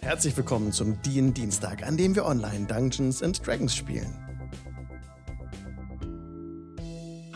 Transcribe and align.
Herzlich 0.00 0.36
willkommen 0.36 0.72
zum 0.72 1.00
DIN 1.02 1.34
Dienstag, 1.34 1.86
an 1.86 1.96
dem 1.96 2.14
wir 2.14 2.24
online 2.24 2.66
Dungeons 2.66 3.22
and 3.22 3.46
Dragons 3.46 3.74
spielen. 3.74 4.14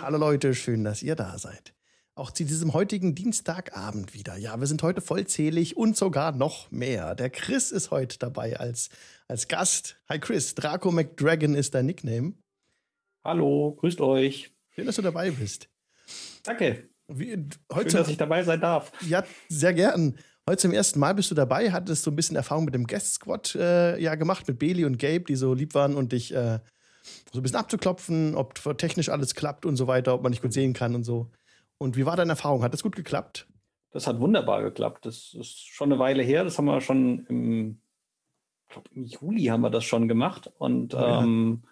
Hallo 0.01 0.17
Leute, 0.19 0.55
schön, 0.55 0.85
dass 0.85 1.03
ihr 1.03 1.15
da 1.15 1.39
seid. 1.39 1.75
Auch 2.15 2.31
zu 2.31 2.45
diesem 2.45 2.73
heutigen 2.73 3.15
Dienstagabend 3.15 4.15
wieder. 4.15 4.37
Ja, 4.37 4.59
wir 4.59 4.67
sind 4.67 4.83
heute 4.83 5.01
vollzählig 5.01 5.77
und 5.77 5.97
sogar 5.97 6.33
noch 6.33 6.71
mehr. 6.71 7.15
Der 7.15 7.31
Chris 7.31 7.71
ist 7.71 7.91
heute 7.91 8.19
dabei 8.19 8.59
als, 8.59 8.91
als 9.29 9.49
Gast. 9.49 10.01
Hi 10.09 10.19
Chris, 10.19 10.55
Draco 10.55 10.91
McDragon 10.91 11.55
ist 11.55 11.75
dein 11.75 11.87
Nickname. 11.87 12.35
Hallo, 13.25 13.77
grüßt 13.79 14.01
euch. 14.01 14.53
Schön, 14.71 14.87
dass 14.87 14.97
du 14.97 15.03
dabei 15.03 15.31
bist. 15.31 15.69
Danke. 16.43 16.89
Wie, 17.09 17.49
heute, 17.73 17.91
Schön, 17.91 17.99
dass 17.99 18.09
ich 18.09 18.17
dabei 18.17 18.43
sein 18.43 18.61
darf. 18.61 18.93
Ja, 19.07 19.25
sehr 19.49 19.75
gern. 19.75 20.19
Heute 20.53 20.61
zum 20.61 20.75
ersten 20.75 21.01
Mal 21.01 21.15
bist 21.15 21.31
du 21.31 21.35
dabei, 21.35 21.73
hattest 21.73 22.03
so 22.03 22.11
ein 22.11 22.15
bisschen 22.15 22.37
Erfahrung 22.37 22.67
mit 22.67 22.75
dem 22.75 22.87
Guest 22.87 23.15
Squad 23.15 23.55
äh, 23.55 23.99
ja 23.99 24.17
gemacht, 24.17 24.47
mit 24.47 24.59
Bailey 24.59 24.85
und 24.85 24.99
Gabe, 24.99 25.21
die 25.21 25.35
so 25.35 25.55
lieb 25.55 25.73
waren 25.73 25.95
und 25.95 26.13
dich 26.13 26.35
äh, 26.35 26.59
so 27.33 27.39
ein 27.39 27.43
bisschen 27.43 27.59
abzuklopfen, 27.59 28.35
ob 28.35 28.53
technisch 28.77 29.09
alles 29.09 29.35
klappt 29.35 29.65
und 29.65 29.77
so 29.77 29.87
weiter, 29.87 30.13
ob 30.13 30.23
man 30.23 30.31
dich 30.31 30.43
gut 30.43 30.53
sehen 30.53 30.75
kann 30.75 30.95
und 30.95 31.05
so. 31.05 31.31
Und 31.79 31.97
wie 31.97 32.05
war 32.05 32.19
deine 32.19 32.33
Erfahrung? 32.33 32.63
Hat 32.63 32.75
das 32.75 32.83
gut 32.83 32.95
geklappt? 32.95 33.47
Das 33.93 34.07
hat 34.07 34.21
wunderbar 34.21 34.63
geklappt. 34.63 35.07
Das 35.07 35.33
ist 35.33 35.59
schon 35.59 35.91
eine 35.91 35.99
Weile 35.99 36.23
her. 36.23 36.45
Das 36.45 36.59
haben 36.59 36.67
wir 36.67 36.83
schon 36.83 37.25
im, 37.31 37.81
ich 38.69 38.75
glaube, 38.75 38.91
im 38.93 39.05
Juli 39.05 39.45
haben 39.45 39.63
wir 39.63 39.71
das 39.71 39.85
schon 39.85 40.07
gemacht. 40.07 40.53
Und 40.59 40.93
ja. 40.93 41.23
Ähm, 41.23 41.63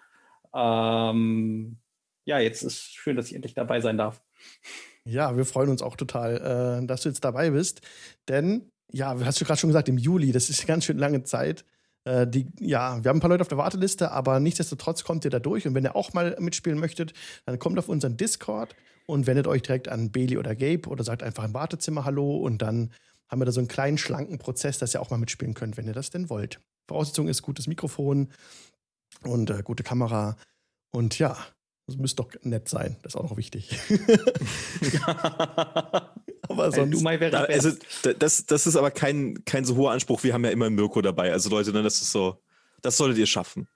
ähm, 0.55 1.77
ja, 2.25 2.39
jetzt 2.39 2.63
ist 2.63 2.95
schön, 2.95 3.15
dass 3.15 3.27
ich 3.27 3.35
endlich 3.35 3.53
dabei 3.53 3.79
sein 3.79 3.99
darf. 3.99 4.23
Ja, 5.05 5.35
wir 5.35 5.45
freuen 5.45 5.69
uns 5.69 5.81
auch 5.81 5.95
total, 5.95 6.81
äh, 6.81 6.85
dass 6.85 7.01
du 7.01 7.09
jetzt 7.09 7.23
dabei 7.23 7.51
bist. 7.51 7.81
Denn, 8.27 8.69
ja, 8.91 9.17
hast 9.25 9.41
du 9.41 9.45
gerade 9.45 9.59
schon 9.59 9.69
gesagt, 9.69 9.89
im 9.89 9.97
Juli, 9.97 10.31
das 10.31 10.49
ist 10.49 10.59
eine 10.61 10.67
ganz 10.73 10.85
schön 10.85 10.97
lange 10.97 11.23
Zeit. 11.23 11.65
Äh, 12.03 12.27
die, 12.27 12.47
ja, 12.59 13.03
wir 13.03 13.09
haben 13.09 13.17
ein 13.17 13.19
paar 13.21 13.29
Leute 13.29 13.41
auf 13.41 13.47
der 13.47 13.57
Warteliste, 13.57 14.11
aber 14.11 14.39
nichtsdestotrotz 14.39 15.03
kommt 15.03 15.25
ihr 15.25 15.31
da 15.31 15.39
durch. 15.39 15.67
Und 15.67 15.73
wenn 15.73 15.85
ihr 15.85 15.95
auch 15.95 16.13
mal 16.13 16.35
mitspielen 16.39 16.79
möchtet, 16.79 17.13
dann 17.45 17.59
kommt 17.59 17.79
auf 17.79 17.89
unseren 17.89 18.17
Discord 18.17 18.75
und 19.07 19.27
wendet 19.27 19.47
euch 19.47 19.61
direkt 19.61 19.89
an 19.89 20.11
Bailey 20.11 20.37
oder 20.37 20.55
Gabe 20.55 20.87
oder 20.89 21.03
sagt 21.03 21.23
einfach 21.23 21.43
im 21.43 21.53
Wartezimmer 21.53 22.05
Hallo 22.05 22.37
und 22.37 22.61
dann 22.61 22.91
haben 23.29 23.39
wir 23.39 23.45
da 23.45 23.51
so 23.51 23.61
einen 23.61 23.67
kleinen, 23.67 23.97
schlanken 23.97 24.39
Prozess, 24.39 24.77
dass 24.77 24.93
ihr 24.93 25.01
auch 25.01 25.09
mal 25.09 25.17
mitspielen 25.17 25.53
könnt, 25.53 25.77
wenn 25.77 25.87
ihr 25.87 25.93
das 25.93 26.09
denn 26.09 26.29
wollt. 26.29 26.59
Voraussetzung 26.87 27.27
ist 27.27 27.41
gutes 27.41 27.67
Mikrofon 27.67 28.29
und 29.23 29.49
äh, 29.49 29.63
gute 29.63 29.83
Kamera. 29.83 30.35
Und 30.91 31.17
ja, 31.17 31.37
das 31.91 31.99
müsste 31.99 32.23
doch 32.23 32.29
nett 32.43 32.69
sein. 32.69 32.97
Das 33.03 33.13
ist 33.13 33.19
auch 33.19 33.29
noch 33.29 33.37
wichtig. 33.37 33.69
aber 36.47 36.71
sonst. 36.71 37.03
Da, 37.03 37.43
also, 37.43 37.71
das, 38.17 38.45
das 38.45 38.67
ist 38.67 38.75
aber 38.75 38.91
kein, 38.91 39.43
kein 39.45 39.65
so 39.65 39.75
hoher 39.75 39.91
Anspruch. 39.91 40.23
Wir 40.23 40.33
haben 40.33 40.45
ja 40.45 40.51
immer 40.51 40.69
Mirko 40.69 41.01
dabei. 41.01 41.31
Also, 41.31 41.49
Leute, 41.49 41.71
dann 41.71 41.85
ist 41.85 42.01
es 42.01 42.11
so. 42.11 42.41
Das 42.81 42.97
solltet 42.97 43.19
ihr 43.19 43.27
schaffen. 43.27 43.67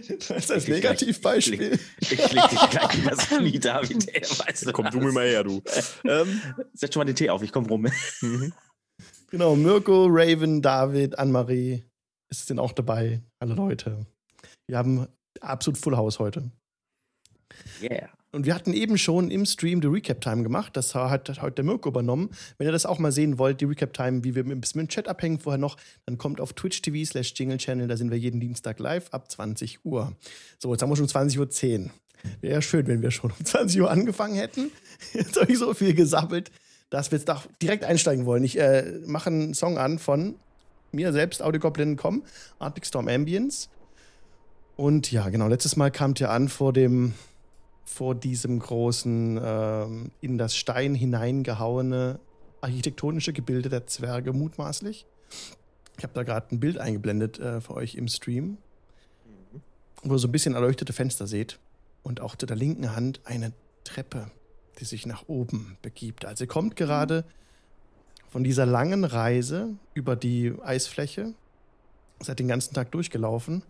das 0.00 0.30
ist 0.30 0.50
das 0.50 0.68
Negativbeispiel. 0.68 1.78
Ich 2.00 2.10
leg 2.10 2.48
dich 2.48 2.70
gleich 2.70 2.98
in 2.98 3.04
das 3.04 3.28
Knie, 3.28 3.58
David. 3.58 4.08
Ey, 4.14 4.22
weißt 4.46 4.66
du 4.66 4.72
Komm 4.72 4.90
du 4.90 5.00
mir 5.00 5.12
mal 5.12 5.26
her, 5.26 5.44
du. 5.44 5.62
ähm, 6.04 6.40
Setz 6.72 6.94
schon 6.94 7.00
mal 7.00 7.04
den 7.04 7.16
Tee 7.16 7.30
auf, 7.30 7.42
ich 7.42 7.52
komm 7.52 7.66
rum. 7.66 7.88
Mhm. 8.20 8.52
Genau, 9.30 9.56
Mirko, 9.56 10.06
Raven, 10.08 10.62
David, 10.62 11.18
Annemarie 11.18 11.84
sind 12.30 12.58
auch 12.58 12.72
dabei. 12.72 13.22
Alle 13.38 13.54
Leute. 13.54 14.06
Wir 14.66 14.78
haben 14.78 15.06
absolut 15.40 15.78
Full 15.78 15.96
House 15.96 16.18
heute. 16.18 16.50
Yeah. 17.80 18.08
Und 18.34 18.46
wir 18.46 18.54
hatten 18.56 18.72
eben 18.72 18.98
schon 18.98 19.30
im 19.30 19.46
Stream 19.46 19.80
die 19.80 19.86
Recap-Time 19.86 20.42
gemacht. 20.42 20.76
Das 20.76 20.96
hat 20.96 21.40
heute 21.40 21.54
der 21.54 21.64
Mirko 21.64 21.88
übernommen. 21.88 22.30
Wenn 22.58 22.66
ihr 22.66 22.72
das 22.72 22.84
auch 22.84 22.98
mal 22.98 23.12
sehen 23.12 23.38
wollt, 23.38 23.60
die 23.60 23.64
Recap-Time, 23.64 24.24
wie 24.24 24.34
wir 24.34 24.44
ein 24.44 24.60
bisschen 24.60 24.80
mit 24.80 24.90
dem 24.90 24.92
Chat 24.92 25.06
abhängen 25.06 25.38
vorher 25.38 25.58
noch, 25.58 25.76
dann 26.04 26.18
kommt 26.18 26.40
auf 26.40 26.52
Twitch 26.52 26.82
TV 26.82 27.08
slash 27.08 27.32
Jingle 27.36 27.58
Channel. 27.58 27.86
Da 27.86 27.96
sind 27.96 28.10
wir 28.10 28.18
jeden 28.18 28.40
Dienstag 28.40 28.80
live 28.80 29.08
ab 29.12 29.30
20 29.30 29.84
Uhr. 29.84 30.16
So, 30.58 30.72
jetzt 30.72 30.82
haben 30.82 30.90
wir 30.90 30.96
schon 30.96 31.06
20.10 31.06 31.84
Uhr. 31.84 31.90
Wäre 32.40 32.54
ja 32.54 32.62
schön, 32.62 32.88
wenn 32.88 33.02
wir 33.02 33.12
schon 33.12 33.30
um 33.30 33.44
20 33.44 33.80
Uhr 33.82 33.90
angefangen 33.90 34.34
hätten. 34.34 34.72
Jetzt 35.12 35.38
habe 35.38 35.52
ich 35.52 35.58
so 35.58 35.74
viel 35.74 35.94
gesammelt, 35.94 36.50
dass 36.88 37.10
wir 37.10 37.18
jetzt 37.18 37.28
doch 37.28 37.46
direkt 37.60 37.84
einsteigen 37.84 38.24
wollen. 38.24 38.42
Ich 38.44 38.58
äh, 38.58 39.00
mache 39.06 39.28
einen 39.28 39.52
Song 39.52 39.76
an 39.76 39.98
von 39.98 40.36
mir 40.90 41.12
selbst, 41.12 41.42
Audiogoblin.com, 41.42 42.24
Arctic 42.58 42.86
Storm 42.86 43.08
Ambience. 43.08 43.68
Und 44.76 45.12
ja, 45.12 45.28
genau, 45.28 45.46
letztes 45.46 45.76
Mal 45.76 45.90
kamt 45.90 46.20
ihr 46.20 46.30
an 46.30 46.48
vor 46.48 46.72
dem, 46.72 47.14
vor 47.84 48.14
diesem 48.14 48.58
großen, 48.58 49.40
ähm, 49.42 50.10
in 50.20 50.36
das 50.36 50.56
Stein 50.56 50.94
hineingehauene 50.94 52.18
architektonische 52.60 53.32
Gebilde 53.32 53.68
der 53.68 53.86
Zwerge 53.86 54.32
mutmaßlich. 54.32 55.06
Ich 55.96 56.02
habe 56.02 56.14
da 56.14 56.24
gerade 56.24 56.52
ein 56.52 56.60
Bild 56.60 56.78
eingeblendet 56.78 57.38
äh, 57.38 57.60
für 57.60 57.74
euch 57.74 57.94
im 57.94 58.08
Stream, 58.08 58.58
wo 60.02 60.14
ihr 60.14 60.18
so 60.18 60.26
ein 60.26 60.32
bisschen 60.32 60.54
erleuchtete 60.54 60.92
Fenster 60.92 61.28
seht 61.28 61.60
und 62.02 62.20
auch 62.20 62.34
zu 62.34 62.46
der 62.46 62.56
linken 62.56 62.96
Hand 62.96 63.20
eine 63.24 63.52
Treppe, 63.84 64.26
die 64.80 64.86
sich 64.86 65.06
nach 65.06 65.28
oben 65.28 65.76
begibt. 65.82 66.24
Also 66.24 66.44
ihr 66.44 66.48
kommt 66.48 66.74
gerade 66.74 67.24
von 68.28 68.42
dieser 68.42 68.66
langen 68.66 69.04
Reise 69.04 69.74
über 69.92 70.16
die 70.16 70.52
Eisfläche, 70.64 71.32
seid 72.18 72.40
den 72.40 72.48
ganzen 72.48 72.74
Tag 72.74 72.90
durchgelaufen 72.90 73.62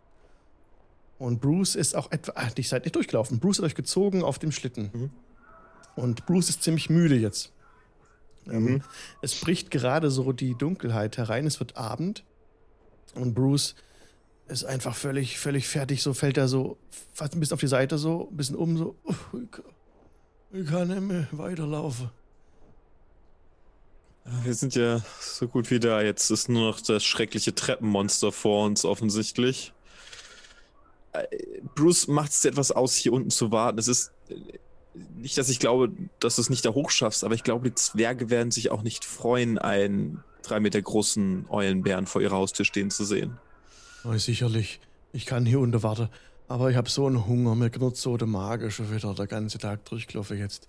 und 1.24 1.40
Bruce 1.40 1.74
ist 1.74 1.96
auch 1.96 2.12
etwa, 2.12 2.32
ach, 2.34 2.50
ich 2.54 2.68
seid 2.68 2.84
nicht 2.84 2.94
durchgelaufen. 2.94 3.40
Bruce 3.40 3.56
hat 3.56 3.64
euch 3.64 3.74
gezogen 3.74 4.22
auf 4.22 4.38
dem 4.38 4.52
Schlitten. 4.52 4.90
Mhm. 4.92 5.10
Und 5.96 6.26
Bruce 6.26 6.50
ist 6.50 6.62
ziemlich 6.62 6.90
müde 6.90 7.16
jetzt. 7.16 7.50
Ähm, 8.46 8.64
mhm. 8.64 8.82
Es 9.22 9.34
bricht 9.40 9.70
gerade 9.70 10.10
so 10.10 10.32
die 10.32 10.54
Dunkelheit 10.54 11.16
herein. 11.16 11.46
Es 11.46 11.60
wird 11.60 11.78
Abend. 11.78 12.24
Und 13.14 13.32
Bruce 13.32 13.74
ist 14.48 14.66
einfach 14.66 14.94
völlig, 14.94 15.38
völlig 15.38 15.66
fertig. 15.66 16.02
So 16.02 16.12
fällt 16.12 16.36
er 16.36 16.46
so 16.46 16.76
fast 17.14 17.32
ein 17.32 17.40
bisschen 17.40 17.54
auf 17.54 17.60
die 17.60 17.68
Seite, 17.68 17.96
so 17.96 18.28
ein 18.30 18.36
bisschen 18.36 18.56
um, 18.56 18.76
so. 18.76 18.94
Ich 20.52 20.66
kann 20.66 20.88
nicht 20.88 21.00
mehr 21.00 21.26
weiterlaufen. 21.32 22.10
Wir 24.42 24.52
sind 24.52 24.74
ja 24.74 25.00
so 25.20 25.48
gut 25.48 25.70
wie 25.70 25.80
da. 25.80 26.02
Jetzt 26.02 26.30
ist 26.30 26.50
nur 26.50 26.72
noch 26.72 26.82
das 26.82 27.02
schreckliche 27.02 27.54
Treppenmonster 27.54 28.30
vor 28.30 28.66
uns 28.66 28.84
offensichtlich. 28.84 29.72
Bruce 31.74 32.08
macht 32.08 32.32
es 32.32 32.44
etwas 32.44 32.72
aus, 32.72 32.94
hier 32.94 33.12
unten 33.12 33.30
zu 33.30 33.52
warten. 33.52 33.78
Es 33.78 33.88
ist 33.88 34.12
äh, 34.28 34.34
nicht, 35.16 35.38
dass 35.38 35.48
ich 35.48 35.58
glaube, 35.58 35.92
dass 36.20 36.36
du 36.36 36.42
es 36.42 36.50
nicht 36.50 36.64
da 36.64 36.74
hochschaffst, 36.74 37.24
aber 37.24 37.34
ich 37.34 37.42
glaube, 37.42 37.68
die 37.68 37.74
Zwerge 37.74 38.30
werden 38.30 38.50
sich 38.50 38.70
auch 38.70 38.82
nicht 38.82 39.04
freuen, 39.04 39.58
einen 39.58 40.22
drei 40.42 40.60
Meter 40.60 40.80
großen 40.80 41.46
Eulenbären 41.48 42.06
vor 42.06 42.20
ihrer 42.22 42.36
Haustür 42.36 42.64
stehen 42.64 42.90
zu 42.90 43.04
sehen. 43.04 43.38
Oh, 44.04 44.16
sicherlich. 44.16 44.80
Ich 45.12 45.26
kann 45.26 45.46
hier 45.46 45.60
unter 45.60 45.82
warten. 45.82 46.08
Aber 46.46 46.70
ich 46.70 46.76
habe 46.76 46.90
so 46.90 47.06
einen 47.06 47.26
Hunger, 47.26 47.54
mir 47.54 47.70
knurrt 47.70 47.96
so 47.96 48.16
der 48.16 48.26
Magen 48.26 48.70
schon 48.70 48.94
wieder 48.94 49.14
der 49.14 49.26
ganze 49.26 49.58
Tag 49.58 49.84
durchgelaufen 49.86 50.38
jetzt. 50.38 50.66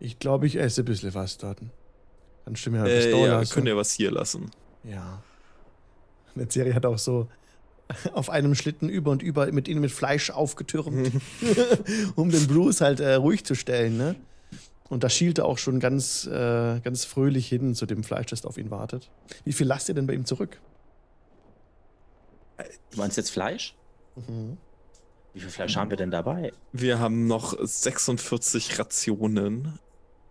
Ich 0.00 0.18
glaube, 0.18 0.46
ich 0.46 0.56
esse 0.56 0.82
ein 0.82 0.84
bisschen 0.86 1.12
was 1.12 1.36
dort. 1.36 1.58
Kannst 2.44 2.64
du 2.64 2.70
mir 2.70 2.84
bisschen 2.84 3.12
äh, 3.12 3.20
ja, 3.20 3.26
lassen? 3.26 3.50
wir 3.50 3.54
können 3.54 3.66
ja 3.66 3.76
was 3.76 3.92
hier 3.92 4.10
lassen. 4.10 4.50
Ja. 4.84 5.22
Eine 6.34 6.50
Serie 6.50 6.74
hat 6.74 6.86
auch 6.86 6.98
so 6.98 7.28
auf 8.12 8.30
einem 8.30 8.54
Schlitten 8.54 8.88
über 8.88 9.10
und 9.10 9.22
über 9.22 9.50
mit 9.52 9.68
ihnen 9.68 9.80
mit 9.80 9.90
Fleisch 9.90 10.30
aufgetürmt, 10.30 11.12
um 12.16 12.30
den 12.30 12.46
Bruce 12.46 12.80
halt 12.80 13.00
äh, 13.00 13.14
ruhig 13.14 13.44
zu 13.44 13.54
stellen. 13.54 13.96
Ne? 13.96 14.14
Und 14.88 15.04
da 15.04 15.10
schielte 15.10 15.44
auch 15.44 15.58
schon 15.58 15.80
ganz, 15.80 16.26
äh, 16.26 16.80
ganz 16.80 17.04
fröhlich 17.04 17.48
hin 17.48 17.74
zu 17.74 17.86
dem 17.86 18.04
Fleisch, 18.04 18.26
das 18.26 18.44
auf 18.44 18.56
ihn 18.56 18.70
wartet. 18.70 19.10
Wie 19.44 19.52
viel 19.52 19.66
lasst 19.66 19.88
ihr 19.88 19.94
denn 19.94 20.06
bei 20.06 20.14
ihm 20.14 20.24
zurück? 20.24 20.60
Du 22.90 22.98
meinst 22.98 23.16
jetzt 23.16 23.30
Fleisch? 23.30 23.74
Mhm. 24.16 24.56
Wie 25.34 25.40
viel 25.40 25.50
Fleisch 25.50 25.76
haben 25.76 25.90
wir 25.90 25.96
denn 25.96 26.10
dabei? 26.10 26.52
Wir 26.72 26.98
haben 26.98 27.26
noch 27.26 27.54
46 27.58 28.78
Rationen. 28.78 29.78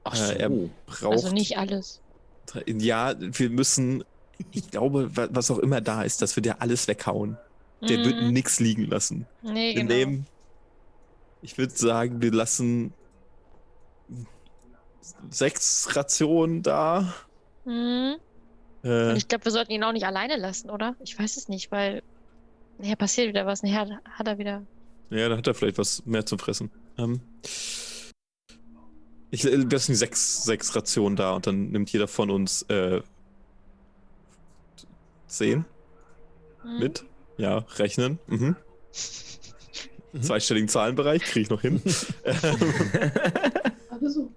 Ach 0.04 0.16
so. 0.16 0.34
Äh, 0.34 0.38
er 0.38 0.50
braucht, 0.50 1.04
also 1.04 1.32
nicht 1.32 1.58
alles. 1.58 2.02
Ja, 2.66 3.14
wir 3.20 3.50
müssen, 3.50 4.04
ich 4.52 4.72
glaube, 4.72 5.12
was 5.14 5.52
auch 5.52 5.60
immer 5.60 5.82
da 5.82 6.04
ist, 6.04 6.22
dass 6.22 6.36
wir 6.36 6.42
dir 6.42 6.62
alles 6.62 6.88
weghauen. 6.88 7.38
Der 7.82 8.00
mhm. 8.00 8.06
wird 8.06 8.22
nichts 8.32 8.60
liegen 8.60 8.86
lassen. 8.86 9.28
Nee, 9.44 9.76
wir 9.76 9.84
genau. 9.84 9.94
Nehmen, 9.94 10.28
ich 11.42 11.58
würde 11.58 11.76
sagen, 11.76 12.22
wir 12.22 12.32
lassen 12.32 12.94
sechs 15.30 15.96
Rationen 15.96 16.64
da. 16.64 17.14
Mhm. 17.66 18.16
Äh, 18.84 19.18
ich 19.18 19.28
glaube, 19.28 19.46
wir 19.46 19.52
sollten 19.52 19.72
ihn 19.72 19.84
auch 19.84 19.92
nicht 19.92 20.06
alleine 20.06 20.38
lassen, 20.38 20.70
oder? 20.70 20.96
Ich 21.04 21.18
weiß 21.18 21.38
es 21.38 21.50
nicht, 21.50 21.72
weil 21.72 22.02
nachher 22.78 22.96
passiert 22.96 23.28
wieder 23.28 23.46
was. 23.46 23.64
Nachher 23.64 24.00
hat 24.10 24.28
er 24.28 24.38
wieder. 24.38 24.64
Ja, 25.10 25.30
dann 25.30 25.38
hat 25.38 25.48
er 25.48 25.54
vielleicht 25.54 25.78
was 25.78 26.06
mehr 26.06 26.26
zum 26.26 26.40
Fressen. 26.40 26.72
Ähm, 26.98 27.22
ich 29.30 29.46
äh, 29.46 29.56
lasse 29.56 29.94
sechs, 29.96 30.44
sechs 30.44 30.76
Rationen 30.76 31.16
da 31.16 31.34
und 31.34 31.48
dann 31.48 31.70
nimmt 31.70 31.92
jeder 31.92 32.08
von 32.08 32.30
uns 32.30 32.64
äh, 32.64 33.02
zehn 35.28 35.66
mhm. 36.64 36.80
mit. 36.80 37.06
Ja, 37.38 37.60
rechnen. 37.76 38.20
Mhm. 38.28 38.56
Mhm. 40.14 40.22
Zweistelligen 40.22 40.70
Zahlenbereich 40.70 41.22
kriege 41.24 41.42
ich 41.42 41.50
noch 41.50 41.62
hin. 41.62 41.82
Also 43.90 44.10
so. 44.10 44.32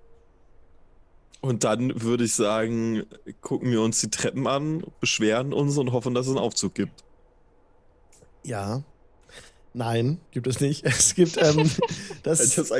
Und 1.42 1.64
dann 1.64 2.02
würde 2.02 2.24
ich 2.24 2.34
sagen, 2.34 3.04
gucken 3.42 3.70
wir 3.70 3.82
uns 3.82 4.00
die 4.00 4.08
Treppen 4.08 4.46
an, 4.46 4.84
beschweren 5.00 5.52
uns 5.52 5.76
und 5.76 5.92
hoffen, 5.92 6.14
dass 6.14 6.26
es 6.26 6.30
einen 6.30 6.38
Aufzug 6.38 6.74
gibt. 6.74 7.04
Ja. 8.42 8.82
Nein, 9.72 10.18
gibt 10.30 10.46
es 10.46 10.60
nicht. 10.60 10.84
Es 10.86 11.14
gibt 11.14 11.36
ähm, 11.36 11.70
das. 12.22 12.40
Hätte 12.40 12.62
ich 12.62 12.70
das 12.70 12.72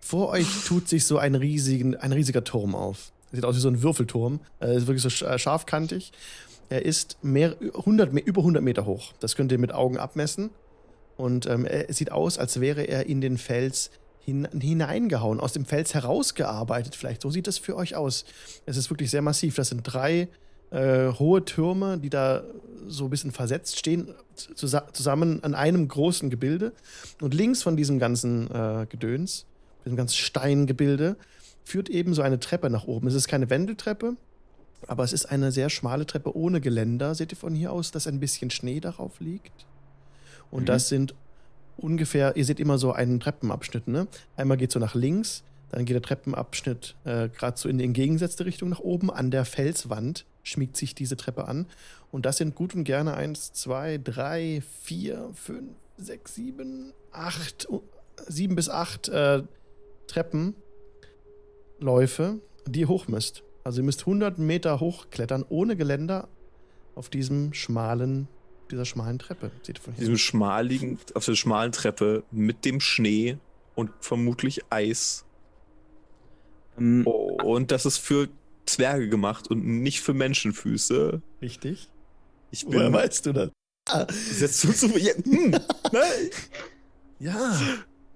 vor 0.00 0.30
euch 0.30 0.46
tut 0.66 0.88
sich 0.88 1.04
so 1.04 1.18
ein, 1.18 1.34
riesigen, 1.34 1.94
ein 1.94 2.12
riesiger 2.12 2.42
Turm 2.42 2.74
auf. 2.74 3.12
Sieht 3.30 3.44
aus 3.44 3.56
wie 3.56 3.60
so 3.60 3.68
ein 3.68 3.82
Würfelturm. 3.82 4.40
Er 4.58 4.72
ist 4.72 4.86
wirklich 4.86 5.02
so 5.02 5.26
äh, 5.26 5.38
scharfkantig. 5.38 6.12
Er 6.68 6.84
ist 6.84 7.18
mehr, 7.22 7.56
100, 7.60 8.12
über 8.12 8.40
100 8.40 8.62
Meter 8.62 8.86
hoch. 8.86 9.12
Das 9.20 9.36
könnt 9.36 9.52
ihr 9.52 9.58
mit 9.58 9.72
Augen 9.72 9.98
abmessen. 9.98 10.50
Und 11.16 11.46
ähm, 11.46 11.64
er 11.64 11.92
sieht 11.92 12.12
aus, 12.12 12.38
als 12.38 12.60
wäre 12.60 12.82
er 12.82 13.06
in 13.06 13.20
den 13.20 13.38
Fels 13.38 13.90
hin, 14.20 14.46
hineingehauen, 14.58 15.40
aus 15.40 15.52
dem 15.52 15.64
Fels 15.64 15.94
herausgearbeitet. 15.94 16.94
Vielleicht 16.94 17.22
so 17.22 17.30
sieht 17.30 17.46
das 17.46 17.58
für 17.58 17.76
euch 17.76 17.96
aus. 17.96 18.24
Es 18.66 18.76
ist 18.76 18.90
wirklich 18.90 19.10
sehr 19.10 19.22
massiv. 19.22 19.56
Das 19.56 19.70
sind 19.70 19.82
drei 19.82 20.28
äh, 20.70 21.08
hohe 21.18 21.44
Türme, 21.44 21.98
die 21.98 22.10
da 22.10 22.44
so 22.86 23.04
ein 23.04 23.10
bisschen 23.10 23.32
versetzt 23.32 23.78
stehen, 23.78 24.14
zusammen 24.54 25.42
an 25.42 25.54
einem 25.54 25.88
großen 25.88 26.30
Gebilde. 26.30 26.72
Und 27.20 27.34
links 27.34 27.62
von 27.62 27.76
diesem 27.76 27.98
ganzen 27.98 28.50
äh, 28.50 28.86
Gedöns, 28.88 29.46
diesem 29.84 29.96
ganzen 29.96 30.16
Steingebilde, 30.16 31.16
führt 31.64 31.88
eben 31.88 32.14
so 32.14 32.22
eine 32.22 32.38
Treppe 32.38 32.70
nach 32.70 32.86
oben. 32.86 33.08
Es 33.08 33.14
ist 33.14 33.28
keine 33.28 33.50
Wendeltreppe, 33.50 34.16
aber 34.86 35.04
es 35.04 35.12
ist 35.12 35.26
eine 35.26 35.52
sehr 35.52 35.70
schmale 35.70 36.06
Treppe 36.06 36.36
ohne 36.36 36.60
Geländer. 36.60 37.14
Seht 37.14 37.32
ihr 37.32 37.38
von 37.38 37.54
hier 37.54 37.72
aus, 37.72 37.90
dass 37.90 38.06
ein 38.06 38.20
bisschen 38.20 38.50
Schnee 38.50 38.80
darauf 38.80 39.20
liegt? 39.20 39.66
Und 40.50 40.62
mhm. 40.62 40.66
das 40.66 40.88
sind 40.88 41.14
ungefähr, 41.76 42.36
ihr 42.36 42.44
seht 42.44 42.60
immer 42.60 42.78
so 42.78 42.92
einen 42.92 43.20
Treppenabschnitt, 43.20 43.88
ne? 43.88 44.06
Einmal 44.36 44.56
geht 44.56 44.72
so 44.72 44.78
nach 44.78 44.94
links, 44.94 45.42
dann 45.70 45.84
geht 45.84 45.94
der 45.94 46.02
Treppenabschnitt 46.02 46.96
äh, 47.04 47.28
gerade 47.28 47.58
so 47.58 47.68
in 47.68 47.78
die 47.78 47.84
entgegengesetzte 47.84 48.46
Richtung 48.46 48.70
nach 48.70 48.80
oben. 48.80 49.10
An 49.10 49.30
der 49.30 49.44
Felswand 49.44 50.24
schmiegt 50.42 50.76
sich 50.76 50.94
diese 50.94 51.16
Treppe 51.16 51.46
an. 51.46 51.66
Und 52.10 52.24
das 52.24 52.38
sind 52.38 52.54
gut 52.54 52.74
und 52.74 52.84
gerne 52.84 53.14
eins, 53.14 53.52
zwei, 53.52 53.98
drei, 53.98 54.62
vier, 54.82 55.28
fünf, 55.34 55.72
sechs, 55.98 56.34
sieben, 56.34 56.94
acht, 57.12 57.68
sieben 58.26 58.54
bis 58.54 58.70
acht 58.70 59.08
äh, 59.08 59.42
Treppenläufe, 60.06 62.40
die 62.66 62.80
ihr 62.80 62.88
hoch 62.88 63.08
müsst. 63.08 63.42
Also 63.68 63.82
ihr 63.82 63.84
müsst 63.84 64.00
100 64.00 64.38
Meter 64.38 64.80
hochklettern 64.80 65.44
ohne 65.46 65.76
Geländer 65.76 66.30
auf 66.94 67.10
diesem 67.10 67.52
schmalen 67.52 68.26
dieser 68.70 68.86
schmalen 68.86 69.18
Treppe. 69.18 69.50
Sieht 69.62 69.78
von 69.78 69.94
Diesem 69.94 70.16
schmaligen, 70.16 70.98
auf 71.12 71.26
der 71.26 71.34
schmalen 71.34 71.70
Treppe 71.70 72.24
mit 72.30 72.64
dem 72.64 72.80
Schnee 72.80 73.36
und 73.74 73.90
vermutlich 74.00 74.62
Eis. 74.70 75.26
Ähm, 76.78 77.02
oh, 77.04 77.36
und 77.44 77.70
das 77.70 77.84
ist 77.84 77.98
für 77.98 78.30
Zwerge 78.64 79.10
gemacht 79.10 79.50
und 79.50 79.66
nicht 79.66 80.00
für 80.00 80.14
Menschenfüße. 80.14 81.20
Richtig. 81.42 81.90
Ich 82.50 82.64
bin, 82.64 82.78
Woher 82.78 82.90
weißt 82.94 83.26
du 83.26 83.32
das? 83.34 83.50
Ah. 83.90 84.06
Setzt 84.10 84.64
du 84.64 84.72
zu. 84.72 84.98
Ja, 84.98 85.12
hm, 85.12 85.52
ja, 87.18 87.60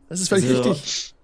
das 0.08 0.20
ist 0.22 0.30
völlig 0.30 0.48
also, 0.48 0.70
richtig. 0.70 1.14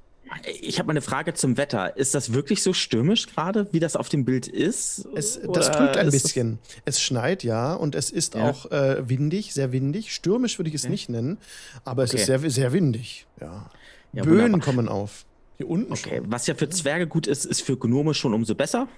Ich 0.61 0.79
habe 0.79 0.87
mal 0.87 0.93
eine 0.93 1.01
Frage 1.01 1.35
zum 1.35 1.57
Wetter. 1.57 1.97
Ist 1.97 2.15
das 2.15 2.33
wirklich 2.33 2.63
so 2.63 2.73
stürmisch 2.73 3.27
gerade, 3.27 3.69
wie 3.73 3.81
das 3.81 3.97
auf 3.97 4.09
dem 4.09 4.25
Bild 4.25 4.47
ist? 4.47 5.07
Es, 5.15 5.41
das 5.53 5.71
trügt 5.71 5.97
ein 5.97 6.11
bisschen. 6.11 6.59
Es 6.85 7.01
schneit, 7.01 7.45
ja, 7.45 7.75
und 7.75 7.95
es 7.95 8.11
ist 8.11 8.35
ja. 8.35 8.49
auch 8.49 8.71
äh, 8.71 9.09
windig, 9.09 9.55
sehr 9.55 9.73
windig. 9.73 10.15
Stürmisch 10.15 10.59
würde 10.59 10.69
ich 10.69 10.75
es 10.75 10.85
okay. 10.85 10.93
nicht 10.93 11.09
nennen, 11.09 11.39
aber 11.85 12.05
es 12.05 12.11
okay. 12.11 12.21
ist 12.21 12.27
sehr, 12.27 12.51
sehr 12.51 12.73
windig. 12.73 13.27
Ja. 13.41 13.71
ja 14.13 14.23
Böen 14.23 14.53
wunderbar. 14.53 14.61
kommen 14.61 14.89
auf. 14.89 15.25
Hier 15.57 15.69
unten 15.69 15.93
okay. 15.93 16.19
schon. 16.19 16.31
Was 16.31 16.47
ja 16.47 16.55
für 16.55 16.69
Zwerge 16.69 17.07
gut 17.07 17.27
ist, 17.27 17.45
ist 17.45 17.63
für 17.63 17.77
Gnome 17.77 18.15
schon 18.15 18.35
umso 18.35 18.55
besser. 18.55 18.89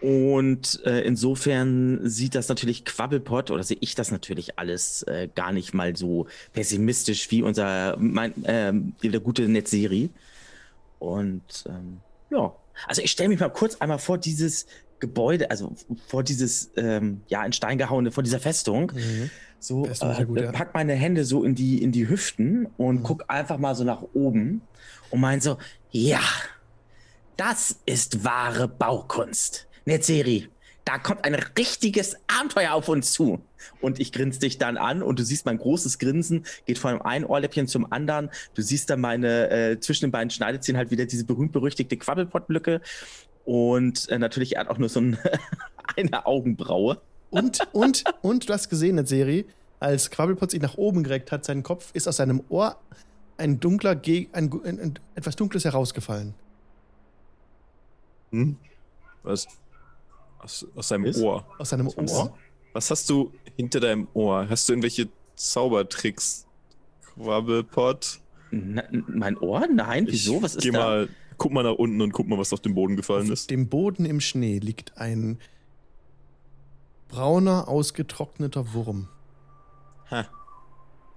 Und 0.00 0.82
äh, 0.84 1.00
insofern 1.00 2.00
sieht 2.02 2.34
das 2.34 2.48
natürlich 2.48 2.84
Quabbelpot 2.84 3.50
oder 3.50 3.62
sehe 3.62 3.78
ich 3.80 3.94
das 3.94 4.10
natürlich 4.10 4.58
alles 4.58 5.02
äh, 5.04 5.28
gar 5.34 5.50
nicht 5.50 5.72
mal 5.72 5.96
so 5.96 6.26
pessimistisch 6.52 7.30
wie 7.30 7.42
unser 7.42 7.96
mein, 7.98 8.44
äh, 8.44 8.72
der 9.02 9.20
gute 9.20 9.48
Netzeri. 9.48 10.10
Und 11.04 11.64
ähm, 11.68 12.00
ja, 12.30 12.54
also 12.86 13.02
ich 13.02 13.10
stelle 13.10 13.28
mich 13.28 13.40
mal 13.40 13.50
kurz 13.50 13.76
einmal 13.76 13.98
vor 13.98 14.18
dieses 14.18 14.66
Gebäude, 14.98 15.50
also 15.50 15.74
vor 16.06 16.22
dieses 16.22 16.70
ähm, 16.76 17.22
ja 17.28 17.44
in 17.44 17.52
Stein 17.52 17.78
gehauene, 17.78 18.10
vor 18.10 18.22
dieser 18.22 18.40
Festung. 18.40 18.92
Mhm. 18.94 19.30
So, 19.58 19.86
äh, 19.86 20.24
gut, 20.24 20.40
ja. 20.40 20.52
pack 20.52 20.74
meine 20.74 20.94
Hände 20.94 21.24
so 21.24 21.44
in 21.44 21.54
die 21.54 21.82
in 21.82 21.92
die 21.92 22.08
Hüften 22.08 22.66
und 22.76 23.00
mhm. 23.00 23.02
guck 23.02 23.24
einfach 23.28 23.58
mal 23.58 23.74
so 23.74 23.84
nach 23.84 24.02
oben 24.14 24.62
und 25.10 25.20
mein 25.20 25.40
so, 25.40 25.58
ja, 25.90 26.20
das 27.36 27.76
ist 27.86 28.24
wahre 28.24 28.68
Baukunst. 28.68 29.66
Netzeri, 29.84 30.48
da 30.84 30.98
kommt 30.98 31.24
ein 31.24 31.34
richtiges 31.34 32.16
Abenteuer 32.26 32.72
auf 32.72 32.88
uns 32.88 33.12
zu. 33.12 33.40
Und 33.80 33.98
ich 33.98 34.12
grinse 34.12 34.40
dich 34.40 34.58
dann 34.58 34.76
an 34.76 35.02
und 35.02 35.18
du 35.18 35.24
siehst 35.24 35.46
mein 35.46 35.58
großes 35.58 35.98
Grinsen, 35.98 36.44
geht 36.66 36.78
von 36.78 37.00
einem 37.00 37.24
Ohrläppchen 37.24 37.66
zum 37.66 37.90
anderen. 37.90 38.30
Du 38.54 38.62
siehst 38.62 38.90
dann 38.90 39.00
meine, 39.00 39.50
äh, 39.50 39.80
zwischen 39.80 40.06
den 40.06 40.10
beiden 40.10 40.30
Schneidezähnen 40.30 40.78
halt 40.78 40.90
wieder 40.90 41.06
diese 41.06 41.24
berühmt-berüchtigte 41.24 41.96
Quabbelpott-Lücke. 41.96 42.82
Und 43.46 44.08
äh, 44.10 44.18
natürlich 44.18 44.56
hat 44.56 44.68
auch 44.68 44.78
nur 44.78 44.90
so 44.90 45.00
ein, 45.00 45.18
eine 45.96 46.26
Augenbraue. 46.26 47.00
Und, 47.30 47.60
und, 47.72 48.04
und 48.20 48.48
du 48.48 48.52
hast 48.52 48.68
gesehen 48.68 48.90
in 48.90 48.96
der 48.96 49.06
Serie, 49.06 49.44
als 49.80 50.10
Quabbelpott 50.10 50.50
sich 50.50 50.60
nach 50.60 50.76
oben 50.76 51.02
gereckt 51.02 51.32
hat, 51.32 51.44
sein 51.44 51.62
Kopf 51.62 51.90
ist 51.94 52.06
aus 52.06 52.16
seinem 52.16 52.42
Ohr 52.48 52.76
ein 53.36 53.58
dunkler, 53.58 54.00
ein, 54.06 54.28
ein, 54.32 54.80
ein 54.80 54.98
etwas 55.14 55.34
Dunkles 55.36 55.64
herausgefallen. 55.64 56.34
Hm? 58.30 58.56
Was? 59.22 59.48
Aus, 60.44 60.66
aus 60.74 60.88
seinem 60.88 61.06
ist? 61.06 61.22
Ohr. 61.22 61.46
Aus 61.58 61.70
seinem 61.70 61.88
Ohr? 61.88 62.36
Was 62.74 62.90
hast 62.90 63.08
du 63.08 63.32
hinter 63.56 63.80
deinem 63.80 64.08
Ohr? 64.12 64.46
Hast 64.48 64.68
du 64.68 64.74
irgendwelche 64.74 65.08
Zaubertricks? 65.36 66.46
Quabbelpot? 67.14 68.20
mein 68.50 69.38
Ohr? 69.38 69.66
Nein, 69.66 70.06
wieso? 70.06 70.42
Was 70.42 70.56
ist 70.56 70.62
geh 70.62 70.70
da? 70.70 70.78
Mal, 70.78 71.08
guck 71.38 71.52
mal 71.52 71.64
nach 71.64 71.74
unten 71.74 72.00
und 72.02 72.12
guck 72.12 72.28
mal, 72.28 72.38
was 72.38 72.52
auf 72.52 72.60
dem 72.60 72.74
Boden 72.74 72.94
gefallen 72.94 73.24
auf 73.24 73.30
ist. 73.30 73.44
Auf 73.44 73.46
dem 73.46 73.68
Boden 73.68 74.04
im 74.04 74.20
Schnee 74.20 74.58
liegt 74.58 74.98
ein 74.98 75.40
brauner, 77.08 77.66
ausgetrockneter 77.68 78.74
Wurm. 78.74 79.08
Ha. 80.10 80.26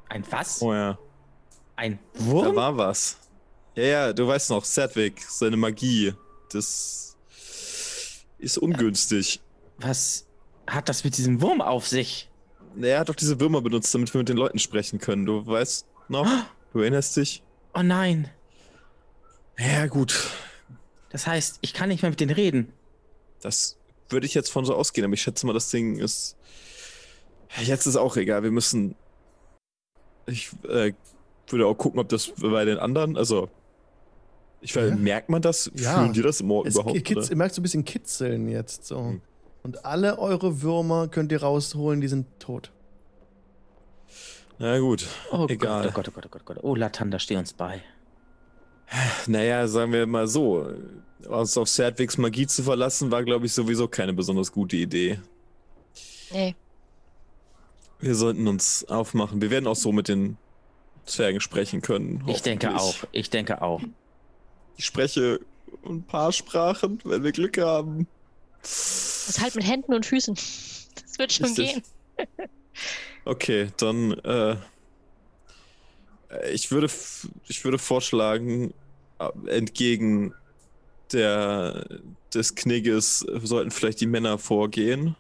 Ein 0.10 0.24
was? 0.30 0.62
Oh 0.62 0.74
ja. 0.74 0.98
Ein 1.76 2.00
Wurm? 2.14 2.46
Da 2.46 2.56
war 2.56 2.78
was. 2.78 3.18
Ja, 3.76 3.84
ja, 3.84 4.14
du 4.14 4.26
weißt 4.26 4.50
noch, 4.52 4.64
Sedwick, 4.64 5.22
seine 5.22 5.58
Magie. 5.58 6.14
Das 6.50 7.17
ist 8.40 8.58
ungünstig. 8.58 9.42
Was 9.78 10.28
hat 10.68 10.90
das 10.90 11.04
mit 11.04 11.18
diesem 11.18 11.42
Wurm 11.42 11.62
auf 11.62 11.88
sich? 11.88 12.30
Er 12.80 13.00
hat 13.00 13.10
doch 13.10 13.16
diese 13.16 13.40
Würmer 13.40 13.62
benutzt, 13.62 13.94
damit 13.94 14.14
wir 14.14 14.20
mit 14.20 14.30
den 14.30 14.38
Leuten 14.38 14.60
sprechen 14.60 15.00
können. 15.00 15.26
Du 15.26 15.46
weißt 15.46 15.88
noch? 16.10 16.30
Du 16.74 16.80
erinnerst 16.80 17.18
dich? 17.18 17.44
Oh 17.74 17.82
nein. 17.82 18.30
Ja, 19.58 19.88
gut. 19.88 20.30
Das 21.10 21.26
heißt, 21.26 21.60
ich 21.62 21.74
kann 21.74 21.90
nicht 21.90 22.02
mehr 22.02 22.12
mit 22.12 22.20
denen 22.20 22.34
reden. 22.34 22.74
Das 23.42 23.78
würde 24.10 24.26
ich 24.26 24.34
jetzt 24.34 24.52
von 24.52 24.66
so 24.66 24.76
ausgehen, 24.76 25.06
aber 25.06 25.14
ich 25.14 25.22
schätze 25.22 25.46
mal, 25.46 25.54
das 25.54 25.70
Ding 25.70 25.98
ist. 25.98 26.38
Jetzt 27.62 27.86
ist 27.86 27.96
auch 27.96 28.18
egal. 28.18 28.44
Wir 28.44 28.52
müssen. 28.52 28.96
Ich 30.28 30.52
äh, 30.68 30.94
würde 31.48 31.66
auch 31.66 31.76
gucken, 31.76 32.00
ob 32.00 32.10
das 32.10 32.34
bei 32.38 32.66
den 32.66 32.78
anderen, 32.78 33.18
also 33.18 33.50
ich 34.68 34.76
weiß, 34.76 34.90
ja. 34.90 34.96
merkt 34.98 35.30
man 35.30 35.42
das? 35.42 35.72
Ja. 35.76 35.98
Fühlen 35.98 36.12
die 36.12 36.22
das 36.22 36.36
es 36.36 36.42
überhaupt? 36.42 37.06
Kitz, 37.06 37.30
ihr 37.30 37.38
merkt 37.38 37.56
so 37.56 37.62
ein 37.62 37.64
bisschen 37.64 37.86
Kitzeln 37.86 38.50
jetzt 38.50 38.86
so. 38.86 38.98
Hm. 38.98 39.22
Und 39.64 39.86
alle 39.86 40.20
eure 40.20 40.62
Würmer 40.62 41.08
könnt 41.08 41.32
ihr 41.32 41.42
rausholen, 41.42 42.02
die 42.02 42.10
sind 42.10 42.28
tot. 42.40 42.72
Na 44.60 44.78
gut, 44.80 45.08
oh 45.32 45.46
egal. 45.48 45.92
Gott, 45.92 46.10
oh 46.10 46.12
Gott, 46.12 46.26
oh 46.26 46.30
Gott, 46.30 46.42
oh 46.42 46.46
Gott, 46.46 46.64
oh 46.64 46.76
Latanda, 46.76 47.18
steh 47.18 47.38
uns 47.38 47.54
bei. 47.54 47.82
Naja, 49.28 49.68
sagen 49.68 49.94
wir 49.94 50.06
mal 50.06 50.28
so, 50.28 50.68
uns 51.28 51.58
auf 51.58 51.70
Serdwigs 51.70 52.18
Magie 52.18 52.48
zu 52.48 52.64
verlassen, 52.64 53.10
war, 53.12 53.24
glaube 53.24 53.46
ich, 53.46 53.54
sowieso 53.54 53.88
keine 53.88 54.14
besonders 54.14 54.52
gute 54.52 54.76
Idee. 54.76 55.20
Nee. 56.32 56.56
Wir 58.00 58.16
sollten 58.16 58.48
uns 58.48 58.86
aufmachen. 58.86 59.42
Wir 59.42 59.50
werden 59.50 59.68
auch 59.68 59.76
so 59.76 59.92
mit 59.92 60.08
den 60.08 60.38
Zwergen 61.06 61.40
sprechen 61.40 61.82
können. 61.82 62.24
Ich 62.28 62.42
denke 62.42 62.76
auch, 62.76 62.96
ich 63.12 63.30
denke 63.30 63.62
auch. 63.62 63.82
Ich 64.78 64.86
spreche 64.86 65.40
ein 65.86 66.04
paar 66.04 66.32
Sprachen, 66.32 67.00
wenn 67.04 67.24
wir 67.24 67.32
Glück 67.32 67.58
haben. 67.58 68.08
Das 68.62 69.40
halt 69.42 69.56
mit 69.56 69.68
Händen 69.68 69.94
und 69.94 70.06
Füßen. 70.06 70.36
Das 70.36 71.20
wird 71.20 71.34
schon 71.34 71.48
Richtig. 71.48 71.74
gehen. 71.74 71.84
Okay, 73.26 73.72
dann 73.76 74.14
äh, 74.20 74.56
ich 76.54 76.72
würde 76.72 76.90
ich 77.48 77.66
würde 77.66 77.78
vorschlagen, 77.78 78.74
äh, 79.20 79.30
entgegen 79.50 80.34
der 81.12 81.86
des 82.34 82.56
Knigges 82.56 83.20
sollten 83.20 83.72
vielleicht 83.72 84.00
die 84.00 84.06
Männer 84.06 84.38
vorgehen. 84.38 85.18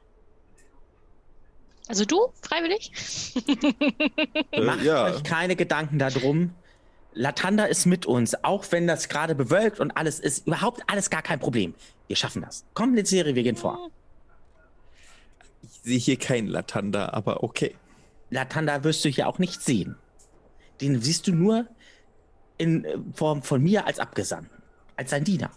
Also 1.87 2.05
du, 2.05 2.27
freiwillig? 2.41 2.91
Äh, 4.51 4.61
Macht 4.61 4.83
ja. 4.83 5.05
euch 5.05 5.23
keine 5.23 5.55
Gedanken 5.55 5.99
darum 5.99 6.53
Latanda 7.17 7.65
ist 7.65 7.85
mit 7.85 8.05
uns, 8.05 8.43
auch 8.43 8.65
wenn 8.71 8.87
das 8.87 9.09
gerade 9.09 9.35
bewölkt 9.35 9.79
und 9.79 9.91
alles 9.91 10.19
ist. 10.19 10.47
Überhaupt 10.47 10.81
alles 10.87 11.09
gar 11.09 11.21
kein 11.21 11.39
Problem. 11.39 11.73
Wir 12.07 12.15
schaffen 12.15 12.41
das. 12.41 12.63
Komm, 12.73 12.95
Serie, 13.05 13.35
wir 13.35 13.43
gehen 13.43 13.55
vor. 13.55 13.89
Ich 15.63 15.81
sehe 15.83 15.97
hier 15.97 16.17
keinen 16.17 16.47
Latanda, 16.47 17.09
aber 17.09 17.43
okay. 17.43 17.75
Latanda 18.29 18.83
wirst 18.83 19.03
du 19.03 19.09
hier 19.09 19.27
auch 19.27 19.39
nicht 19.39 19.61
sehen. 19.61 19.95
Den 20.79 21.01
siehst 21.01 21.27
du 21.27 21.33
nur 21.33 21.65
in 22.57 22.85
äh, 22.85 22.97
Form 23.13 23.41
von 23.41 23.63
mir 23.63 23.87
als 23.87 23.99
Abgesandten, 23.99 24.61
als 24.95 25.09
sein 25.09 25.23
Diener. 25.23 25.51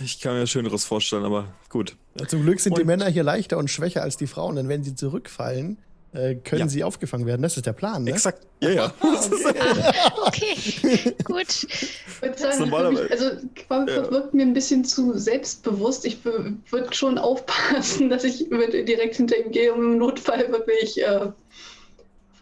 Ich 0.00 0.20
kann 0.20 0.34
mir 0.34 0.46
Schöneres 0.46 0.84
vorstellen, 0.84 1.24
aber 1.24 1.54
gut. 1.70 1.96
Zum 2.26 2.42
Glück 2.42 2.60
sind 2.60 2.72
und 2.72 2.80
die 2.80 2.84
Männer 2.84 3.06
hier 3.08 3.22
leichter 3.22 3.56
und 3.56 3.70
schwächer 3.70 4.02
als 4.02 4.16
die 4.16 4.26
Frauen, 4.26 4.56
denn 4.56 4.68
wenn 4.68 4.84
sie 4.84 4.94
zurückfallen, 4.94 5.78
äh, 6.12 6.34
können 6.34 6.62
ja. 6.62 6.68
sie 6.68 6.84
aufgefangen 6.84 7.26
werden. 7.26 7.42
Das 7.42 7.56
ist 7.56 7.64
der 7.64 7.72
Plan, 7.72 8.04
ne? 8.04 8.10
Exakt. 8.10 8.46
Ja, 8.60 8.70
ja. 8.70 8.94
okay, 10.26 11.14
gut. 11.24 11.66
Ich 11.66 12.22
würde 12.22 12.38
sagen, 12.38 12.70
mich, 12.92 13.10
also 13.10 13.30
Quabbelpot 13.54 14.04
ja. 14.04 14.10
wirkt 14.10 14.34
mir 14.34 14.42
ein 14.42 14.52
bisschen 14.52 14.84
zu 14.84 15.18
selbstbewusst. 15.18 16.04
Ich 16.04 16.24
würde 16.24 16.92
schon 16.92 17.18
aufpassen, 17.18 18.10
dass 18.10 18.24
ich 18.24 18.46
direkt 18.48 19.16
hinter 19.16 19.38
ihm 19.38 19.52
gehe, 19.52 19.72
um 19.72 19.92
im 19.92 19.98
Notfall 19.98 20.52
wirklich 20.52 21.02
äh, 21.02 21.28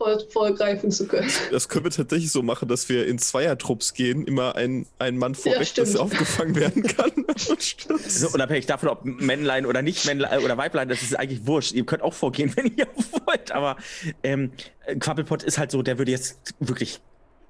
vor, 0.01 0.19
vorgreifen 0.31 0.91
zu 0.91 1.07
können. 1.07 1.31
Das 1.51 1.69
können 1.69 1.85
wir 1.85 1.91
tatsächlich 1.91 2.33
so 2.33 2.43
machen, 2.43 2.69
dass 2.69 2.89
wir 2.89 3.07
in 3.07 3.19
Zweiertrupps 3.19 3.93
gehen, 3.93 4.25
immer 4.25 4.57
ein, 4.57 4.87
ein 4.99 5.19
Mann 5.19 5.35
vorweg, 5.35 5.77
ja, 5.77 5.85
dass 5.85 5.95
er 5.95 6.01
aufgefangen 6.01 6.57
werden 6.57 6.83
kann. 6.85 7.13
also 7.29 8.29
unabhängig 8.33 8.65
davon, 8.65 8.89
ob 8.89 9.05
Männlein 9.05 9.67
oder 9.67 9.83
nicht 9.83 10.07
Männlein 10.07 10.43
oder 10.43 10.57
Weiblein, 10.57 10.89
das 10.89 11.03
ist 11.03 11.19
eigentlich 11.19 11.47
wurscht. 11.47 11.73
Ihr 11.73 11.85
könnt 11.85 12.03
auch 12.03 12.15
vorgehen, 12.15 12.51
wenn 12.57 12.75
ihr 12.77 12.87
wollt. 13.27 13.53
Aber 13.53 13.77
ähm, 14.23 14.53
Quabbelpot 14.99 15.43
ist 15.43 15.59
halt 15.59 15.71
so, 15.71 15.83
der 15.83 15.99
würde 15.99 16.11
jetzt 16.11 16.55
wirklich 16.61 17.01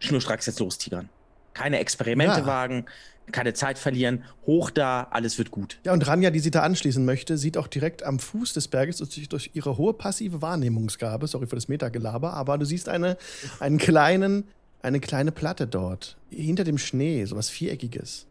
schnurstracks 0.00 0.47
jetzt 0.47 0.59
lostigern. 0.59 1.09
Keine 1.54 1.78
Experimente 1.78 2.40
ja. 2.40 2.47
wagen, 2.47 2.87
keine 3.32 3.54
Zeit 3.54 3.78
verlieren, 3.78 4.25
hoch 4.46 4.70
da, 4.70 5.08
alles 5.10 5.38
wird 5.38 5.50
gut. 5.50 5.78
Ja, 5.84 5.92
und 5.92 6.06
Ranja, 6.06 6.30
die 6.30 6.40
sie 6.40 6.50
da 6.50 6.62
anschließen 6.62 7.04
möchte, 7.04 7.37
sieht 7.38 7.56
auch 7.56 7.66
direkt 7.66 8.02
am 8.02 8.18
Fuß 8.18 8.52
des 8.52 8.68
Berges 8.68 8.99
durch, 8.99 9.28
durch 9.28 9.50
ihre 9.54 9.76
hohe 9.76 9.92
passive 9.92 10.42
Wahrnehmungsgabe, 10.42 11.26
sorry 11.26 11.46
für 11.46 11.56
das 11.56 11.68
Metagelaber, 11.68 12.32
aber 12.34 12.58
du 12.58 12.64
siehst 12.64 12.88
eine, 12.88 13.16
einen 13.58 13.78
kleinen, 13.78 14.44
eine 14.82 15.00
kleine 15.00 15.32
Platte 15.32 15.66
dort, 15.66 16.16
hinter 16.30 16.64
dem 16.64 16.78
Schnee, 16.78 17.25
sowas 17.25 17.50
Viereckiges. 17.50 18.26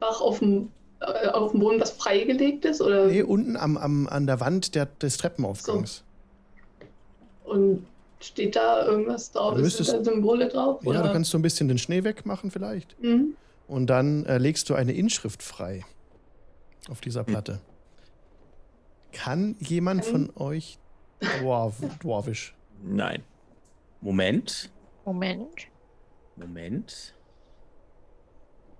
Ach, 0.00 0.20
auf 0.20 0.40
dem, 0.40 0.70
äh, 1.00 1.28
auf 1.28 1.52
dem 1.52 1.60
Boden, 1.60 1.80
was 1.80 1.92
freigelegt 1.92 2.64
ist? 2.64 2.80
Oder? 2.80 3.06
Nee, 3.06 3.22
unten 3.22 3.56
am, 3.56 3.76
am, 3.76 4.08
an 4.08 4.26
der 4.26 4.40
Wand 4.40 4.74
der, 4.74 4.86
des 4.86 5.16
Treppenaufgangs. 5.16 6.02
So. 7.44 7.50
Und 7.52 7.86
Steht 8.22 8.56
da 8.56 8.86
irgendwas 8.86 9.32
drauf? 9.32 9.54
Du 9.54 9.60
müsstest, 9.60 9.92
da 9.92 10.04
Symbole 10.04 10.48
drauf? 10.48 10.80
Ja, 10.82 10.90
oder? 10.90 11.02
du 11.02 11.12
kannst 11.12 11.30
so 11.30 11.38
ein 11.38 11.42
bisschen 11.42 11.68
den 11.68 11.78
Schnee 11.78 12.04
wegmachen 12.04 12.50
vielleicht. 12.50 13.00
Mhm. 13.02 13.36
Und 13.66 13.88
dann 13.88 14.24
äh, 14.26 14.38
legst 14.38 14.70
du 14.70 14.74
eine 14.74 14.92
Inschrift 14.92 15.42
frei 15.42 15.84
auf 16.88 17.00
dieser 17.00 17.24
Platte. 17.24 17.54
Mhm. 17.54 17.58
Kann 19.12 19.56
jemand 19.58 20.04
von 20.04 20.30
euch 20.36 20.78
Dwarf, 21.20 21.76
Dwarfisch? 22.02 22.54
Nein. 22.82 23.22
Moment. 24.00 24.70
Moment. 25.04 25.68
Moment. 26.36 27.14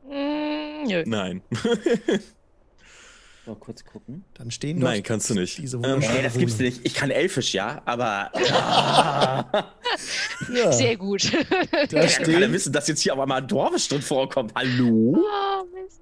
Mm, 0.04 0.84
nö. 0.86 1.04
Nein. 1.06 1.42
Mal 3.44 3.56
kurz 3.56 3.84
gucken. 3.84 4.24
Dann 4.34 4.52
stehen 4.52 4.78
Nein, 4.78 5.02
kannst 5.02 5.28
du 5.28 5.34
nicht. 5.34 5.58
Diese 5.58 5.76
ähm, 5.78 5.98
nee, 5.98 6.22
das 6.22 6.34
gibt's 6.34 6.58
nicht. 6.58 6.80
Ich 6.84 6.94
kann 6.94 7.10
Elfisch, 7.10 7.52
ja, 7.52 7.82
aber. 7.84 8.30
Ja. 8.34 9.64
ja. 10.54 10.72
Sehr 10.72 10.96
gut. 10.96 11.32
Da 11.90 12.04
ich 12.04 12.14
stehen, 12.14 12.36
alle 12.36 12.52
wissen, 12.52 12.72
dass 12.72 12.86
jetzt 12.86 13.00
hier 13.00 13.12
aber 13.12 13.26
mal 13.26 13.42
ein 13.42 13.48
Dorfisch 13.48 13.88
drin 13.88 14.00
vorkommt. 14.02 14.54
Hallo? 14.54 15.18
Oh, 15.18 15.64
Mist. 15.74 16.00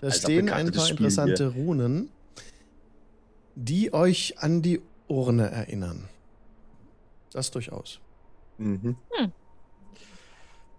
Da 0.00 0.08
Als 0.08 0.18
stehen 0.18 0.50
ein 0.50 0.70
paar 0.70 0.88
interessante 0.90 1.52
hier. 1.52 1.62
Runen, 1.62 2.10
die 3.54 3.94
euch 3.94 4.38
an 4.38 4.60
die 4.60 4.82
Urne 5.08 5.50
erinnern. 5.50 6.10
Das 7.32 7.50
durchaus. 7.50 7.98
Mhm. 8.58 8.96
Hm. 9.10 9.32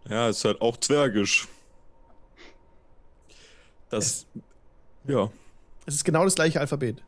Ja, 0.07 0.29
ist 0.29 0.45
halt 0.45 0.62
auch 0.62 0.77
zwergisch. 0.77 1.47
Das. 3.89 4.05
Es, 4.05 4.27
ja. 5.07 5.31
Es 5.86 5.96
ist 5.96 6.04
genau 6.04 6.24
das 6.24 6.36
gleiche 6.36 6.60
Alphabet. 6.60 7.04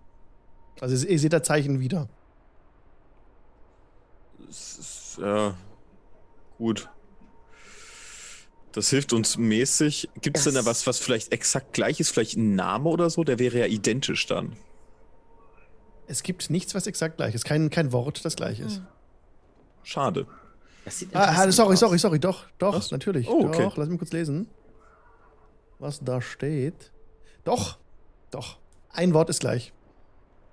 Also 0.80 1.08
ihr 1.08 1.20
seht 1.20 1.34
da 1.34 1.42
Zeichen 1.42 1.80
wieder. 1.80 2.08
Es 4.50 4.78
ist, 4.78 5.18
ja, 5.20 5.56
gut. 6.58 6.90
Das 8.72 8.90
hilft 8.92 9.12
uns 9.12 9.38
mäßig. 9.38 10.10
Gibt 10.22 10.38
es 10.38 10.44
denn 10.44 10.54
da 10.54 10.66
was, 10.66 10.86
was 10.86 11.00
vielleicht 11.00 11.32
exakt 11.32 11.74
gleich 11.74 12.00
ist? 12.00 12.12
Vielleicht 12.12 12.38
ein 12.38 12.54
Name 12.54 12.88
oder 12.90 13.10
so? 13.10 13.24
Der 13.24 13.40
wäre 13.40 13.60
ja 13.60 13.66
identisch 13.66 14.28
dann. 14.28 14.56
Es 16.06 16.22
gibt 16.22 16.50
nichts, 16.50 16.76
was 16.76 16.86
exakt 16.86 17.18
gleich 17.18 17.34
ist. 17.34 17.44
Kein, 17.44 17.70
kein 17.70 17.92
Wort, 17.92 18.24
das 18.24 18.36
gleich 18.36 18.60
ist. 18.60 18.78
Hm. 18.78 18.88
Schade. 19.84 20.28
Ah, 21.14 21.52
sorry, 21.52 21.76
sorry, 21.76 21.98
sorry. 21.98 22.20
Doch, 22.20 22.46
doch, 22.60 22.76
was? 22.76 22.92
natürlich. 22.92 23.28
Oh, 23.28 23.48
okay. 23.48 23.64
Doch, 23.64 23.78
lass 23.78 23.90
mich 23.90 23.98
kurz 23.98 24.14
lesen. 24.14 24.48
Was 25.80 26.00
da 26.00 26.22
steht. 26.22 26.92
Doch, 27.44 27.78
doch. 28.32 28.58
Ein 28.98 29.14
Wort 29.14 29.30
ist 29.30 29.42
gleich. 29.42 29.74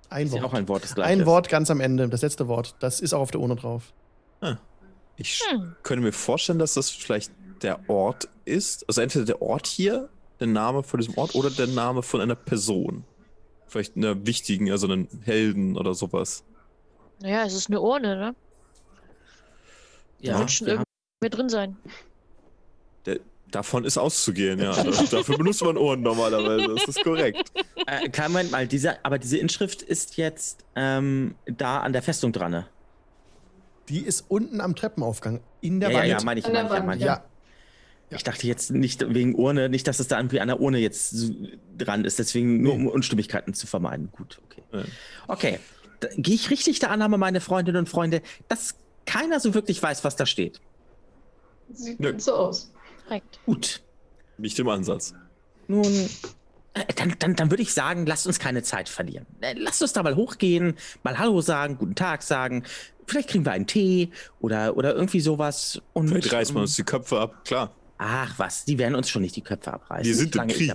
Ein 0.09 0.27
ist 0.27 0.33
Wort. 0.33 0.43
Auch 0.43 0.53
ein 0.53 0.67
Wort 0.67 0.83
ist 0.83 0.93
gleich. 0.93 1.07
Ein 1.07 1.21
ist. 1.21 1.25
Wort 1.25 1.49
ganz 1.49 1.71
am 1.71 1.79
Ende, 1.81 2.07
das 2.07 2.21
letzte 2.21 2.47
Wort. 2.47 2.75
Das 2.79 2.99
ist 2.99 3.11
auch 3.13 3.21
auf 3.21 3.31
der 3.31 3.41
Urne 3.41 3.55
drauf. 3.55 3.91
Ah. 4.39 4.57
Ich 5.17 5.41
hm. 5.49 5.75
könnte 5.81 6.03
mir 6.03 6.11
vorstellen, 6.11 6.59
dass 6.59 6.75
das 6.75 6.91
vielleicht 6.91 7.31
der 7.63 7.89
Ort 7.89 8.29
ist. 8.45 8.87
Also 8.87 9.01
entweder 9.01 9.25
der 9.25 9.41
Ort 9.41 9.65
hier, 9.65 10.09
der 10.39 10.45
Name 10.45 10.83
von 10.83 10.99
diesem 10.99 11.17
Ort, 11.17 11.33
oder 11.33 11.49
der 11.49 11.65
Name 11.65 12.03
von 12.03 12.21
einer 12.21 12.35
Person. 12.35 13.03
Vielleicht 13.65 13.97
einer 13.97 14.27
wichtigen, 14.27 14.71
also 14.71 14.85
einen 14.85 15.07
Helden 15.23 15.75
oder 15.75 15.95
sowas. 15.95 16.43
Naja, 17.21 17.45
es 17.45 17.55
ist 17.55 17.69
eine 17.69 17.81
Urne, 17.81 18.15
ne? 18.15 18.35
Ja, 20.19 20.33
da 20.33 20.39
wird 20.39 20.51
schon 20.51 20.67
irgendwie 20.67 21.29
drin 21.31 21.49
sein. 21.49 21.77
Der, 23.07 23.21
Davon 23.55 23.85
ist 23.85 23.97
auszugehen, 23.97 24.59
ja. 24.59 24.73
Dafür 25.11 25.37
benutzt 25.37 25.63
man 25.63 25.77
Ohren 25.77 26.01
normalerweise. 26.01 26.75
Das 26.75 26.89
ist 26.89 27.01
korrekt. 27.05 27.53
Äh, 27.87 28.09
kann 28.09 28.33
man 28.33 28.51
mal, 28.51 28.67
diese, 28.67 29.03
aber 29.05 29.17
diese 29.17 29.37
Inschrift 29.37 29.81
ist 29.81 30.17
jetzt 30.17 30.65
ähm, 30.75 31.35
da 31.45 31.79
an 31.79 31.93
der 31.93 32.01
Festung 32.01 32.33
dran, 32.33 32.51
ne? 32.51 32.67
Die 33.87 34.01
ist 34.01 34.25
unten 34.27 34.59
am 34.59 34.75
Treppenaufgang 34.75 35.39
in 35.61 35.79
der 35.79 35.89
ja, 35.89 35.95
Wand. 35.95 36.07
Ja, 36.07 36.17
ja, 36.17 36.23
meine 36.25 36.39
ich, 36.41 36.47
meine 36.47 36.67
ich, 36.67 36.73
ja, 36.73 36.83
meine 36.83 36.97
ich. 36.97 37.05
Ja. 37.05 37.23
Ich 38.09 38.23
dachte 38.23 38.45
jetzt 38.45 38.71
nicht 38.71 39.13
wegen 39.13 39.35
Urne, 39.35 39.69
nicht, 39.69 39.87
dass 39.87 40.01
es 40.01 40.09
da 40.09 40.17
irgendwie 40.17 40.41
an 40.41 40.49
der 40.49 40.59
Urne 40.59 40.79
jetzt 40.79 41.15
dran 41.77 42.03
ist, 42.03 42.19
deswegen 42.19 42.61
nur 42.61 42.73
um 42.73 42.87
Unstimmigkeiten 42.87 43.53
zu 43.53 43.67
vermeiden. 43.67 44.09
Gut, 44.11 44.41
okay. 44.45 44.63
Ja. 44.73 44.83
Okay, 45.29 45.59
gehe 46.17 46.35
ich 46.35 46.49
richtig 46.49 46.79
der 46.79 46.91
Annahme, 46.91 47.17
meine 47.17 47.39
Freundinnen 47.39 47.79
und 47.79 47.89
Freunde, 47.89 48.21
dass 48.49 48.75
keiner 49.05 49.39
so 49.39 49.53
wirklich 49.53 49.81
weiß, 49.81 50.03
was 50.03 50.17
da 50.17 50.25
steht? 50.25 50.59
Sieht 51.71 52.01
Nö. 52.01 52.13
so 52.17 52.33
aus. 52.33 52.73
Korrekt. 53.05 53.39
Gut. 53.45 53.81
Nicht 54.37 54.59
im 54.59 54.67
Ansatz. 54.67 55.13
Nun, 55.67 56.09
äh, 56.73 56.83
dann, 56.95 57.15
dann, 57.19 57.35
dann 57.35 57.51
würde 57.51 57.63
ich 57.63 57.73
sagen, 57.73 58.05
lasst 58.05 58.27
uns 58.27 58.39
keine 58.39 58.61
Zeit 58.63 58.89
verlieren. 58.89 59.25
Äh, 59.41 59.53
lasst 59.57 59.81
uns 59.81 59.93
da 59.93 60.03
mal 60.03 60.15
hochgehen, 60.15 60.75
mal 61.03 61.17
Hallo 61.17 61.41
sagen, 61.41 61.77
guten 61.77 61.95
Tag 61.95 62.21
sagen. 62.21 62.63
Vielleicht 63.07 63.29
kriegen 63.29 63.45
wir 63.45 63.53
einen 63.53 63.67
Tee 63.67 64.09
oder, 64.39 64.75
oder 64.75 64.93
irgendwie 64.93 65.21
sowas. 65.21 65.81
Und, 65.93 66.09
Vielleicht 66.09 66.33
reißen 66.33 66.55
wir 66.55 66.61
uns 66.61 66.75
die 66.75 66.83
Köpfe 66.83 67.19
ab, 67.19 67.45
klar. 67.45 67.71
Ach 67.97 68.33
was, 68.37 68.65
die 68.65 68.77
werden 68.77 68.95
uns 68.95 69.09
schon 69.09 69.21
nicht 69.21 69.35
die 69.35 69.41
Köpfe 69.41 69.71
abreißen. 69.71 70.05
Wir 70.05 70.15
sind 70.15 70.35
im 70.35 70.47
Krieg. 70.47 70.73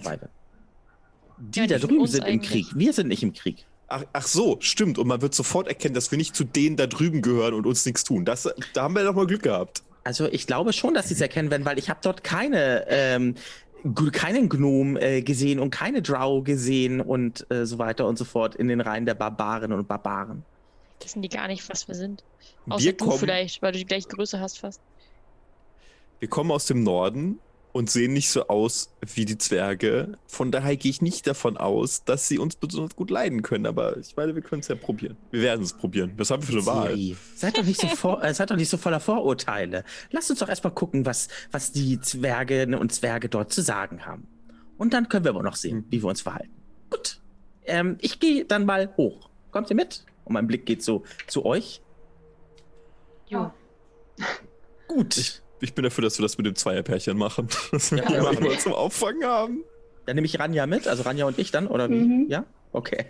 Die 1.39 1.61
ja, 1.61 1.67
da 1.67 1.79
drüben 1.79 2.07
sind 2.07 2.25
eigentlich. 2.25 2.35
im 2.35 2.67
Krieg. 2.67 2.79
Wir 2.79 2.93
sind 2.93 3.09
nicht 3.09 3.23
im 3.23 3.33
Krieg. 3.33 3.67
Ach, 3.89 4.05
ach, 4.13 4.27
so, 4.27 4.57
stimmt. 4.61 4.99
Und 4.99 5.09
man 5.09 5.21
wird 5.21 5.35
sofort 5.35 5.67
erkennen, 5.67 5.95
dass 5.95 6.11
wir 6.11 6.19
nicht 6.19 6.37
zu 6.37 6.45
denen 6.45 6.77
da 6.77 6.87
drüben 6.87 7.23
gehören 7.23 7.55
und 7.55 7.67
uns 7.67 7.85
nichts 7.85 8.05
tun. 8.05 8.25
Das, 8.25 8.49
da 8.73 8.83
haben 8.83 8.95
wir 8.95 9.05
doch 9.05 9.15
mal 9.15 9.27
Glück 9.27 9.43
gehabt. 9.43 9.83
Also 10.05 10.27
ich 10.27 10.47
glaube 10.47 10.73
schon, 10.73 10.95
dass 10.95 11.09
sie 11.09 11.15
es 11.15 11.21
erkennen 11.21 11.51
werden, 11.51 11.65
weil 11.65 11.79
ich 11.79 11.91
habe 11.91 12.01
dort 12.03 12.25
keine 12.25 12.87
ähm, 12.89 13.35
keinen 14.13 14.49
Gnom 14.49 14.97
äh, 14.97 15.23
gesehen 15.23 15.59
und 15.59 15.71
keine 15.71 16.03
Drow 16.03 16.45
gesehen 16.45 17.01
und 17.01 17.51
äh, 17.51 17.65
so 17.65 17.79
weiter 17.79 18.07
und 18.07 18.19
so 18.19 18.25
fort 18.25 18.55
in 18.55 18.69
den 18.69 18.81
Reihen 18.81 19.07
der 19.07 19.15
Barbaren 19.15 19.73
und 19.73 19.89
Barbaren. 19.89 20.45
Wissen 21.03 21.23
die 21.23 21.29
gar 21.29 21.49
nicht, 21.49 21.67
was 21.71 21.89
wir 21.89 21.95
sind. 21.95 22.23
Außer 22.69 22.85
wir 22.85 22.93
du 22.93 23.11
vielleicht, 23.13 23.63
weil 23.63 23.73
du 23.73 23.79
die 23.79 23.87
gleiche 23.87 24.09
Größe 24.09 24.39
hast 24.39 24.59
fast. 24.59 24.81
Wir 26.19 26.29
kommen 26.29 26.51
aus 26.51 26.67
dem 26.67 26.83
Norden 26.83 27.39
und 27.73 27.91
sehen 27.91 28.13
nicht 28.13 28.31
so 28.31 28.49
aus 28.49 28.95
wie 29.15 29.25
die 29.25 29.39
Zwerge. 29.39 30.19
Von 30.27 30.51
daher 30.51 30.77
gehe 30.77 30.91
ich 30.91 31.03
nicht 31.03 31.27
davon 31.27 31.57
aus, 31.57 32.05
dass 32.05 32.29
sie 32.29 32.39
uns 32.39 32.57
besonders 32.57 32.97
gut 32.97 33.11
leiden 33.11 33.43
können. 33.43 33.67
Aber 33.67 33.97
ich 33.99 34.17
meine, 34.17 34.35
wir 34.35 34.43
können 34.43 34.61
es 34.61 34.69
ja 34.69 34.75
probieren. 34.75 35.17
Wir 35.31 35.43
werden 35.43 35.63
es 35.63 35.73
probieren. 35.73 36.13
Was 36.17 36.31
haben 36.31 36.43
wir 36.43 36.47
für 36.47 36.53
eine 36.55 36.67
Wahl? 36.67 37.17
Seid 37.35 37.57
doch, 37.57 37.65
nicht 37.65 37.81
so 37.81 37.89
vor, 37.89 38.23
äh, 38.25 38.35
seid 38.35 38.51
doch 38.51 38.57
nicht 38.57 38.69
so 38.69 38.77
voller 38.77 39.01
Vorurteile. 39.01 39.85
Lasst 40.11 40.31
uns 40.31 40.41
doch 40.41 40.49
erstmal 40.49 40.75
gucken, 40.75 41.07
was, 41.07 41.29
was 41.53 41.73
die 41.73 42.01
Zwerge 42.01 42.67
und 42.79 42.93
Zwerge 42.93 43.29
dort 43.29 43.53
zu 43.53 43.63
sagen 43.63 44.05
haben. 44.05 44.27
Und 44.77 44.93
dann 44.93 45.09
können 45.09 45.25
wir 45.25 45.31
aber 45.31 45.43
noch 45.43 45.57
sehen, 45.57 45.79
hm. 45.79 45.85
wie 45.91 46.03
wir 46.03 46.09
uns 46.09 46.23
verhalten. 46.23 46.55
Gut. 46.91 47.21
Ähm, 47.65 47.99
ich 48.01 48.19
gehe 48.19 48.45
dann 48.45 48.65
mal 48.65 48.93
hoch. 48.97 49.29
Kommt 49.51 49.71
ihr 49.71 49.77
mit? 49.77 50.05
Und 50.25 50.35
mein 50.35 50.47
Blick 50.47 50.67
geht 50.67 50.83
so 50.83 51.05
zu 51.27 51.45
euch. 51.45 51.83
Ja. 53.29 53.55
Gut. 54.89 55.17
Ich, 55.17 55.43
ich, 55.61 55.75
bin 55.75 55.85
dafür, 55.85 56.03
dass 56.03 56.19
wir 56.19 56.23
das 56.23 56.37
mit 56.39 56.47
dem 56.47 56.55
Zweierpärchen 56.55 57.17
machen. 57.17 57.49
Dass 57.71 57.93
wir 57.93 58.03
ja, 58.03 58.23
machen 58.23 58.43
wir 58.43 58.59
zum 58.59 58.73
Auffangen 58.73 59.25
haben. 59.25 59.65
Dann 60.07 60.17
nehme 60.17 60.27
ich 60.27 60.39
Ranja 60.39 60.67
mit, 60.67 60.89
also 60.89 61.03
Ranja 61.03 61.27
und 61.27 61.39
ich 61.39 61.51
dann, 61.51 61.67
oder 61.67 61.89
wie? 61.91 62.01
Mhm. 62.01 62.27
Ja? 62.29 62.45
Okay. 62.73 63.07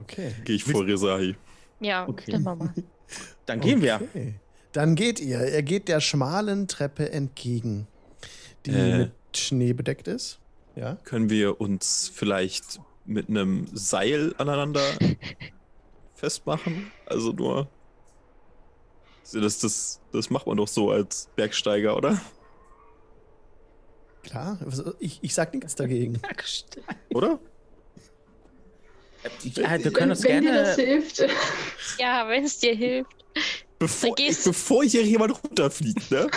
Okay. 0.00 0.32
Gehe 0.44 0.56
ich 0.56 0.64
vor 0.64 0.86
Resahi. 0.86 1.36
Ja, 1.80 2.08
okay. 2.08 2.32
dann 2.32 2.42
machen 2.42 2.72
wir. 2.74 2.84
Dann 3.46 3.60
gehen 3.60 3.78
okay. 3.78 4.00
wir. 4.12 4.34
Dann 4.72 4.94
geht 4.94 5.20
ihr. 5.20 5.38
Er 5.38 5.62
geht 5.62 5.88
der 5.88 6.00
schmalen 6.00 6.68
Treppe 6.68 7.10
entgegen, 7.10 7.86
die 8.66 8.72
äh, 8.72 8.98
mit 8.98 9.12
Schnee 9.34 9.72
bedeckt 9.72 10.08
ist. 10.08 10.38
Ja. 10.76 10.96
Können 11.04 11.30
wir 11.30 11.60
uns 11.60 12.10
vielleicht 12.14 12.80
mit 13.04 13.28
einem 13.28 13.66
Seil 13.72 14.34
aneinander 14.38 14.82
festmachen? 16.14 16.92
Also 17.06 17.32
nur. 17.32 17.68
Das, 19.32 19.58
das, 19.58 20.00
das 20.12 20.30
macht 20.30 20.46
man 20.46 20.56
doch 20.56 20.68
so 20.68 20.90
als 20.90 21.28
Bergsteiger, 21.36 21.96
oder? 21.96 22.20
Klar, 24.22 24.58
ich, 24.98 25.18
ich 25.22 25.34
sag 25.34 25.54
nichts 25.54 25.74
dagegen. 25.74 26.14
Bergsteiger. 26.20 26.94
Oder? 27.14 27.38
Ja, 29.42 29.82
wir 29.82 29.92
können 29.92 30.10
uns 30.10 30.22
wenn 30.22 30.44
gerne. 30.44 30.52
Dir 30.52 30.64
das 30.64 30.76
hilft. 30.76 31.26
Ja, 31.98 32.28
wenn 32.28 32.44
es 32.44 32.58
dir 32.58 32.74
hilft. 32.74 33.24
Bevor, 33.78 34.14
bevor 34.14 34.84
hier 34.84 35.02
jemand 35.02 35.42
runterfliegt, 35.42 36.10
ne? 36.10 36.28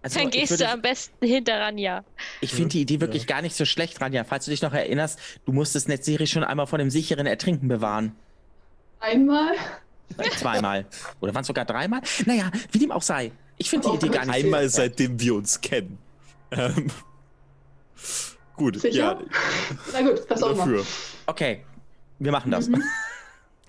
Also, 0.00 0.20
dann 0.20 0.30
gehst 0.30 0.50
würde, 0.50 0.64
du 0.64 0.70
am 0.70 0.80
besten 0.80 1.26
hinter 1.26 1.60
Ranja. 1.60 2.04
Ich 2.40 2.52
finde 2.52 2.70
die 2.70 2.82
Idee 2.82 3.00
wirklich 3.00 3.22
ja. 3.22 3.28
gar 3.28 3.42
nicht 3.42 3.56
so 3.56 3.64
schlecht, 3.64 4.00
Ranja. 4.00 4.24
Falls 4.24 4.44
du 4.44 4.50
dich 4.50 4.62
noch 4.62 4.72
erinnerst, 4.72 5.18
du 5.44 5.52
musstest 5.52 5.88
Netzserie 5.88 6.26
schon 6.26 6.44
einmal 6.44 6.66
vor 6.66 6.78
dem 6.78 6.90
sicheren 6.90 7.26
Ertrinken 7.26 7.68
bewahren. 7.68 8.14
Einmal? 9.00 9.54
Zweimal. 10.38 10.86
Oder 11.20 11.34
waren 11.34 11.42
es 11.42 11.46
sogar 11.46 11.64
dreimal? 11.64 12.00
Naja, 12.26 12.50
wie 12.72 12.78
dem 12.78 12.90
auch 12.90 13.02
sei. 13.02 13.32
Ich 13.56 13.70
finde 13.70 13.88
die 13.88 13.92
oh, 13.92 13.96
Idee 13.96 14.08
gar 14.08 14.24
nicht 14.24 14.34
Einmal, 14.34 14.68
seitdem 14.68 15.18
wir 15.20 15.34
uns 15.34 15.60
kennen. 15.60 15.98
Ähm, 16.50 16.90
gut, 18.56 18.80
Sicher? 18.80 18.96
ja. 18.96 19.20
Na 19.92 20.02
gut, 20.02 20.22
was 20.28 20.42
auch 20.42 20.52
immer. 20.52 20.82
Okay, 21.26 21.64
wir 22.18 22.32
machen 22.32 22.50
das. 22.50 22.68
Mhm. 22.68 22.82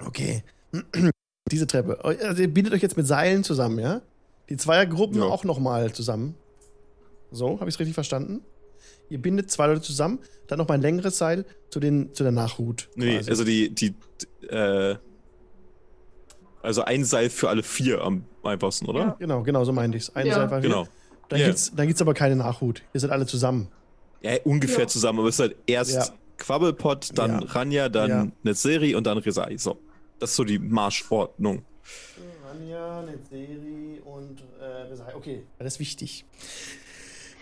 Okay. 0.06 0.44
Diese 1.52 1.68
Treppe. 1.68 2.04
Also 2.04 2.42
ihr 2.42 2.54
bindet 2.54 2.74
euch 2.74 2.82
jetzt 2.82 2.96
mit 2.96 3.08
Seilen 3.08 3.44
zusammen, 3.44 3.80
ja? 3.80 4.02
Die 4.50 4.58
Zweiergruppen 4.58 5.20
ja. 5.20 5.26
auch 5.26 5.44
nochmal 5.44 5.92
zusammen. 5.94 6.36
So, 7.32 7.60
habe 7.60 7.70
ich 7.70 7.76
es 7.76 7.80
richtig 7.80 7.96
verstanden? 7.96 8.42
Ihr 9.10 9.20
bindet 9.20 9.50
zwei 9.50 9.68
Leute 9.68 9.82
zusammen, 9.82 10.20
dann 10.48 10.60
nochmal 10.60 10.78
ein 10.78 10.82
längeres 10.82 11.18
Seil 11.18 11.46
zu, 11.70 11.80
den, 11.80 12.14
zu 12.14 12.24
der 12.24 12.32
Nachhut. 12.32 12.90
Nee, 12.96 13.18
quasi. 13.18 13.30
also 13.30 13.44
die, 13.44 13.70
die, 13.74 13.96
äh, 14.48 14.96
also 16.62 16.84
ein 16.84 17.06
Seil 17.06 17.30
für 17.30 17.50
alle 17.50 17.64
vier 17.64 18.02
am 18.02 18.26
einfachsten, 18.44 18.86
oder? 18.88 19.00
Ja, 19.00 19.16
genau, 19.20 19.44
genau, 19.44 19.64
so 19.64 19.74
meinte 19.74 19.98
ich 19.98 20.04
es. 20.04 20.16
Ein 20.16 20.28
ja. 20.28 20.36
Seil 20.36 20.50
für 20.50 20.62
genau. 20.62 20.88
Dann, 21.30 21.40
yeah. 21.40 21.48
gibt's, 21.50 21.72
dann 21.76 21.88
gibt's 21.88 22.02
aber 22.02 22.14
keine 22.14 22.36
Nachhut. 22.36 22.82
Ihr 22.94 23.00
seid 23.00 23.12
alle 23.12 23.26
zusammen. 23.26 23.68
Ja, 24.22 24.34
ungefähr 24.44 24.82
ja. 24.82 24.88
zusammen, 24.88 25.20
aber 25.20 25.30
es 25.30 25.36
ist 25.36 25.40
halt 25.40 25.56
erst 25.68 26.14
Quabbelpot, 26.38 27.18
dann 27.18 27.44
Ranja, 27.44 27.90
dann 27.90 28.34
Netzeri 28.44 28.96
und 28.96 29.06
dann 29.06 29.20
Resai. 29.20 29.58
So. 29.58 29.78
Das 30.20 30.32
ist 30.32 30.36
so 30.36 30.44
die 30.44 30.60
Marschordnung. 30.60 31.64
Ranja, 32.48 33.04
Netzeri 33.04 34.02
und 34.04 34.42
äh, 34.60 34.64
Resai. 34.90 35.16
Okay, 35.16 35.44
das 35.60 35.76
ist 35.76 35.80
wichtig. 35.80 36.26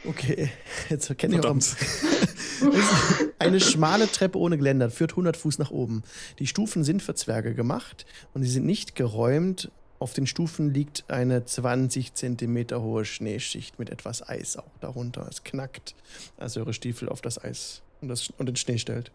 Okay, 0.07 0.49
jetzt 0.89 1.17
kenne 1.17 1.37
ich 1.37 1.45
auch. 1.45 1.57
Eine 3.39 3.59
schmale 3.59 4.09
Treppe 4.09 4.39
ohne 4.39 4.57
Geländer 4.57 4.89
führt 4.89 5.11
100 5.11 5.35
Fuß 5.37 5.59
nach 5.59 5.71
oben. 5.71 6.03
Die 6.39 6.47
Stufen 6.47 6.83
sind 6.83 7.03
für 7.03 7.13
Zwerge 7.13 7.53
gemacht 7.53 8.05
und 8.33 8.43
sie 8.43 8.49
sind 8.49 8.65
nicht 8.65 8.95
geräumt. 8.95 9.71
Auf 9.99 10.13
den 10.13 10.27
Stufen 10.27 10.73
liegt 10.73 11.05
eine 11.09 11.43
20 11.43 12.13
Zentimeter 12.13 12.81
hohe 12.81 13.03
Schneeschicht 13.03 13.79
mit 13.79 13.89
etwas 13.89 14.27
Eis 14.27 14.55
auch 14.55 14.77
darunter. 14.79 15.27
Es 15.29 15.43
knackt, 15.43 15.95
als 16.37 16.55
eure 16.55 16.73
Stiefel 16.73 17.09
auf 17.09 17.21
das 17.21 17.43
Eis 17.43 17.81
und, 18.01 18.07
das, 18.07 18.29
und 18.37 18.47
den 18.47 18.55
Schnee 18.55 18.77
stellt. 18.77 19.11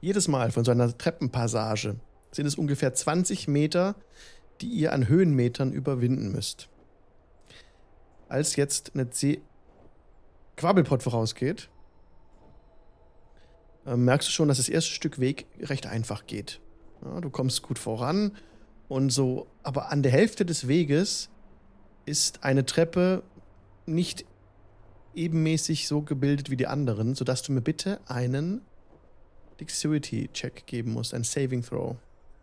Jedes 0.00 0.28
Mal 0.28 0.50
von 0.50 0.64
so 0.64 0.72
einer 0.72 0.96
Treppenpassage 0.96 1.96
sind 2.32 2.46
es 2.46 2.56
ungefähr 2.56 2.92
20 2.92 3.48
Meter, 3.48 3.94
die 4.60 4.68
ihr 4.68 4.92
an 4.92 5.08
Höhenmetern 5.08 5.72
überwinden 5.72 6.32
müsst. 6.32 6.68
Als 8.28 8.56
jetzt 8.56 8.92
eine 8.94 9.10
Quabbelpott 10.56 11.02
vorausgeht, 11.02 11.68
äh, 13.86 13.96
merkst 13.96 14.28
du 14.28 14.32
schon, 14.32 14.48
dass 14.48 14.58
das 14.58 14.68
erste 14.68 14.90
Stück 14.90 15.18
Weg 15.18 15.46
recht 15.60 15.86
einfach 15.86 16.26
geht. 16.26 16.60
Ja, 17.02 17.20
du 17.20 17.30
kommst 17.30 17.62
gut 17.62 17.78
voran 17.78 18.36
und 18.88 19.10
so, 19.10 19.46
aber 19.62 19.90
an 19.90 20.02
der 20.02 20.12
Hälfte 20.12 20.44
des 20.44 20.68
Weges 20.68 21.28
ist 22.06 22.44
eine 22.44 22.64
Treppe 22.64 23.22
nicht 23.86 24.24
ebenmäßig 25.14 25.86
so 25.86 26.02
gebildet 26.02 26.50
wie 26.50 26.56
die 26.56 26.66
anderen, 26.66 27.14
sodass 27.14 27.42
du 27.42 27.52
mir 27.52 27.60
bitte 27.60 28.00
einen 28.06 28.62
Dexterity-Check 29.60 30.66
geben 30.66 30.92
musst, 30.92 31.14
ein 31.14 31.24
Saving 31.24 31.62
Throw. 31.62 31.96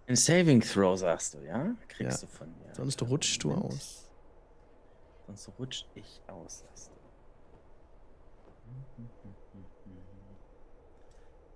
Ein 0.08 0.16
Saving 0.16 0.62
Throw, 0.62 0.98
sagst 0.98 1.34
du, 1.34 1.40
ja? 1.40 1.76
Kriegst 1.88 2.22
ja. 2.22 2.28
du 2.28 2.34
von 2.34 2.48
mir. 2.48 2.74
Sonst 2.76 3.02
rutschst 3.02 3.44
du 3.44 3.54
aus. 3.54 4.10
Sonst 5.28 5.50
rutsch 5.60 5.86
ich 5.96 6.22
aus, 6.28 6.60
sagst 6.60 6.88
du. 6.88 7.01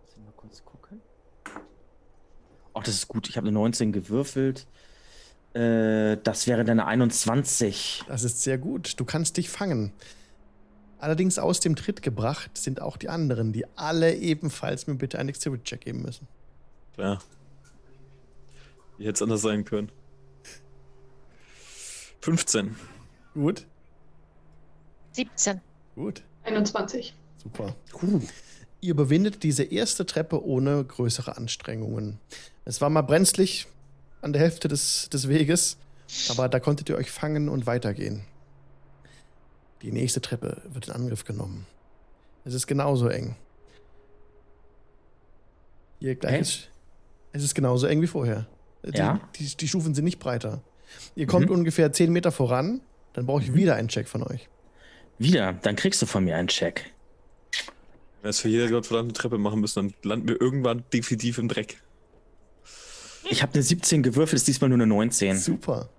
Ich 0.08 0.18
mal 0.18 0.32
kurz 0.36 0.64
gucken. 0.64 1.02
Ach, 2.74 2.84
das 2.84 2.96
ist 2.96 3.08
gut. 3.08 3.30
Ich 3.30 3.38
habe 3.38 3.48
eine 3.48 3.54
19 3.54 3.92
gewürfelt. 3.92 4.68
Äh, 5.54 6.18
das 6.24 6.48
wäre 6.48 6.64
dann 6.64 6.80
eine 6.80 6.88
21. 6.88 8.04
Das 8.08 8.24
ist 8.24 8.42
sehr 8.42 8.58
gut. 8.58 9.00
Du 9.00 9.06
kannst 9.06 9.38
dich 9.38 9.50
fangen. 9.50 9.94
Allerdings 11.00 11.38
aus 11.40 11.60
dem 11.60 11.76
Tritt 11.76 12.02
gebracht 12.02 12.58
sind 12.58 12.82
auch 12.82 12.98
die 12.98 13.10
anderen, 13.10 13.54
die 13.54 13.66
alle 13.78 14.16
ebenfalls 14.16 14.88
mir 14.88 14.96
bitte 14.96 15.20
einen 15.20 15.28
Dexterity-Check 15.28 15.82
geben 15.82 16.02
müssen. 16.02 16.28
Klar. 16.94 17.20
Wie 18.98 19.04
hätte 19.06 19.16
es 19.16 19.22
anders 19.22 19.42
sein 19.42 19.66
können? 19.66 19.92
15. 22.22 22.76
Gut. 23.34 23.68
17. 25.12 25.62
Gut. 25.96 26.24
21. 26.46 27.14
Super. 27.38 27.76
Uh. 28.02 28.22
Ihr 28.82 28.92
überwindet 28.92 29.44
diese 29.44 29.64
erste 29.64 30.06
Treppe 30.06 30.46
ohne 30.46 30.84
größere 30.84 31.38
Anstrengungen. 31.38 32.20
Es 32.66 32.82
war 32.82 32.90
mal 32.90 33.02
brenzlig 33.02 33.68
an 34.22 34.34
der 34.34 34.42
Hälfte 34.42 34.68
des, 34.68 35.10
des 35.10 35.28
Weges, 35.28 35.78
aber 36.30 36.50
da 36.50 36.60
konntet 36.60 36.90
ihr 36.90 36.96
euch 36.96 37.10
fangen 37.10 37.50
und 37.50 37.66
weitergehen. 37.66 38.26
Die 39.82 39.92
nächste 39.92 40.22
Treppe 40.22 40.62
wird 40.70 40.88
in 40.88 40.94
Angriff 40.94 41.26
genommen. 41.26 41.66
Es 42.44 42.54
ist 42.54 42.68
genauso 42.68 43.08
eng. 43.08 43.36
Hier 46.00 46.16
gleich 46.16 46.42
ist, 46.42 46.70
es 47.32 47.44
ist 47.44 47.56
genauso 47.56 47.88
eng 47.88 48.02
wie 48.02 48.08
vorher. 48.08 48.46
Die, 48.84 48.98
ja? 48.98 49.20
die, 49.36 49.56
die 49.58 49.68
Stufen 49.68 49.96
sind 49.96 50.06
nicht 50.06 50.20
breiter. 50.20 50.62
Ihr 51.16 51.26
kommt 51.26 51.50
mhm. 51.50 51.56
ungefähr 51.56 51.92
10 51.92 52.12
Meter 52.12 52.32
voran, 52.32 52.82
dann 53.14 53.26
brauche 53.26 53.42
ich 53.42 53.50
mhm. 53.50 53.56
wieder 53.56 53.76
einen 53.76 53.88
Check 53.88 54.08
von 54.08 54.24
euch. 54.24 54.48
Wieder? 55.18 55.54
Dann 55.54 55.76
kriegst 55.76 56.02
du 56.02 56.06
von 56.06 56.24
mir 56.24 56.36
einen 56.36 56.48
Check. 56.48 56.92
Wenn 58.22 58.24
wir 58.24 58.30
es 58.30 58.40
für 58.40 58.50
jede 58.50 58.70
gottverdammte 58.70 59.14
Treppe 59.14 59.38
machen 59.38 59.62
müssen, 59.62 59.76
dann 59.76 60.10
landen 60.10 60.28
wir 60.28 60.42
irgendwann 60.42 60.84
definitiv 60.92 61.38
im 61.38 61.48
Dreck. 61.48 61.82
Ich 63.30 63.42
habe 63.42 63.54
eine 63.54 63.64
17 63.64 64.04
gewürfelt, 64.04 64.38
ist 64.38 64.48
diesmal 64.48 64.70
nur 64.70 64.78
eine 64.78 64.88
19. 64.88 65.38
Super. 65.38 65.90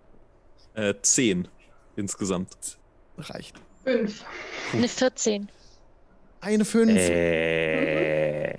Äh, 0.75 0.95
10 1.01 1.49
insgesamt. 1.97 2.79
Reicht. 3.19 3.57
Fünf. 3.85 4.25
Eine 4.73 4.89
14. 4.89 5.49
Eine 6.41 6.65
5. 6.65 6.91
Äh, 6.91 8.59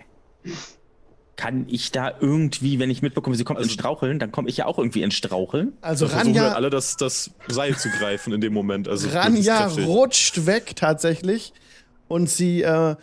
kann 1.37 1.65
ich 1.69 1.91
da 1.91 2.13
irgendwie, 2.19 2.79
wenn 2.79 2.89
ich 2.89 3.01
mitbekomme, 3.01 3.35
sie 3.35 3.43
kommt 3.43 3.59
also, 3.59 3.69
in 3.69 3.73
Straucheln, 3.73 4.19
dann 4.19 4.31
komme 4.31 4.49
ich 4.49 4.57
ja 4.57 4.65
auch 4.65 4.79
irgendwie 4.79 5.03
in 5.03 5.11
Straucheln. 5.11 5.73
Also 5.81 6.07
Ranja. 6.07 6.23
Versuchen 6.23 6.35
wir 6.35 6.55
alle 6.55 6.69
das, 6.69 6.97
das 6.97 7.31
Seil 7.47 7.77
zu 7.77 7.89
greifen 7.89 8.33
in 8.33 8.41
dem 8.41 8.53
Moment. 8.53 8.87
Also 8.87 9.07
Ranja 9.09 9.67
rutscht 9.67 10.47
weg 10.47 10.75
tatsächlich 10.75 11.53
und 12.07 12.27
sie 12.29 12.63
äh, 12.63 12.95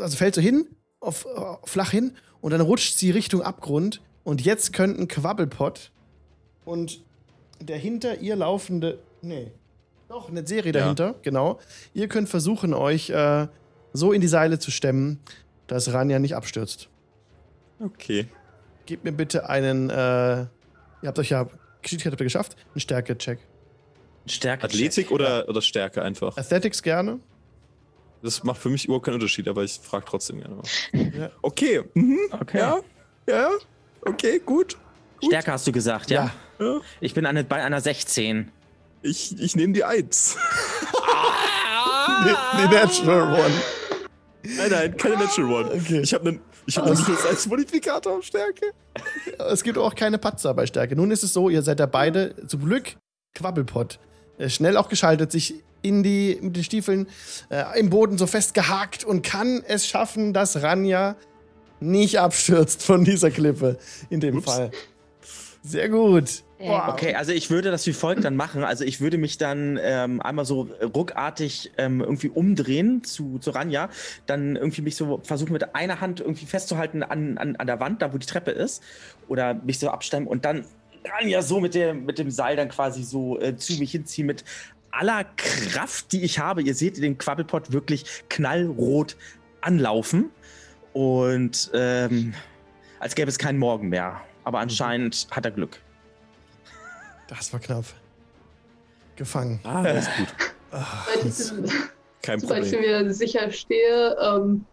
also 0.00 0.16
fällt 0.16 0.34
so 0.34 0.40
hin, 0.40 0.66
auf, 1.00 1.26
auf, 1.26 1.62
äh, 1.62 1.66
flach 1.68 1.90
hin 1.90 2.12
und 2.40 2.52
dann 2.52 2.62
rutscht 2.62 2.96
sie 2.96 3.10
Richtung 3.10 3.42
Abgrund 3.42 4.00
und 4.24 4.40
jetzt 4.40 4.72
könnten 4.72 5.06
Quabbelpot 5.06 5.92
und 6.64 7.02
der 7.60 7.76
hinter 7.76 8.20
ihr 8.20 8.36
laufende. 8.36 8.98
Nee. 9.20 9.52
Doch, 10.08 10.30
eine 10.30 10.46
Serie 10.46 10.72
dahinter, 10.72 11.08
ja. 11.08 11.14
genau. 11.22 11.58
Ihr 11.92 12.08
könnt 12.08 12.28
versuchen, 12.28 12.72
euch 12.74 13.10
äh, 13.10 13.48
so 13.92 14.12
in 14.12 14.20
die 14.20 14.28
Seile 14.28 14.58
zu 14.58 14.70
stemmen, 14.70 15.20
dass 15.66 15.92
Ranja 15.92 16.18
nicht 16.18 16.36
abstürzt. 16.36 16.88
Okay. 17.80 18.28
Gebt 18.86 19.04
mir 19.04 19.12
bitte 19.12 19.48
einen, 19.48 19.90
äh, 19.90 19.94
ihr 19.94 20.48
habt 21.04 21.18
euch 21.18 21.30
ja, 21.30 21.48
Geschicklichkeit 21.82 22.12
habt 22.12 22.20
ihr 22.20 22.24
geschafft, 22.24 22.56
einen 22.74 22.80
Stärke-Check. 22.80 23.38
Stärke 24.26 24.64
Athletik 24.64 25.10
oder, 25.10 25.40
ja. 25.40 25.48
oder 25.48 25.62
Stärke 25.62 26.02
einfach? 26.02 26.36
Athletics 26.36 26.82
gerne. 26.82 27.20
Das 28.22 28.42
macht 28.42 28.60
für 28.60 28.68
mich 28.68 28.84
überhaupt 28.84 29.04
keinen 29.04 29.14
Unterschied, 29.14 29.46
aber 29.46 29.62
ich 29.62 29.78
frage 29.80 30.04
trotzdem 30.08 30.40
gerne 30.40 30.56
mal. 30.56 30.64
Ja. 31.16 31.30
Okay. 31.42 31.82
Mhm. 31.94 32.18
okay. 32.32 32.58
Ja. 32.58 32.80
Ja. 33.28 33.50
Okay, 34.02 34.40
gut. 34.44 34.76
gut. 35.20 35.30
Stärke 35.30 35.52
hast 35.52 35.66
du 35.66 35.72
gesagt, 35.72 36.10
ja? 36.10 36.32
ja. 36.58 36.80
Ich 37.00 37.14
bin 37.14 37.26
eine, 37.26 37.44
bei 37.44 37.62
einer 37.62 37.80
16. 37.80 38.50
Ich, 39.02 39.38
ich 39.38 39.56
nehme 39.56 39.72
die 39.72 39.84
Eins. 39.84 40.36
die, 42.24 42.34
die 42.58 42.74
Natural 42.74 43.34
One. 43.34 43.54
Nein, 44.42 44.70
nein, 44.70 44.96
keine 44.96 45.16
Natural 45.16 45.64
One. 45.64 45.74
Okay. 45.74 46.00
Ich 46.00 46.14
habe 46.14 46.28
einen 46.28 46.40
ich 46.66 46.76
habe 46.76 46.90
das 46.90 47.26
als 47.26 47.46
Modifikator 47.46 48.18
auf 48.18 48.24
Stärke. 48.24 48.72
Es 49.50 49.62
gibt 49.62 49.78
auch 49.78 49.94
keine 49.94 50.18
Patzer 50.18 50.54
bei 50.54 50.66
Stärke. 50.66 50.96
Nun 50.96 51.10
ist 51.10 51.22
es 51.22 51.32
so, 51.32 51.48
ihr 51.48 51.62
seid 51.62 51.80
ja 51.80 51.86
beide 51.86 52.34
zum 52.46 52.64
Glück 52.64 52.96
Quabbelpot. 53.34 53.98
Äh, 54.38 54.48
schnell 54.48 54.76
auch 54.76 54.88
geschaltet, 54.88 55.32
sich 55.32 55.62
in 55.82 56.02
die, 56.02 56.38
mit 56.40 56.56
den 56.56 56.64
Stiefeln 56.64 57.08
äh, 57.50 57.78
im 57.78 57.90
Boden 57.90 58.18
so 58.18 58.26
festgehakt 58.26 59.04
und 59.04 59.22
kann 59.22 59.62
es 59.66 59.86
schaffen, 59.86 60.32
dass 60.32 60.62
Ranja 60.62 61.16
nicht 61.80 62.18
abstürzt 62.18 62.82
von 62.82 63.04
dieser 63.04 63.30
Klippe. 63.30 63.78
In 64.10 64.20
dem 64.20 64.38
Ups. 64.38 64.46
Fall. 64.46 64.70
Sehr 65.62 65.88
gut. 65.88 66.42
Wow. 66.58 66.88
Okay, 66.88 67.14
also 67.14 67.32
ich 67.32 67.50
würde 67.50 67.70
das 67.70 67.86
wie 67.86 67.92
folgt 67.92 68.24
dann 68.24 68.34
machen. 68.34 68.64
Also 68.64 68.84
ich 68.84 69.00
würde 69.00 69.18
mich 69.18 69.36
dann 69.36 69.78
ähm, 69.82 70.22
einmal 70.22 70.46
so 70.46 70.70
ruckartig 70.82 71.72
ähm, 71.76 72.00
irgendwie 72.00 72.30
umdrehen 72.30 73.04
zu, 73.04 73.38
zu 73.38 73.50
Ranja, 73.50 73.90
dann 74.24 74.56
irgendwie 74.56 74.80
mich 74.80 74.96
so 74.96 75.20
versuchen 75.22 75.52
mit 75.52 75.74
einer 75.74 76.00
Hand 76.00 76.20
irgendwie 76.20 76.46
festzuhalten 76.46 77.02
an, 77.02 77.36
an, 77.36 77.56
an 77.56 77.66
der 77.66 77.78
Wand, 77.80 78.00
da 78.00 78.14
wo 78.14 78.18
die 78.18 78.26
Treppe 78.26 78.52
ist, 78.52 78.82
oder 79.28 79.54
mich 79.54 79.78
so 79.78 79.90
abstemmen 79.90 80.26
und 80.26 80.46
dann 80.46 80.64
Ranja 81.18 81.42
so 81.42 81.60
mit, 81.60 81.74
der, 81.74 81.92
mit 81.92 82.18
dem 82.18 82.30
Seil 82.30 82.56
dann 82.56 82.68
quasi 82.68 83.02
so 83.02 83.38
äh, 83.38 83.56
zu 83.56 83.74
mich 83.74 83.92
hinziehen 83.92 84.26
mit 84.26 84.44
aller 84.90 85.24
Kraft, 85.36 86.10
die 86.12 86.22
ich 86.22 86.38
habe. 86.38 86.62
Ihr 86.62 86.74
seht 86.74 86.96
den 87.02 87.18
Quabbelpot 87.18 87.72
wirklich 87.72 88.04
knallrot 88.30 89.16
anlaufen 89.60 90.30
und 90.94 91.70
ähm, 91.74 92.32
als 92.98 93.14
gäbe 93.14 93.28
es 93.28 93.38
keinen 93.38 93.58
Morgen 93.58 93.90
mehr. 93.90 94.22
Aber 94.44 94.60
anscheinend 94.60 95.26
hat 95.30 95.44
er 95.44 95.50
Glück. 95.50 95.80
Das 97.28 97.52
war 97.52 97.60
knapp. 97.60 97.84
Gefangen. 99.16 99.60
Ah, 99.64 99.82
das 99.82 100.08
ist 100.08 100.16
gut. 100.16 100.28
Ach, 100.70 101.06
Kein 102.22 102.40
Problem. 102.40 102.40
Sobald 102.40 102.66
ich 102.66 102.78
mir 102.78 103.14
sicher 103.14 103.50
stehe, 103.50 104.16
ähm, 104.20 104.64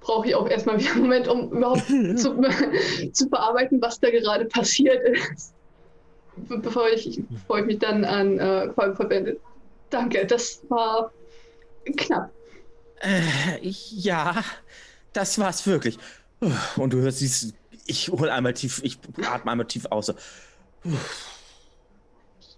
brauche 0.00 0.28
ich 0.28 0.34
auch 0.34 0.48
erstmal 0.48 0.78
wieder 0.78 0.92
einen 0.92 1.02
Moment, 1.02 1.28
um 1.28 1.50
überhaupt 1.50 1.86
zu, 2.16 2.40
zu 3.12 3.28
bearbeiten, 3.28 3.80
was 3.80 4.00
da 4.00 4.10
gerade 4.10 4.44
passiert 4.44 5.02
ist. 5.08 5.54
Bevor 6.48 6.88
ich, 6.88 7.22
bevor 7.28 7.58
ich 7.58 7.66
mich 7.66 7.78
dann 7.78 8.04
an 8.04 8.38
äh, 8.38 8.68
Qualm 8.74 8.96
verwende. 8.96 9.38
Danke, 9.90 10.24
das 10.26 10.62
war 10.68 11.12
knapp. 11.96 12.30
Äh, 13.00 13.58
ja, 13.62 14.42
das 15.12 15.38
war's 15.38 15.66
wirklich. 15.66 15.98
Und 16.76 16.92
du 16.92 17.00
hörst 17.00 17.20
dieses, 17.20 17.52
ich 17.86 18.08
hol 18.08 18.30
einmal 18.30 18.54
tief, 18.54 18.80
ich 18.82 18.98
atme 19.26 19.50
einmal 19.50 19.66
tief 19.66 19.86
aus. 19.90 20.14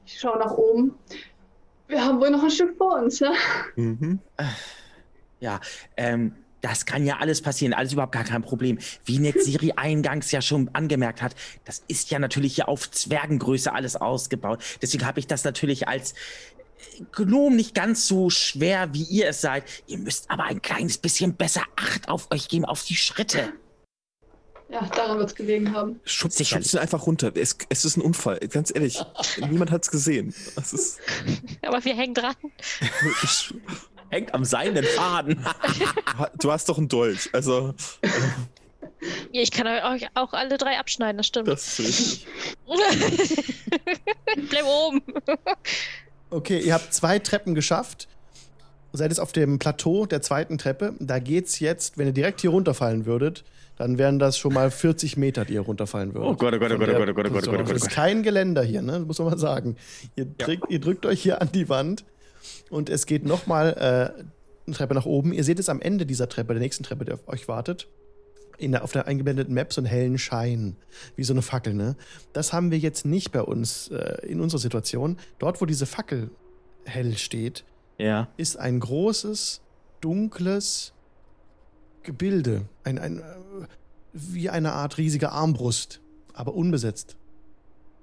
Ich 0.06 0.18
schaue 0.20 0.38
nach 0.38 0.52
oben. 0.52 0.94
Wir 1.88 2.04
haben 2.04 2.20
wohl 2.20 2.30
noch 2.30 2.42
ein 2.42 2.50
Stück 2.50 2.76
vor 2.76 2.98
uns, 2.98 3.18
ja? 3.18 3.32
Mhm. 3.76 4.20
Ja, 5.40 5.60
ähm, 5.96 6.34
das 6.62 6.86
kann 6.86 7.04
ja 7.04 7.18
alles 7.18 7.42
passieren, 7.42 7.74
alles 7.74 7.92
überhaupt 7.92 8.12
gar 8.12 8.24
kein 8.24 8.40
Problem. 8.40 8.78
Wie 9.04 9.18
Netziri 9.18 9.72
eingangs 9.76 10.30
ja 10.32 10.40
schon 10.40 10.70
angemerkt 10.72 11.20
hat, 11.20 11.34
das 11.66 11.82
ist 11.88 12.10
ja 12.10 12.18
natürlich 12.18 12.54
hier 12.54 12.68
auf 12.68 12.90
Zwergengröße 12.90 13.72
alles 13.72 13.96
ausgebaut. 13.96 14.62
Deswegen 14.80 15.06
habe 15.06 15.20
ich 15.20 15.26
das 15.26 15.44
natürlich 15.44 15.88
als 15.88 16.14
Gnom 17.12 17.54
nicht 17.54 17.74
ganz 17.74 18.08
so 18.08 18.30
schwer, 18.30 18.94
wie 18.94 19.02
ihr 19.02 19.28
es 19.28 19.42
seid. 19.42 19.64
Ihr 19.86 19.98
müsst 19.98 20.30
aber 20.30 20.44
ein 20.44 20.62
kleines 20.62 20.96
bisschen 20.96 21.34
besser 21.34 21.62
Acht 21.76 22.08
auf 22.08 22.30
euch 22.30 22.48
geben, 22.48 22.64
auf 22.64 22.82
die 22.84 22.96
Schritte. 22.96 23.52
Ja, 24.74 24.86
daran 24.88 25.18
wird 25.18 25.28
es 25.28 25.36
gelegen 25.36 25.72
haben. 25.72 26.00
Schubst, 26.04 26.44
schubst 26.44 26.74
ihn 26.74 26.80
einfach 26.80 27.06
runter. 27.06 27.30
Es, 27.36 27.56
es, 27.68 27.84
ist 27.84 27.96
ein 27.96 28.00
Unfall. 28.00 28.40
Ganz 28.40 28.72
ehrlich, 28.74 29.00
niemand 29.48 29.70
hat 29.70 29.84
es 29.84 29.90
gesehen. 29.90 30.34
Aber 31.62 31.84
wir 31.84 31.94
hängen 31.94 32.14
dran. 32.14 32.34
Hängt 34.10 34.34
am 34.34 34.44
seinen 34.44 34.84
Faden. 34.84 35.44
du 36.40 36.52
hast 36.52 36.68
doch 36.68 36.78
einen 36.78 36.88
Dolch. 36.88 37.30
Also. 37.32 37.74
Ja, 39.32 39.42
ich 39.42 39.50
kann 39.50 39.66
euch 39.66 40.08
auch 40.14 40.32
alle 40.32 40.56
drei 40.56 40.78
abschneiden, 40.78 41.16
das 41.16 41.26
stimmt. 41.26 41.48
Das 41.48 41.78
ist 41.78 42.26
Bleib 44.48 44.64
oben. 44.64 45.02
Okay, 46.30 46.60
ihr 46.60 46.74
habt 46.74 46.94
zwei 46.94 47.18
Treppen 47.18 47.54
geschafft. 47.54 48.08
Seid 48.92 49.10
jetzt 49.10 49.18
auf 49.18 49.32
dem 49.32 49.58
Plateau 49.58 50.06
der 50.06 50.22
zweiten 50.22 50.58
Treppe. 50.58 50.94
Da 51.00 51.18
geht's 51.18 51.58
jetzt, 51.58 51.98
wenn 51.98 52.06
ihr 52.06 52.12
direkt 52.12 52.40
hier 52.40 52.50
runterfallen 52.50 53.06
würdet, 53.06 53.44
dann 53.76 53.98
wären 53.98 54.18
das 54.18 54.38
schon 54.38 54.54
mal 54.54 54.70
40 54.70 55.16
Meter, 55.16 55.44
die 55.44 55.54
ihr 55.54 55.60
runterfallen 55.60 56.14
würdet. 56.14 56.30
Oh 56.30 56.34
Gott, 56.34 56.54
oh 56.54 56.58
Gott, 56.58 56.72
oh 56.72 56.78
Gott, 56.78 56.88
oh 56.88 56.94
Gott, 56.94 57.08
oh 57.08 57.14
Gott, 57.14 57.26
oh 57.26 57.30
Gott, 57.30 57.48
oh 57.48 57.52
Gott. 57.52 57.70
Das 57.70 57.82
ist 57.82 57.90
kein 57.90 58.22
Geländer 58.22 58.62
hier, 58.62 58.82
ne? 58.82 59.00
muss 59.00 59.18
man 59.18 59.28
mal 59.28 59.38
sagen. 59.38 59.76
Ihr, 60.16 60.26
drückt, 60.26 60.64
ja. 60.64 60.70
ihr 60.70 60.80
drückt 60.80 61.06
euch 61.06 61.22
hier 61.22 61.40
an 61.40 61.50
die 61.52 61.68
Wand 61.68 62.04
und 62.70 62.88
es 62.88 63.06
geht 63.06 63.24
nochmal 63.24 64.14
äh, 64.16 64.22
eine 64.66 64.76
Treppe 64.76 64.94
nach 64.94 65.06
oben. 65.06 65.32
Ihr 65.32 65.44
seht 65.44 65.58
es 65.58 65.68
am 65.68 65.80
Ende 65.80 66.06
dieser 66.06 66.28
Treppe, 66.28 66.54
der 66.54 66.62
nächsten 66.62 66.84
Treppe, 66.84 67.04
die 67.04 67.12
auf 67.12 67.26
euch 67.26 67.48
wartet. 67.48 67.88
In 68.56 68.70
der, 68.70 68.84
auf 68.84 68.92
der 68.92 69.08
eingeblendeten 69.08 69.52
Map 69.52 69.72
so 69.72 69.80
einen 69.80 69.86
hellen 69.86 70.16
Schein, 70.16 70.76
wie 71.16 71.24
so 71.24 71.32
eine 71.32 71.42
Fackel, 71.42 71.74
ne? 71.74 71.96
Das 72.32 72.52
haben 72.52 72.70
wir 72.70 72.78
jetzt 72.78 73.04
nicht 73.04 73.32
bei 73.32 73.42
uns 73.42 73.88
äh, 73.88 74.24
in 74.28 74.40
unserer 74.40 74.60
Situation. 74.60 75.18
Dort, 75.40 75.60
wo 75.60 75.66
diese 75.66 75.86
Fackel 75.86 76.30
hell 76.84 77.16
steht, 77.16 77.64
ja. 77.98 78.28
ist 78.36 78.56
ein 78.56 78.78
großes, 78.78 79.60
dunkles, 80.00 80.92
Gebilde, 82.04 82.68
ein, 82.84 82.98
ein, 82.98 83.18
äh, 83.18 83.22
wie 84.12 84.48
eine 84.48 84.72
Art 84.72 84.98
riesige 84.98 85.32
Armbrust, 85.32 86.00
aber 86.32 86.54
unbesetzt. 86.54 87.16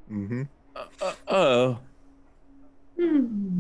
Mhm. 0.08 0.50
Uh, 0.76 1.34
uh, 1.34 1.70
uh. 1.70 1.76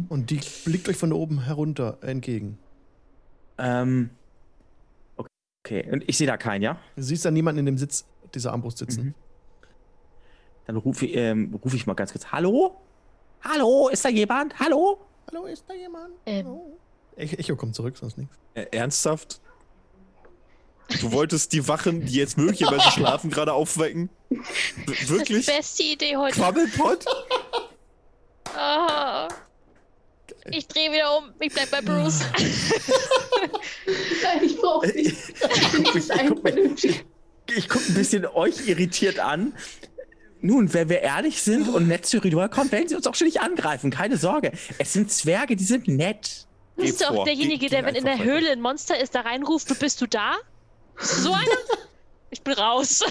Und 0.09 0.29
die 0.29 0.41
blickt 0.65 0.89
euch 0.89 0.97
von 0.97 1.13
oben 1.13 1.43
herunter 1.45 1.97
entgegen. 2.01 2.57
Ähm. 3.57 4.09
Okay, 5.63 5.89
und 5.91 6.03
ich 6.07 6.17
sehe 6.17 6.27
da 6.27 6.37
keinen, 6.37 6.63
ja? 6.63 6.77
Du 6.95 7.03
siehst 7.03 7.23
da 7.23 7.31
niemanden 7.31 7.59
in 7.59 7.65
dem 7.67 7.77
Sitz 7.77 8.05
dieser 8.33 8.51
Armbrust 8.51 8.79
sitzen. 8.79 9.05
Mhm. 9.05 9.15
Dann 10.65 10.75
rufe 10.77 11.05
ähm, 11.05 11.57
ruf 11.63 11.73
ich 11.73 11.85
mal 11.85 11.93
ganz 11.93 12.11
kurz. 12.11 12.31
Hallo? 12.31 12.75
Hallo, 13.41 13.89
ist 13.89 14.03
da 14.03 14.09
jemand? 14.09 14.59
Hallo? 14.59 14.99
Hallo, 15.31 15.45
ist 15.45 15.63
da 15.67 15.73
jemand? 15.73 16.13
Ähm. 16.25 16.45
Hallo? 16.45 16.79
Echo 17.15 17.55
kommt 17.55 17.75
zurück, 17.75 17.97
sonst 17.97 18.17
nichts. 18.17 18.37
Äh, 18.53 18.65
ernsthaft? 18.71 19.41
Du 20.99 21.11
wolltest 21.11 21.53
die 21.53 21.67
Wachen, 21.67 22.05
die 22.05 22.15
jetzt 22.15 22.37
möglicherweise 22.37 22.91
schlafen, 22.95 23.29
gerade 23.29 23.53
aufwecken? 23.53 24.09
Wirklich? 25.07 25.45
Das 25.45 25.59
ist 25.59 25.79
die 25.79 25.85
beste 25.87 26.05
Idee 26.05 26.17
heute. 26.17 26.35
Quabbelpot? 26.35 27.05
Oh. 28.57 29.27
Ich 30.49 30.67
drehe 30.67 30.91
wieder 30.91 31.17
um. 31.17 31.31
Ich 31.39 31.53
bleib 31.53 31.71
bei 31.71 31.81
Bruce. 31.81 32.21
Nein, 34.23 34.43
ich 34.43 34.57
brauche 34.57 34.87
nicht. 34.93 34.97
Ich, 34.97 35.19
ich, 35.79 36.83
ich, 36.83 37.03
ich 37.55 37.69
gucke 37.69 37.85
ein 37.87 37.93
bisschen 37.93 38.25
euch 38.25 38.67
irritiert 38.67 39.19
an. 39.19 39.53
Nun, 40.41 40.73
wenn 40.73 40.89
wir 40.89 41.01
ehrlich 41.01 41.41
sind 41.41 41.69
und 41.69 41.87
nett 41.87 42.05
zu 42.07 42.17
Ridua 42.17 42.47
kommen, 42.47 42.71
werden 42.71 42.87
sie 42.87 42.95
uns 42.95 43.05
auch 43.05 43.13
schon 43.13 43.27
nicht 43.27 43.41
angreifen. 43.41 43.91
Keine 43.91 44.17
Sorge. 44.17 44.51
Es 44.79 44.93
sind 44.93 45.11
Zwerge, 45.11 45.55
die 45.55 45.63
sind 45.63 45.87
nett. 45.87 46.47
Bist 46.77 47.01
du 47.01 47.09
auch 47.09 47.25
derjenige, 47.25 47.69
der, 47.69 47.85
wenn 47.85 47.93
in 47.93 48.05
der 48.05 48.23
Höhle 48.23 48.51
ein 48.51 48.61
Monster 48.61 48.99
ist, 48.99 49.13
da 49.13 49.21
reinruft, 49.21 49.69
du 49.69 49.75
bist 49.75 50.01
du 50.01 50.07
da? 50.07 50.35
So 51.01 51.33
einer? 51.33 51.45
Ich 52.33 52.41
bin 52.43 52.53
raus. 52.53 53.03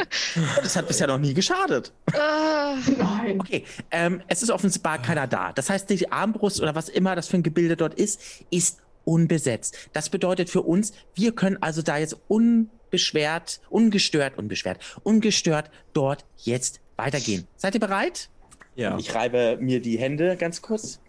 das 0.56 0.74
hat 0.74 0.88
bisher 0.88 1.06
noch 1.06 1.18
nie 1.18 1.34
geschadet. 1.34 1.92
Uh, 2.10 2.92
nein. 2.96 3.38
Okay, 3.38 3.66
ähm, 3.90 4.22
es 4.26 4.42
ist 4.42 4.50
offenbar 4.50 5.02
keiner 5.02 5.26
da. 5.26 5.52
Das 5.52 5.68
heißt, 5.68 5.90
die 5.90 6.10
Armbrust 6.10 6.62
oder 6.62 6.74
was 6.74 6.88
immer 6.88 7.14
das 7.14 7.28
für 7.28 7.36
ein 7.36 7.42
Gebilde 7.42 7.76
dort 7.76 7.92
ist, 7.92 8.22
ist 8.50 8.78
unbesetzt. 9.04 9.90
Das 9.92 10.08
bedeutet 10.08 10.48
für 10.48 10.62
uns, 10.62 10.94
wir 11.14 11.32
können 11.32 11.58
also 11.60 11.82
da 11.82 11.98
jetzt 11.98 12.16
unbeschwert, 12.26 13.60
ungestört, 13.68 14.38
unbeschwert, 14.38 14.78
ungestört 15.02 15.70
dort 15.92 16.24
jetzt 16.38 16.80
weitergehen. 16.96 17.46
Seid 17.56 17.74
ihr 17.74 17.80
bereit? 17.80 18.30
Ja. 18.76 18.96
Ich 18.98 19.14
reibe 19.14 19.58
mir 19.60 19.82
die 19.82 19.98
Hände 19.98 20.36
ganz 20.38 20.62
kurz 20.62 21.00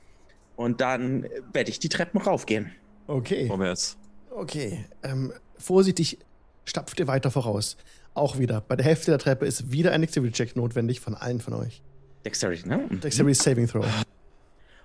und 0.58 0.82
dann 0.82 1.28
werde 1.54 1.70
ich 1.70 1.80
die 1.80 1.90
Treppen 1.90 2.20
raufgehen. 2.20 2.76
Okay. 3.08 3.48
Vorwärts. 3.48 3.98
Okay. 4.32 4.86
Ähm, 5.04 5.32
vorsichtig 5.58 6.20
stapft 6.66 7.00
ihr 7.00 7.08
weiter 7.08 7.32
voraus. 7.32 7.78
Auch 8.14 8.38
wieder. 8.38 8.62
Bei 8.62 8.76
der 8.76 8.86
Hälfte 8.86 9.12
der 9.12 9.20
Treppe 9.20 9.46
ist 9.46 9.72
wieder 9.72 9.92
ein 9.92 10.02
Dexterity-Check 10.02 10.56
notwendig 10.56 11.00
von 11.02 11.16
allen 11.16 11.40
von 11.42 11.54
euch. 11.54 11.82
Dexterity, 12.24 12.68
ne? 12.68 12.88
Dexterity 12.90 13.34
Saving 13.34 13.68
Throw. 13.68 13.86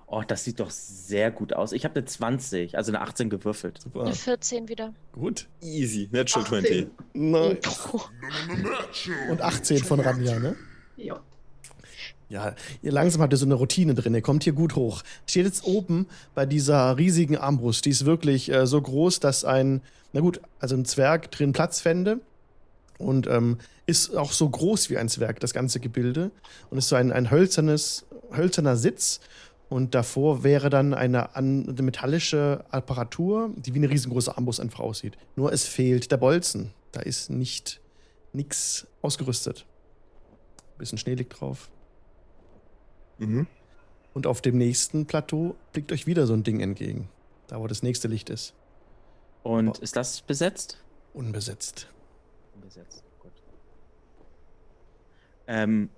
Oh, 0.07 0.23
das 0.27 0.43
sieht 0.43 0.59
doch 0.59 0.71
sehr 0.71 1.31
gut 1.31 1.53
aus. 1.53 1.71
Ich 1.71 1.85
habe 1.85 1.95
eine 1.95 2.05
20, 2.05 2.77
also 2.77 2.91
eine 2.91 3.01
18 3.01 3.31
gewürfelt. 3.31 3.81
Super. 3.81 4.03
Eine 4.03 4.15
14 4.15 4.69
wieder. 4.69 4.93
Gut. 5.13 5.49
Easy. 5.63 6.09
Natural 6.11 6.45
18. 6.45 6.61
20. 6.61 6.89
Nice. 7.15 7.89
Und 9.31 9.41
18 9.41 9.79
von 9.79 10.01
Ranja, 10.01 10.41
ne? 10.41 10.57
Ja. 10.97 11.21
Ja, 12.31 12.55
langsam 12.83 13.21
habt 13.23 13.35
ihr 13.35 13.37
so 13.37 13.45
eine 13.45 13.55
Routine 13.55 13.95
drin. 13.95 14.15
Ihr 14.15 14.23
kommt 14.23 14.45
hier 14.45 14.53
gut 14.53 14.77
hoch. 14.77 15.03
Steht 15.27 15.45
jetzt 15.45 15.65
oben 15.65 16.07
bei 16.35 16.47
dieser 16.47 16.97
riesigen 16.97 17.37
Armbrust. 17.37 17.85
Die 17.85 17.91
ist 17.91 18.07
wirklich 18.07 18.51
äh, 18.53 18.67
so 18.67 18.81
groß, 18.81 19.19
dass 19.19 19.45
ein, 19.45 19.83
na 20.13 20.21
gut, 20.21 20.41
also 20.61 20.77
ein 20.77 20.85
Zwerg 20.85 21.33
drin 21.33 21.53
Platz 21.53 21.81
fände. 21.81 22.21
Und 22.99 23.27
ähm, 23.27 23.59
ist 23.87 24.17
auch 24.17 24.31
so 24.33 24.49
groß 24.49 24.91
wie 24.91 24.99
ein 24.99 25.09
Zwerg, 25.09 25.41
das 25.41 25.53
ganze 25.53 25.81
Gebilde. 25.81 26.31
Und 26.71 26.79
ist 26.79 26.89
so 26.89 26.95
ein, 26.97 27.11
ein 27.11 27.33
hölzernes, 27.33 28.07
hölzerner 28.33 28.77
Sitz 28.77 29.21
und 29.69 29.95
davor 29.95 30.43
wäre 30.43 30.69
dann 30.69 30.95
eine, 30.95 31.37
eine 31.37 31.83
metallische 31.83 32.65
Apparatur, 32.71 33.51
die 33.57 33.73
wie 33.73 33.79
eine 33.79 33.89
riesengroße 33.89 34.37
Armbrust 34.37 34.61
einfach 34.61 34.81
aussieht. 34.81 35.17
Nur 35.37 35.53
es 35.53 35.65
fehlt 35.65 36.11
der 36.11 36.17
Bolzen. 36.17 36.73
Da 36.93 37.01
ist 37.01 37.31
nicht 37.31 37.81
nichts 38.33 38.87
ausgerüstet. 39.01 39.67
Ein 40.75 40.79
bisschen 40.79 40.99
Schnee 40.99 41.15
liegt 41.15 41.41
drauf. 41.41 41.71
Mhm. 43.21 43.47
Und 44.13 44.27
auf 44.27 44.41
dem 44.41 44.59
nächsten 44.59 45.07
Plateau 45.07 45.55
blickt 45.73 45.93
euch 45.93 46.07
wieder 46.07 46.27
so 46.27 46.35
ein 46.35 46.43
Ding 46.43 46.61
entgegen. 46.61 47.09
Da, 47.47 47.61
wo 47.61 47.67
das 47.67 47.83
nächste 47.83 48.09
Licht 48.09 48.31
ist. 48.31 48.55
Und 49.43 49.69
Aber 49.69 49.83
ist 49.83 49.97
das 49.97 50.23
besetzt? 50.23 50.83
Unbesetzt. 51.15 51.89
Unbesetzt, 52.55 53.05
gut. 53.21 53.33
Ähm, 55.47 55.91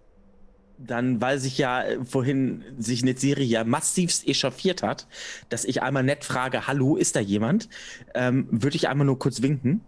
dann, 0.79 1.21
weil 1.21 1.39
sich 1.39 1.59
ja 1.59 1.83
äh, 1.83 2.05
vorhin 2.05 2.65
sich 2.79 3.03
eine 3.03 3.17
Serie 3.17 3.45
ja 3.45 3.65
massivst 3.65 4.27
echauffiert 4.27 4.83
hat, 4.83 5.07
dass 5.49 5.65
ich 5.65 5.83
einmal 5.83 6.03
nett 6.03 6.25
frage, 6.25 6.67
hallo, 6.67 6.97
ist 6.97 7.17
da 7.17 7.21
jemand? 7.21 7.69
Ähm, 8.15 8.47
Würde 8.51 8.77
ich 8.77 8.89
einmal 8.89 9.07
nur 9.07 9.19
kurz 9.19 9.43
winken. 9.43 9.83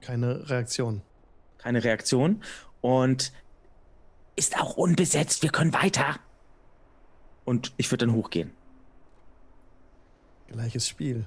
Keine 0.00 0.48
Reaktion. 0.50 1.02
Keine 1.58 1.84
Reaktion. 1.84 2.42
Und 2.80 3.32
ist 4.36 4.58
auch 4.58 4.76
unbesetzt, 4.76 5.42
wir 5.42 5.50
können 5.50 5.72
weiter. 5.72 6.16
Und 7.44 7.72
ich 7.76 7.90
würde 7.90 8.06
dann 8.06 8.14
hochgehen. 8.14 8.52
Gleiches 10.48 10.88
Spiel. 10.88 11.26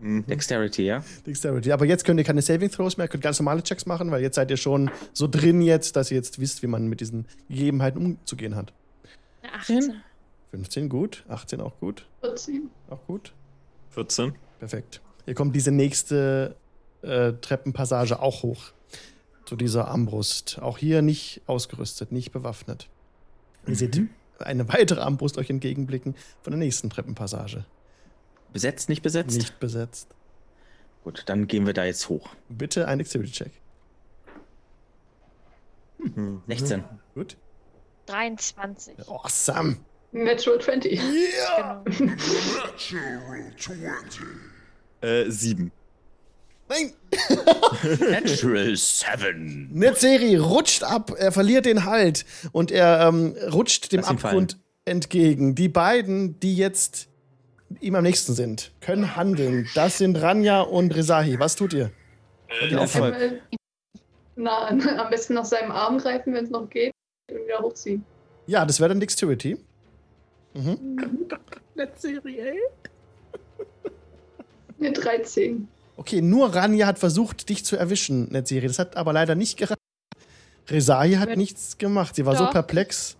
Mhm. 0.00 0.26
Dexterity, 0.26 0.82
ja? 0.82 1.04
Dexterity. 1.26 1.72
Aber 1.72 1.84
jetzt 1.86 2.04
könnt 2.04 2.18
ihr 2.18 2.24
keine 2.24 2.42
Saving 2.42 2.70
Throws 2.70 2.96
mehr, 2.96 3.08
könnt 3.08 3.22
ganz 3.22 3.38
normale 3.38 3.62
Checks 3.62 3.86
machen, 3.86 4.10
weil 4.10 4.20
jetzt 4.20 4.34
seid 4.34 4.50
ihr 4.50 4.56
schon 4.56 4.90
so 5.12 5.28
drin 5.28 5.62
jetzt, 5.62 5.96
dass 5.96 6.10
ihr 6.10 6.16
jetzt 6.16 6.40
wisst, 6.40 6.62
wie 6.62 6.66
man 6.66 6.88
mit 6.88 7.00
diesen 7.00 7.26
Gegebenheiten 7.48 8.04
umzugehen 8.04 8.56
hat. 8.56 8.72
18. 9.54 9.94
15, 10.50 10.88
gut. 10.88 11.24
18 11.28 11.60
auch 11.60 11.78
gut. 11.78 12.06
14. 12.20 12.68
Auch 12.90 13.06
gut. 13.06 13.32
14. 13.90 14.34
Perfekt. 14.58 15.00
Ihr 15.26 15.34
kommt 15.34 15.54
diese 15.54 15.70
nächste 15.70 16.56
äh, 17.02 17.32
Treppenpassage 17.34 18.20
auch 18.20 18.42
hoch. 18.42 18.72
Zu 19.52 19.56
dieser 19.56 19.88
Armbrust. 19.88 20.60
Auch 20.62 20.78
hier 20.78 21.02
nicht 21.02 21.42
ausgerüstet, 21.44 22.10
nicht 22.10 22.32
bewaffnet. 22.32 22.88
Ihr 23.66 23.72
mhm. 23.72 23.74
seht 23.74 24.00
eine 24.38 24.66
weitere 24.72 25.02
Armbrust 25.02 25.36
euch 25.36 25.50
entgegenblicken 25.50 26.14
von 26.40 26.52
der 26.52 26.58
nächsten 26.58 26.88
Treppenpassage. 26.88 27.66
Besetzt, 28.54 28.88
nicht 28.88 29.02
besetzt? 29.02 29.36
Nicht 29.36 29.60
besetzt. 29.60 30.08
Gut, 31.04 31.24
dann 31.26 31.48
gehen 31.48 31.66
wir 31.66 31.74
da 31.74 31.84
jetzt 31.84 32.08
hoch. 32.08 32.30
Bitte 32.48 32.88
ein 32.88 32.98
Activity-Check. 32.98 33.52
Mhm. 35.98 36.40
16. 36.48 36.84
Gut. 37.14 37.36
23. 38.06 39.06
Awesome. 39.06 39.76
Natural 40.12 40.62
20. 40.62 40.92
Yeah. 40.92 41.82
Genau. 41.84 42.12
Natural 42.14 43.52
20. 43.58 44.22
Äh, 45.02 45.30
7. 45.30 45.70
Nein! 46.72 46.92
Natural 48.10 48.76
7. 48.76 49.68
Netzeri 49.72 50.36
rutscht 50.36 50.84
ab, 50.84 51.12
er 51.16 51.32
verliert 51.32 51.66
den 51.66 51.84
Halt 51.84 52.24
und 52.52 52.70
er 52.70 53.08
ähm, 53.08 53.34
rutscht 53.52 53.92
dem 53.92 54.04
Abgrund 54.04 54.58
entgegen. 54.84 55.54
Die 55.54 55.68
beiden, 55.68 56.40
die 56.40 56.56
jetzt 56.56 57.08
ihm 57.80 57.94
am 57.94 58.02
nächsten 58.02 58.34
sind, 58.34 58.72
können 58.80 59.16
handeln. 59.16 59.68
Das 59.74 59.98
sind 59.98 60.16
Ranja 60.16 60.62
und 60.62 60.94
Rezahi. 60.94 61.38
Was 61.38 61.56
tut 61.56 61.72
ihr? 61.74 61.90
Äh, 62.48 63.32
na, 64.36 64.68
am 64.68 65.10
besten 65.10 65.34
nach 65.34 65.44
seinem 65.44 65.70
Arm 65.70 65.98
greifen, 65.98 66.32
wenn 66.34 66.44
es 66.44 66.50
noch 66.50 66.68
geht, 66.70 66.92
und 67.30 67.44
wieder 67.44 67.58
hochziehen. 67.60 68.04
Ja, 68.46 68.64
das 68.64 68.80
wäre 68.80 68.88
dann 68.88 69.00
Dexterity. 69.00 69.58
Mhm. 70.54 71.28
Serie, 71.96 72.54
Eine 74.78 74.92
13. 74.92 75.68
Okay, 75.96 76.22
nur 76.22 76.54
Ranja 76.54 76.86
hat 76.86 76.98
versucht, 76.98 77.48
dich 77.48 77.64
zu 77.64 77.76
erwischen, 77.76 78.30
Netzeri. 78.32 78.66
Das 78.66 78.78
hat 78.78 78.96
aber 78.96 79.12
leider 79.12 79.34
nicht 79.34 79.58
gereicht. 79.58 79.78
Rezahi 80.68 81.14
hat 81.14 81.36
nichts 81.36 81.78
gemacht. 81.78 82.14
Sie 82.16 82.24
war 82.24 82.34
Doch. 82.34 82.46
so 82.46 82.50
perplex. 82.50 83.16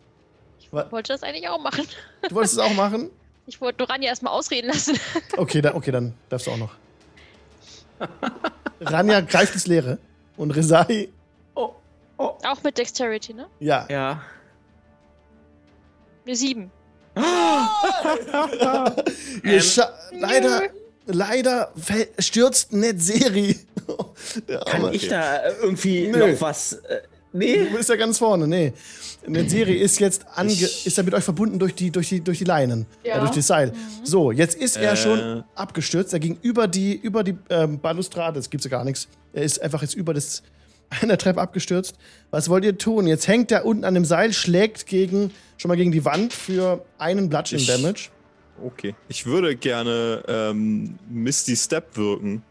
Ich 0.59 0.73
wollte 0.73 1.13
das 1.13 1.23
eigentlich 1.23 1.49
auch 1.49 1.61
machen. 1.61 1.87
Du 2.29 2.35
wolltest 2.35 2.55
es 2.55 2.61
auch 2.61 2.75
machen? 2.75 3.11
Ich 3.45 3.61
wollte 3.61 3.79
Doranja 3.79 4.09
erstmal 4.09 4.33
ausreden 4.33 4.69
lassen. 4.69 4.97
Okay, 5.37 5.61
da, 5.61 5.75
okay, 5.75 5.91
dann 5.91 6.15
darfst 6.29 6.47
du 6.47 6.53
auch 6.53 6.57
noch. 6.57 6.77
Ranja 8.81 9.21
greift 9.23 9.55
ins 9.55 9.67
Leere 9.67 9.99
und 10.37 10.53
Rezai. 10.53 11.09
Oh, 11.57 11.71
oh. 12.19 12.39
Auch 12.45 12.63
mit 12.63 12.79
Dexterity, 12.79 13.35
ne? 13.35 13.49
Ja. 13.59 13.85
Ja. 13.91 14.23
Eine 16.25 16.37
sieben. 16.37 16.71
ähm, 17.17 17.23
leider, 20.13 20.63
leider 21.07 21.73
stürzt 22.19 22.73
Netzeri. 22.73 23.59
Kann 24.67 24.93
ich 24.93 25.09
da 25.09 25.41
irgendwie 25.63 26.09
Nö. 26.09 26.33
noch 26.33 26.41
was. 26.41 26.75
Äh, 26.75 27.03
nee. 27.33 27.65
Du 27.65 27.77
bist 27.77 27.89
ja 27.89 27.97
ganz 27.97 28.19
vorne, 28.19 28.47
nee. 28.47 28.73
Eine 29.27 29.49
Serie 29.49 29.77
ist 29.77 30.01
jetzt 30.01 30.27
ange 30.35 30.53
ist 30.53 30.99
er 30.99 31.05
mit 31.05 31.15
euch 31.15 31.23
verbunden 31.23 31.59
durch 31.59 31.75
die, 31.75 31.91
durch 31.91 32.09
die, 32.09 32.21
durch 32.21 32.39
die 32.39 32.45
Leinen, 32.45 32.87
ja. 33.05 33.17
äh, 33.17 33.21
durch 33.21 33.31
das 33.31 33.47
Seil. 33.47 33.69
Mhm. 33.69 33.77
So, 34.05 34.33
jetzt 34.33 34.57
ist 34.57 34.77
er 34.77 34.93
äh. 34.93 34.97
schon 34.97 35.45
abgestürzt. 35.55 36.13
Er 36.13 36.19
ging 36.19 36.39
über 36.43 36.67
die, 36.67 36.95
über 36.95 37.23
die 37.23 37.37
ähm, 37.49 37.79
Balustrade. 37.79 38.41
Das 38.41 38.51
gibt's 38.51 38.65
ja 38.65 38.71
gar 38.71 38.85
nichts. 38.85 39.09
Er 39.33 39.45
ist 39.45 39.63
einfach 39.63 39.83
jetzt 39.83 39.95
über 39.95 40.13
das 40.13 40.43
an 41.01 41.09
der 41.09 41.19
Treppe 41.19 41.41
abgestürzt. 41.41 41.95
Was 42.31 42.49
wollt 42.49 42.65
ihr 42.65 42.77
tun? 42.77 43.07
Jetzt 43.07 43.29
hängt 43.29 43.53
er 43.53 43.65
unten 43.65 43.85
an 43.85 43.95
dem 43.95 44.05
Seil, 44.05 44.33
schlägt 44.33 44.87
gegen 44.87 45.31
schon 45.57 45.69
mal 45.69 45.77
gegen 45.77 45.93
die 45.93 46.05
Wand 46.05 46.33
für 46.33 46.85
einen 46.99 47.29
Bludgeon 47.29 47.65
Damage. 47.67 48.11
Okay. 48.63 48.95
Ich 49.09 49.27
würde 49.27 49.57
gerne 49.57 50.23
ähm, 50.29 50.99
Misty 51.09 51.57
Step 51.57 51.97
wirken. 51.97 52.43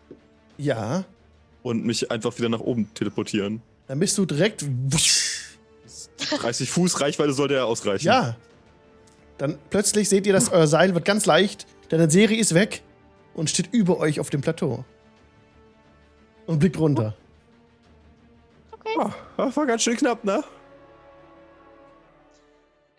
Ja. 0.57 1.05
Und 1.63 1.85
mich 1.85 2.11
einfach 2.11 2.37
wieder 2.37 2.49
nach 2.49 2.59
oben 2.59 2.93
teleportieren. 2.93 3.61
Dann 3.87 3.99
bist 3.99 4.17
du 4.17 4.25
direkt 4.25 4.65
30 6.39 6.69
Fuß 6.69 7.01
Reichweite 7.01 7.33
sollte 7.33 7.55
er 7.55 7.65
ausreichen. 7.65 8.07
Ja. 8.07 8.35
Dann 9.37 9.57
plötzlich 9.69 10.07
seht 10.09 10.27
ihr, 10.27 10.33
dass 10.33 10.51
euer 10.51 10.67
Seil 10.67 10.93
wird 10.93 11.05
ganz 11.05 11.25
leicht, 11.25 11.65
denn 11.89 11.99
der 11.99 12.09
Serie 12.09 12.39
ist 12.39 12.53
weg 12.53 12.83
und 13.33 13.49
steht 13.49 13.73
über 13.73 13.97
euch 13.99 14.19
auf 14.19 14.29
dem 14.29 14.41
Plateau. 14.41 14.85
Und 16.45 16.59
blickt 16.59 16.77
runter. 16.77 17.15
Okay. 18.71 18.95
Oh, 18.97 19.09
das 19.37 19.55
war 19.57 19.65
ganz 19.65 19.83
schön 19.83 19.97
knapp, 19.97 20.23
ne? 20.23 20.43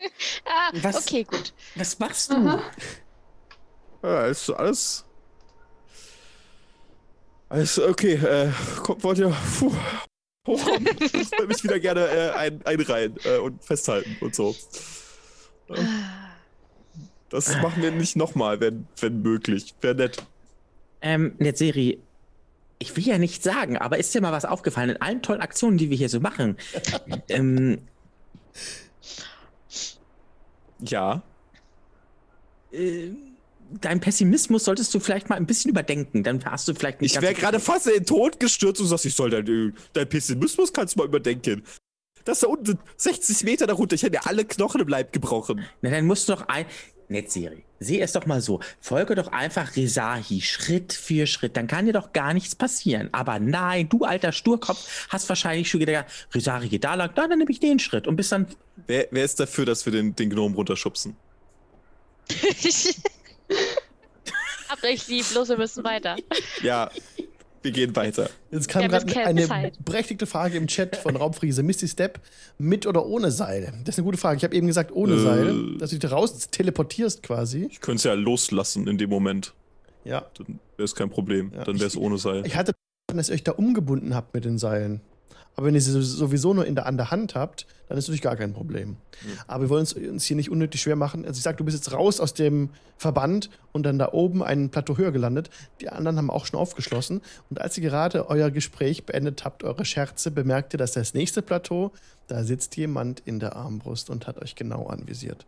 ah, 0.45 0.71
was, 0.83 0.97
okay, 1.07 1.25
gut. 1.25 1.53
Was 1.75 1.99
machst 1.99 2.31
du? 2.31 2.37
Aha. 2.37 2.63
Ja, 4.03 4.27
ist 4.27 4.51
alles. 4.51 5.05
Alles 7.49 7.79
okay. 7.79 8.15
Äh, 8.15 8.51
kommt, 8.83 9.05
wollt 9.05 9.19
ihr. 9.19 9.35
Puh 9.59 9.73
hochkommen. 10.47 10.89
ich 11.01 11.33
würde 11.33 11.47
mich 11.47 11.63
wieder 11.63 11.81
gerne 11.81 12.07
äh, 12.07 12.31
ein, 12.31 12.65
einreihen 12.65 13.17
äh, 13.25 13.39
und 13.39 13.63
festhalten 13.65 14.17
und 14.21 14.35
so. 14.35 14.55
Das 17.29 17.57
machen 17.63 17.83
wir 17.83 17.91
nicht 17.93 18.17
nochmal, 18.17 18.61
wenn, 18.61 18.87
wenn 19.01 19.23
möglich. 19.23 19.75
Wäre 19.81 19.95
nett. 19.95 20.23
Ähm, 21.01 21.35
Netzeri, 21.39 21.99
ich 22.79 22.97
will 22.97 23.05
ja 23.05 23.19
nichts 23.19 23.45
sagen, 23.45 23.77
aber 23.77 23.99
ist 23.99 24.15
dir 24.15 24.21
mal 24.21 24.33
was 24.33 24.45
aufgefallen 24.45 24.91
in 24.91 25.01
allen 25.01 25.23
tollen 25.23 25.41
Aktionen, 25.41 25.79
die 25.79 25.91
wir 25.91 25.97
hier 25.97 26.09
so 26.09 26.21
machen? 26.21 26.57
ähm, 27.29 27.79
ja. 30.81 31.23
Ähm 32.73 33.32
dein 33.81 34.01
Pessimismus 34.01 34.65
solltest 34.65 34.95
du 34.95 35.01
vielleicht 35.01 35.29
mal 35.29 35.37
ein 35.37 35.47
bisschen 35.47 35.71
überdenken. 35.71 36.23
Dann 36.23 36.45
hast 36.45 36.69
du 36.69 36.75
vielleicht 36.75 37.01
nicht. 37.01 37.15
Ich 37.15 37.23
wäre 37.23 37.35
gerade 37.35 37.61
fast 37.61 37.87
in 37.87 37.95
den 37.95 38.07
Tod 38.07 38.41
gestürzt 38.41 38.81
und 38.81 38.87
sagst, 38.87 39.07
ich 39.07 39.15
soll 39.15 39.31
dein, 39.31 39.75
dein 39.93 40.09
Pessimismus 40.09 40.73
kannst 40.73 40.95
du 40.95 41.01
mal 41.01 41.07
überdenken. 41.07 41.63
Das 42.25 42.41
da 42.41 42.47
unten 42.47 42.79
60 42.97 43.43
Meter 43.45 43.67
darunter, 43.67 43.95
ich 43.95 44.03
hätte 44.03 44.15
ja 44.15 44.23
alle 44.25 44.45
Knochen 44.45 44.81
im 44.81 44.89
Leib 44.89 45.13
gebrochen. 45.13 45.65
Na, 45.81 45.91
dann 45.91 46.07
musst 46.07 46.29
du 46.29 46.35
doch 46.35 46.47
ein. 46.49 46.67
Netzserie. 47.09 47.63
Sieh 47.79 48.01
es 48.01 48.13
doch 48.13 48.27
mal 48.27 48.41
so. 48.41 48.61
Folge 48.81 49.15
doch 49.15 49.29
einfach 49.29 49.77
Resahi 49.77 50.41
Schritt 50.41 50.93
für 50.93 51.27
Schritt. 51.27 51.57
Dann 51.57 51.67
kann 51.67 51.87
dir 51.87 51.93
doch 51.93 52.13
gar 52.13 52.33
nichts 52.33 52.55
passieren. 52.55 53.09
Aber 53.13 53.39
nein, 53.39 53.89
du 53.89 54.05
alter 54.05 54.33
Sturkopf 54.33 55.09
hast 55.11 55.29
wahrscheinlich 55.29 55.69
schon 55.69 55.81
gedacht, 55.81 56.07
Resahi 56.33 56.69
geht 56.69 56.85
da 56.85 56.95
lang, 56.95 57.11
dann, 57.15 57.29
dann 57.29 57.39
nehme 57.39 57.51
ich 57.51 57.61
den 57.61 57.79
Schritt 57.79 58.07
und 58.07 58.17
bis 58.17 58.31
dann. 58.31 58.47
Wer, 58.87 59.09
wer 59.11 59.25
ist 59.25 59.39
dafür, 59.39 59.67
dass 59.67 59.85
wir 59.85 59.93
den, 59.93 60.17
den 60.17 60.31
Gnom 60.31 60.55
runterschubsen? 60.55 61.17
Abrecht 64.69 65.09
lieb, 65.09 65.27
los, 65.35 65.49
wir 65.49 65.59
müssen 65.59 65.85
weiter. 65.85 66.17
Ja, 66.63 66.91
wir 67.63 67.71
gehen 67.71 67.95
weiter. 67.95 68.29
Jetzt 68.51 68.69
kam 68.69 68.89
gerade 68.89 69.25
eine 69.25 69.47
Zeit. 69.47 69.85
berechtigte 69.85 70.27
Frage 70.27 70.57
im 70.57 70.67
Chat 70.67 70.97
von 70.97 71.15
Raubfriese. 71.15 71.63
Misty 71.63 71.87
Step 71.87 72.21
mit 72.59 72.87
oder 72.87 73.07
ohne 73.07 73.31
Seil? 73.31 73.73
Das 73.85 73.95
ist 73.95 73.99
eine 73.99 74.05
gute 74.05 74.19
Frage. 74.19 74.39
Ich 74.39 74.45
habe 74.45 74.55
eben 74.57 74.67
gesagt, 74.67 74.93
ohne 74.93 75.15
äh, 75.15 75.19
Seil, 75.19 75.77
dass 75.79 75.91
du 75.91 75.99
dich 75.99 76.11
raus 76.11 76.49
teleportierst 76.51 77.23
quasi. 77.23 77.69
Ich 77.71 77.81
könnte 77.81 77.99
es 77.99 78.05
ja 78.05 78.15
loslassen 78.15 78.89
in 78.89 78.99
dem 78.99 79.11
Moment. 79.11 79.55
Ja. 80.05 80.27
Dann 80.37 80.59
wäre 80.77 80.85
es 80.85 80.95
kein 80.95 81.11
Problem. 81.11 81.53
Ja. 81.55 81.65
Dann 81.65 81.77
wäre 81.77 81.87
es 81.87 81.97
ohne 81.97 82.19
Seil. 82.19 82.45
Ich 82.45 82.57
hatte, 82.57 82.73
dass 83.15 83.29
ihr 83.29 83.35
euch 83.35 83.45
da 83.45 83.53
umgebunden 83.53 84.15
habt 84.15 84.35
mit 84.35 84.45
den 84.45 84.59
Seilen. 84.59 85.01
Aber 85.55 85.67
wenn 85.67 85.75
ihr 85.75 85.81
sie 85.81 86.01
sowieso 86.03 86.55
nur 86.55 86.67
in 86.67 86.75
der, 86.75 86.87
an 86.87 86.97
der 86.97 87.11
Hand 87.11 87.35
habt, 87.35 87.67
dann 87.89 87.99
ist 87.99 88.07
natürlich 88.07 88.23
gar 88.23 88.37
kein 88.37 88.55
Problem. 88.55 88.91
Mhm. 88.91 88.97
Aber 89.47 89.65
wir 89.65 89.69
wollen 89.69 89.81
uns, 89.81 89.93
uns, 89.93 90.25
hier 90.25 90.37
nicht 90.37 90.51
unnötig 90.51 90.81
schwer 90.81 90.97
machen. 90.97 91.27
Also 91.27 91.37
ich 91.37 91.43
sag, 91.43 91.59
du 91.59 91.65
bist 91.65 91.77
jetzt 91.77 91.93
raus 91.93 92.21
aus 92.21 92.33
dem 92.33 92.71
Verband 92.97 93.51
und 93.73 93.83
dann 93.83 93.99
da 93.99 94.13
oben 94.13 94.43
ein 94.43 94.71
Plateau 94.71 94.97
höher 94.97 95.13
gelandet. 95.13 95.51
Die 95.81 95.91
anderen 95.91 96.17
haben 96.17 96.31
auch 96.31 96.47
schon 96.47 96.59
aufgeschlossen. 96.59 97.21
Und 97.51 97.61
als 97.61 97.77
ihr 97.77 97.83
gerade 97.83 98.31
euer 98.31 98.51
Gespräch 98.51 99.05
beendet 99.05 99.45
habt, 99.45 99.63
eure 99.63 99.85
Scherze, 99.85 100.31
bemerkt 100.31 100.73
ihr, 100.75 100.79
dass 100.79 100.93
das 100.93 101.13
nächste 101.13 101.43
Plateau, 101.43 101.93
da 102.29 102.45
sitzt 102.45 102.77
jemand 102.77 103.21
in 103.21 103.39
der 103.39 103.57
Armbrust 103.57 104.09
und 104.09 104.27
hat 104.27 104.41
euch 104.41 104.55
genau 104.55 104.87
anvisiert. 104.87 105.45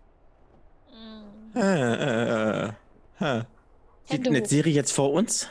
Mhm. 1.54 1.60
Äh, 1.60 2.66
äh, 2.66 2.72
äh. 3.20 3.42
Eine 4.10 4.46
Serie 4.46 4.74
jetzt 4.74 4.92
vor 4.92 5.12
uns? 5.12 5.48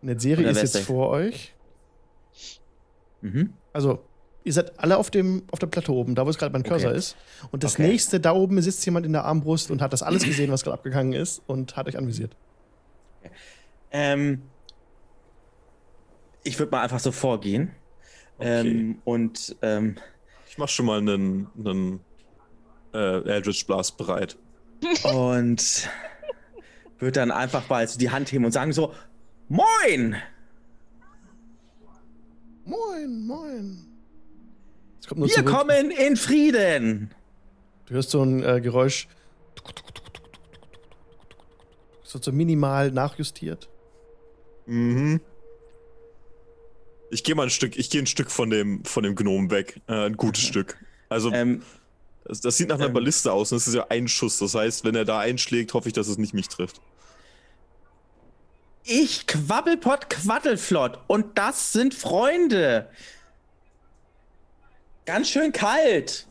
Eine 0.00 0.20
Serie 0.20 0.48
ist 0.48 0.62
jetzt 0.62 0.78
vor 0.78 1.08
euch. 1.10 1.55
Mhm. 3.26 3.52
Also, 3.72 4.00
ihr 4.44 4.52
seid 4.52 4.78
alle 4.78 4.96
auf 4.96 5.10
dem, 5.10 5.42
auf 5.50 5.58
dem 5.58 5.70
Plateau 5.70 5.94
oben, 5.94 6.14
da 6.14 6.24
wo 6.24 6.30
es 6.30 6.38
gerade 6.38 6.52
mein 6.52 6.62
Cursor 6.62 6.90
okay. 6.90 6.98
ist. 6.98 7.16
Und 7.50 7.64
das 7.64 7.74
okay. 7.74 7.88
nächste, 7.88 8.20
da 8.20 8.32
oben 8.32 8.60
sitzt 8.62 8.84
jemand 8.86 9.04
in 9.04 9.12
der 9.12 9.24
Armbrust 9.24 9.70
und 9.70 9.82
hat 9.82 9.92
das 9.92 10.02
alles 10.02 10.22
gesehen, 10.24 10.50
was 10.50 10.62
gerade 10.62 10.74
abgegangen 10.74 11.12
ist 11.12 11.42
und 11.46 11.76
hat 11.76 11.88
euch 11.88 11.98
anvisiert. 11.98 12.36
Ähm, 13.90 14.42
ich 16.44 16.58
würde 16.58 16.70
mal 16.70 16.82
einfach 16.82 17.00
so 17.00 17.12
vorgehen. 17.12 17.72
Okay. 18.38 18.60
Ähm, 18.60 18.98
und 19.04 19.56
ähm, 19.62 19.96
ich 20.48 20.58
mach 20.58 20.68
schon 20.68 20.86
mal 20.86 20.98
einen, 20.98 21.48
einen 21.58 22.00
äh, 22.94 23.28
Eldritch 23.28 23.66
Blast 23.66 23.96
bereit. 23.96 24.36
Und 25.02 25.88
würde 26.98 27.12
dann 27.12 27.30
einfach 27.30 27.68
mal 27.68 27.86
so 27.88 27.98
die 27.98 28.10
Hand 28.10 28.30
heben 28.30 28.44
und 28.44 28.52
sagen 28.52 28.72
so, 28.72 28.92
Moin! 29.48 30.16
Moin, 32.66 33.24
moin. 33.26 33.86
Wir 35.14 35.28
zurück. 35.28 35.46
kommen 35.46 35.92
in 35.92 36.16
Frieden. 36.16 37.14
Du 37.86 37.94
hörst 37.94 38.10
so 38.10 38.22
ein 38.22 38.42
äh, 38.42 38.60
Geräusch. 38.60 39.06
So, 42.02 42.20
so 42.20 42.32
minimal 42.32 42.90
nachjustiert. 42.90 43.68
Mhm. 44.66 45.20
Ich 47.12 47.22
gehe 47.22 47.36
mal 47.36 47.44
ein 47.44 47.50
Stück, 47.50 47.76
ich 47.76 47.88
gehe 47.88 48.02
ein 48.02 48.06
Stück 48.06 48.32
von 48.32 48.50
dem, 48.50 48.84
von 48.84 49.04
dem 49.04 49.14
Gnom 49.14 49.52
weg. 49.52 49.80
Äh, 49.86 50.06
ein 50.06 50.16
gutes 50.16 50.42
Stück. 50.42 50.76
Also, 51.08 51.32
ähm, 51.32 51.62
das, 52.24 52.40
das, 52.40 52.56
sieht 52.56 52.68
nach 52.68 52.78
einer 52.78 52.86
ähm, 52.86 52.94
Balliste 52.94 53.32
aus 53.32 53.52
und 53.52 53.58
es 53.58 53.68
ist 53.68 53.74
ja 53.74 53.86
ein 53.90 54.08
Schuss. 54.08 54.38
Das 54.38 54.56
heißt, 54.56 54.84
wenn 54.84 54.96
er 54.96 55.04
da 55.04 55.20
einschlägt, 55.20 55.72
hoffe 55.72 55.88
ich, 55.88 55.92
dass 55.92 56.08
es 56.08 56.18
nicht 56.18 56.34
mich 56.34 56.48
trifft. 56.48 56.80
Ich, 58.88 59.26
Quabbelpott, 59.26 60.08
Quaddelflott 60.08 61.00
und 61.08 61.36
das 61.36 61.72
sind 61.72 61.92
Freunde. 61.92 62.88
Ganz 65.04 65.28
schön 65.28 65.50
kalt. 65.52 66.28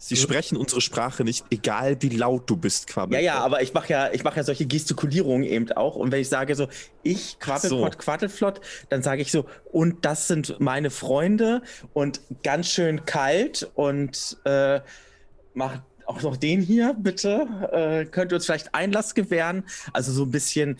Sie 0.00 0.16
sprechen 0.16 0.56
unsere 0.56 0.80
Sprache 0.80 1.22
nicht, 1.24 1.44
egal 1.50 1.96
wie 2.00 2.08
laut 2.08 2.50
du 2.50 2.56
bist, 2.56 2.88
Quabbelpott. 2.88 3.24
Ja, 3.24 3.34
ja, 3.34 3.40
aber 3.40 3.62
ich 3.62 3.74
mache 3.74 3.92
ja, 3.92 4.12
ich 4.12 4.24
ja 4.24 4.42
solche 4.42 4.66
Gestikulierungen 4.66 5.44
eben 5.44 5.70
auch. 5.72 5.94
Und 5.94 6.10
wenn 6.10 6.20
ich 6.20 6.28
sage 6.28 6.56
so, 6.56 6.68
ich, 7.04 7.38
Quabbelpott, 7.38 7.94
so. 7.94 7.98
Quaddelflott, 7.98 8.60
dann 8.88 9.02
sage 9.02 9.22
ich 9.22 9.30
so, 9.30 9.46
und 9.70 10.04
das 10.04 10.26
sind 10.26 10.58
meine 10.58 10.90
Freunde 10.90 11.62
und 11.92 12.20
ganz 12.42 12.68
schön 12.68 13.04
kalt 13.04 13.70
und 13.74 14.36
äh, 14.44 14.80
macht 15.54 15.82
auch 16.06 16.22
noch 16.22 16.36
den 16.36 16.60
hier, 16.60 16.94
bitte. 16.98 17.46
Äh, 17.72 18.04
könnt 18.06 18.32
ihr 18.32 18.36
uns 18.36 18.46
vielleicht 18.46 18.74
Einlass 18.74 19.14
gewähren? 19.14 19.64
Also 19.92 20.12
so 20.12 20.24
ein 20.24 20.30
bisschen 20.30 20.78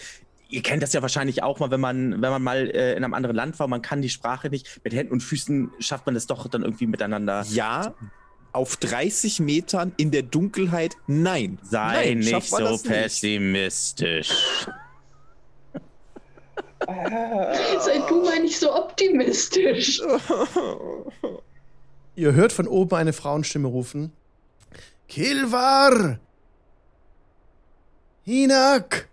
ihr 0.49 0.63
kennt 0.63 0.83
das 0.83 0.93
ja 0.93 1.03
wahrscheinlich 1.03 1.43
auch 1.43 1.61
mal, 1.61 1.71
wenn 1.71 1.81
man, 1.81 2.13
wenn 2.13 2.31
man 2.31 2.43
mal 2.43 2.71
äh, 2.71 2.93
in 2.93 3.05
einem 3.05 3.15
anderen 3.15 3.37
Land 3.37 3.59
war, 3.59 3.69
man 3.69 3.83
kann 3.83 4.03
die 4.03 4.09
Sprache 4.09 4.49
nicht. 4.49 4.81
Mit 4.83 4.95
Händen 4.95 5.13
und 5.13 5.21
Füßen 5.21 5.71
schafft 5.79 6.07
man 6.07 6.17
es 6.17 6.27
doch 6.27 6.49
dann 6.49 6.63
irgendwie 6.63 6.87
miteinander. 6.87 7.45
Ja, 7.51 7.95
auf 8.53 8.77
30 8.77 9.41
Metern 9.41 9.93
in 9.97 10.11
der 10.11 10.23
Dunkelheit, 10.23 10.97
nein. 11.07 11.59
Sei 11.63 12.15
nein, 12.15 12.19
nicht 12.21 12.49
so 12.49 12.79
pessimistisch. 12.79 14.31
Sei 16.87 17.99
du 18.09 18.23
mal 18.23 18.41
nicht 18.41 18.59
so 18.59 18.75
optimistisch. 18.75 20.01
Ihr 22.15 22.33
hört 22.33 22.53
von 22.53 22.67
oben 22.67 22.97
eine 22.97 23.13
Frauenstimme 23.13 23.69
rufen. 23.69 24.13
Kilvar! 25.09 26.19
Hinak! 28.25 29.09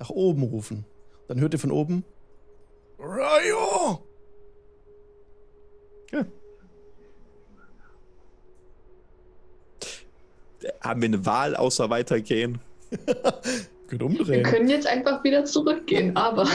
Nach 0.00 0.10
oben 0.10 0.42
rufen. 0.42 0.84
Dann 1.28 1.40
hört 1.40 1.52
ihr 1.52 1.60
von 1.60 1.70
oben 1.70 2.04
Rayo! 2.98 4.04
Ja. 6.10 6.26
Haben 10.82 11.02
wir 11.02 11.08
eine 11.08 11.24
Wahl 11.24 11.54
außer 11.54 11.88
weitergehen? 11.88 12.58
Könnt 13.88 14.02
umdrehen. 14.02 14.28
Wir 14.28 14.42
können 14.42 14.68
jetzt 14.68 14.86
einfach 14.86 15.22
wieder 15.24 15.44
zurückgehen, 15.44 16.16
aber. 16.16 16.46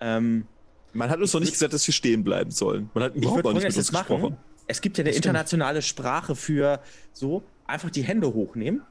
ähm, 0.00 0.46
man 0.92 1.10
hat 1.10 1.20
uns 1.20 1.32
noch 1.32 1.40
nicht 1.40 1.52
gesagt, 1.52 1.72
dass 1.72 1.86
wir 1.86 1.94
stehen 1.94 2.22
bleiben 2.24 2.50
sollen. 2.50 2.90
Man 2.94 3.04
hat 3.04 3.14
überhaupt 3.14 3.44
noch 3.44 3.52
nicht 3.52 3.64
mit 3.64 3.76
uns 3.76 3.90
gesprochen. 3.90 4.22
Machen. 4.22 4.36
Es 4.66 4.80
gibt 4.80 4.98
ja 4.98 5.04
eine 5.04 5.14
internationale 5.14 5.82
Sprache 5.82 6.36
für 6.36 6.80
so 7.12 7.42
einfach 7.66 7.90
die 7.90 8.02
Hände 8.02 8.32
hochnehmen 8.32 8.82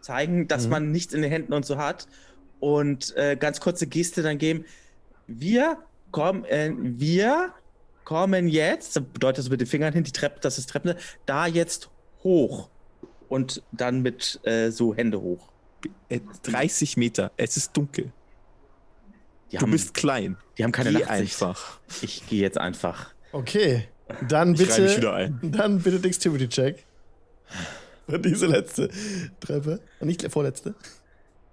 zeigen, 0.00 0.48
dass 0.48 0.64
mhm. 0.64 0.70
man 0.70 0.92
nichts 0.92 1.14
in 1.14 1.22
den 1.22 1.30
Händen 1.30 1.52
und 1.52 1.64
so 1.64 1.76
hat. 1.76 2.06
Und 2.58 3.16
äh, 3.16 3.36
ganz 3.36 3.60
kurze 3.60 3.86
Geste 3.86 4.22
dann 4.22 4.38
geben. 4.38 4.64
Wir 5.26 5.78
kommen, 6.10 6.44
äh, 6.44 6.72
wir 6.76 7.54
kommen 8.04 8.48
jetzt, 8.48 8.96
das 8.96 9.04
bedeutet 9.04 9.38
das 9.38 9.50
mit 9.50 9.60
den 9.60 9.66
Fingern 9.66 9.92
hin, 9.92 10.04
die 10.04 10.12
Treppe, 10.12 10.40
das 10.40 10.58
ist 10.58 10.68
Treppe, 10.68 10.96
da 11.26 11.46
jetzt 11.46 11.90
hoch. 12.22 12.68
Und 13.28 13.62
dann 13.70 14.02
mit 14.02 14.40
äh, 14.44 14.70
so 14.70 14.94
Hände 14.94 15.20
hoch. 15.20 15.52
30 16.42 16.96
äh, 16.96 17.00
Meter, 17.00 17.30
es 17.36 17.56
ist 17.56 17.76
dunkel. 17.76 18.12
Die 19.50 19.56
du 19.56 19.62
haben, 19.62 19.70
bist 19.70 19.94
klein. 19.94 20.36
Die 20.58 20.64
haben 20.64 20.72
keine 20.72 20.90
Geh 20.90 20.98
Nachtsicht. 20.98 21.42
einfach. 21.42 21.80
Ich 22.02 22.26
gehe 22.28 22.40
jetzt 22.40 22.58
einfach. 22.58 23.14
Okay, 23.32 23.88
dann 24.28 24.54
bitte, 24.54 25.00
dann 25.42 25.80
bitte 25.80 26.00
Diese 28.18 28.46
letzte 28.46 28.90
Treppe. 29.40 29.80
Und 30.00 30.08
nicht 30.08 30.22
der 30.22 30.30
vorletzte. 30.30 30.74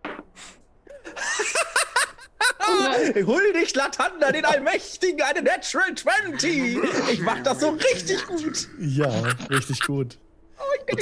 Hol 3.26 3.54
dich, 3.54 3.74
Latanda, 3.76 4.32
den 4.32 4.46
Allmächtigen, 4.46 5.22
eine 5.22 5.41
Natural 5.41 5.93
20. 5.96 6.78
Ich 7.12 7.22
mach 7.22 7.41
das 7.43 7.60
so 7.62 7.70
richtig 7.70 8.26
gut. 8.26 8.67
Ja, 8.80 9.10
richtig 9.50 9.82
gut. 9.82 10.17
Oh, 10.58 10.63
ich 10.80 10.86
bin 10.86 11.00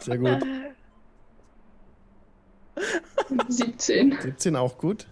Sehr 0.00 0.18
gut. 0.18 0.42
17. 3.48 4.18
17 4.20 4.56
auch 4.56 4.76
gut. 4.78 5.06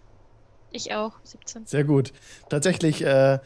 Ich 0.71 0.93
auch, 0.93 1.19
17. 1.23 1.67
Sehr 1.67 1.85
gut. 1.85 2.13
Tatsächlich, 2.49 3.03
äh, 3.03 3.39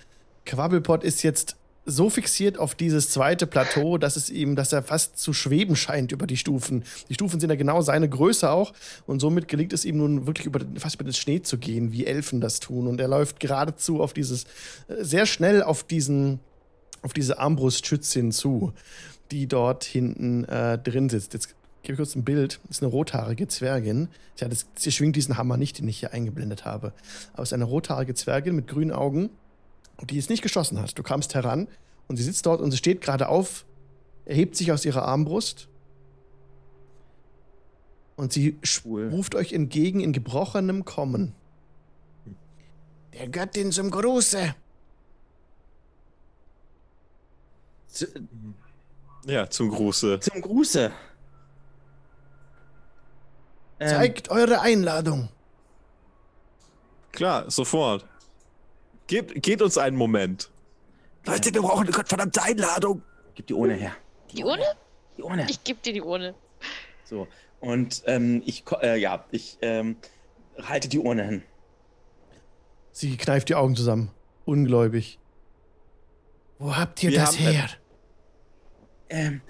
Quabbelpot 0.46 1.04
ist 1.04 1.22
jetzt 1.22 1.56
so 1.88 2.10
fixiert 2.10 2.58
auf 2.58 2.74
dieses 2.74 3.10
zweite 3.10 3.46
Plateau, 3.46 3.96
dass 3.96 4.16
es 4.16 4.28
ihm, 4.28 4.56
dass 4.56 4.72
er 4.72 4.82
fast 4.82 5.18
zu 5.18 5.32
schweben 5.32 5.74
scheint 5.74 6.12
über 6.12 6.26
die 6.26 6.36
Stufen. 6.36 6.84
Die 7.08 7.14
Stufen 7.14 7.40
sind 7.40 7.48
ja 7.48 7.56
genau 7.56 7.80
seine 7.80 8.08
Größe 8.08 8.50
auch 8.50 8.74
und 9.06 9.20
somit 9.20 9.48
gelingt 9.48 9.72
es 9.72 9.84
ihm 9.84 9.96
nun 9.96 10.26
wirklich 10.26 10.46
über, 10.46 10.60
fast 10.76 10.96
über 10.96 11.04
den 11.04 11.14
Schnee 11.14 11.40
zu 11.40 11.56
gehen, 11.56 11.90
wie 11.92 12.04
Elfen 12.04 12.40
das 12.40 12.60
tun. 12.60 12.86
Und 12.86 13.00
er 13.00 13.08
läuft 13.08 13.40
geradezu 13.40 14.02
auf 14.02 14.12
dieses, 14.12 14.44
äh, 14.88 15.02
sehr 15.02 15.24
schnell 15.24 15.62
auf 15.62 15.82
diesen, 15.82 16.40
auf 17.00 17.14
diese 17.14 17.38
Armbrustschützin 17.38 18.32
zu, 18.32 18.74
die 19.30 19.46
dort 19.46 19.84
hinten 19.84 20.44
äh, 20.44 20.78
drin 20.78 21.08
sitzt. 21.08 21.32
Jetzt 21.32 21.54
gebe 21.82 21.94
ich 21.94 21.96
kurz 21.96 22.14
ein 22.14 22.24
Bild. 22.24 22.60
Das 22.68 22.78
ist 22.78 22.82
eine 22.82 22.92
rothaarige 22.92 23.48
Zwergin. 23.48 24.08
Ja, 24.36 24.48
das, 24.48 24.66
sie 24.76 24.92
schwingt 24.92 25.16
diesen 25.16 25.38
Hammer 25.38 25.56
nicht, 25.56 25.78
den 25.78 25.88
ich 25.88 26.00
hier 26.00 26.12
eingeblendet 26.12 26.66
habe. 26.66 26.92
Aber 27.32 27.42
es 27.42 27.48
ist 27.48 27.54
eine 27.54 27.64
rothaarige 27.64 28.12
Zwergin 28.14 28.54
mit 28.54 28.66
grünen 28.66 28.92
Augen 28.92 29.30
die 30.04 30.18
es 30.18 30.28
nicht 30.28 30.42
geschossen 30.42 30.80
hat. 30.80 30.98
Du 30.98 31.02
kamst 31.02 31.34
heran 31.34 31.68
und 32.06 32.16
sie 32.16 32.22
sitzt 32.22 32.46
dort 32.46 32.60
und 32.60 32.70
sie 32.70 32.76
steht 32.76 33.00
gerade 33.00 33.28
auf, 33.28 33.66
erhebt 34.24 34.56
sich 34.56 34.72
aus 34.72 34.84
ihrer 34.84 35.02
Armbrust 35.02 35.68
und 38.16 38.32
sie 38.32 38.58
cool. 38.84 39.08
ruft 39.10 39.34
euch 39.34 39.52
entgegen 39.52 40.00
in 40.00 40.12
gebrochenem 40.12 40.84
Kommen. 40.84 41.34
Der 43.14 43.28
Göttin 43.28 43.72
zum 43.72 43.90
Gruße. 43.90 44.54
Zu, 47.88 48.06
ja, 49.24 49.48
zum 49.48 49.70
Gruße. 49.70 50.20
Zum 50.20 50.40
Gruße. 50.40 50.92
Zeigt 53.80 54.28
ähm, 54.28 54.36
eure 54.36 54.60
Einladung. 54.60 55.28
Klar, 57.12 57.50
sofort. 57.50 58.06
Gebt, 59.08 59.42
gebt 59.42 59.62
uns 59.62 59.76
einen 59.78 59.96
Moment. 59.96 60.50
Leute, 61.26 61.52
wir 61.52 61.62
brauchen 61.62 61.82
eine 61.86 61.90
gottverdammte 61.90 62.42
Einladung. 62.42 63.02
Gib 63.34 63.46
die 63.46 63.54
Urne 63.54 63.74
her. 63.74 63.92
Die 64.32 64.44
Urne? 64.44 64.64
Die 65.16 65.22
Urne. 65.22 65.46
Ich 65.48 65.64
geb 65.64 65.82
dir 65.82 65.92
die 65.92 66.02
Urne. 66.02 66.34
So, 67.04 67.26
und 67.60 68.02
ähm, 68.06 68.42
ich, 68.44 68.64
äh, 68.82 69.00
ja, 69.00 69.24
ich 69.30 69.58
ähm, 69.62 69.96
halte 70.62 70.88
die 70.88 70.98
Urne 70.98 71.24
hin. 71.24 71.42
Sie 72.92 73.16
kneift 73.16 73.48
die 73.48 73.54
Augen 73.54 73.74
zusammen. 73.76 74.10
ungläubig. 74.44 75.18
Wo 76.58 76.76
habt 76.76 77.02
ihr 77.02 77.10
Wir 77.10 77.20
das 77.20 77.38
her? 77.38 77.68
Ähm, 79.08 79.40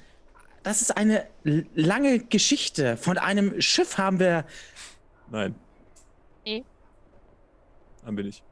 das 0.62 0.82
ist 0.82 0.96
eine 0.96 1.26
lange 1.74 2.20
Geschichte. 2.20 2.96
Von 2.96 3.18
einem 3.18 3.60
Schiff 3.60 3.98
haben 3.98 4.20
wir. 4.20 4.44
Nein. 5.30 5.54
Nee. 6.44 6.64
Haben 8.04 8.16
wir 8.16 8.24
nicht. 8.24 8.42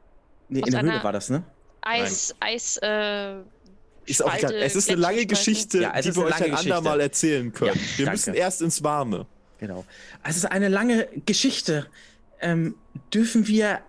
Nee, 0.49 0.59
in 0.59 0.71
der 0.71 0.81
Höhle 0.81 1.03
war 1.03 1.13
das, 1.13 1.29
ne? 1.29 1.43
Eis, 1.81 2.35
Nein. 2.39 2.53
Eis, 2.53 2.79
äh, 2.81 3.35
ist 4.05 4.23
auch 4.23 4.33
egal. 4.33 4.53
Es 4.53 4.75
ist 4.75 4.89
eine 4.89 4.99
lange 4.99 5.25
Geschichte, 5.25 5.81
ja, 5.81 6.01
die 6.01 6.15
wir 6.15 6.23
euch 6.23 6.41
ein 6.41 6.53
andermal 6.53 7.01
erzählen 7.01 7.51
können. 7.51 7.75
Ja, 7.75 7.97
wir 7.97 8.05
danke. 8.05 8.11
müssen 8.11 8.33
erst 8.33 8.61
ins 8.61 8.83
Warme. 8.83 9.25
Genau. 9.59 9.85
Es 10.23 10.37
ist 10.37 10.45
eine 10.45 10.69
lange 10.69 11.07
Geschichte. 11.25 11.87
Ähm, 12.39 12.75
dürfen 13.13 13.47
wir 13.47 13.79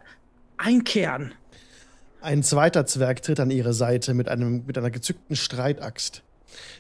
einkehren? 0.56 1.34
Ein 2.20 2.42
zweiter 2.42 2.84
Zwerg 2.86 3.22
tritt 3.22 3.38
an 3.38 3.50
ihre 3.50 3.72
Seite 3.72 4.12
mit, 4.14 4.28
einem, 4.28 4.66
mit 4.66 4.76
einer 4.76 4.90
gezückten 4.90 5.36
Streitaxt. 5.36 6.22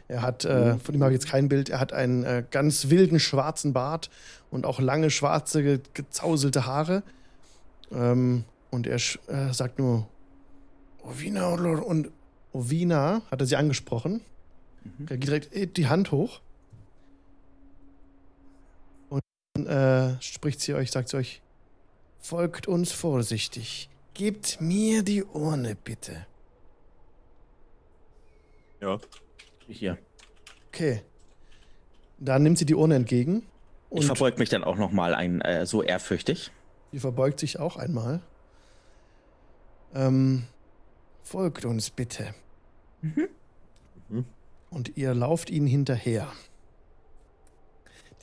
Er 0.08 0.22
hat, 0.22 0.44
äh, 0.44 0.74
mhm. 0.74 0.80
von 0.80 0.94
ihm 0.94 1.02
habe 1.02 1.12
ich 1.12 1.20
jetzt 1.20 1.30
kein 1.30 1.48
Bild, 1.48 1.68
er 1.68 1.78
hat 1.78 1.92
einen 1.92 2.24
äh, 2.24 2.42
ganz 2.50 2.88
wilden 2.88 3.20
schwarzen 3.20 3.72
Bart 3.72 4.10
und 4.50 4.66
auch 4.66 4.80
lange 4.80 5.10
schwarze, 5.10 5.62
ge 5.62 5.80
gezauselte 5.94 6.66
Haare. 6.66 7.02
Ähm, 7.92 8.44
und 8.70 8.86
er 8.86 8.96
äh, 8.96 9.52
sagt 9.52 9.78
nur, 9.78 10.08
Ovina 11.02 11.54
und 11.54 12.10
Ovina 12.52 13.22
hat 13.30 13.40
er 13.40 13.46
sie 13.46 13.56
angesprochen. 13.56 14.20
Mhm. 14.84 15.06
Er 15.08 15.16
geht 15.16 15.52
direkt 15.52 15.76
die 15.76 15.86
Hand 15.86 16.12
hoch. 16.12 16.40
Und 19.08 19.66
äh, 19.66 20.20
spricht 20.20 20.60
sie 20.60 20.74
euch, 20.74 20.90
sagt 20.90 21.08
sie 21.08 21.16
euch, 21.16 21.42
folgt 22.20 22.66
uns 22.68 22.92
vorsichtig. 22.92 23.88
Gebt 24.14 24.60
mir 24.60 25.02
die 25.02 25.22
Urne, 25.22 25.76
bitte. 25.76 26.26
Ja. 28.80 28.98
Hier. 29.68 29.98
Okay. 30.68 31.02
Dann 32.18 32.42
nimmt 32.42 32.58
sie 32.58 32.66
die 32.66 32.74
Urne 32.74 32.96
entgegen. 32.96 33.46
ich 33.90 34.06
verbeug 34.06 34.38
mich 34.38 34.48
dann 34.48 34.64
auch 34.64 34.76
nochmal 34.76 35.14
ein, 35.14 35.40
äh, 35.40 35.66
so 35.66 35.82
ehrfürchtig. 35.82 36.50
Sie 36.92 37.00
verbeugt 37.00 37.38
sich 37.40 37.58
auch 37.58 37.76
einmal. 37.76 38.22
Ähm, 39.94 40.44
folgt 41.22 41.64
uns 41.64 41.90
bitte. 41.90 42.34
Mhm. 43.02 43.28
Mhm. 44.08 44.24
Und 44.70 44.96
ihr 44.96 45.14
lauft 45.14 45.50
ihnen 45.50 45.66
hinterher. 45.66 46.28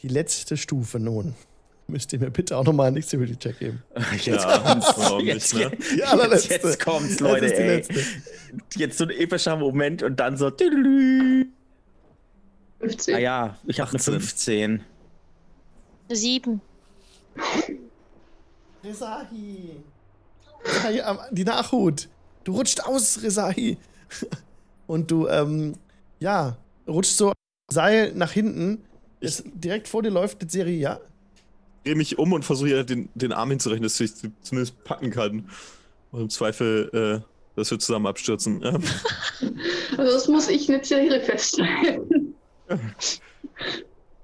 Die 0.01 0.07
letzte 0.07 0.57
Stufe 0.57 0.99
nun. 0.99 1.35
Müsst 1.87 2.13
ihr 2.13 2.19
mir 2.19 2.31
bitte 2.31 2.57
auch 2.57 2.63
nochmal 2.63 2.87
einen 2.87 2.97
Activity-Check 2.97 3.59
geben. 3.59 3.83
Jetzt 4.13 4.25
ja, 4.27 4.57
kommt's. 4.57 4.95
Jetzt, 5.21 5.53
ne? 5.53 5.71
die 5.95 6.03
allerletzte. 6.03 6.53
Jetzt, 6.53 6.65
jetzt 6.65 6.83
kommt's, 6.83 7.19
Leute, 7.19 7.45
jetzt 7.45 7.91
ey. 7.91 8.03
Jetzt 8.75 8.97
so 8.97 9.03
ein 9.03 9.11
epischer 9.11 9.55
Moment 9.55 10.01
und 10.01 10.19
dann 10.19 10.35
so. 10.35 10.49
15. 10.49 11.53
Ah 13.15 13.19
ja, 13.19 13.57
ich 13.67 13.79
habe 13.79 13.91
eine 13.91 13.99
15. 13.99 14.83
Sieben. 16.09 16.61
Resahi. 18.83 19.77
Die 21.31 21.43
Nachhut. 21.43 22.09
Du 22.43 22.53
rutscht 22.53 22.81
aus, 22.81 23.21
Resahi. 23.21 23.77
Und 24.87 25.09
du, 25.11 25.27
ähm, 25.27 25.73
ja, 26.19 26.57
rutscht 26.87 27.17
so 27.17 27.33
Seil 27.71 28.13
nach 28.13 28.31
hinten. 28.31 28.83
Ich, 29.19 29.41
direkt 29.45 29.87
vor 29.87 30.03
dir 30.03 30.11
läuft 30.11 30.41
die 30.41 30.49
Serie, 30.49 30.77
ja? 30.77 30.99
drehe 31.85 31.95
mich 31.95 32.17
um 32.17 32.33
und 32.33 32.43
versuche 32.43 32.83
den, 32.83 33.09
den 33.13 33.31
Arm 33.31 33.51
hinzurechnen, 33.51 33.83
dass 33.83 33.99
ich 33.99 34.11
zumindest 34.41 34.83
packen 34.83 35.11
kann. 35.11 35.49
Und 36.11 36.21
im 36.21 36.29
Zweifel, 36.29 37.23
äh, 37.23 37.25
dass 37.55 37.71
wir 37.71 37.79
zusammen 37.79 38.07
abstürzen. 38.07 38.61
Ja. 38.61 38.77
Also 39.97 40.11
das 40.11 40.27
muss 40.27 40.49
ich 40.49 40.67
eine 40.67 40.83
Serie 40.83 41.21
feststellen. 41.21 42.35
Okay, 42.67 42.79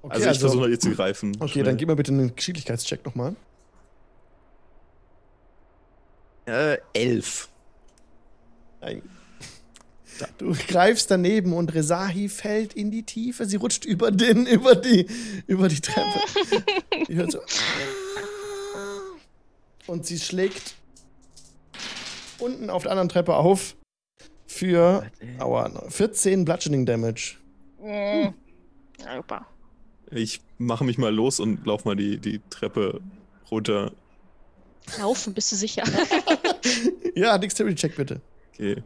also 0.02 0.22
ich 0.22 0.28
also, 0.28 0.40
versuche 0.40 0.68
ihr 0.68 0.78
zu 0.78 0.90
greifen. 0.90 1.34
Okay, 1.38 1.52
schnell. 1.52 1.64
dann 1.64 1.76
gib 1.78 1.88
mir 1.88 1.96
bitte 1.96 2.12
einen 2.12 2.34
Geschicklichkeitscheck 2.36 3.06
nochmal. 3.06 3.36
Äh, 6.46 6.78
elf. 6.92 7.48
Nein. 8.80 9.02
Du 10.38 10.52
greifst 10.52 11.10
daneben 11.10 11.52
und 11.52 11.74
Resahi 11.74 12.28
fällt 12.28 12.74
in 12.74 12.90
die 12.90 13.02
Tiefe. 13.02 13.46
Sie 13.46 13.56
rutscht 13.56 13.84
über 13.84 14.10
den, 14.10 14.46
über 14.46 14.74
die, 14.74 15.06
über 15.46 15.68
die 15.68 15.80
Treppe. 15.80 16.20
Die 17.08 17.14
hört 17.14 17.32
so. 17.32 17.40
Und 19.86 20.06
sie 20.06 20.18
schlägt 20.18 20.74
unten 22.38 22.70
auf 22.70 22.82
der 22.82 22.92
anderen 22.92 23.08
Treppe 23.08 23.34
auf 23.34 23.76
für 24.46 25.10
aua, 25.38 25.88
14 25.88 26.44
Bludgeoning 26.44 26.86
Damage. 26.86 27.36
Mhm. 27.80 28.34
Super. 29.16 29.46
Ich 30.10 30.40
mache 30.58 30.84
mich 30.84 30.98
mal 30.98 31.12
los 31.12 31.40
und 31.40 31.66
lauf 31.66 31.84
mal 31.84 31.96
die, 31.96 32.18
die 32.18 32.40
Treppe 32.50 33.00
runter. 33.50 33.92
Laufen, 34.98 35.34
bist 35.34 35.52
du 35.52 35.56
sicher? 35.56 35.84
ja, 37.14 37.38
Dexterity 37.38 37.74
Check 37.74 37.96
bitte. 37.96 38.20
Okay. 38.52 38.82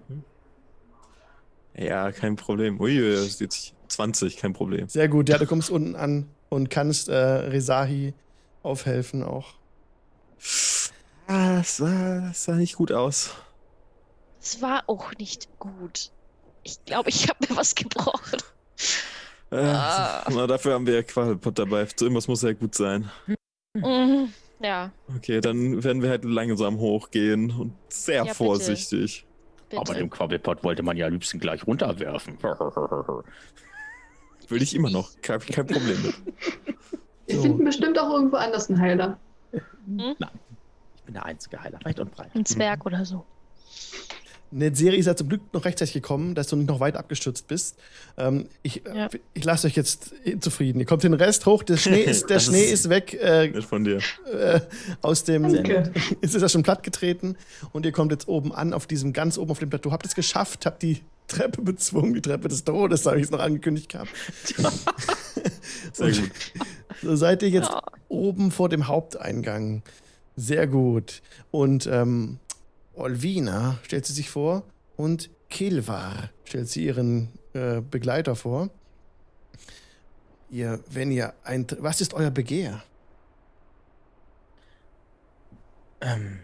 Ja, 1.77 2.13
kein 2.13 2.37
Problem. 2.37 2.81
Ui, 2.81 2.99
das 3.13 3.27
ist 3.27 3.41
jetzt 3.41 3.75
20, 3.89 4.37
kein 4.37 4.53
Problem. 4.53 4.89
Sehr 4.89 5.09
gut, 5.09 5.29
ja, 5.29 5.39
du 5.39 5.47
kommst 5.47 5.71
unten 5.71 5.95
an 5.97 6.29
und 6.49 6.71
kannst 6.71 7.09
äh, 7.09 7.15
Resahi 7.15 8.15
aufhelfen 8.63 9.23
auch. 9.23 9.55
Ah, 11.27 11.57
das 11.59 11.77
sah, 11.79 12.21
das 12.29 12.45
sah 12.45 12.55
nicht 12.55 12.77
gut 12.77 12.93
aus. 12.93 13.31
Es 14.41 14.63
war 14.63 14.85
auch 14.87 15.13
nicht 15.19 15.49
gut. 15.59 16.13
Ich 16.63 16.85
glaube, 16.85 17.11
ich 17.11 17.29
habe 17.29 17.47
mir 17.49 17.57
was 17.57 17.75
gebrochen. 17.75 18.39
Äh, 19.51 19.57
ah. 19.57 20.25
Na, 20.31 20.47
dafür 20.47 20.75
haben 20.75 20.87
wir 20.87 20.95
ja 20.95 21.03
Quadelpot 21.03 21.59
dabei. 21.59 21.85
Zu 21.87 22.07
irgendwas 22.07 22.29
muss 22.29 22.43
ja 22.43 22.53
gut 22.53 22.75
sein. 22.75 23.11
Mhm, 23.75 24.33
ja. 24.61 24.93
Okay, 25.17 25.41
dann 25.41 25.83
werden 25.85 26.03
wir 26.03 26.11
halt 26.11 26.25
langsam 26.25 26.79
hochgehen 26.79 27.51
und 27.51 27.73
sehr 27.89 28.25
ja, 28.25 28.35
vorsichtig. 28.35 29.23
Bitte. 29.23 29.37
Bitte. 29.69 29.81
Aber 29.81 29.95
den 29.95 30.11
Quabbelpot 30.11 30.63
wollte 30.63 30.83
man 30.83 30.97
ja 30.97 31.07
am 31.07 31.13
liebsten 31.13 31.41
gleich 31.41 31.67
runterwerfen. 31.67 32.39
Will 34.49 34.63
ich 34.63 34.77
immer 34.77 34.91
noch. 34.91 35.11
Kein, 35.23 35.41
kein 35.41 35.67
Problem 35.67 36.03
mit. 36.03 36.15
Wir 37.27 37.37
so. 37.37 37.43
finden 37.43 37.65
bestimmt 37.65 37.99
auch 37.99 38.11
irgendwo 38.11 38.37
anders 38.37 38.71
einen 38.71 38.81
Heiler. 38.81 39.19
Hm? 39.53 40.15
Nein. 40.19 40.31
Ich 40.97 41.03
bin 41.03 41.15
der 41.15 41.25
einzige 41.25 41.61
Heiler. 41.61 41.81
Weit 41.83 41.99
und 41.99 42.13
breit. 42.13 42.31
Ein 42.35 42.45
Zwerg 42.45 42.81
mhm. 42.81 42.87
oder 42.87 43.05
so. 43.05 43.25
Eine 44.53 44.75
Serie 44.75 44.99
ist 44.99 45.07
ja 45.07 45.17
zum 45.17 45.29
Glück 45.29 45.43
noch 45.53 45.65
rechtzeitig 45.65 45.95
gekommen, 45.95 46.35
dass 46.35 46.49
du 46.49 46.57
nicht 46.57 46.69
noch 46.69 46.81
weit 46.81 46.97
abgestürzt 46.97 47.49
bist. 47.49 47.77
Ähm, 48.17 48.47
ich 48.63 48.83
ja. 48.85 49.09
ich 49.35 49.45
lasse 49.45 49.67
euch 49.67 49.77
jetzt 49.77 50.13
zufrieden. 50.41 50.79
Ihr 50.79 50.87
kommt 50.87 51.03
den 51.03 51.15
Rest 51.15 51.47
hoch, 51.47 51.63
der 51.63 51.77
Schnee 51.77 52.03
ist, 52.05 52.31
der 52.31 52.39
Schnee 52.39 52.65
ist, 52.65 52.85
ist 52.85 52.89
weg. 52.89 53.15
Äh, 53.15 53.61
von 53.63 53.85
dir. 53.85 53.99
Äh, 54.33 54.61
aus 55.03 55.25
dem. 55.25 55.53
Danke. 55.53 55.93
Ist 56.21 56.35
es 56.35 56.43
ja 56.43 56.49
schon 56.49 56.63
platt 56.63 56.83
getreten 56.83 57.37
und 57.73 57.85
ihr 57.85 57.93
kommt 57.93 58.13
jetzt 58.13 58.29
oben 58.29 58.53
an, 58.53 58.73
auf 58.73 58.87
diesem 58.87 59.13
ganz 59.13 59.39
oben 59.39 59.51
auf 59.51 59.59
dem 59.59 59.71
Plateau. 59.71 59.91
Habt 59.91 60.07
es 60.07 60.15
geschafft, 60.15 60.67
habt 60.67 60.83
die 60.83 61.03
Treppe 61.27 61.63
bezwungen, 61.63 62.15
die 62.15 62.21
Treppe 62.21 62.49
des 62.49 62.65
Todes, 62.65 63.03
da 63.03 63.11
habe 63.11 63.21
ich 63.21 63.27
es 63.27 63.31
noch 63.31 63.41
angekündigt 63.41 63.91
gehabt. 63.91 64.11
Sehr 65.93 66.13
gut. 66.13 66.31
So 67.03 67.17
seid 67.17 67.43
ihr 67.43 67.51
jetzt 67.51 67.69
ja. 67.69 67.83
oben 68.09 68.51
vor 68.51 68.69
dem 68.69 68.87
Haupteingang. 68.87 69.83
Sehr 70.37 70.67
gut. 70.67 71.23
Und 71.51 71.87
ähm, 71.91 72.39
Olvina 72.97 73.79
stellt 73.83 74.07
sie 74.07 74.13
sich 74.13 74.31
vor 74.31 74.65
und 74.97 75.31
Kilvar 75.49 76.31
stellt 76.45 76.69
sie 76.69 76.85
ihren 76.85 77.31
äh, 77.53 77.81
Begleiter 77.81 78.35
vor. 78.35 78.71
Ihr, 80.51 80.81
wenn 80.91 81.11
ihr 81.11 81.35
ein, 81.45 81.67
was 81.79 82.01
ist 82.01 82.15
euer 82.15 82.31
Begehr? 82.31 82.83
Ähm, 86.01 86.41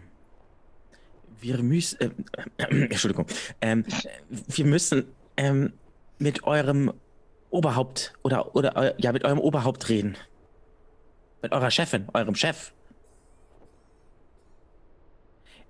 wir 1.39 1.61
müssen, 1.61 1.99
äh, 1.99 2.09
äh, 2.57 2.83
Entschuldigung, 2.83 3.27
ähm, 3.61 3.85
wir 4.29 4.65
müssen 4.65 5.05
ähm, 5.37 5.73
mit 6.19 6.43
eurem 6.43 6.93
Oberhaupt 7.49 8.13
oder 8.23 8.55
oder 8.55 8.99
ja 8.99 9.11
mit 9.11 9.23
eurem 9.25 9.39
Oberhaupt 9.39 9.89
reden, 9.89 10.17
mit 11.41 11.51
eurer 11.51 11.69
Chefin, 11.69 12.07
eurem 12.13 12.35
Chef. 12.35 12.73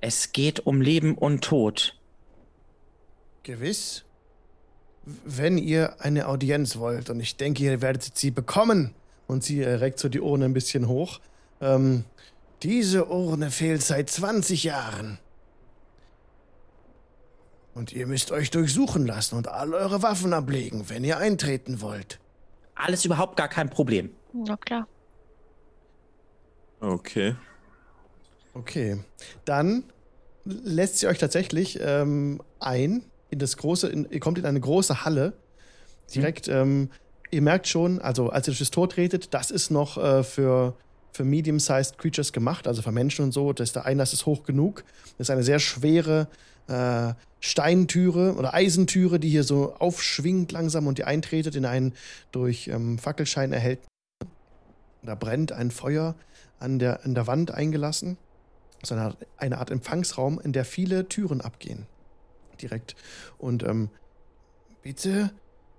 Es 0.05 0.33
geht 0.33 0.67
um 0.67 0.81
Leben 0.81 1.17
und 1.17 1.45
Tod. 1.45 1.97
Gewiss. 3.43 4.03
Wenn 5.05 5.57
ihr 5.57 6.01
eine 6.01 6.27
Audienz 6.27 6.75
wollt, 6.75 7.09
und 7.09 7.21
ich 7.21 7.37
denke, 7.37 7.63
ihr 7.63 7.81
werdet 7.81 8.17
sie 8.17 8.29
bekommen, 8.29 8.93
und 9.27 9.45
sie 9.45 9.63
reckt 9.63 9.99
so 9.99 10.09
die 10.09 10.19
Urne 10.19 10.43
ein 10.43 10.53
bisschen 10.53 10.89
hoch. 10.89 11.21
Ähm, 11.61 12.03
diese 12.63 13.05
Urne 13.05 13.49
fehlt 13.49 13.81
seit 13.81 14.09
20 14.09 14.65
Jahren. 14.65 15.19
Und 17.73 17.93
ihr 17.93 18.05
müsst 18.05 18.33
euch 18.33 18.51
durchsuchen 18.51 19.05
lassen 19.05 19.37
und 19.37 19.47
all 19.47 19.73
eure 19.73 20.01
Waffen 20.01 20.33
ablegen, 20.33 20.89
wenn 20.89 21.05
ihr 21.05 21.17
eintreten 21.17 21.79
wollt. 21.79 22.19
Alles 22.75 23.05
überhaupt 23.05 23.37
gar 23.37 23.47
kein 23.47 23.69
Problem. 23.69 24.09
Na 24.33 24.57
klar. 24.57 24.85
Okay. 26.81 27.37
Okay. 28.53 28.99
Dann 29.45 29.85
lässt 30.45 30.99
sie 30.99 31.07
euch 31.07 31.17
tatsächlich 31.17 31.79
ähm, 31.81 32.41
ein 32.59 33.03
in 33.29 33.39
das 33.39 33.57
große, 33.57 33.87
in, 33.87 34.07
ihr 34.09 34.19
kommt 34.19 34.37
in 34.37 34.45
eine 34.45 34.59
große 34.59 35.05
Halle. 35.05 35.33
Direkt, 36.13 36.47
mhm. 36.47 36.53
ähm, 36.53 36.89
ihr 37.31 37.41
merkt 37.41 37.67
schon, 37.67 37.99
also 37.99 38.29
als 38.29 38.47
ihr 38.47 38.51
durch 38.51 38.59
das 38.59 38.71
Tor 38.71 38.89
tretet, 38.89 39.33
das 39.33 39.51
ist 39.51 39.71
noch 39.71 39.97
äh, 39.97 40.23
für, 40.23 40.75
für 41.11 41.23
medium-sized 41.23 41.97
Creatures 41.97 42.33
gemacht, 42.33 42.67
also 42.67 42.81
für 42.81 42.91
Menschen 42.91 43.25
und 43.25 43.31
so. 43.31 43.53
Das, 43.53 43.73
der 43.73 43.85
Einlass 43.85 44.13
ist 44.13 44.25
hoch 44.25 44.43
genug. 44.43 44.83
Das 45.17 45.27
ist 45.27 45.31
eine 45.31 45.43
sehr 45.43 45.59
schwere 45.59 46.27
äh, 46.67 47.13
Steintüre 47.39 48.35
oder 48.35 48.53
Eisentüre, 48.53 49.19
die 49.19 49.29
hier 49.29 49.43
so 49.43 49.73
aufschwingt 49.79 50.51
langsam 50.51 50.87
und 50.87 50.99
ihr 50.99 51.07
eintretet 51.07 51.55
in 51.55 51.65
einen 51.65 51.93
durch 52.31 52.67
ähm, 52.67 52.97
Fackelschein 52.97 53.51
erhellt. 53.51 53.79
Da 55.01 55.15
brennt 55.15 55.51
ein 55.51 55.71
Feuer 55.71 56.15
an 56.59 56.79
der, 56.79 57.03
an 57.03 57.15
der 57.15 57.27
Wand 57.27 57.51
eingelassen. 57.51 58.17
So 58.83 58.95
eine, 58.95 59.15
eine 59.37 59.57
Art 59.57 59.71
Empfangsraum, 59.71 60.39
in 60.39 60.53
der 60.53 60.65
viele 60.65 61.07
Türen 61.07 61.41
abgehen. 61.41 61.87
Direkt. 62.61 62.95
Und 63.37 63.63
ähm, 63.63 63.89
bitte 64.81 65.31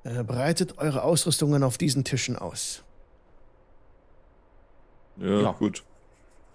äh, 0.04 0.22
breitet 0.24 0.78
eure 0.78 1.02
Ausrüstungen 1.02 1.62
auf 1.62 1.78
diesen 1.78 2.04
Tischen 2.04 2.36
aus. 2.36 2.82
Ja, 5.16 5.40
ja. 5.40 5.52
gut. 5.52 5.84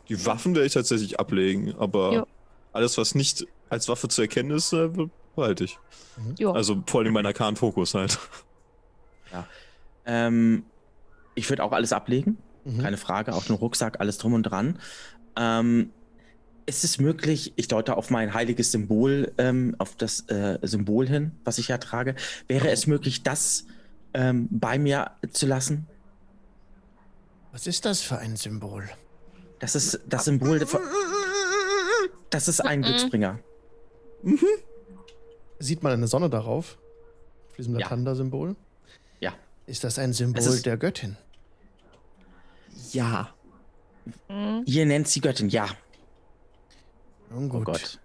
Die 0.10 0.26
Waffen 0.26 0.56
werde 0.56 0.66
ich 0.66 0.74
tatsächlich 0.74 1.20
ablegen, 1.20 1.76
aber 1.78 2.14
jo. 2.14 2.28
alles, 2.74 2.98
was 2.98 3.16
nicht 3.16 3.46
als 3.70 3.88
Waffe 3.88 4.08
zu 4.08 4.22
erkennen 4.22 4.52
ist, 4.52 4.74
äh, 4.74 4.90
behalte 5.36 5.64
ich. 5.64 5.78
Mhm. 6.18 6.48
Also 6.48 6.84
vor 6.88 7.02
allem 7.02 7.14
mein 7.14 7.26
Arkan-Fokus 7.26 7.94
halt. 7.94 8.20
Ja. 9.32 9.46
Ähm, 10.06 10.64
ich 11.36 11.48
würde 11.50 11.64
auch 11.64 11.72
alles 11.72 11.94
ablegen. 11.94 12.38
Mhm. 12.66 12.80
Keine 12.80 12.98
Frage. 12.98 13.34
Auch 13.34 13.46
den 13.46 13.56
Rucksack, 13.56 14.00
alles 14.00 14.18
drum 14.18 14.34
und 14.34 14.44
dran. 14.44 14.80
Ähm, 15.36 15.92
ist 16.70 16.84
es 16.84 17.00
möglich, 17.00 17.54
ich 17.58 17.68
deute 17.68 17.98
auf 17.98 18.10
mein 18.10 18.34
heiliges 18.34 18.72
Symbol, 18.72 19.34
ähm, 19.38 19.76
auf 19.80 19.96
das 19.96 20.22
äh, 20.30 20.58
Symbol 20.62 21.08
hin, 21.08 21.32
was 21.44 21.58
ich 21.58 21.68
ja 21.68 21.78
trage, 21.78 22.16
wäre 22.48 22.70
es 22.70 22.88
möglich, 22.88 23.24
das 23.24 23.66
ähm, 24.14 24.48
bei 24.50 24.80
mir 24.80 25.12
zu 25.32 25.46
lassen? 25.46 25.88
Was 27.52 27.68
ist 27.68 27.86
das 27.86 28.02
für 28.02 28.18
ein 28.18 28.38
Symbol? 28.38 28.88
Das 29.60 29.76
ist 29.76 30.00
das 30.08 30.26
Symbol. 30.26 30.66
Von, 30.66 30.82
das 32.30 32.48
ist 32.48 32.62
ein 32.62 32.82
Glücksbringer. 32.82 33.40
Mhm. 34.24 34.40
Sieht 35.60 35.84
man 35.84 35.92
eine 35.92 36.08
Sonne 36.08 36.30
darauf? 36.30 36.78
Auf 37.50 37.56
diesem 37.58 37.76
Latanda-Symbol? 37.76 38.56
Ja. 39.20 39.34
Ist 39.66 39.84
das 39.84 40.00
ein 40.00 40.14
Symbol 40.14 40.62
der 40.62 40.78
Göttin? 40.78 41.18
Ja. 42.92 43.34
Mhm. 44.30 44.64
Ihr 44.66 44.86
nennt 44.86 45.08
sie 45.08 45.20
Göttin, 45.20 45.50
ja. 45.50 45.68
Oh, 47.34 47.50
oh 47.54 47.60
Gott. 47.62 48.00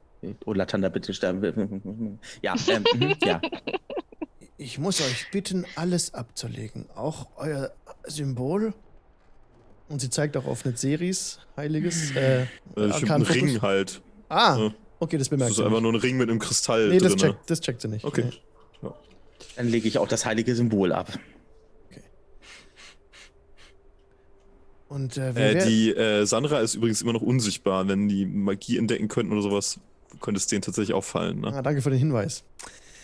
Oh, 0.44 0.52
Latanda, 0.52 0.88
bitte 0.88 1.12
sterben. 1.14 2.18
Ja, 2.42 2.54
ähm, 2.68 2.84
mhm, 2.94 3.14
ja. 3.24 3.40
Ich 4.56 4.78
muss 4.78 5.00
euch 5.00 5.30
bitten, 5.30 5.66
alles 5.76 6.14
abzulegen. 6.14 6.86
Auch 6.94 7.28
euer 7.36 7.72
Symbol. 8.06 8.72
Und 9.88 10.00
sie 10.00 10.08
zeigt 10.08 10.36
auch 10.36 10.46
auf 10.46 10.64
eine 10.64 10.76
Series, 10.76 11.40
heiliges. 11.56 12.14
Äh, 12.16 12.44
ich 12.76 13.10
ein 13.10 13.22
Ring 13.22 13.60
halt. 13.60 14.00
Ah, 14.28 14.56
ja. 14.58 14.74
okay, 14.98 15.18
das 15.18 15.28
bemerkt 15.28 15.52
sie. 15.52 15.58
Das 15.58 15.66
ist 15.66 15.66
einfach 15.66 15.82
nur 15.82 15.92
ein 15.92 15.98
Ring 16.00 16.16
mit 16.16 16.30
einem 16.30 16.38
Kristall. 16.38 16.88
Nee, 16.88 16.98
das, 16.98 17.16
checkt, 17.16 17.50
das 17.50 17.60
checkt 17.60 17.82
sie 17.82 17.88
nicht. 17.88 18.04
Okay. 18.04 18.24
Nee. 18.30 18.88
Ja. 18.88 18.94
Dann 19.56 19.68
lege 19.68 19.86
ich 19.86 19.98
auch 19.98 20.08
das 20.08 20.24
heilige 20.24 20.54
Symbol 20.54 20.92
ab. 20.92 21.12
Und, 24.94 25.16
äh, 25.16 25.30
äh, 25.30 25.66
die 25.66 25.90
äh, 25.90 26.24
Sandra 26.24 26.60
ist 26.60 26.76
übrigens 26.76 27.02
immer 27.02 27.12
noch 27.12 27.20
unsichtbar. 27.20 27.88
Wenn 27.88 28.08
die 28.08 28.24
Magie 28.26 28.78
entdecken 28.78 29.08
könnten 29.08 29.32
oder 29.32 29.42
sowas, 29.42 29.80
könnte 30.20 30.38
es 30.38 30.46
denen 30.46 30.62
tatsächlich 30.62 30.94
auffallen. 30.94 31.40
Ne? 31.40 31.48
Ah, 31.48 31.62
danke 31.62 31.82
für 31.82 31.90
den 31.90 31.98
Hinweis. 31.98 32.44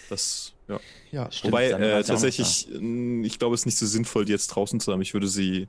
Das, 0.08 0.52
ja. 0.68 0.78
ja 1.10 1.32
Stimmt, 1.32 1.52
Wobei, 1.52 1.70
äh, 1.70 2.04
tatsächlich, 2.04 2.68
ich 2.70 3.38
glaube, 3.40 3.56
es 3.56 3.62
ist 3.62 3.66
nicht 3.66 3.78
so 3.78 3.86
sinnvoll, 3.86 4.24
die 4.24 4.30
jetzt 4.30 4.46
draußen 4.48 4.78
zu 4.78 4.92
haben. 4.92 5.02
Ich 5.02 5.14
würde 5.14 5.26
sie 5.26 5.66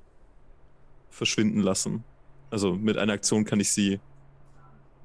verschwinden 1.09 1.59
lassen. 1.59 2.03
Also 2.51 2.73
mit 2.73 2.99
einer 2.99 3.13
Aktion 3.13 3.43
kann 3.43 3.59
ich 3.59 3.71
sie 3.71 3.99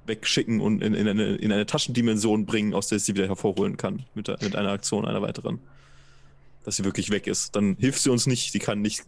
wegschicken 0.04 0.60
und 0.60 0.82
in, 0.82 0.92
in, 0.92 1.08
eine, 1.08 1.36
in 1.36 1.50
eine 1.50 1.64
Taschendimension 1.64 2.44
bringen, 2.44 2.74
aus 2.74 2.88
der 2.88 2.96
ich 2.96 3.04
sie 3.04 3.14
wieder 3.14 3.26
hervorholen 3.26 3.78
kann. 3.78 4.04
Mit, 4.14 4.28
mit 4.42 4.54
einer 4.54 4.70
Aktion 4.70 5.06
einer 5.06 5.22
weiteren 5.22 5.60
dass 6.66 6.74
sie 6.76 6.84
wirklich 6.84 7.10
weg 7.10 7.28
ist. 7.28 7.54
Dann 7.54 7.76
hilft 7.76 8.00
sie 8.00 8.10
uns 8.10 8.26
nicht, 8.26 8.52
die 8.52 8.58
kann 8.58 8.82
nicht, 8.82 9.04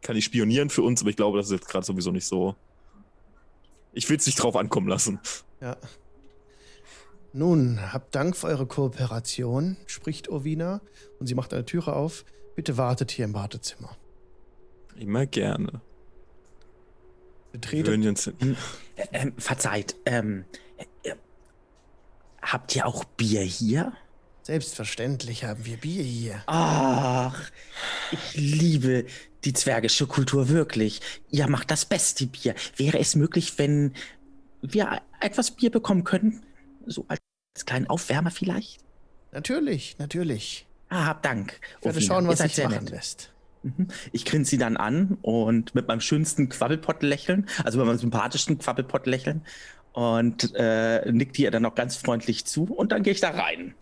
kann 0.00 0.16
nicht 0.16 0.24
spionieren 0.24 0.70
für 0.70 0.80
uns, 0.80 1.02
aber 1.02 1.10
ich 1.10 1.16
glaube, 1.16 1.36
das 1.36 1.48
ist 1.48 1.52
jetzt 1.52 1.68
gerade 1.68 1.84
sowieso 1.84 2.10
nicht 2.10 2.24
so. 2.24 2.56
Ich 3.92 4.08
will 4.08 4.16
es 4.16 4.24
nicht 4.24 4.42
drauf 4.42 4.56
ankommen 4.56 4.88
lassen. 4.88 5.20
Ja. 5.60 5.76
Nun, 7.34 7.92
habt 7.92 8.14
Dank 8.14 8.34
für 8.34 8.46
eure 8.46 8.64
Kooperation, 8.64 9.76
spricht 9.86 10.30
Ovina 10.30 10.80
und 11.20 11.26
sie 11.26 11.34
macht 11.34 11.52
eine 11.52 11.66
Türe 11.66 11.94
auf. 11.94 12.24
Bitte 12.56 12.78
wartet 12.78 13.10
hier 13.10 13.26
im 13.26 13.34
Wartezimmer. 13.34 13.94
Immer 14.96 15.26
gerne. 15.26 15.82
Betretet. 17.52 18.06
Uns 18.06 18.26
äh, 18.26 18.32
äh, 18.96 19.32
verzeiht, 19.36 19.96
ähm, 20.06 20.46
äh, 21.02 21.14
habt 22.40 22.74
ihr 22.74 22.86
auch 22.86 23.04
Bier 23.04 23.42
hier? 23.42 23.92
Selbstverständlich 24.42 25.44
haben 25.44 25.64
wir 25.64 25.76
Bier 25.76 26.02
hier. 26.02 26.42
Ach, 26.46 27.50
ich 28.10 28.34
liebe 28.34 29.06
die 29.44 29.52
zwergische 29.52 30.06
Kultur 30.06 30.48
wirklich. 30.48 31.00
Ihr 31.30 31.48
macht 31.48 31.70
das 31.70 31.84
beste 31.84 32.26
Bier. 32.26 32.54
Wäre 32.76 32.98
es 32.98 33.14
möglich, 33.14 33.58
wenn 33.58 33.92
wir 34.60 35.00
etwas 35.20 35.52
Bier 35.52 35.70
bekommen 35.70 36.02
können? 36.02 36.44
So 36.86 37.04
als 37.08 37.20
kleinen 37.66 37.86
Aufwärmer 37.86 38.32
vielleicht? 38.32 38.80
Natürlich, 39.30 39.96
natürlich. 39.98 40.66
Ah, 40.88 41.06
hab 41.06 41.22
Dank. 41.22 41.60
Ich 41.78 41.84
werde 41.84 42.00
schauen, 42.00 42.26
was 42.26 42.40
sich 42.40 42.62
machen 42.64 42.84
nett. 42.84 42.90
lässt. 42.90 43.32
Mhm. 43.62 43.88
Ich 44.10 44.24
grinse 44.24 44.50
sie 44.50 44.58
dann 44.58 44.76
an 44.76 45.18
und 45.22 45.74
mit 45.74 45.86
meinem 45.86 46.00
schönsten 46.00 46.48
Quabbelpott 46.48 47.02
lächeln, 47.02 47.46
also 47.62 47.78
mit 47.78 47.86
meinem 47.86 47.98
sympathischsten 47.98 48.58
Quabbelpott 48.58 49.06
lächeln 49.06 49.42
und 49.92 50.54
äh, 50.54 51.10
nickt 51.12 51.38
ihr 51.38 51.50
dann 51.50 51.62
noch 51.62 51.74
ganz 51.74 51.96
freundlich 51.96 52.44
zu 52.44 52.64
und 52.64 52.92
dann 52.92 53.02
gehe 53.02 53.12
ich 53.12 53.20
da 53.20 53.30
rein. 53.30 53.74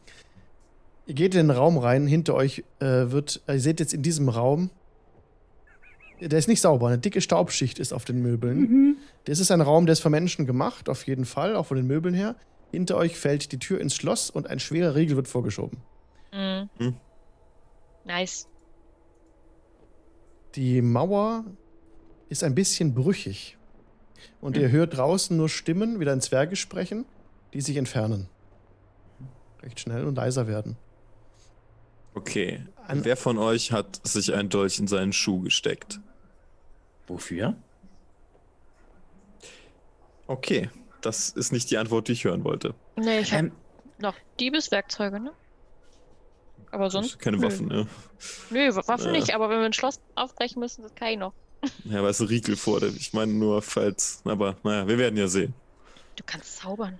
Ihr 1.11 1.15
geht 1.15 1.35
in 1.35 1.49
den 1.49 1.51
Raum 1.51 1.77
rein, 1.77 2.07
hinter 2.07 2.35
euch 2.35 2.63
äh, 2.79 3.11
wird, 3.11 3.43
ihr 3.49 3.59
seht 3.59 3.81
jetzt 3.81 3.93
in 3.93 4.01
diesem 4.01 4.29
Raum, 4.29 4.71
der 6.21 6.39
ist 6.39 6.47
nicht 6.47 6.61
sauber, 6.61 6.87
eine 6.87 6.99
dicke 6.99 7.21
Staubschicht 7.21 7.81
ist 7.81 7.93
auf 7.93 8.05
den 8.05 8.23
Möbeln. 8.23 8.61
Mhm. 8.61 8.97
Das 9.25 9.41
ist 9.41 9.51
ein 9.51 9.61
Raum, 9.61 9.87
der 9.87 9.95
ist 9.95 10.03
für 10.03 10.09
Menschen 10.09 10.47
gemacht, 10.47 10.89
auf 10.89 11.05
jeden 11.09 11.25
Fall, 11.25 11.57
auch 11.57 11.67
von 11.67 11.77
den 11.77 11.89
Möbeln 11.89 12.15
her. 12.15 12.37
Hinter 12.71 12.97
euch 12.97 13.19
fällt 13.19 13.51
die 13.51 13.59
Tür 13.59 13.81
ins 13.81 13.97
Schloss 13.97 14.31
und 14.31 14.47
ein 14.49 14.61
schwerer 14.61 14.95
Riegel 14.95 15.17
wird 15.17 15.27
vorgeschoben. 15.27 15.79
Mhm. 16.33 16.71
Mhm. 16.79 16.95
Nice. 18.05 18.47
Die 20.55 20.81
Mauer 20.81 21.45
ist 22.29 22.45
ein 22.45 22.55
bisschen 22.55 22.95
brüchig. 22.95 23.59
Und 24.41 24.57
ihr 24.57 24.71
hört 24.71 24.97
draußen 24.97 25.37
nur 25.37 25.49
Stimmen, 25.49 25.99
wieder 25.99 26.13
ein 26.13 26.21
Zwerge 26.21 26.55
sprechen, 26.55 27.05
die 27.53 27.63
sich 27.63 27.79
entfernen. 27.79 28.29
Recht 29.61 29.81
schnell 29.81 30.05
und 30.05 30.15
leiser 30.15 30.47
werden. 30.47 30.77
Okay. 32.15 32.65
An 32.87 33.05
Wer 33.05 33.17
von 33.17 33.39
euch 33.39 33.73
hat 33.73 34.01
sich 34.07 34.35
ein 34.35 34.49
Dolch 34.49 34.79
in 34.79 34.89
seinen 34.89 35.13
Schuh 35.13 35.41
gesteckt? 35.41 36.01
Wofür? 37.07 37.55
Okay, 40.27 40.71
das 41.01 41.31
ist 41.31 41.53
nicht 41.53 41.71
die 41.71 41.79
Antwort, 41.79 42.09
die 42.09 42.13
ich 42.13 42.25
hören 42.25 42.45
wollte. 42.45 42.75
Nee, 42.97 43.21
ich 43.21 43.33
habe 43.33 43.49
ähm, 43.49 43.53
noch 43.99 44.15
Diebeswerkzeuge, 44.39 45.21
ne? 45.21 45.33
Aber 46.71 46.91
sonst. 46.91 47.19
Keine 47.19 47.39
nö. 47.39 47.47
Waffen, 47.47 47.67
ne? 47.67 47.87
Nö, 48.51 48.75
Waffen 48.75 49.07
ja. 49.07 49.13
nicht, 49.13 49.35
aber 49.35 49.51
wenn 49.51 49.59
wir 49.59 49.67
ein 49.67 49.73
Schloss 49.73 50.01
aufbrechen 50.15 50.61
müssen, 50.61 50.83
das 50.83 50.95
kann 50.95 51.09
ich 51.09 51.19
noch. 51.19 51.33
Ja, 51.85 51.99
aber 51.99 52.09
es 52.09 52.21
ist 52.21 52.27
ein 52.27 52.29
Riegel 52.29 52.57
vor 52.57 52.81
dem. 52.81 52.97
Ich 52.97 53.13
meine 53.13 53.33
nur, 53.33 53.61
falls. 53.61 54.23
Aber 54.25 54.57
naja, 54.63 54.87
wir 54.89 54.99
werden 54.99 55.17
ja 55.17 55.29
sehen. 55.29 55.53
Du 56.17 56.23
kannst 56.25 56.57
zaubern. 56.59 56.99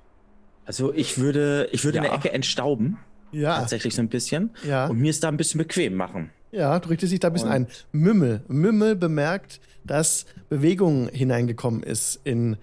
Also 0.67 0.93
ich 0.93 1.19
würde, 1.19 1.69
ich 1.73 1.85
würde 1.85 1.99
ja. 1.99 2.05
eine 2.05 2.15
Ecke 2.15 2.33
entstauben. 2.33 2.99
Ja. 3.33 3.59
Tatsächlich 3.59 3.95
so 3.95 4.03
ein 4.03 4.09
bisschen. 4.09 4.51
Ja. 4.67 4.87
Und 4.87 4.99
mir 4.99 5.11
ist 5.11 5.23
da 5.23 5.29
ein 5.29 5.37
bisschen 5.37 5.59
bequem 5.59 5.95
machen. 5.95 6.31
Ja, 6.53 6.79
du 6.79 6.89
richtest 6.89 7.13
dich 7.13 7.21
da 7.21 7.29
ein 7.29 7.33
bisschen 7.33 7.49
und 7.49 7.55
ein. 7.55 7.67
Mümmel. 7.93 8.43
Mümmel 8.49 8.97
bemerkt, 8.97 9.61
dass 9.85 10.27
Bewegung 10.49 11.09
hineingekommen 11.09 11.83
ist 11.83 12.21
in, 12.25 12.57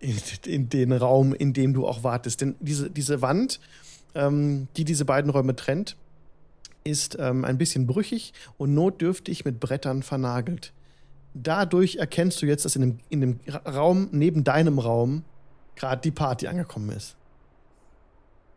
in, 0.00 0.16
in, 0.46 0.68
den 0.68 0.92
Raum, 0.92 1.34
in 1.34 1.52
dem 1.52 1.72
du 1.72 1.86
auch 1.86 2.04
wartest. 2.04 2.42
Denn 2.42 2.56
diese, 2.60 2.90
diese 2.90 3.22
Wand, 3.22 3.60
ähm, 4.14 4.68
die 4.76 4.84
diese 4.84 5.04
beiden 5.04 5.30
Räume 5.30 5.56
trennt, 5.56 5.96
ist 6.84 7.16
ähm, 7.18 7.44
ein 7.44 7.58
bisschen 7.58 7.86
brüchig 7.86 8.32
und 8.58 8.74
notdürftig 8.74 9.44
mit 9.44 9.60
Brettern 9.60 10.02
vernagelt. 10.02 10.72
Dadurch 11.32 11.96
erkennst 11.96 12.42
du 12.42 12.46
jetzt, 12.46 12.64
dass 12.64 12.76
in 12.76 12.82
dem, 12.82 12.98
in 13.08 13.20
dem 13.20 13.40
Raum 13.66 14.08
neben 14.12 14.44
deinem 14.44 14.78
Raum 14.78 15.24
gerade 15.76 16.02
die 16.02 16.10
Party 16.10 16.48
angekommen 16.48 16.90
ist 16.90 17.16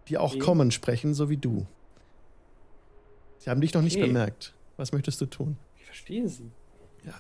die 0.08 0.18
auch 0.18 0.32
okay. 0.32 0.40
kommen 0.40 0.72
sprechen, 0.72 1.14
so 1.14 1.30
wie 1.30 1.38
du. 1.38 1.66
Sie 3.38 3.50
haben 3.50 3.62
dich 3.62 3.74
noch 3.74 3.82
nicht 3.82 4.00
bemerkt. 4.00 4.54
Was 4.78 4.92
möchtest 4.92 5.20
du 5.22 5.26
tun? 5.26 5.58
Ich 5.78 5.86
verstehe 5.86 6.28
sie. 6.28 6.50
Ja. 7.06 7.14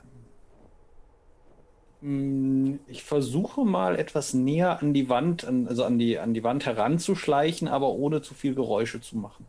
Mm, 2.01 2.79
ich 2.87 3.03
versuche 3.03 3.65
mal 3.65 3.97
etwas 3.97 4.33
näher 4.33 4.79
an 4.79 4.93
die 4.93 5.09
Wand, 5.09 5.45
also 5.45 5.83
an 5.83 5.99
die, 5.99 6.19
an 6.19 6.33
die 6.33 6.43
Wand 6.43 6.65
heranzuschleichen, 6.65 7.67
aber 7.67 7.89
ohne 7.89 8.21
zu 8.21 8.33
viel 8.33 8.55
Geräusche 8.55 9.01
zu 9.01 9.17
machen. 9.17 9.45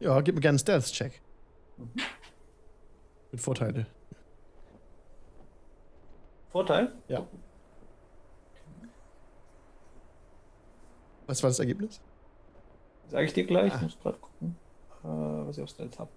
Ja, 0.00 0.20
gib 0.20 0.34
mir 0.34 0.40
gerne 0.40 0.56
einen 0.56 0.58
Stealth-Check. 0.58 1.20
Mhm. 1.76 1.90
Mit 3.32 3.40
Vorteile. 3.40 3.86
Vorteil? 6.50 6.92
Ja. 7.08 7.26
Was 11.26 11.42
war 11.42 11.50
das 11.50 11.58
Ergebnis? 11.60 12.00
Sage 13.10 13.24
ich 13.24 13.32
dir 13.32 13.44
gleich. 13.44 13.72
Ah. 13.72 13.76
Ich 13.76 13.82
muss 13.82 13.98
gerade 14.00 14.18
gucken, 14.18 14.56
äh, 15.02 15.06
was 15.06 15.56
ich 15.58 15.64
auf 15.64 15.70
Stealth 15.70 15.98
habe. 15.98 16.10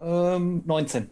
Ähm, 0.00 0.62
19. 0.64 1.10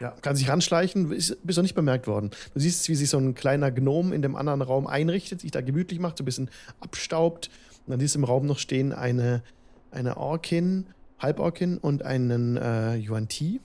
Ja, 0.00 0.10
kann 0.22 0.34
sich 0.34 0.48
ranschleichen, 0.48 1.12
ist 1.12 1.38
bis 1.46 1.56
noch 1.56 1.62
nicht 1.62 1.74
bemerkt 1.74 2.06
worden. 2.06 2.30
Du 2.54 2.60
siehst, 2.60 2.88
wie 2.88 2.94
sich 2.94 3.10
so 3.10 3.18
ein 3.18 3.34
kleiner 3.34 3.70
Gnom 3.70 4.12
in 4.12 4.22
dem 4.22 4.34
anderen 4.34 4.62
Raum 4.62 4.86
einrichtet, 4.86 5.42
sich 5.42 5.50
da 5.50 5.60
gemütlich 5.60 6.00
macht, 6.00 6.18
so 6.18 6.22
ein 6.22 6.24
bisschen 6.24 6.50
abstaubt. 6.80 7.50
Und 7.86 7.92
dann 7.92 8.00
siehst 8.00 8.14
du 8.14 8.18
im 8.18 8.24
Raum 8.24 8.46
noch 8.46 8.58
stehen 8.58 8.92
eine, 8.92 9.42
eine 9.90 10.16
Orkin, 10.16 10.86
Halborkin 11.18 11.78
und 11.78 12.02
einen 12.04 12.56
äh, 12.56 12.96
Yuan 12.96 13.28
Ti 13.28 13.60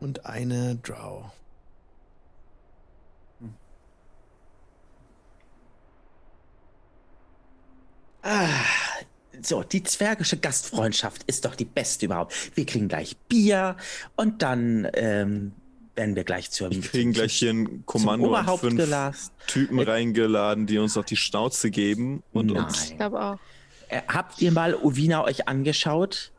und 0.00 0.26
eine 0.26 0.76
Drow. 0.76 1.30
Ah, 8.24 8.48
so, 9.40 9.62
die 9.62 9.82
zwergische 9.82 10.36
Gastfreundschaft 10.36 11.22
ist 11.26 11.44
doch 11.44 11.54
die 11.54 11.64
beste 11.64 12.06
überhaupt. 12.06 12.34
Wir 12.54 12.66
kriegen 12.66 12.88
gleich 12.88 13.16
Bier 13.28 13.76
und 14.16 14.42
dann 14.42 14.88
ähm, 14.94 15.52
werden 15.94 16.16
wir 16.16 16.24
gleich 16.24 16.50
zur. 16.50 16.70
Wir 16.70 16.80
kriegen 16.80 17.12
gleich 17.12 17.34
hier 17.34 17.50
ein 17.50 17.84
Kommando 17.86 18.36
und 18.36 18.58
fünf 18.60 18.76
gelassen. 18.76 19.30
Typen 19.46 19.78
äh, 19.78 19.82
reingeladen, 19.82 20.66
die 20.66 20.78
uns 20.78 20.96
auf 20.96 21.04
die 21.04 21.16
Schnauze 21.16 21.70
geben 21.70 22.22
und 22.32 22.46
Nein. 22.46 22.64
uns. 22.64 22.90
Ich 22.90 22.96
glaube 22.96 23.20
auch. 23.20 23.38
Äh, 23.88 24.02
habt 24.08 24.40
ihr 24.40 24.52
mal 24.52 24.74
Ovina 24.74 25.24
euch 25.24 25.48
angeschaut? 25.48 26.32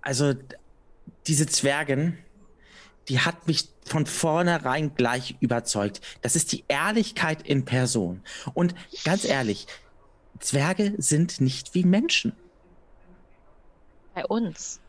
Also 0.00 0.34
diese 1.26 1.46
Zwergen, 1.46 2.18
die 3.08 3.20
hat 3.20 3.46
mich 3.46 3.68
von 3.84 4.06
vornherein 4.06 4.94
gleich 4.94 5.36
überzeugt. 5.40 6.00
Das 6.22 6.36
ist 6.36 6.52
die 6.52 6.64
Ehrlichkeit 6.68 7.42
in 7.42 7.64
Person. 7.64 8.22
Und 8.54 8.74
ganz 9.04 9.24
ehrlich, 9.24 9.66
Zwerge 10.40 10.94
sind 10.98 11.40
nicht 11.40 11.74
wie 11.74 11.84
Menschen. 11.84 12.32
Bei 14.14 14.24
uns. 14.26 14.80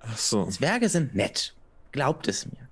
Ach 0.00 0.18
so. 0.18 0.46
Zwerge 0.46 0.88
sind 0.88 1.14
nett. 1.14 1.54
Glaubt 1.92 2.28
es 2.28 2.46
mir. 2.46 2.68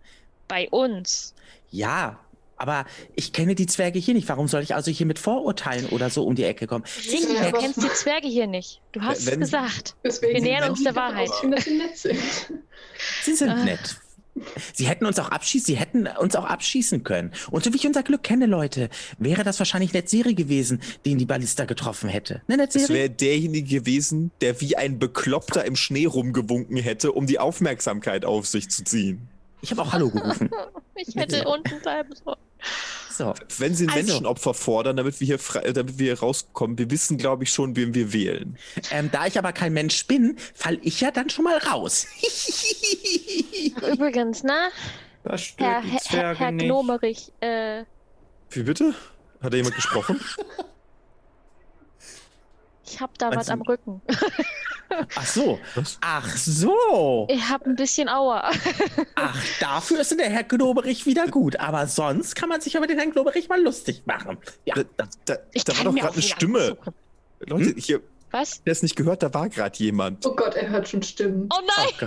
Bei 0.48 0.68
uns. 0.70 1.34
Ja, 1.70 2.18
aber 2.56 2.84
ich 3.14 3.32
kenne 3.32 3.54
die 3.54 3.66
Zwerge 3.66 3.98
hier 3.98 4.12
nicht. 4.12 4.28
Warum 4.28 4.46
soll 4.48 4.62
ich 4.62 4.74
also 4.74 4.90
hier 4.90 5.06
mit 5.06 5.18
Vorurteilen 5.18 5.86
oder 5.86 6.10
so 6.10 6.24
um 6.24 6.34
die 6.34 6.44
Ecke 6.44 6.66
kommen? 6.66 6.84
Sing, 6.86 7.20
du 7.26 7.52
kennst 7.52 7.82
die 7.82 7.88
Zwerge 7.88 8.28
hier 8.28 8.46
nicht. 8.46 8.82
Du 8.92 9.00
hast 9.00 9.24
Wenn, 9.26 9.40
es 9.40 9.50
gesagt. 9.50 9.96
Wir 10.02 10.40
nähern 10.42 10.70
uns 10.70 10.82
der 10.82 10.94
Wahrheit. 10.94 11.30
Sie 13.22 13.34
sind 13.34 13.48
ah. 13.48 13.64
nett. 13.64 13.96
Sie 14.72 14.86
hätten 14.86 15.06
uns 15.06 15.18
auch 15.18 15.30
abschießen, 15.30 15.66
sie 15.66 15.76
hätten 15.76 16.06
uns 16.06 16.36
auch 16.36 16.44
abschießen 16.44 17.02
können. 17.02 17.32
Und 17.50 17.64
so 17.64 17.72
wie 17.72 17.76
ich 17.76 17.86
unser 17.86 18.02
Glück 18.02 18.22
kenne, 18.22 18.46
Leute, 18.46 18.88
wäre 19.18 19.44
das 19.44 19.58
wahrscheinlich 19.58 19.92
Netzeri 19.92 20.34
gewesen, 20.34 20.80
den 21.04 21.18
die 21.18 21.26
Ballista 21.26 21.64
getroffen 21.64 22.08
hätte. 22.08 22.42
Ne, 22.46 22.56
Es 22.72 22.88
wäre 22.88 23.10
derjenige 23.10 23.80
gewesen, 23.80 24.30
der 24.40 24.60
wie 24.60 24.76
ein 24.76 24.98
Bekloppter 24.98 25.64
im 25.64 25.76
Schnee 25.76 26.06
rumgewunken 26.06 26.76
hätte, 26.76 27.12
um 27.12 27.26
die 27.26 27.38
Aufmerksamkeit 27.38 28.24
auf 28.24 28.46
sich 28.46 28.70
zu 28.70 28.84
ziehen. 28.84 29.28
Ich 29.62 29.70
habe 29.70 29.82
auch 29.82 29.92
Hallo 29.92 30.10
gerufen. 30.10 30.50
ich 30.94 31.14
hätte 31.14 31.46
unten 31.46 31.80
bleiben 31.80 32.14
sollen. 32.24 32.38
So. 33.20 33.34
Wenn 33.58 33.74
sie 33.74 33.84
ein 33.84 33.90
also, 33.90 34.06
Menschenopfer 34.06 34.54
fordern, 34.54 34.96
damit 34.96 35.20
wir 35.20 35.26
hier 35.26 35.38
frei, 35.38 35.72
damit 35.72 35.98
wir 35.98 36.06
hier 36.06 36.20
rauskommen, 36.20 36.78
wir 36.78 36.90
wissen, 36.90 37.18
glaube 37.18 37.44
ich, 37.44 37.52
schon, 37.52 37.76
wen 37.76 37.92
wir 37.92 38.14
wählen. 38.14 38.56
Ähm, 38.90 39.10
da 39.12 39.26
ich 39.26 39.36
aber 39.36 39.52
kein 39.52 39.74
Mensch 39.74 40.06
bin, 40.06 40.38
fall 40.54 40.78
ich 40.80 41.02
ja 41.02 41.10
dann 41.10 41.28
schon 41.28 41.44
mal 41.44 41.58
raus. 41.58 42.06
Übrigens, 43.92 44.42
ne? 44.42 44.70
Das 45.22 45.42
stört 45.42 45.68
Herr, 45.68 45.82
die 45.82 46.16
Herr, 46.16 46.34
Herr 46.34 46.52
Gnomerich, 46.52 47.30
äh. 47.40 47.84
Wie 48.52 48.62
bitte? 48.62 48.94
Hat 49.42 49.52
da 49.52 49.56
jemand 49.58 49.74
gesprochen? 49.74 50.18
Ich 52.90 53.00
hab 53.00 53.16
da 53.18 53.34
was 53.34 53.48
am 53.48 53.62
Rücken. 53.62 54.02
Ach 55.14 55.26
so. 55.26 55.60
Was? 55.76 55.98
Ach 56.00 56.36
so. 56.36 57.26
Ich 57.30 57.48
hab 57.48 57.64
ein 57.64 57.76
bisschen 57.76 58.08
Aua. 58.08 58.50
Ach, 59.14 59.44
dafür 59.60 60.00
ist 60.00 60.18
der 60.18 60.28
Herr 60.28 60.42
Globerich 60.42 61.06
wieder 61.06 61.28
gut. 61.28 61.56
Aber 61.60 61.86
sonst 61.86 62.34
kann 62.34 62.48
man 62.48 62.60
sich 62.60 62.74
über 62.74 62.88
den 62.88 62.98
Herrn 62.98 63.12
Globerich 63.12 63.48
mal 63.48 63.62
lustig 63.62 64.02
machen. 64.06 64.38
Ja. 64.64 64.74
Da, 64.74 64.82
da, 64.96 65.08
da, 65.24 65.36
da 65.36 65.78
war 65.78 65.84
doch 65.84 65.94
gerade 65.94 66.14
eine 66.14 66.22
Stimme. 66.22 66.76
Leute, 67.40 67.70
hm? 67.70 67.76
hier. 67.76 68.00
Was? 68.32 68.60
Wer 68.64 68.72
es 68.72 68.82
nicht 68.82 68.96
gehört, 68.96 69.22
da 69.22 69.32
war 69.32 69.48
gerade 69.48 69.76
jemand. 69.78 70.24
Oh 70.26 70.34
Gott, 70.34 70.54
er 70.54 70.68
hört 70.68 70.88
schon 70.88 71.02
Stimmen. 71.02 71.48
Oh 71.52 71.60
nein! 71.76 71.88
Oh 72.02 72.06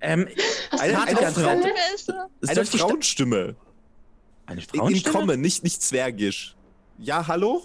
ähm, 0.00 0.28
eine, 0.70 1.00
eine, 1.00 1.18
eine, 1.18 1.32
Frau, 1.32 1.48
eine 2.48 2.64
Frauenstimme. 2.64 3.56
Eine 4.46 4.62
Frauenstimme? 4.62 4.90
In, 4.90 4.96
in 4.96 5.02
Komme, 5.04 5.36
nicht, 5.36 5.62
nicht 5.62 5.80
zwergisch. 5.80 6.56
Ja, 6.98 7.28
hallo? 7.28 7.62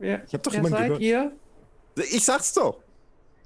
Wer, 0.00 0.24
ich 0.26 0.32
habe 0.32 0.42
doch 0.42 0.52
jemanden 0.52 0.78
gehört. 0.78 1.00
Ihr? 1.00 1.32
Ich 2.10 2.24
sag's 2.24 2.54
doch. 2.54 2.78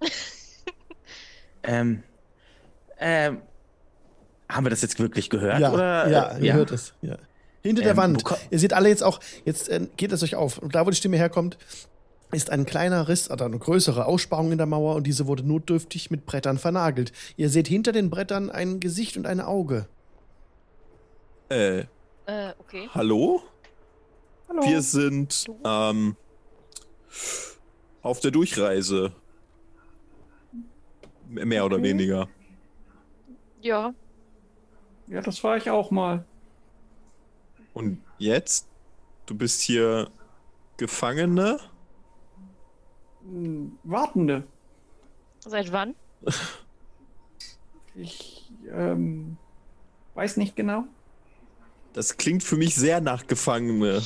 ähm, 1.65 2.03
ähm, 2.99 3.43
haben 4.49 4.65
wir 4.65 4.71
das 4.71 4.83
jetzt 4.83 4.99
wirklich 5.01 5.31
gehört? 5.31 5.59
Ja, 5.59 5.73
oder? 5.73 6.09
ja, 6.09 6.39
ihr 6.39 6.45
ja. 6.45 6.55
hört 6.55 6.71
es. 6.71 6.95
Ja. 7.03 7.17
Hinter 7.63 7.83
ähm, 7.83 7.87
der 7.87 7.97
Wand. 7.97 8.25
Ihr 8.51 8.59
seht 8.61 8.73
alle 8.73 8.89
jetzt 8.89 9.03
auch, 9.03 9.19
jetzt 9.45 9.69
äh, 9.69 9.89
geht 9.97 10.13
es 10.13 10.23
euch 10.23 10.37
auf. 10.37 10.59
Und 10.59 10.77
da, 10.77 10.87
wo 10.87 10.91
die 10.91 10.97
Stimme 10.97 11.17
herkommt, 11.17 11.59
ist 12.31 12.51
ein 12.51 12.67
kleiner 12.67 13.09
Riss 13.09 13.31
oder 13.31 13.47
eine 13.47 13.59
größere 13.59 14.07
Aussparung 14.07 14.53
in 14.53 14.59
der 14.59 14.67
Mauer 14.67 14.95
und 14.95 15.07
diese 15.07 15.27
wurde 15.27 15.43
notdürftig 15.43 16.11
mit 16.11 16.25
Brettern 16.25 16.59
vernagelt. 16.59 17.13
Ihr 17.37 17.51
seht 17.51 17.67
hinter 17.67 17.91
den 17.91 18.11
Brettern 18.11 18.51
ein 18.51 18.79
Gesicht 18.79 19.17
und 19.17 19.27
ein 19.27 19.41
Auge. 19.41 19.89
Äh. 21.49 21.81
Äh, 22.27 22.53
okay. 22.59 22.89
Hallo? 22.95 23.43
Hallo. 24.49 24.63
Wir 24.63 24.83
sind, 24.83 25.47
ähm, 25.65 26.17
auf 28.03 28.21
der 28.21 28.31
Durchreise. 28.31 29.13
Mehr 31.29 31.65
oder 31.65 31.83
weniger. 31.83 32.29
Ja. 33.61 33.95
Ja, 35.07 35.21
das 35.21 35.43
war 35.43 35.57
ich 35.57 35.71
auch 35.71 35.91
mal. 35.91 36.25
Und 37.73 38.03
jetzt? 38.19 38.69
Du 39.27 39.35
bist 39.35 39.63
hier 39.63 40.11
Gefangene? 40.77 41.59
Hm, 43.23 43.79
Wartende. 43.85 44.45
Seit 45.41 45.73
wann? 45.73 45.95
Ich 47.97 48.51
ähm, 48.73 49.37
weiß 50.15 50.37
nicht 50.37 50.57
genau. 50.57 50.85
Das 51.93 52.17
klingt 52.17 52.43
für 52.43 52.57
mich 52.57 52.75
sehr 52.75 53.01
nach 53.01 53.27
Gefangene. 53.29 54.03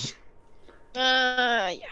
Äh, 0.94 1.78
ja. 1.78 1.86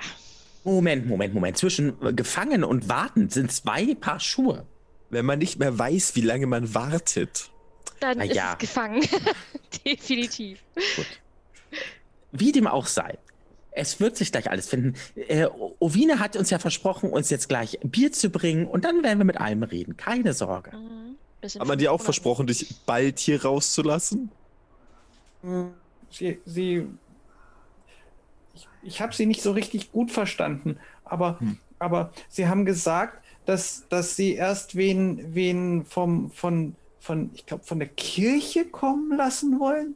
Moment, 0.67 1.07
Moment, 1.07 1.33
Moment. 1.33 1.57
Zwischen 1.57 1.95
gefangen 2.17 2.65
und 2.65 2.89
warten 2.89 3.29
sind 3.29 3.53
zwei 3.53 3.95
Paar 3.95 4.19
Schuhe. 4.19 4.67
Wenn 5.11 5.25
man 5.25 5.39
nicht 5.39 5.61
mehr 5.61 5.79
weiß, 5.79 6.17
wie 6.17 6.23
lange 6.23 6.47
man 6.47 6.75
wartet. 6.75 7.51
Dann 8.01 8.19
Na 8.19 8.25
ist 8.25 8.35
ja. 8.35 8.53
es 8.55 8.59
gefangen. 8.59 9.01
Definitiv. 9.87 10.59
Gut. 10.97 11.07
Wie 12.33 12.51
dem 12.51 12.67
auch 12.67 12.87
sei. 12.87 13.17
Es 13.71 14.01
wird 14.01 14.17
sich 14.17 14.33
gleich 14.33 14.51
alles 14.51 14.69
finden. 14.69 14.95
Äh, 15.15 15.47
Ovine 15.79 16.19
hat 16.19 16.37
uns 16.37 16.51
ja 16.51 16.59
versprochen, 16.59 17.11
uns 17.11 17.31
jetzt 17.31 17.49
gleich 17.49 17.79
Bier 17.85 18.11
zu 18.11 18.31
bringen 18.31 18.67
und 18.67 18.85
dann 18.85 19.05
werden 19.05 19.19
wir 19.19 19.25
mit 19.25 19.41
allem 19.41 19.63
reden. 19.63 19.97
Keine 19.97 20.33
Sorge. 20.33 20.73
Mhm. 20.77 21.17
Hat 21.61 21.69
man 21.69 21.79
dir 21.79 21.93
auch 21.93 22.01
versprochen, 22.01 22.49
dich 22.49 22.75
bald 22.87 23.21
hier 23.21 23.45
rauszulassen? 23.45 24.33
Sie, 26.11 26.41
sie 26.45 26.89
ich, 28.87 29.01
habe 29.01 29.15
sie 29.15 29.27
nicht 29.27 29.43
so 29.43 29.53
richtig 29.53 29.93
gut 29.93 30.11
verstanden, 30.11 30.79
aber, 31.05 31.41
hm. 31.41 31.59
aber 31.79 32.13
sie 32.29 32.49
haben 32.49 32.65
gesagt, 32.65 33.23
dass, 33.45 33.87
dass 33.89 34.17
sie 34.17 34.35
erst 34.35 34.77
wen, 34.77 35.35
wen 35.35 35.85
vom, 35.85 36.31
von, 36.31 36.75
von, 36.99 37.31
ich 37.35 37.47
glaube, 37.47 37.65
von 37.65 37.79
der 37.79 37.89
Kirche 37.89 38.65
kommen 38.65 39.17
lassen 39.17 39.61
wollen. 39.61 39.95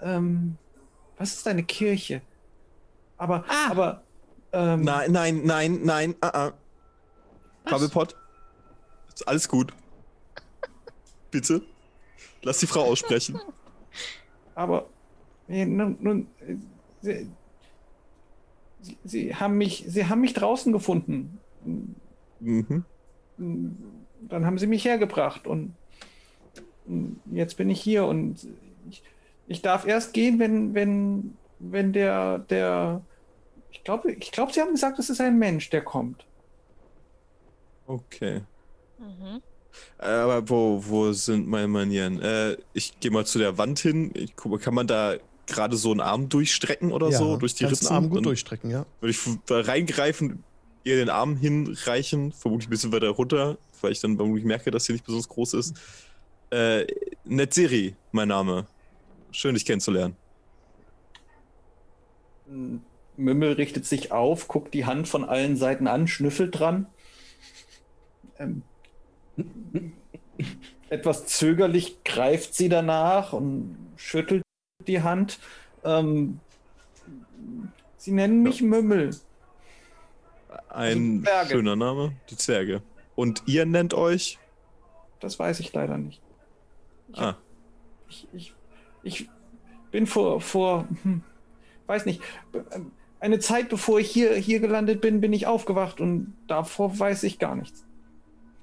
Ähm, 0.00 0.56
was 1.18 1.34
ist 1.34 1.48
eine 1.48 1.64
Kirche? 1.64 2.22
Aber, 3.16 3.44
ah. 3.48 3.70
aber. 3.70 4.02
Ähm, 4.52 4.82
nein, 4.82 5.10
nein, 5.12 5.42
nein, 5.44 5.80
nein, 5.82 6.10
uh 6.22 6.28
-uh. 6.28 6.52
Krabbelpott. 7.64 8.14
Ist 9.12 9.26
alles 9.26 9.48
gut. 9.48 9.72
Bitte. 11.30 11.62
Lass 12.42 12.58
die 12.58 12.66
Frau 12.66 12.84
aussprechen. 12.84 13.40
Aber 14.54 14.86
nun, 15.48 15.96
nun 16.00 16.26
sie, 19.04 19.34
haben 19.34 19.56
mich, 19.58 19.84
Sie 19.86 20.06
haben 20.06 20.20
mich 20.20 20.34
draußen 20.34 20.72
gefunden. 20.72 21.38
Mhm. 22.40 22.84
Dann 23.36 24.46
haben 24.46 24.58
Sie 24.58 24.66
mich 24.66 24.84
hergebracht 24.84 25.46
und 25.46 25.74
jetzt 27.30 27.56
bin 27.56 27.70
ich 27.70 27.80
hier 27.80 28.04
und 28.06 28.46
ich, 28.88 29.02
ich 29.46 29.62
darf 29.62 29.86
erst 29.86 30.12
gehen, 30.12 30.38
wenn, 30.38 30.74
wenn, 30.74 31.36
wenn 31.58 31.92
der, 31.92 32.38
der, 32.38 33.00
ich 33.70 33.82
glaube, 33.84 34.12
ich 34.12 34.32
glaube, 34.32 34.52
Sie 34.52 34.60
haben 34.60 34.72
gesagt, 34.72 34.98
es 34.98 35.10
ist 35.10 35.20
ein 35.20 35.38
Mensch, 35.38 35.70
der 35.70 35.82
kommt. 35.82 36.26
Okay. 37.86 38.42
Mhm. 38.98 39.42
Äh, 39.98 40.06
aber 40.06 40.48
wo, 40.48 40.82
wo 40.86 41.12
sind 41.12 41.48
meine 41.48 41.68
Manieren? 41.68 42.20
Äh, 42.22 42.56
ich 42.72 42.98
gehe 43.00 43.10
mal 43.10 43.26
zu 43.26 43.38
der 43.38 43.58
Wand 43.58 43.78
hin. 43.80 44.10
Ich 44.14 44.36
gucke, 44.36 44.58
kann 44.58 44.74
man 44.74 44.86
da 44.86 45.16
gerade 45.46 45.76
so 45.76 45.90
einen 45.90 46.00
Arm 46.00 46.28
durchstrecken 46.28 46.92
oder 46.92 47.10
ja, 47.10 47.18
so 47.18 47.36
durch 47.36 47.54
die 47.54 47.64
Ritzen? 47.64 47.88
Arm 47.88 48.10
gut 48.10 48.24
durchstrecken, 48.24 48.70
ja. 48.70 48.86
Würde 49.00 49.10
ich 49.10 49.20
da 49.46 49.60
reingreifen, 49.60 50.42
ihr 50.84 50.96
den 50.96 51.08
Arm 51.08 51.36
hinreichen, 51.36 52.32
vermutlich 52.32 52.68
ein 52.68 52.70
bisschen 52.70 52.92
weiter 52.92 53.08
runter, 53.08 53.58
weil 53.80 53.92
ich 53.92 54.00
dann 54.00 54.16
vermutlich 54.16 54.44
merke, 54.44 54.70
dass 54.70 54.84
sie 54.84 54.92
nicht 54.92 55.04
besonders 55.04 55.28
groß 55.28 55.54
ist. 55.54 55.76
Äh, 56.50 56.86
Netzeri, 57.24 57.96
mein 58.12 58.28
Name. 58.28 58.66
Schön, 59.32 59.54
dich 59.54 59.64
kennenzulernen. 59.64 60.16
Mümmel 63.16 63.52
richtet 63.52 63.86
sich 63.86 64.12
auf, 64.12 64.48
guckt 64.48 64.74
die 64.74 64.84
Hand 64.84 65.08
von 65.08 65.24
allen 65.24 65.56
Seiten 65.56 65.86
an, 65.86 66.06
schnüffelt 66.06 66.58
dran. 66.58 66.86
Ähm, 68.38 68.62
etwas 70.88 71.26
zögerlich 71.26 72.04
greift 72.04 72.54
sie 72.54 72.68
danach 72.68 73.32
und 73.32 73.76
schüttelt 73.96 74.43
die 74.84 75.02
Hand. 75.02 75.38
Ähm, 75.84 76.40
sie 77.96 78.12
nennen 78.12 78.42
mich 78.42 78.60
ja. 78.60 78.66
Mümmel. 78.66 79.10
Ein 80.68 81.24
also 81.32 81.52
schöner 81.52 81.76
Name, 81.76 82.12
die 82.30 82.36
Zwerge. 82.36 82.82
Und 83.14 83.42
ihr 83.46 83.64
nennt 83.64 83.94
euch? 83.94 84.38
Das 85.20 85.38
weiß 85.38 85.60
ich 85.60 85.72
leider 85.72 85.98
nicht. 85.98 86.20
Ich, 87.08 87.18
ah. 87.20 87.36
ich, 88.08 88.28
ich, 88.32 88.54
ich 89.02 89.28
bin 89.90 90.06
vor, 90.06 90.40
vor 90.40 90.88
hm, 91.02 91.22
weiß 91.86 92.06
nicht, 92.06 92.20
eine 93.20 93.38
Zeit 93.38 93.68
bevor 93.68 94.00
ich 94.00 94.10
hier, 94.10 94.34
hier 94.34 94.60
gelandet 94.60 95.00
bin, 95.00 95.20
bin 95.20 95.32
ich 95.32 95.46
aufgewacht 95.46 96.00
und 96.00 96.34
davor 96.46 96.98
weiß 96.98 97.22
ich 97.22 97.38
gar 97.38 97.54
nichts. 97.54 97.84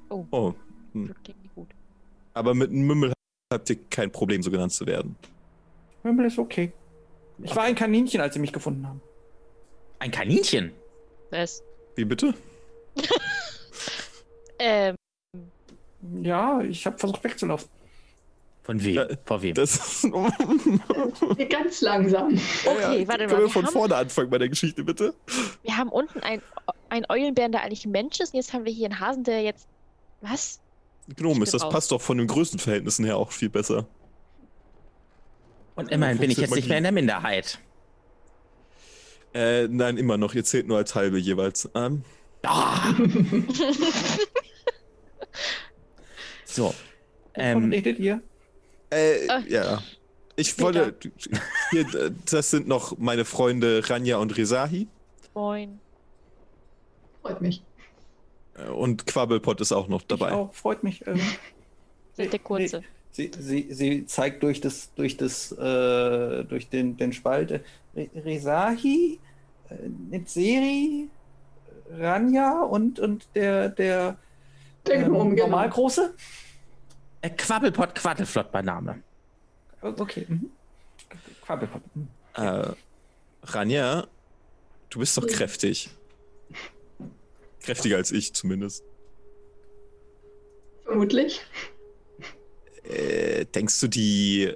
Oh. 0.10 0.26
oh. 0.32 0.54
Hm. 0.94 1.16
Aber 2.34 2.54
mit 2.54 2.70
einem 2.70 2.86
Mümmel 2.86 3.14
habt 3.52 3.70
ihr 3.70 3.78
kein 3.90 4.12
Problem, 4.12 4.44
so 4.44 4.52
genannt 4.52 4.74
zu 4.74 4.86
werden. 4.86 5.16
Mümmel 6.04 6.26
ist 6.28 6.40
okay. 6.40 6.72
Ich 7.44 7.56
war 7.56 7.64
ein 7.64 7.76
Kaninchen, 7.76 8.22
als 8.22 8.34
sie 8.34 8.40
mich 8.40 8.54
gefunden 8.54 8.88
haben. 8.88 9.02
Ein 10.00 10.12
Kaninchen? 10.12 10.72
Was? 11.32 11.64
Wie 11.96 12.06
bitte? 12.06 12.34
ähm. 14.60 14.96
Ja, 16.22 16.62
ich 16.62 16.86
habe 16.86 16.98
versucht 16.98 17.24
wegzulaufen. 17.24 17.70
Von 18.64 18.84
wem? 18.84 18.96
Ja, 18.96 19.08
Vor 19.26 19.42
wem? 19.42 19.56
Das 19.56 20.02
Ganz 21.50 21.82
langsam. 21.82 22.40
Okay, 22.66 23.02
ja, 23.02 23.08
warte 23.08 23.24
mal. 23.24 23.30
Können 23.30 23.42
wir, 23.42 23.50
von 23.50 23.66
haben, 23.66 23.74
vorne 23.74 23.96
anfangen 23.96 24.30
bei 24.30 24.38
der 24.38 24.50
Geschichte, 24.50 24.84
bitte? 24.84 25.14
Wir 25.64 25.78
haben 25.78 25.90
unten 25.90 26.20
ein, 26.20 26.42
ein 26.90 27.06
Eulenbären, 27.10 27.52
der 27.52 27.64
eigentlich 27.64 27.86
ein 27.86 27.92
Mensch 27.92 28.20
ist, 28.20 28.34
und 28.34 28.38
jetzt 28.38 28.54
haben 28.54 28.66
wir 28.66 28.72
hier 28.72 28.86
einen 28.86 29.00
Hasen, 29.00 29.24
der 29.24 29.42
jetzt. 29.42 29.68
Was? 30.22 30.60
Gnom 31.16 31.42
ist, 31.42 31.54
das 31.54 31.68
passt 31.68 31.92
doch 31.92 32.02
von 32.02 32.20
den 32.20 32.28
Größenverhältnissen 32.28 33.04
her 33.06 33.18
auch 33.18 33.32
viel 33.32 33.50
besser. 33.50 33.88
Und 35.82 35.92
immerhin 35.92 36.20
bin 36.20 36.30
ich 36.30 36.38
jetzt 36.38 36.54
nicht 36.54 36.68
mehr 36.68 36.78
in 36.78 36.84
der 36.84 36.92
Minderheit. 36.92 37.58
Äh, 39.34 39.68
nein, 39.68 39.98
immer 39.98 40.18
noch. 40.18 40.36
Ihr 40.36 40.44
zählt 40.44 40.68
nur 40.68 40.78
als 40.78 40.94
halbe 40.94 41.18
jeweils. 41.18 41.68
Ähm. 41.74 42.04
Ah. 42.44 42.94
so. 46.46 46.76
Ähm, 47.34 47.72
redet 47.72 47.98
ihr? 47.98 48.22
Äh, 48.92 49.28
Ach. 49.28 49.44
ja. 49.48 49.82
Ich 50.36 50.60
wollte. 50.60 50.96
Hier, 51.72 52.14
das 52.30 52.52
sind 52.52 52.68
noch 52.68 52.98
meine 53.00 53.26
Freunde 53.26 53.82
Ranja 53.90 54.18
und 54.18 54.38
Rezahi. 54.38 54.88
Moin. 55.34 55.80
Freut 57.22 57.42
mich. 57.42 57.64
Äh, 58.56 58.70
und 58.70 59.08
Quabbelpot 59.08 59.62
ist 59.62 59.72
auch 59.72 59.88
noch 59.88 60.04
dabei. 60.04 60.28
Ich 60.28 60.34
auch, 60.34 60.54
freut 60.54 60.84
mich. 60.84 61.06
Ähm, 61.08 61.22
der 62.18 62.40
kurze. 62.40 62.84
Sie, 63.12 63.32
sie, 63.38 63.74
sie 63.74 64.06
zeigt 64.06 64.42
durch 64.44 64.62
das, 64.62 64.94
durch 64.96 65.18
das, 65.18 65.52
äh, 65.52 66.44
durch 66.46 66.70
den, 66.70 66.96
den 66.98 67.12
Spalt. 67.12 67.52
Äh, 67.52 67.62
Rezahi, 68.16 69.20
äh, 69.70 69.76
Netzeri, 70.10 71.10
Ranja 71.92 72.62
und, 72.62 73.00
und 73.00 73.28
der, 73.36 73.70
der, 73.70 74.18
der 74.88 74.96
ähm, 74.96 75.12
genau. 75.12 75.26
Normalgroße? 75.26 76.14
Äh, 77.22 77.30
Quabbelpott, 77.32 77.96
Quaddelflott 77.96 78.52
bei 78.52 78.62
Name. 78.62 79.04
Okay. 79.82 80.26
Mhm. 80.28 80.52
Quabbelpott. 81.42 81.82
Mhm. 81.96 82.08
Äh, 82.36 82.68
Ranja, 83.44 84.08
du 84.90 85.00
bist 85.00 85.18
doch 85.18 85.28
kräftig. 85.28 85.90
Kräftiger 87.62 87.98
als 87.98 88.12
ich 88.12 88.34
zumindest. 88.34 88.84
Vermutlich. 90.86 91.42
Äh, 92.84 93.46
denkst 93.46 93.80
du, 93.80 93.88
die, 93.88 94.54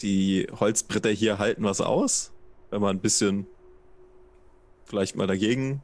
die 0.00 0.46
Holzbretter 0.58 1.10
hier 1.10 1.38
halten 1.38 1.64
was 1.64 1.80
aus? 1.80 2.32
Wenn 2.70 2.80
man 2.80 2.96
ein 2.96 3.00
bisschen 3.00 3.46
vielleicht 4.84 5.16
mal 5.16 5.26
dagegen. 5.26 5.82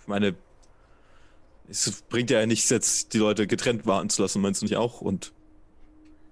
Ich 0.00 0.06
meine, 0.06 0.34
es 1.68 2.02
bringt 2.02 2.30
ja 2.30 2.44
nichts, 2.46 2.68
jetzt 2.70 3.14
die 3.14 3.18
Leute 3.18 3.46
getrennt 3.46 3.86
warten 3.86 4.10
zu 4.10 4.22
lassen, 4.22 4.42
meinst 4.42 4.62
du 4.62 4.66
nicht 4.66 4.76
auch? 4.76 5.00
Und 5.00 5.32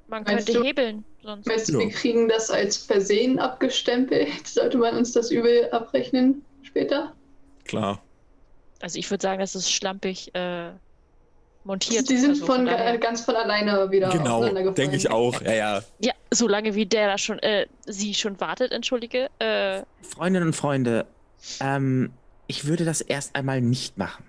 man 0.08 0.24
könnte 0.24 0.52
du, 0.52 0.64
hebeln. 0.64 1.04
Sonst. 1.22 1.46
Meinst 1.46 1.68
du, 1.68 1.74
ja. 1.74 1.78
wir 1.80 1.90
kriegen 1.90 2.28
das 2.28 2.50
als 2.50 2.76
Versehen 2.76 3.38
abgestempelt? 3.38 4.28
Sollte 4.46 4.78
man 4.78 4.96
uns 4.96 5.12
das 5.12 5.30
übel 5.30 5.70
abrechnen 5.70 6.44
später? 6.62 7.14
Klar. 7.64 8.02
Also 8.80 8.98
ich 8.98 9.10
würde 9.10 9.22
sagen, 9.22 9.40
das 9.40 9.54
ist 9.54 9.70
schlampig 9.70 10.34
äh, 10.34 10.72
montiert. 11.64 12.08
Die 12.08 12.16
sind 12.16 12.30
also 12.30 12.46
von, 12.46 12.68
von 12.68 13.00
ganz 13.00 13.22
von 13.22 13.36
alleine 13.36 13.90
wieder 13.90 14.10
Genau, 14.10 14.48
denke 14.72 14.96
ich 14.96 15.10
auch. 15.10 15.40
Ja, 15.42 15.52
ja. 15.52 15.82
Ja, 16.00 16.12
solange 16.30 16.74
wie 16.74 16.86
der 16.86 17.08
da 17.08 17.18
schon, 17.18 17.38
äh, 17.40 17.66
sie 17.86 18.14
schon 18.14 18.40
wartet, 18.40 18.72
entschuldige. 18.72 19.28
Äh, 19.38 19.82
Freundinnen 20.02 20.48
und 20.48 20.56
Freunde, 20.56 21.06
ähm, 21.60 22.12
ich 22.46 22.66
würde 22.66 22.84
das 22.84 23.00
erst 23.00 23.36
einmal 23.36 23.60
nicht 23.60 23.98
machen. 23.98 24.24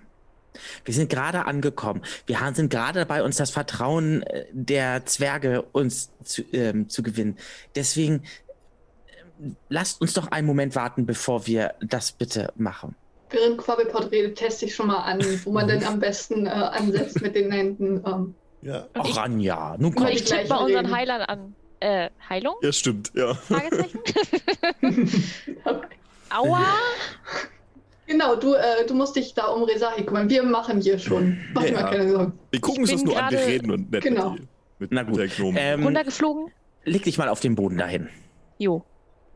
Wir 0.84 0.94
sind 0.94 1.08
gerade 1.08 1.46
angekommen. 1.46 2.02
Wir 2.26 2.38
sind 2.54 2.70
gerade 2.70 3.00
dabei, 3.00 3.22
uns 3.22 3.36
das 3.36 3.50
Vertrauen 3.50 4.22
äh, 4.22 4.46
der 4.52 5.06
Zwerge 5.06 5.62
uns 5.72 6.10
zu, 6.22 6.42
ähm, 6.52 6.88
zu 6.88 7.02
gewinnen. 7.02 7.38
Deswegen 7.74 8.22
äh, 9.06 9.50
lasst 9.68 10.00
uns 10.00 10.12
doch 10.12 10.28
einen 10.28 10.46
Moment 10.46 10.76
warten, 10.76 11.06
bevor 11.06 11.46
wir 11.46 11.74
das 11.80 12.12
bitte 12.12 12.52
machen. 12.56 12.94
Während 13.32 13.58
Quabbelpot 13.58 14.10
redet, 14.10 14.36
teste 14.36 14.66
ich 14.66 14.74
schon 14.74 14.88
mal 14.88 14.98
an, 14.98 15.20
wo 15.44 15.52
man 15.52 15.66
denn 15.66 15.84
am 15.84 15.98
besten 15.98 16.46
äh, 16.46 16.50
ansetzt 16.50 17.20
mit 17.22 17.34
den 17.34 17.50
Händen. 17.50 18.02
Ähm. 18.06 18.34
Ja. 18.62 18.86
Ach, 18.94 19.16
Ranja, 19.16 19.76
nun 19.78 19.94
komm. 19.94 20.06
Ich 20.08 20.24
tippe 20.24 20.48
bei 20.48 20.56
unseren 20.56 20.94
Heilern 20.94 21.22
an. 21.22 21.54
Äh, 21.80 22.10
Heilung? 22.28 22.54
Ja, 22.62 22.72
stimmt, 22.72 23.10
ja. 23.14 23.34
Fragezeichen? 23.34 23.98
Aua! 26.30 26.64
Genau, 28.06 28.36
du, 28.36 28.54
äh, 28.54 28.86
du 28.86 28.94
musst 28.94 29.16
dich 29.16 29.34
da 29.34 29.46
um 29.46 29.64
Resahi 29.64 30.04
kümmern. 30.04 30.28
Wir 30.28 30.42
machen 30.42 30.80
hier 30.80 30.98
schon. 30.98 31.38
Mach 31.54 31.64
dir 31.64 31.72
mal 31.72 31.90
keine 31.90 32.10
Sorgen. 32.10 32.38
Wir 32.50 32.60
gucken 32.60 32.82
uns 32.82 32.92
das 32.92 33.02
nur 33.02 33.20
an, 33.20 33.32
wir 33.32 33.40
reden 33.40 33.70
und 33.70 33.90
nett 33.90 34.02
genau. 34.02 34.30
mit, 34.30 34.42
mit, 34.78 34.92
Na 34.92 35.02
gut. 35.02 35.16
mit 35.16 35.32
ähm, 35.56 35.84
Runtergeflogen? 35.84 36.52
Leg 36.84 37.04
dich 37.04 37.18
mal 37.18 37.28
auf 37.28 37.40
den 37.40 37.54
Boden 37.54 37.78
dahin. 37.78 38.08
Jo, 38.58 38.84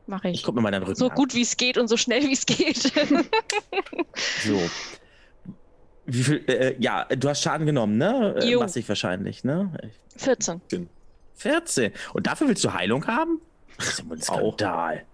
mach 0.06 0.24
ich. 0.24 0.34
Ich 0.34 0.42
guck 0.42 0.54
mir 0.54 0.60
mal 0.60 0.70
deinen 0.70 0.82
Rücken 0.84 0.96
So 0.96 1.08
an. 1.08 1.14
gut 1.14 1.34
wie 1.34 1.42
es 1.42 1.56
geht 1.56 1.78
und 1.78 1.88
so 1.88 1.96
schnell 1.96 2.22
wie 2.22 2.32
es 2.32 2.46
geht. 2.46 2.76
so. 4.44 4.60
Wie 6.06 6.22
viel, 6.22 6.44
äh, 6.48 6.76
ja, 6.78 7.04
du 7.06 7.28
hast 7.28 7.42
Schaden 7.42 7.66
genommen, 7.66 7.98
ne? 7.98 8.36
Äh, 8.40 8.50
jo. 8.50 8.60
Massig 8.60 8.88
wahrscheinlich, 8.88 9.42
ne? 9.44 9.72
14. 10.16 10.60
14. 11.34 11.92
Und 12.14 12.26
dafür 12.26 12.48
willst 12.48 12.62
du 12.64 12.72
Heilung 12.72 13.06
haben? 13.06 13.40
Das 13.76 13.88
ist 13.88 14.10
ein 14.10 14.22
Skandal. 14.22 15.04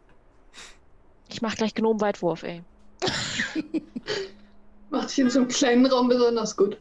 Ich 1.31 1.41
mach 1.41 1.55
gleich 1.57 1.75
Gnom-Weitwurf, 1.75 2.43
ey. 2.43 2.63
Macht 4.91 5.09
sich 5.09 5.19
in 5.21 5.31
so 5.31 5.41
einem 5.41 5.49
kleinen 5.49 5.87
Raum 5.87 6.09
besonders 6.09 6.57
gut. 6.57 6.77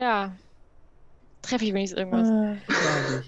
Ja. 0.00 0.32
Treffe 1.42 1.64
ich 1.64 1.72
wenigstens 1.72 2.00
irgendwas. 2.00 2.28
Äh, 2.28 3.22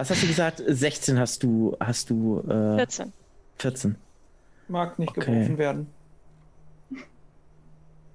Was 0.00 0.08
hast 0.08 0.22
du 0.22 0.28
gesagt? 0.28 0.62
16 0.66 1.18
hast 1.18 1.42
du. 1.42 1.76
Hast 1.78 2.08
du 2.08 2.40
äh, 2.48 2.76
14. 2.78 3.12
14. 3.58 3.96
Mag 4.68 4.98
nicht 4.98 5.10
okay. 5.10 5.30
geworfen 5.30 5.58
werden. 5.58 5.86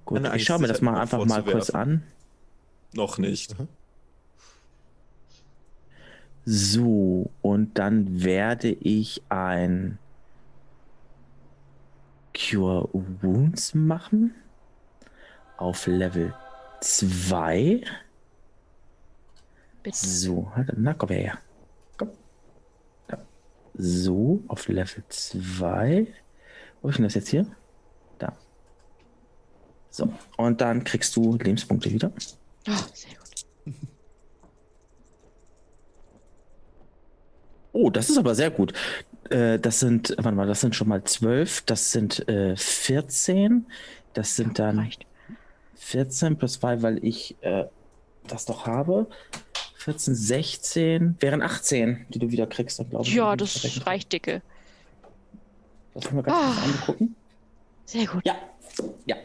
Gut, 0.03 0.33
ich 0.33 0.45
schaue 0.45 0.61
mir 0.61 0.67
das 0.67 0.81
mal 0.81 0.99
einfach 0.99 1.23
mal 1.25 1.43
kurz 1.43 1.69
an. 1.69 2.01
Noch 2.93 3.19
nicht. 3.19 3.59
Mhm. 3.59 3.67
So, 6.43 7.29
und 7.43 7.77
dann 7.77 8.23
werde 8.23 8.69
ich 8.69 9.21
ein 9.29 9.99
Cure 12.35 12.89
Wounds 12.93 13.75
machen. 13.75 14.33
Auf 15.57 15.85
Level 15.85 16.33
2. 16.81 17.83
Bitte. 19.83 19.97
So, 19.97 20.51
na 20.75 20.95
komm 20.95 21.09
her. 21.09 21.37
So, 23.77 24.43
auf 24.47 24.67
Level 24.67 25.03
2. 25.09 26.07
Wo 26.81 26.89
ist 26.89 26.97
denn 26.97 27.03
das 27.03 27.15
jetzt 27.15 27.29
hier? 27.29 27.45
Da. 28.17 28.33
So, 29.89 30.11
und 30.37 30.61
dann 30.61 30.83
kriegst 30.83 31.15
du 31.15 31.35
Lebenspunkte 31.37 31.91
wieder. 31.91 32.11
Oh, 32.67 32.71
sehr 32.93 33.11
gut. 33.11 33.75
Oh, 37.77 37.89
das 37.89 38.09
ist 38.09 38.17
aber 38.17 38.33
sehr 38.35 38.51
gut. 38.51 38.71
Äh, 39.29 39.59
das 39.59 39.81
sind, 39.81 40.15
warte 40.17 40.31
mal, 40.31 40.47
das 40.47 40.61
sind 40.61 40.77
schon 40.77 40.87
mal 40.87 41.03
12, 41.03 41.63
das 41.63 41.91
sind 41.91 42.25
äh, 42.29 42.55
14, 42.55 43.65
das 44.13 44.37
sind 44.37 44.59
dann 44.59 44.79
reicht. 44.79 45.05
14 45.75 46.37
plus 46.37 46.53
2, 46.53 46.81
weil 46.83 47.03
ich 47.03 47.35
äh, 47.41 47.65
das 48.27 48.45
doch 48.45 48.65
habe. 48.65 49.07
14, 49.85 50.15
16, 50.15 51.15
wären 51.19 51.43
18, 51.43 52.07
die 52.09 52.17
du 52.17 52.31
wieder 52.31 52.47
kriegst, 52.47 52.79
dann 52.79 52.89
glaube 52.89 53.05
ich. 53.05 53.13
Ja, 53.13 53.35
das 53.35 53.85
reicht 53.85 54.11
dicke. 54.13 54.41
Lass 55.93 56.11
mal 56.11 56.23
ganz 56.23 56.37
kurz 56.37 56.57
oh. 56.57 56.69
angucken. 56.69 57.15
Sehr 57.85 58.07
gut. 58.07 58.25
Ja, 58.25 58.35
ja. 59.05 59.15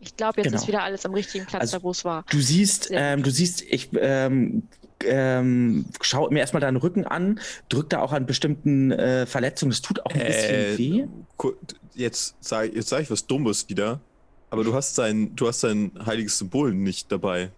Ich 0.00 0.16
glaube, 0.16 0.38
jetzt 0.38 0.46
genau. 0.46 0.62
ist 0.62 0.68
wieder 0.68 0.82
alles 0.82 1.04
am 1.04 1.12
richtigen 1.12 1.44
Platz, 1.44 1.60
also, 1.60 1.76
da 1.76 1.82
wo 1.82 1.90
es 1.90 2.02
war. 2.02 2.24
Du 2.30 2.40
siehst, 2.40 2.88
ähm, 2.90 3.22
du 3.22 3.30
siehst, 3.30 3.60
ich 3.60 3.90
ähm, 4.00 4.62
ähm, 5.04 5.84
schau 6.00 6.30
mir 6.30 6.38
erstmal 6.38 6.62
deinen 6.62 6.78
Rücken 6.78 7.04
an, 7.04 7.38
drück 7.68 7.90
da 7.90 8.00
auch 8.00 8.14
an 8.14 8.24
bestimmten 8.24 8.90
äh, 8.90 9.26
Verletzungen. 9.26 9.70
Es 9.70 9.82
tut 9.82 10.00
auch 10.06 10.12
ein 10.12 10.26
bisschen 10.26 10.54
äh, 10.54 10.78
weh. 10.78 11.04
Jetzt 11.94 12.36
sage 12.40 12.74
jetzt 12.74 12.88
sag 12.88 13.02
ich 13.02 13.10
was 13.10 13.26
Dummes 13.26 13.68
wieder, 13.68 14.00
aber 14.48 14.64
du 14.64 14.72
hast 14.72 14.96
dein, 14.96 15.36
du 15.36 15.46
hast 15.46 15.62
dein 15.62 15.92
heiliges 16.06 16.38
Symbol 16.38 16.72
nicht 16.72 17.12
dabei. 17.12 17.50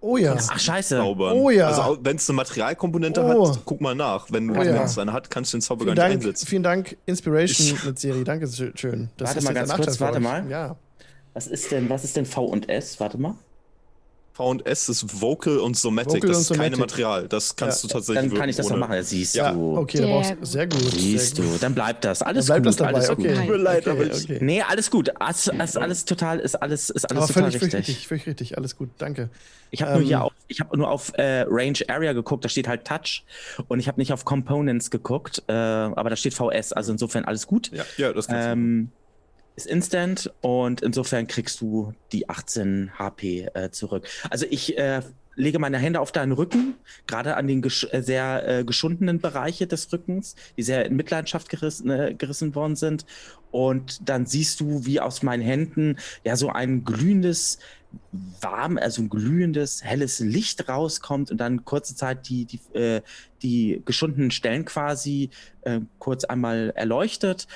Oh 0.00 0.16
ja. 0.16 0.36
Ach, 0.36 0.58
scheiße. 0.58 0.96
Zaubern. 0.96 1.36
Oh 1.36 1.50
ja. 1.50 1.68
Also, 1.68 1.98
wenn 2.02 2.16
es 2.16 2.28
eine 2.28 2.36
Materialkomponente 2.36 3.20
oh. 3.22 3.48
hat, 3.48 3.60
guck 3.64 3.80
mal 3.80 3.94
nach. 3.94 4.30
Wenn, 4.30 4.50
oh, 4.50 4.62
ja. 4.62 4.84
es 4.84 4.98
eine 4.98 5.12
hat, 5.12 5.30
kannst 5.30 5.52
du 5.52 5.56
den 5.56 5.62
Zauber 5.62 5.84
vielen 5.84 5.96
gar 5.96 6.04
nicht 6.04 6.14
Dank, 6.14 6.24
einsetzen. 6.24 6.46
Vielen 6.46 6.62
Dank, 6.62 6.96
Inspiration 7.06 7.78
mit 7.84 7.98
Serie. 7.98 8.24
Danke 8.24 8.46
schön. 8.46 9.10
Das 9.16 9.34
warte 9.34 9.44
mal 9.44 9.54
ganz 9.54 9.74
kurz, 9.74 10.00
warte 10.00 10.20
mal. 10.20 10.48
Ja. 10.48 10.76
Was 11.34 11.46
ist 11.46 11.70
denn, 11.72 11.88
was 11.88 12.04
ist 12.04 12.16
denn 12.16 12.26
V 12.26 12.44
und 12.44 12.68
S? 12.68 13.00
Warte 13.00 13.18
mal. 13.18 13.34
V 14.38 14.50
und 14.50 14.66
S 14.66 14.88
ist 14.88 15.20
Vocal 15.20 15.58
und 15.58 15.76
Somatic. 15.76 16.22
Vocal 16.22 16.28
das 16.28 16.42
ist 16.42 16.56
keine 16.56 16.76
Material. 16.76 17.26
Das 17.26 17.56
kannst 17.56 17.82
ja. 17.82 17.88
du 17.88 17.92
tatsächlich. 17.94 18.30
Dann 18.30 18.38
kann 18.38 18.48
ich 18.48 18.54
das 18.54 18.66
ohne. 18.66 18.78
noch 18.78 18.88
machen. 18.88 19.02
Siehst 19.02 19.34
ja. 19.34 19.50
du. 19.50 19.76
Okay, 19.76 19.98
dann 19.98 20.10
brauchst, 20.10 20.36
sehr 20.42 20.68
gut. 20.68 20.92
Siehst 20.92 21.36
sehr 21.36 21.44
du. 21.44 21.58
Dann 21.58 21.74
bleibt 21.74 22.04
das. 22.04 22.22
Alles 22.22 22.46
dann 22.46 22.62
bleibt 22.62 22.66
gut. 22.66 22.68
Das 22.68 22.76
dabei. 22.76 22.94
Alles 22.94 23.10
okay. 23.10 23.28
gut. 23.28 23.36
Tut 23.36 23.48
mir 23.48 23.56
leid, 23.56 23.88
okay, 23.88 23.90
aber 23.90 24.06
ich. 24.06 24.24
Okay. 24.24 24.38
Nee, 24.40 24.62
alles 24.62 24.92
gut. 24.92 25.10
Alles, 25.20 25.48
alles, 25.48 25.76
alles 25.76 26.04
total, 26.04 26.38
ist 26.38 26.54
alles, 26.54 26.88
ist 26.88 27.10
alles 27.10 27.24
aber 27.24 27.26
total 27.26 27.50
völlig, 27.50 27.62
richtig. 27.62 27.88
richtig. 27.88 28.06
Völlig 28.06 28.26
richtig. 28.28 28.56
Alles 28.56 28.76
gut. 28.76 28.90
Danke. 28.98 29.28
Ich 29.72 29.82
habe 29.82 29.94
ähm, 29.94 29.98
nur 29.98 30.06
hier 30.06 30.22
auf, 30.22 30.32
ich 30.46 30.60
habe 30.60 30.78
nur 30.78 30.88
auf 30.88 31.12
äh, 31.14 31.44
Range 31.48 31.78
Area 31.88 32.12
geguckt, 32.12 32.44
da 32.44 32.48
steht 32.48 32.68
halt 32.68 32.86
Touch 32.86 33.24
und 33.66 33.80
ich 33.80 33.88
habe 33.88 34.00
nicht 34.00 34.12
auf 34.12 34.24
Components 34.24 34.92
geguckt, 34.92 35.42
äh, 35.48 35.52
aber 35.52 36.10
da 36.10 36.16
steht 36.16 36.34
VS, 36.34 36.72
also 36.72 36.92
insofern 36.92 37.24
alles 37.24 37.48
gut. 37.48 37.72
Ja, 37.72 37.84
ja 37.96 38.12
das 38.12 38.28
kannst 38.28 38.48
ähm, 38.48 38.92
ist 39.58 39.66
instant 39.66 40.32
und 40.40 40.82
insofern 40.82 41.26
kriegst 41.26 41.60
du 41.60 41.92
die 42.12 42.28
18 42.28 42.92
HP 42.96 43.48
äh, 43.54 43.70
zurück. 43.70 44.06
Also 44.30 44.46
ich 44.48 44.78
äh, 44.78 45.02
lege 45.34 45.58
meine 45.58 45.78
Hände 45.78 46.00
auf 46.00 46.12
deinen 46.12 46.30
Rücken, 46.30 46.74
gerade 47.08 47.36
an 47.36 47.48
den 47.48 47.60
gesch 47.60 47.86
äh, 47.90 48.00
sehr 48.00 48.46
äh, 48.46 48.64
geschundenen 48.64 49.20
Bereiche 49.20 49.66
des 49.66 49.92
Rückens, 49.92 50.36
die 50.56 50.62
sehr 50.62 50.86
in 50.86 50.94
Mitleidenschaft 50.94 51.48
gerissen, 51.48 51.90
äh, 51.90 52.14
gerissen 52.16 52.54
worden 52.54 52.76
sind. 52.76 53.04
Und 53.50 54.08
dann 54.08 54.26
siehst 54.26 54.60
du, 54.60 54.86
wie 54.86 55.00
aus 55.00 55.24
meinen 55.24 55.42
Händen 55.42 55.96
ja 56.22 56.36
so 56.36 56.50
ein 56.50 56.84
glühendes, 56.84 57.58
warm, 58.40 58.78
also 58.78 59.02
ein 59.02 59.08
glühendes, 59.08 59.82
helles 59.82 60.20
Licht 60.20 60.68
rauskommt 60.68 61.32
und 61.32 61.38
dann 61.38 61.64
kurze 61.64 61.96
Zeit 61.96 62.28
die, 62.28 62.44
die, 62.44 62.60
äh, 62.78 63.00
die 63.42 63.82
geschundenen 63.84 64.30
Stellen 64.30 64.64
quasi 64.66 65.30
äh, 65.62 65.80
kurz 65.98 66.24
einmal 66.24 66.72
erleuchtet 66.76 67.48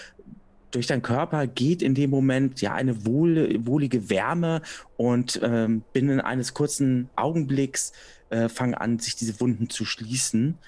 durch 0.73 0.87
deinen 0.87 1.03
Körper 1.03 1.47
geht 1.47 1.83
in 1.83 1.95
dem 1.95 2.11
Moment 2.11 2.61
ja 2.61 2.75
eine 2.75 3.07
wohl, 3.07 3.64
wohlige 3.64 4.11
Wärme 4.11 4.62
und 4.97 5.39
ähm, 5.43 5.85
binnen 5.93 6.20
eines 6.20 6.55
kurzen 6.55 7.09
Augenblicks 7.14 7.93
äh, 8.31 8.49
fangen 8.49 8.75
an, 8.75 8.99
sich 8.99 9.14
diese 9.14 9.39
Wunden 9.41 9.70
zu 9.70 9.85
schließen, 9.85 10.59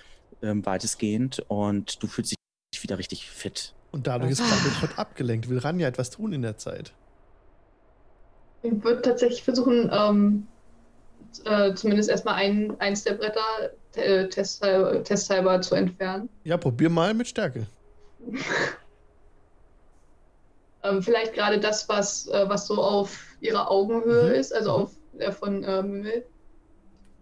ähm, 0.42 0.64
weitestgehend, 0.64 1.44
und 1.48 2.02
du 2.02 2.06
fühlst 2.06 2.32
dich 2.32 2.82
wieder 2.82 2.98
richtig 2.98 3.28
fit. 3.28 3.74
Und 3.90 4.06
dadurch 4.06 4.32
ist 4.32 4.42
Krabbelpot 4.42 4.98
abgelenkt. 4.98 5.48
Will 5.48 5.58
Ranja 5.58 5.88
etwas 5.88 6.10
tun 6.10 6.32
in 6.32 6.42
der 6.42 6.58
Zeit? 6.58 6.92
Ich 8.62 8.82
würde 8.82 9.02
tatsächlich 9.02 9.42
versuchen, 9.42 9.90
ähm, 9.92 10.46
äh, 11.44 11.74
zumindest 11.74 12.10
erstmal 12.10 12.34
ein, 12.34 12.78
eins 12.80 13.04
der 13.04 13.14
Bretter 13.14 13.70
äh, 13.94 14.28
testhalber, 14.28 15.02
testhalber 15.02 15.60
zu 15.60 15.74
entfernen. 15.74 16.28
Ja, 16.44 16.56
probier 16.56 16.90
mal 16.90 17.14
mit 17.14 17.28
Stärke. 17.28 17.66
Ähm, 20.84 21.02
vielleicht 21.02 21.32
gerade 21.32 21.58
das, 21.58 21.88
was, 21.88 22.28
äh, 22.28 22.44
was 22.46 22.66
so 22.66 22.82
auf 22.82 23.18
ihrer 23.40 23.70
Augenhöhe 23.70 24.28
mhm. 24.28 24.34
ist, 24.34 24.54
also 24.54 24.70
auf 24.70 24.90
der 25.18 25.32
von 25.32 25.64
äh, 25.64 25.82
Mümmel. 25.82 26.24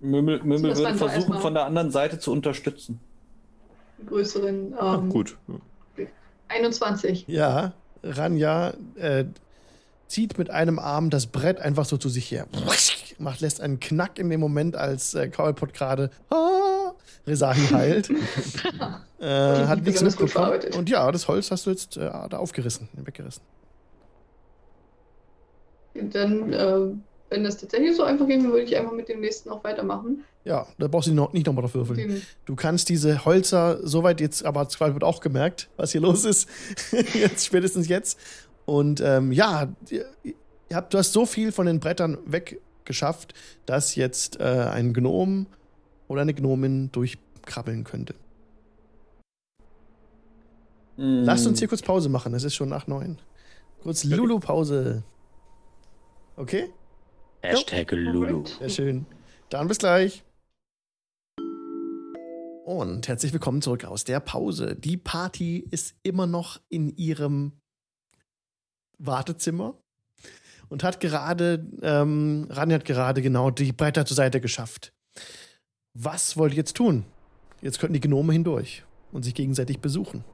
Mümmel, 0.00 0.42
Mümmel 0.42 0.76
würde 0.76 0.94
versuchen, 0.96 1.38
von 1.38 1.54
der 1.54 1.64
anderen 1.64 1.92
Seite 1.92 2.18
zu 2.18 2.32
unterstützen. 2.32 2.98
Die 3.98 4.06
größeren. 4.06 4.72
Ähm, 4.72 4.76
Ach, 4.78 5.00
gut. 5.08 5.36
21. 6.48 7.24
Ja, 7.28 7.72
Ranja 8.02 8.74
äh, 8.96 9.24
zieht 10.08 10.38
mit 10.38 10.50
einem 10.50 10.80
Arm 10.80 11.08
das 11.08 11.28
Brett 11.28 11.60
einfach 11.60 11.84
so 11.84 11.96
zu 11.96 12.08
sich 12.08 12.30
her. 12.30 12.46
Macht, 13.18 13.40
lässt 13.40 13.60
einen 13.60 13.78
Knack 13.78 14.18
in 14.18 14.28
dem 14.28 14.40
Moment, 14.40 14.74
als 14.74 15.14
äh, 15.14 15.28
Kaulpot 15.28 15.72
gerade 15.72 16.10
ah, 16.30 16.81
Resahi 17.26 17.60
heilt. 17.72 18.10
äh, 19.20 19.26
hat 19.66 19.82
nichts 19.82 20.02
mitbekommen. 20.02 20.60
Und 20.76 20.90
ja, 20.90 21.10
das 21.12 21.28
Holz 21.28 21.50
hast 21.50 21.66
du 21.66 21.70
jetzt 21.70 21.96
äh, 21.96 22.00
da 22.00 22.38
aufgerissen, 22.38 22.88
weggerissen. 22.94 23.42
Dann, 25.94 26.52
äh, 26.52 26.76
wenn 27.30 27.44
das 27.44 27.58
tatsächlich 27.58 27.96
so 27.96 28.02
einfach 28.02 28.26
ging, 28.26 28.44
würde 28.44 28.62
ich 28.62 28.76
einfach 28.76 28.92
mit 28.92 29.08
dem 29.08 29.20
nächsten 29.20 29.50
auch 29.50 29.62
weitermachen. 29.64 30.24
Ja, 30.44 30.66
da 30.78 30.88
brauchst 30.88 31.08
du 31.08 31.14
noch, 31.14 31.32
nicht 31.32 31.46
nochmal 31.46 31.62
drauf 31.62 31.74
würfeln. 31.74 32.22
Du 32.46 32.56
kannst 32.56 32.88
diese 32.88 33.24
Holzer, 33.24 33.78
soweit 33.82 34.20
jetzt, 34.20 34.44
aber 34.44 34.68
Squall 34.68 34.92
wird 34.94 35.04
auch 35.04 35.20
gemerkt, 35.20 35.68
was 35.76 35.92
hier 35.92 36.00
los 36.00 36.24
ist. 36.24 36.48
jetzt, 37.14 37.46
spätestens 37.46 37.88
jetzt. 37.88 38.18
Und 38.64 39.00
ähm, 39.00 39.32
ja, 39.32 39.68
ihr, 39.90 40.06
ihr 40.24 40.76
habt, 40.76 40.92
du 40.92 40.98
hast 40.98 41.12
so 41.12 41.26
viel 41.26 41.52
von 41.52 41.66
den 41.66 41.78
Brettern 41.78 42.18
weggeschafft, 42.26 43.34
dass 43.66 43.94
jetzt 43.94 44.40
äh, 44.40 44.44
ein 44.44 44.92
Gnom 44.92 45.46
oder 46.12 46.22
eine 46.22 46.34
Gnomin 46.34 46.92
durchkrabbeln 46.92 47.84
könnte. 47.84 48.14
Mm. 50.98 51.24
Lasst 51.24 51.46
uns 51.46 51.58
hier 51.58 51.68
kurz 51.68 51.80
Pause 51.80 52.10
machen, 52.10 52.34
es 52.34 52.44
ist 52.44 52.54
schon 52.54 52.68
nach 52.68 52.86
neun. 52.86 53.18
Kurz 53.82 54.04
Lulu-Pause. 54.04 55.04
Okay? 56.36 56.70
Hashtag 57.40 57.90
Lulu. 57.92 58.44
Sehr 58.44 58.68
schön. 58.68 59.06
Dann 59.48 59.68
bis 59.68 59.78
gleich. 59.78 60.22
Und 62.66 63.08
herzlich 63.08 63.32
willkommen 63.32 63.62
zurück 63.62 63.86
aus 63.86 64.04
der 64.04 64.20
Pause. 64.20 64.76
Die 64.76 64.98
Party 64.98 65.66
ist 65.70 65.96
immer 66.02 66.26
noch 66.26 66.60
in 66.68 66.94
ihrem 66.96 67.52
Wartezimmer 68.98 69.80
und 70.68 70.84
hat 70.84 71.00
gerade, 71.00 71.66
ähm, 71.80 72.48
Rani 72.50 72.74
hat 72.74 72.84
gerade 72.84 73.22
genau 73.22 73.50
die 73.50 73.72
Bretter 73.72 74.04
zur 74.04 74.16
Seite 74.16 74.42
geschafft. 74.42 74.92
Was 75.94 76.36
wollt 76.36 76.52
ihr 76.52 76.58
jetzt 76.58 76.76
tun? 76.76 77.04
Jetzt 77.60 77.78
könnten 77.78 77.94
die 77.94 78.00
Gnome 78.00 78.32
hindurch 78.32 78.82
und 79.12 79.24
sich 79.24 79.34
gegenseitig 79.34 79.80
besuchen. 79.80 80.24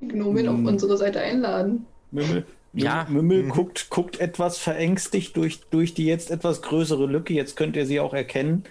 Die 0.00 0.08
Gnomen 0.08 0.46
hm. 0.46 0.48
auf 0.48 0.72
unsere 0.72 0.96
Seite 0.96 1.20
einladen. 1.20 1.86
Mümmel, 2.10 2.46
ja. 2.72 3.06
Mümmel 3.08 3.44
mhm. 3.44 3.48
guckt, 3.50 3.90
guckt 3.90 4.20
etwas 4.20 4.58
verängstigt 4.58 5.36
durch, 5.36 5.60
durch 5.70 5.94
die 5.94 6.06
jetzt 6.06 6.30
etwas 6.30 6.62
größere 6.62 7.06
Lücke. 7.06 7.34
Jetzt 7.34 7.56
könnt 7.56 7.76
ihr 7.76 7.86
sie 7.86 8.00
auch 8.00 8.14
erkennen. 8.14 8.64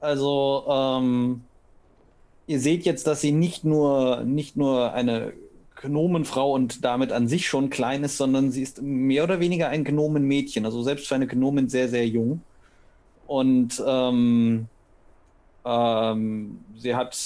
Also, 0.00 0.64
ähm, 0.68 1.42
ihr 2.46 2.60
seht 2.60 2.84
jetzt, 2.84 3.06
dass 3.06 3.20
sie 3.20 3.32
nicht 3.32 3.64
nur, 3.64 4.22
nicht 4.24 4.56
nur 4.56 4.92
eine 4.92 5.32
Gnomenfrau 5.76 6.52
und 6.52 6.84
damit 6.84 7.12
an 7.12 7.28
sich 7.28 7.46
schon 7.46 7.70
klein 7.70 8.04
ist, 8.04 8.16
sondern 8.16 8.50
sie 8.50 8.62
ist 8.62 8.82
mehr 8.82 9.24
oder 9.24 9.40
weniger 9.40 9.68
ein 9.68 9.84
Gnomenmädchen. 9.84 10.64
Also 10.64 10.82
selbst 10.82 11.06
für 11.06 11.14
eine 11.14 11.26
Gnomen 11.26 11.68
sehr, 11.68 11.88
sehr 11.88 12.06
jung. 12.06 12.40
Und 13.26 13.82
ähm, 13.84 14.68
ähm, 15.64 16.60
sie 16.76 16.94
hat, 16.94 17.18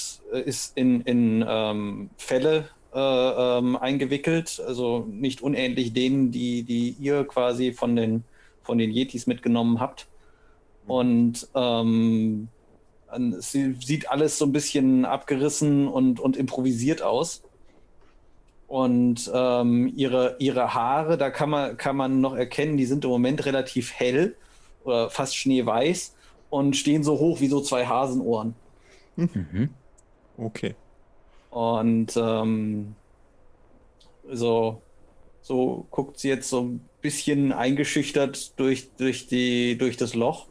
ist 0.45 0.75
in, 0.75 1.01
in 1.01 1.45
ähm, 1.47 2.09
Fälle 2.17 2.69
äh, 2.93 2.99
ähm, 2.99 3.77
eingewickelt, 3.77 4.61
also 4.65 5.07
nicht 5.09 5.41
unähnlich 5.41 5.93
denen, 5.93 6.31
die, 6.31 6.63
die 6.63 6.95
ihr 6.99 7.23
quasi 7.25 7.71
von 7.71 7.95
den, 7.95 8.23
von 8.63 8.77
den 8.77 8.91
Yetis 8.91 9.27
mitgenommen 9.27 9.79
habt. 9.79 10.07
Und 10.87 11.47
ähm, 11.55 12.47
sie 13.39 13.75
sieht 13.79 14.09
alles 14.09 14.37
so 14.37 14.45
ein 14.45 14.51
bisschen 14.51 15.05
abgerissen 15.05 15.87
und, 15.87 16.19
und 16.19 16.35
improvisiert 16.35 17.01
aus. 17.01 17.43
Und 18.67 19.29
ähm, 19.33 19.91
ihre, 19.95 20.37
ihre 20.39 20.73
Haare, 20.73 21.17
da 21.17 21.29
kann 21.29 21.49
man, 21.49 21.77
kann 21.77 21.95
man 21.95 22.21
noch 22.21 22.35
erkennen, 22.35 22.77
die 22.77 22.85
sind 22.85 23.03
im 23.03 23.11
Moment 23.11 23.45
relativ 23.45 23.93
hell. 23.93 24.35
Oder 24.83 25.09
fast 25.09 25.35
schneeweiß 25.35 26.15
und 26.49 26.75
stehen 26.75 27.03
so 27.03 27.19
hoch 27.19 27.39
wie 27.39 27.47
so 27.47 27.61
zwei 27.61 27.85
Hasenohren. 27.85 28.55
Mhm. 29.15 29.69
Okay. 30.37 30.75
Und 31.49 32.15
ähm, 32.15 32.95
so, 34.29 34.81
so 35.41 35.85
guckt 35.91 36.19
sie 36.19 36.29
jetzt 36.29 36.49
so 36.49 36.61
ein 36.61 36.89
bisschen 37.01 37.51
eingeschüchtert 37.51 38.57
durch, 38.59 38.89
durch, 38.97 39.27
die, 39.27 39.77
durch 39.77 39.97
das 39.97 40.13
Loch. 40.15 40.47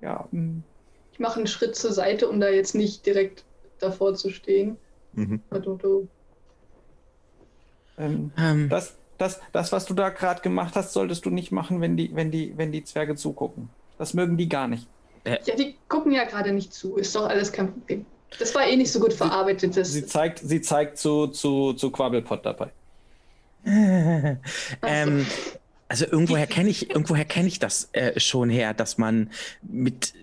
Ja. 0.00 0.28
Hm. 0.30 0.62
Ich 1.12 1.18
mache 1.18 1.38
einen 1.38 1.46
Schritt 1.46 1.74
zur 1.74 1.92
Seite, 1.92 2.28
um 2.28 2.40
da 2.40 2.48
jetzt 2.48 2.74
nicht 2.74 3.04
direkt 3.04 3.44
davor 3.80 4.14
zu 4.14 4.30
stehen. 4.30 4.76
Mhm. 5.14 5.42
Ähm, 7.98 8.30
ähm. 8.38 8.68
Das, 8.68 8.96
das, 9.18 9.40
das, 9.52 9.72
was 9.72 9.84
du 9.84 9.94
da 9.94 10.10
gerade 10.10 10.40
gemacht 10.40 10.74
hast, 10.76 10.92
solltest 10.92 11.24
du 11.26 11.30
nicht 11.30 11.52
machen, 11.52 11.80
wenn 11.80 11.96
die, 11.96 12.14
wenn, 12.14 12.30
die, 12.30 12.56
wenn 12.56 12.72
die 12.72 12.84
Zwerge 12.84 13.16
zugucken. 13.16 13.68
Das 13.98 14.14
mögen 14.14 14.36
die 14.36 14.48
gar 14.48 14.68
nicht. 14.68 14.86
Ja, 15.26 15.56
die 15.56 15.76
gucken 15.88 16.12
ja 16.12 16.24
gerade 16.24 16.52
nicht 16.52 16.72
zu. 16.72 16.96
Ist 16.96 17.14
doch 17.14 17.28
alles 17.28 17.52
kein 17.52 17.72
Problem. 17.72 18.06
Das 18.38 18.54
war 18.54 18.66
eh 18.66 18.76
nicht 18.76 18.92
so 18.92 19.00
gut 19.00 19.12
verarbeitet. 19.12 19.74
Sie, 19.74 19.84
sie 19.84 20.06
zeigt, 20.06 20.38
sie 20.38 20.60
zeigt 20.60 20.98
zu, 20.98 21.26
zu, 21.28 21.72
zu 21.72 21.90
Quabbelpot 21.90 22.44
dabei. 22.44 22.70
ähm, 24.82 25.26
also 25.88 26.04
irgendwoher 26.04 26.46
kenne 26.48 26.68
ich, 26.68 26.90
irgendwoher 26.90 27.24
kenne 27.24 27.48
ich 27.48 27.58
das 27.58 27.88
äh, 27.92 28.18
schon 28.20 28.50
her, 28.50 28.74
dass 28.74 28.98
man 28.98 29.30
mit 29.62 30.14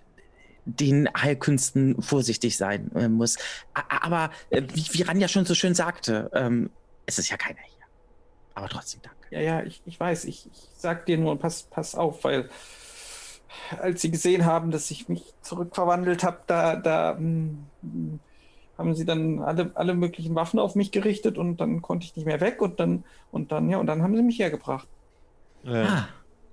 den 0.64 1.08
Heilkünsten 1.16 2.02
vorsichtig 2.02 2.56
sein 2.56 2.90
äh, 2.94 3.08
muss. 3.08 3.36
Aber 3.74 4.30
äh, 4.50 4.62
wie, 4.74 4.86
wie 4.92 5.02
Ranja 5.02 5.28
schon 5.28 5.44
so 5.44 5.54
schön 5.54 5.74
sagte, 5.74 6.30
ähm, 6.34 6.70
es 7.06 7.18
ist 7.18 7.28
ja 7.28 7.36
keiner 7.36 7.60
hier. 7.60 7.75
Aber 8.56 8.70
trotzdem 8.70 9.02
danke. 9.02 9.18
Ja, 9.30 9.40
ja, 9.40 9.62
ich, 9.62 9.82
ich 9.84 10.00
weiß. 10.00 10.24
Ich, 10.24 10.46
ich 10.46 10.68
sag 10.74 11.04
dir 11.04 11.18
nur, 11.18 11.38
pass, 11.38 11.64
pass 11.64 11.94
auf, 11.94 12.24
weil 12.24 12.48
als 13.78 14.00
sie 14.00 14.10
gesehen 14.10 14.46
haben, 14.46 14.70
dass 14.70 14.90
ich 14.90 15.10
mich 15.10 15.34
zurückverwandelt 15.42 16.24
habe, 16.24 16.38
da, 16.46 16.76
da 16.76 17.14
mh, 17.18 17.50
hm, 17.82 18.20
haben 18.78 18.94
sie 18.94 19.04
dann 19.04 19.40
alle, 19.40 19.72
alle 19.74 19.94
möglichen 19.94 20.34
Waffen 20.34 20.58
auf 20.58 20.74
mich 20.74 20.90
gerichtet 20.90 21.36
und 21.36 21.58
dann 21.58 21.82
konnte 21.82 22.06
ich 22.06 22.16
nicht 22.16 22.24
mehr 22.24 22.40
weg 22.40 22.62
und 22.62 22.80
dann, 22.80 23.04
und 23.30 23.52
dann, 23.52 23.68
ja, 23.68 23.76
und 23.76 23.86
dann 23.86 24.02
haben 24.02 24.16
sie 24.16 24.22
mich 24.22 24.38
hergebracht. 24.38 24.88
Äh, 25.64 25.82
ah. 25.82 26.08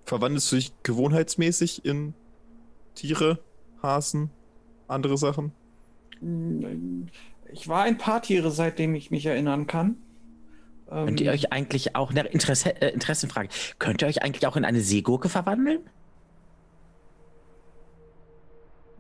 Verwandelst 0.06 0.52
du 0.52 0.58
dich 0.58 0.74
gewohnheitsmäßig 0.84 1.86
in 1.86 2.14
Tiere, 2.96 3.40
Hasen, 3.82 4.30
andere 4.90 5.18
Sachen? 5.18 5.54
Ich 7.50 7.70
war 7.70 7.84
ein 7.84 7.98
paar 7.98 8.22
Tiere, 8.22 8.52
seitdem 8.52 8.94
ich 8.94 9.10
mich 9.10 9.26
erinnern 9.26 9.68
kann. 9.68 10.03
Könnt 10.90 11.22
ihr 11.22 11.28
ähm, 11.28 11.34
euch 11.34 11.52
eigentlich 11.52 11.96
auch, 11.96 12.12
eine 12.12 12.28
Interesse, 12.28 12.82
äh, 12.82 12.90
Interessenfrage, 12.90 13.50
könnt 13.80 14.02
ihr 14.02 14.08
euch 14.08 14.22
eigentlich 14.22 14.46
auch 14.48 14.56
in 14.56 14.66
eine 14.66 14.82
Seegurke 14.82 15.30
verwandeln? 15.30 15.80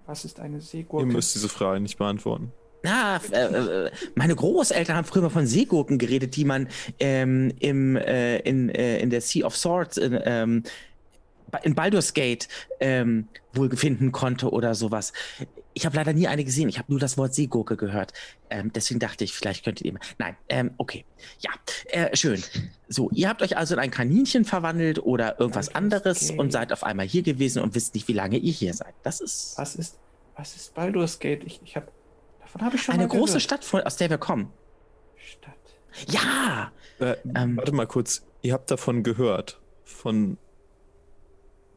Was 0.05 0.25
ist 0.25 0.39
eine 0.39 0.59
Seegurke? 0.59 1.05
Ihr 1.05 1.11
müsst 1.11 1.36
diese 1.36 1.49
Frage 1.49 1.79
nicht 1.79 1.97
beantworten. 1.97 2.51
Na, 2.84 3.21
äh, 3.31 3.86
äh, 3.86 3.91
meine 4.15 4.36
Großeltern 4.36 4.97
haben 4.97 5.05
früher 5.05 5.21
mal 5.21 5.29
von 5.29 5.47
Seegurken 5.47 5.97
geredet, 5.97 6.36
die 6.36 6.43
man 6.43 6.67
ähm, 6.99 7.53
im, 7.59 7.95
äh, 7.95 8.39
in, 8.39 8.69
äh, 8.69 8.99
in 8.99 9.09
der 9.09 9.21
Sea 9.21 9.45
of 9.45 9.55
Swords 9.55 9.95
in, 9.95 10.19
ähm, 10.25 10.63
in 11.63 11.75
Baldur's 11.75 12.13
Gate 12.13 12.49
ähm, 12.81 13.29
wohl 13.53 13.73
finden 13.77 14.11
konnte 14.11 14.49
oder 14.49 14.75
sowas. 14.75 15.13
Ich 15.74 15.86
habe 15.86 15.95
leider 15.95 16.13
nie 16.13 16.28
eine 16.28 16.43
gesehen. 16.43 16.69
Ich 16.69 16.78
habe 16.78 16.91
nur 16.91 16.99
das 16.99 17.17
Wort 17.17 17.34
Seegurke 17.34 17.78
gehört. 17.78 18.13
Ähm, 18.49 18.71
deswegen 18.74 18.99
dachte 18.99 19.24
ich, 19.24 19.34
vielleicht 19.34 19.63
könntet 19.63 19.86
ihr. 19.86 19.93
Nein, 20.17 20.36
ähm, 20.49 20.71
okay. 20.78 21.05
Ja, 21.39 21.51
äh, 21.88 22.15
schön. 22.15 22.43
So, 22.88 23.09
ihr 23.11 23.30
habt 23.30 23.41
euch 23.41 23.57
also 23.57 23.74
in 23.74 23.80
ein 23.80 23.91
Kaninchen 23.91 24.45
verwandelt 24.45 24.99
oder 24.99 25.39
irgendwas 25.39 25.69
Baldur's 25.69 25.76
anderes 25.76 26.32
und 26.32 26.51
seid 26.51 26.71
auf 26.71 26.84
einmal 26.84 27.07
hier 27.07 27.24
gewesen 27.24 27.61
und 27.63 27.76
wisst 27.76 27.95
nicht, 27.95 28.07
wie 28.07 28.13
lange 28.13 28.38
ihr 28.38 28.51
hier 28.51 28.74
seid. 28.74 28.93
Das 29.03 29.19
ist. 29.19 29.57
Was 29.57 29.76
ist, 29.76 29.97
was 30.36 30.55
ist 30.55 30.74
Baldur's 30.74 31.19
Gate? 31.19 31.43
Ich, 31.43 31.59
ich 31.63 31.76
habe 31.76 31.88
Davon 32.53 32.67
habe 32.67 32.76
ich 32.76 32.84
schon 32.84 32.93
Eine 32.93 33.07
große 33.07 33.39
Stadt, 33.39 33.65
aus 33.74 33.97
der 33.97 34.09
wir 34.11 34.19
kommen. 34.19 34.51
Stadt. 35.15 35.53
Ja! 36.07 36.71
Äh, 36.99 37.15
ähm, 37.36 37.57
warte 37.57 37.71
mal 37.71 37.88
kurz. 37.88 38.24
Ihr 38.43 38.53
habt 38.53 38.69
davon 38.69 39.01
gehört. 39.01 39.59
Von 39.84 40.38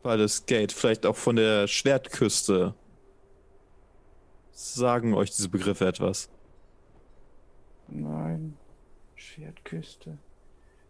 Baldur's 0.03 0.45
Gate. 0.45 0.73
Vielleicht 0.73 1.07
auch 1.07 1.17
von 1.17 1.37
der 1.37 1.67
Schwertküste. 1.67 2.75
Sagen 4.59 5.13
euch 5.13 5.31
diese 5.33 5.51
Begriffe 5.51 5.87
etwas? 5.87 6.31
Nein. 7.89 8.57
Schwertküste. 9.15 10.17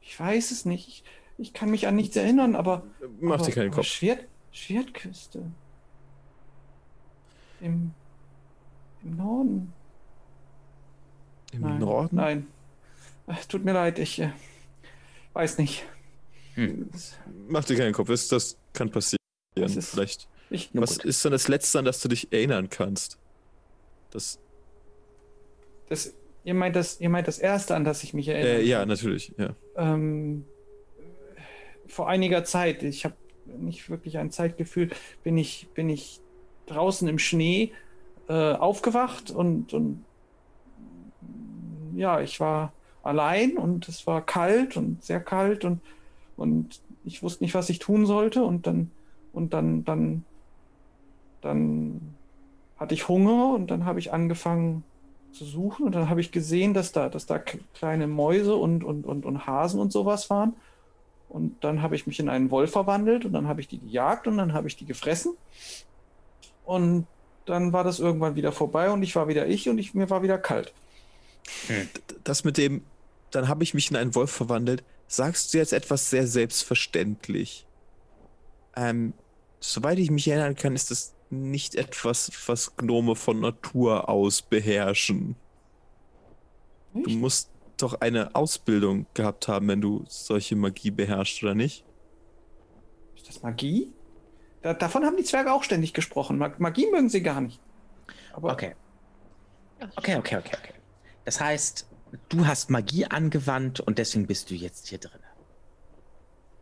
Ich 0.01 0.21
weiß 0.21 0.53
es 0.53 0.67
nicht. 0.67 0.87
Ich, 0.87 1.05
ich 1.37 1.53
kann 1.53 1.73
mich 1.73 1.89
an 1.89 1.97
nichts 1.97 2.15
erinnern, 2.15 2.55
aber. 2.55 2.85
Mach 3.19 3.43
dir 3.43 3.51
keinen 3.51 3.73
Kopf. 3.73 3.87
Schwert, 3.87 4.25
Schwertküste. 4.53 5.51
Im, 7.61 7.93
Im 9.03 9.17
Norden. 9.17 9.73
Im 11.53 11.61
nein, 11.63 11.79
Norden? 11.81 12.17
Nein. 12.17 12.47
Tut 13.49 13.65
mir 13.65 13.73
leid, 13.73 13.99
ich 13.99 14.21
äh, 14.21 14.31
weiß 15.33 15.59
nicht. 15.59 15.85
Hm. 16.55 16.89
Mach 17.49 17.65
dir 17.65 17.77
keinen 17.77 17.93
Kopf, 17.93 18.11
das 18.29 18.59
kann 18.73 18.93
passieren. 18.93 19.19
Ist, 19.57 19.91
Vielleicht. 19.91 20.29
Ich, 20.51 20.71
was 20.73 20.99
ist 20.99 21.25
denn 21.25 21.33
das 21.33 21.49
Letzte, 21.49 21.81
an 21.81 21.85
das 21.85 22.01
du 22.01 22.07
dich 22.07 22.33
erinnern 22.33 22.71
kannst? 22.71 23.19
Das. 24.11 24.41
Das, 25.89 26.15
ihr, 26.45 26.55
meint 26.55 26.75
das, 26.75 27.01
ihr 27.01 27.09
meint 27.09 27.29
das 27.29 27.39
Erste, 27.39 27.75
an 27.75 27.85
das 27.85 28.03
ich 28.03 28.15
mich 28.15 28.29
erinnere? 28.29 28.63
Äh, 28.63 28.65
ja, 28.65 28.85
natürlich, 28.85 29.33
ja. 29.39 29.55
Ähm, 29.77 30.45
vor 31.87 32.09
einiger 32.09 32.45
Zeit, 32.45 32.83
ich 32.83 33.05
habe 33.05 33.15
nicht 33.47 33.89
wirklich 33.89 34.19
ein 34.19 34.31
Zeitgefühl, 34.31 34.91
bin 35.23 35.39
ich, 35.39 35.69
bin 35.75 35.89
ich 35.89 36.21
draußen 36.67 37.07
im 37.07 37.19
Schnee 37.19 37.73
äh, 38.29 38.53
aufgewacht 38.53 39.31
und, 39.31 39.73
und 39.73 40.05
ja, 41.95 42.21
ich 42.21 42.41
war 42.41 42.73
allein 43.03 43.57
und 43.57 43.89
es 43.89 44.07
war 44.07 44.25
kalt 44.25 44.77
und 44.77 45.05
sehr 45.05 45.21
kalt 45.21 45.65
und, 45.65 45.81
und 46.37 46.81
ich 47.05 47.23
wusste 47.23 47.45
nicht, 47.45 47.55
was 47.55 47.71
ich 47.71 47.79
tun 47.79 48.05
sollte 48.05 48.43
und 48.43 48.67
dann, 48.67 48.91
und 49.33 49.55
dann, 49.55 49.85
dann, 49.85 50.25
dann 51.41 52.16
hatte 52.77 52.95
ich 52.95 53.09
Hunger 53.09 53.55
und 53.55 53.71
dann 53.71 53.85
habe 53.85 53.99
ich 53.99 54.13
angefangen 54.13 54.85
zu 55.33 55.45
suchen 55.45 55.87
und 55.87 55.95
dann 55.95 56.09
habe 56.09 56.21
ich 56.21 56.33
gesehen, 56.33 56.75
dass 56.75 56.93
da, 56.93 57.09
dass 57.09 57.27
da 57.27 57.39
kleine 57.39 58.07
Mäuse 58.07 58.57
und, 58.57 58.85
und, 58.85 59.05
und, 59.05 59.25
und 59.25 59.47
Hasen 59.47 59.81
und 59.81 59.93
sowas 59.93 60.31
waren. 60.31 60.55
Und 61.29 61.63
dann 61.65 61.83
habe 61.83 61.97
ich 61.97 62.07
mich 62.07 62.21
in 62.21 62.29
einen 62.29 62.51
Wolf 62.51 62.73
verwandelt 62.73 63.25
und 63.25 63.33
dann 63.33 63.49
habe 63.49 63.61
ich 63.61 63.69
die 63.69 63.79
gejagt 63.79 64.27
und 64.27 64.39
dann 64.39 64.53
habe 64.53 64.69
ich 64.69 64.77
die 64.77 64.87
gefressen. 64.87 65.37
Und 66.65 67.07
dann 67.45 67.73
war 67.73 67.85
das 67.85 68.01
irgendwann 68.01 68.35
wieder 68.35 68.53
vorbei 68.53 68.91
und 68.91 69.03
ich 69.03 69.15
war 69.17 69.29
wieder 69.29 69.47
ich 69.47 69.69
und 69.69 69.79
ich, 69.79 69.95
mir 69.95 70.09
war 70.11 70.23
wieder 70.23 70.39
kalt. 70.39 70.73
Hm. 71.67 71.89
Das 72.25 72.45
mit 72.45 72.57
dem, 72.57 72.83
dann 73.31 73.49
habe 73.49 73.63
ich 73.63 73.75
mich 73.75 73.91
in 73.91 73.97
einen 73.97 74.15
Wolf 74.15 74.31
verwandelt, 74.31 74.83
sagst 75.09 75.53
du 75.53 75.59
jetzt 75.59 75.73
etwas 75.73 76.11
sehr 76.11 76.27
selbstverständlich. 76.27 77.67
Ähm, 78.75 79.13
soweit 79.61 79.99
ich 79.99 80.11
mich 80.11 80.29
erinnern 80.29 80.57
kann, 80.57 80.75
ist 80.75 80.91
das 80.91 81.16
nicht 81.31 81.75
etwas, 81.75 82.31
was 82.47 82.77
Gnome 82.77 83.17
von 83.17 83.41
Natur 83.41 84.09
aus 84.09 84.43
beherrschen. 84.43 85.37
Nicht? 86.93 87.07
Du 87.07 87.11
musst 87.13 87.51
doch 87.77 88.01
eine 88.01 88.35
Ausbildung 88.35 89.07
gehabt 89.15 89.49
haben, 89.49 89.69
wenn 89.69 89.81
du 89.81 90.05
solche 90.09 90.57
Magie 90.57 90.91
beherrschst, 90.91 91.43
oder 91.43 91.55
nicht? 91.55 91.85
Ist 93.17 93.29
das 93.29 93.43
Magie? 93.43 93.93
Da, 94.63 94.75
davon 94.75 95.05
haben 95.05 95.17
die 95.17 95.25
Zwerge 95.25 95.53
auch 95.53 95.63
ständig 95.63 95.93
gesprochen. 95.93 96.39
Magie 96.39 96.91
mögen 96.91 97.09
sie 97.09 97.23
gar 97.23 97.41
nicht. 97.41 97.61
Aber 98.33 98.53
okay. 98.53 98.75
Okay, 99.97 100.17
okay, 100.17 100.37
okay, 100.37 100.57
okay. 100.57 100.75
Das 101.25 101.41
heißt, 101.41 101.87
du 102.29 102.47
hast 102.47 102.71
Magie 102.71 103.05
angewandt 103.05 103.81
und 103.81 103.99
deswegen 103.99 104.27
bist 104.27 104.51
du 104.51 104.55
jetzt 104.55 104.89
hier 104.89 104.99
drin. 104.99 105.21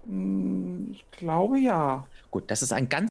Hm, 0.07 0.93
ich 0.93 1.11
glaube 1.13 1.59
ja. 1.59 2.07
Gut, 2.31 2.51
das 2.51 2.63
ist 2.63 2.73
ein 2.73 2.89
ganz, 2.89 3.09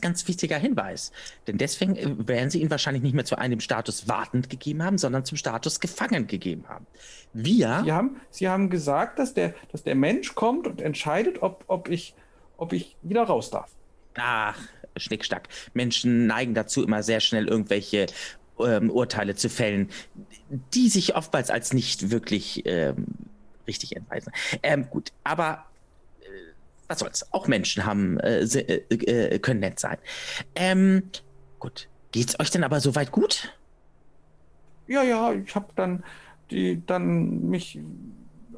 ganz 0.00 0.26
wichtiger 0.28 0.58
Hinweis. 0.58 1.12
Denn 1.46 1.58
deswegen 1.58 1.96
äh, 1.96 2.28
werden 2.28 2.50
sie 2.50 2.60
ihn 2.60 2.70
wahrscheinlich 2.70 3.02
nicht 3.02 3.14
mehr 3.14 3.24
zu 3.24 3.36
einem 3.36 3.60
Status 3.60 4.08
wartend 4.08 4.50
gegeben 4.50 4.82
haben, 4.82 4.98
sondern 4.98 5.24
zum 5.24 5.36
Status 5.36 5.80
gefangen 5.80 6.26
gegeben 6.26 6.64
haben. 6.68 6.86
Wir. 7.32 7.82
Sie 7.84 7.92
haben, 7.92 8.20
sie 8.30 8.48
haben 8.48 8.70
gesagt, 8.70 9.18
dass 9.18 9.34
der, 9.34 9.54
dass 9.72 9.82
der 9.82 9.94
Mensch 9.94 10.34
kommt 10.34 10.66
und 10.66 10.80
entscheidet, 10.80 11.42
ob, 11.42 11.64
ob, 11.68 11.88
ich, 11.88 12.14
ob 12.56 12.72
ich 12.72 12.96
wieder 13.02 13.22
raus 13.22 13.50
darf. 13.50 13.70
Ach, 14.14 14.58
Schnickstack. 14.96 15.48
Menschen 15.74 16.26
neigen 16.26 16.54
dazu, 16.54 16.82
immer 16.82 17.02
sehr 17.02 17.20
schnell 17.20 17.48
irgendwelche 17.48 18.06
ähm, 18.58 18.90
Urteile 18.90 19.34
zu 19.34 19.48
fällen, 19.50 19.90
die 20.74 20.88
sich 20.88 21.14
oftmals 21.14 21.50
als 21.50 21.72
nicht 21.72 22.10
wirklich 22.10 22.62
ähm, 22.64 23.06
richtig 23.66 23.96
entweisen. 23.96 24.32
Ähm, 24.62 24.88
gut, 24.88 25.12
aber 25.24 25.66
was 26.88 26.98
soll's? 27.00 27.32
Auch 27.32 27.48
Menschen 27.48 27.84
haben, 27.84 28.18
äh, 28.20 28.40
äh, 28.40 28.84
äh, 28.90 29.38
können 29.38 29.60
nett 29.60 29.80
sein. 29.80 29.98
Ähm, 30.54 31.02
gut, 31.58 31.88
geht's 32.12 32.38
euch 32.38 32.50
denn 32.50 32.64
aber 32.64 32.80
soweit 32.80 33.10
gut? 33.10 33.52
Ja, 34.86 35.02
ja, 35.02 35.32
ich 35.32 35.54
habe 35.54 35.66
dann 35.74 36.04
die 36.50 36.82
dann 36.86 37.48
mich 37.48 37.78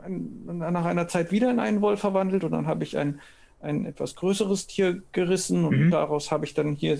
ein, 0.03 0.45
nach 0.45 0.85
einer 0.85 1.09
Zeit 1.09 1.33
wieder 1.33 1.51
in 1.51 1.59
einen 1.59 1.81
Wolf 1.81 2.01
verwandelt 2.01 2.45
und 2.45 2.53
dann 2.53 2.67
habe 2.67 2.85
ich 2.85 2.97
ein, 2.99 3.21
ein 3.61 3.87
etwas 3.87 4.15
größeres 4.15 4.67
Tier 4.67 5.03
gerissen 5.13 5.65
und 5.65 5.87
mhm. 5.87 5.91
daraus 5.91 6.31
habe 6.31 6.45
ich 6.45 6.55
dann 6.55 6.75
hier, 6.75 6.99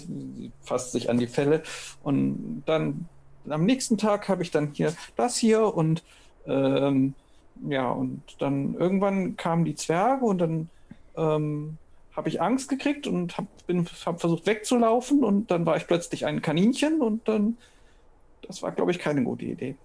fasst 0.63 0.93
sich 0.93 1.11
an 1.11 1.19
die 1.19 1.27
Felle 1.27 1.63
und 2.03 2.63
dann 2.67 3.07
am 3.49 3.65
nächsten 3.65 3.97
Tag 3.97 4.29
habe 4.29 4.43
ich 4.43 4.51
dann 4.51 4.73
hier 4.73 4.95
das 5.17 5.37
hier 5.37 5.75
und 5.75 6.03
ähm, 6.47 7.15
ja, 7.67 7.91
und 7.91 8.23
dann 8.39 8.75
irgendwann 8.75 9.37
kamen 9.37 9.65
die 9.65 9.75
Zwerge 9.75 10.25
und 10.25 10.39
dann 10.39 10.71
ähm, 11.19 11.77
habe 12.13 12.29
ich 12.29 12.41
Angst 12.41 12.69
gekriegt 12.69 13.07
und 13.07 13.37
habe 13.37 13.49
hab 14.05 14.21
versucht 14.21 14.47
wegzulaufen 14.47 15.23
und 15.23 15.51
dann 15.51 15.67
war 15.67 15.77
ich 15.77 15.87
plötzlich 15.87 16.27
ein 16.27 16.43
Kaninchen 16.43 17.01
und 17.01 17.29
dann, 17.29 17.59
das 18.43 18.63
war, 18.63 18.73
glaube 18.73 18.91
ich, 18.91 18.99
keine 18.99 19.23
gute 19.23 19.45
Idee. 19.45 19.77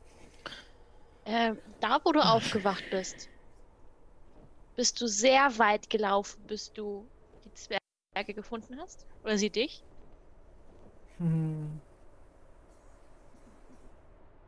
Äh, 1.25 1.53
da, 1.79 1.99
wo 2.03 2.11
du 2.11 2.19
aufgewacht 2.19 2.83
bist, 2.89 3.29
bist 4.75 4.99
du 4.99 5.07
sehr 5.07 5.57
weit 5.57 5.89
gelaufen, 5.89 6.41
bis 6.47 6.73
du 6.73 7.05
die 7.45 7.53
Zwerge 7.53 8.33
gefunden 8.33 8.79
hast? 8.79 9.05
Oder 9.23 9.37
sie 9.37 9.49
dich? 9.49 9.83
Hm. 11.19 11.79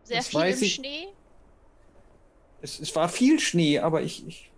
Sehr 0.03 0.17
das 0.17 0.27
viel 0.27 0.41
im 0.41 0.63
ich. 0.63 0.73
Schnee? 0.75 1.07
Es, 2.61 2.79
es, 2.79 2.95
war 2.95 3.09
viel 3.09 3.39
Schnee, 3.39 3.79
aber 3.79 4.01
ich, 4.01 4.27
ich, 4.27 4.51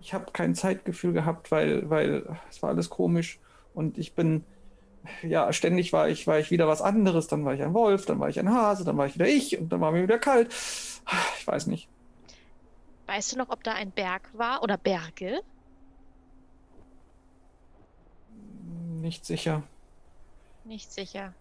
ich 0.00 0.14
habe 0.14 0.32
kein 0.32 0.54
Zeitgefühl 0.54 1.12
gehabt, 1.12 1.50
weil, 1.50 1.88
weil 1.90 2.36
es 2.50 2.62
war 2.62 2.70
alles 2.70 2.90
komisch. 2.90 3.38
Und 3.74 3.98
ich 3.98 4.14
bin, 4.14 4.44
ja, 5.22 5.52
ständig 5.52 5.92
war 5.92 6.08
ich, 6.08 6.26
war 6.26 6.38
ich 6.38 6.50
wieder 6.50 6.68
was 6.68 6.82
anderes. 6.82 7.28
Dann 7.28 7.44
war 7.44 7.54
ich 7.54 7.62
ein 7.62 7.74
Wolf, 7.74 8.06
dann 8.06 8.20
war 8.20 8.28
ich 8.28 8.38
ein 8.38 8.50
Hase, 8.50 8.84
dann 8.84 8.96
war 8.96 9.06
ich 9.06 9.14
wieder 9.14 9.28
ich 9.28 9.58
und 9.58 9.70
dann 9.70 9.80
war 9.80 9.92
mir 9.92 10.02
wieder 10.02 10.18
kalt. 10.18 10.52
Ich 11.38 11.46
weiß 11.46 11.66
nicht. 11.68 11.88
Weißt 13.06 13.32
du 13.32 13.38
noch, 13.38 13.48
ob 13.48 13.64
da 13.64 13.72
ein 13.72 13.90
Berg 13.90 14.28
war 14.34 14.62
oder 14.62 14.76
Berge? 14.76 15.40
Nicht 19.00 19.24
sicher. 19.24 19.62
Nicht 20.64 20.92
sicher. 20.92 21.32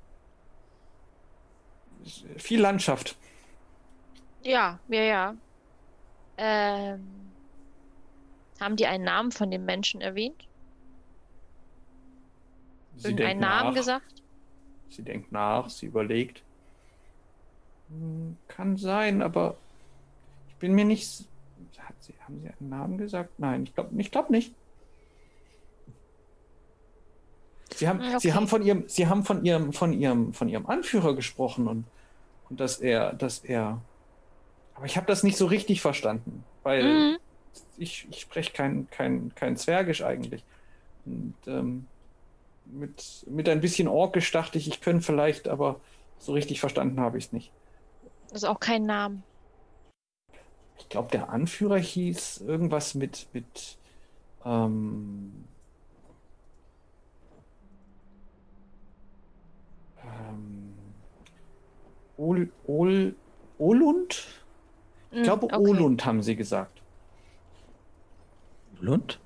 Viel 2.38 2.62
Landschaft. 2.62 3.18
Ja, 4.44 4.80
ja, 4.88 5.02
ja. 5.02 5.36
Ähm, 6.38 7.28
haben 8.62 8.76
die 8.76 8.88
einen 8.88 9.04
Namen 9.04 9.32
von 9.32 9.52
dem 9.52 9.66
Menschen 9.66 10.02
erwähnt? 10.02 10.48
Sie 12.98 13.10
Irgendeinen 13.10 13.40
Namen 13.40 13.70
nach. 13.70 13.76
gesagt? 13.76 14.24
Sie 14.90 15.04
denkt 15.04 15.32
nach, 15.32 15.70
sie 15.70 15.86
überlegt. 15.86 16.42
Hm, 17.90 18.38
kann 18.48 18.78
sein, 18.78 19.22
aber 19.22 19.58
ich 20.50 20.56
bin 20.56 20.74
mir 20.74 20.86
nicht 20.86 21.28
Sie, 22.08 22.14
haben 22.26 22.40
Sie 22.42 22.48
einen 22.48 22.70
Namen 22.70 22.98
gesagt? 22.98 23.32
Nein, 23.38 23.64
ich 23.64 23.74
glaube 23.74 23.90
ich 23.98 24.12
glaub 24.12 24.30
nicht. 24.30 24.54
Sie 27.76 27.88
haben, 27.88 28.00
okay. 28.00 28.20
Sie 28.20 28.34
haben 28.34 28.48
von 28.48 28.64
ihrem, 28.64 28.88
Sie 28.88 29.08
haben 29.08 29.24
von 29.24 29.44
ihrem, 29.44 29.74
von 29.74 29.94
ihrem, 29.94 30.34
von 30.34 30.50
ihrem 30.50 30.66
Anführer 30.66 31.16
gesprochen 31.16 31.68
und, 31.68 31.86
und 32.50 32.60
dass 32.60 32.80
er, 32.80 33.14
dass 33.14 33.40
er. 33.40 33.82
Aber 34.74 34.86
ich 34.86 34.96
habe 34.96 35.08
das 35.08 35.24
nicht 35.24 35.38
so 35.38 35.48
richtig 35.48 35.82
verstanden, 35.82 36.44
weil 36.64 36.84
mhm. 36.84 37.18
Ich, 37.78 38.08
ich 38.10 38.22
spreche 38.22 38.54
kein, 38.54 38.88
kein, 38.90 39.34
kein 39.36 39.58
Zwergisch 39.58 40.04
eigentlich. 40.04 40.44
Und 41.06 41.36
ähm, 41.48 41.86
mit, 42.66 43.26
mit 43.30 43.48
ein 43.50 43.62
bisschen 43.62 43.88
Orkisch 43.88 44.32
dachte 44.32 44.58
ich, 44.58 44.68
ich 44.68 44.82
könnte 44.82 45.06
vielleicht, 45.06 45.48
aber 45.48 45.80
so 46.20 46.34
richtig 46.34 46.60
verstanden 46.60 47.00
habe 47.00 47.18
ich 47.18 47.26
es 47.26 47.32
nicht. 47.34 47.52
Das 48.30 48.44
ist 48.44 48.50
auch 48.50 48.60
kein 48.60 48.86
Name 48.86 49.22
ich 50.88 50.90
glaube, 50.90 51.10
der 51.12 51.30
Anführer 51.30 51.78
hieß 51.78 52.44
irgendwas 52.48 52.96
mit, 52.96 53.28
mit 53.34 53.78
ähm, 54.46 55.34
ähm, 60.02 60.74
Ol, 62.16 62.50
Ol, 62.66 63.16
Olund? 63.58 64.44
Ich 65.12 65.18
hm, 65.18 65.24
glaube, 65.24 65.46
okay. 65.48 65.58
Olund 65.58 66.06
haben 66.06 66.22
sie 66.22 66.38
gesagt. 66.38 66.77
Olund? 68.82 69.20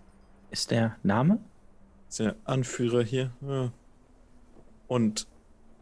Ist 0.49 0.71
der 0.71 0.97
Name? 1.03 1.39
Ist 2.09 2.19
der 2.19 2.35
Anführer 2.43 3.03
hier. 3.03 3.31
Ja. 3.41 3.71
Und 4.87 5.27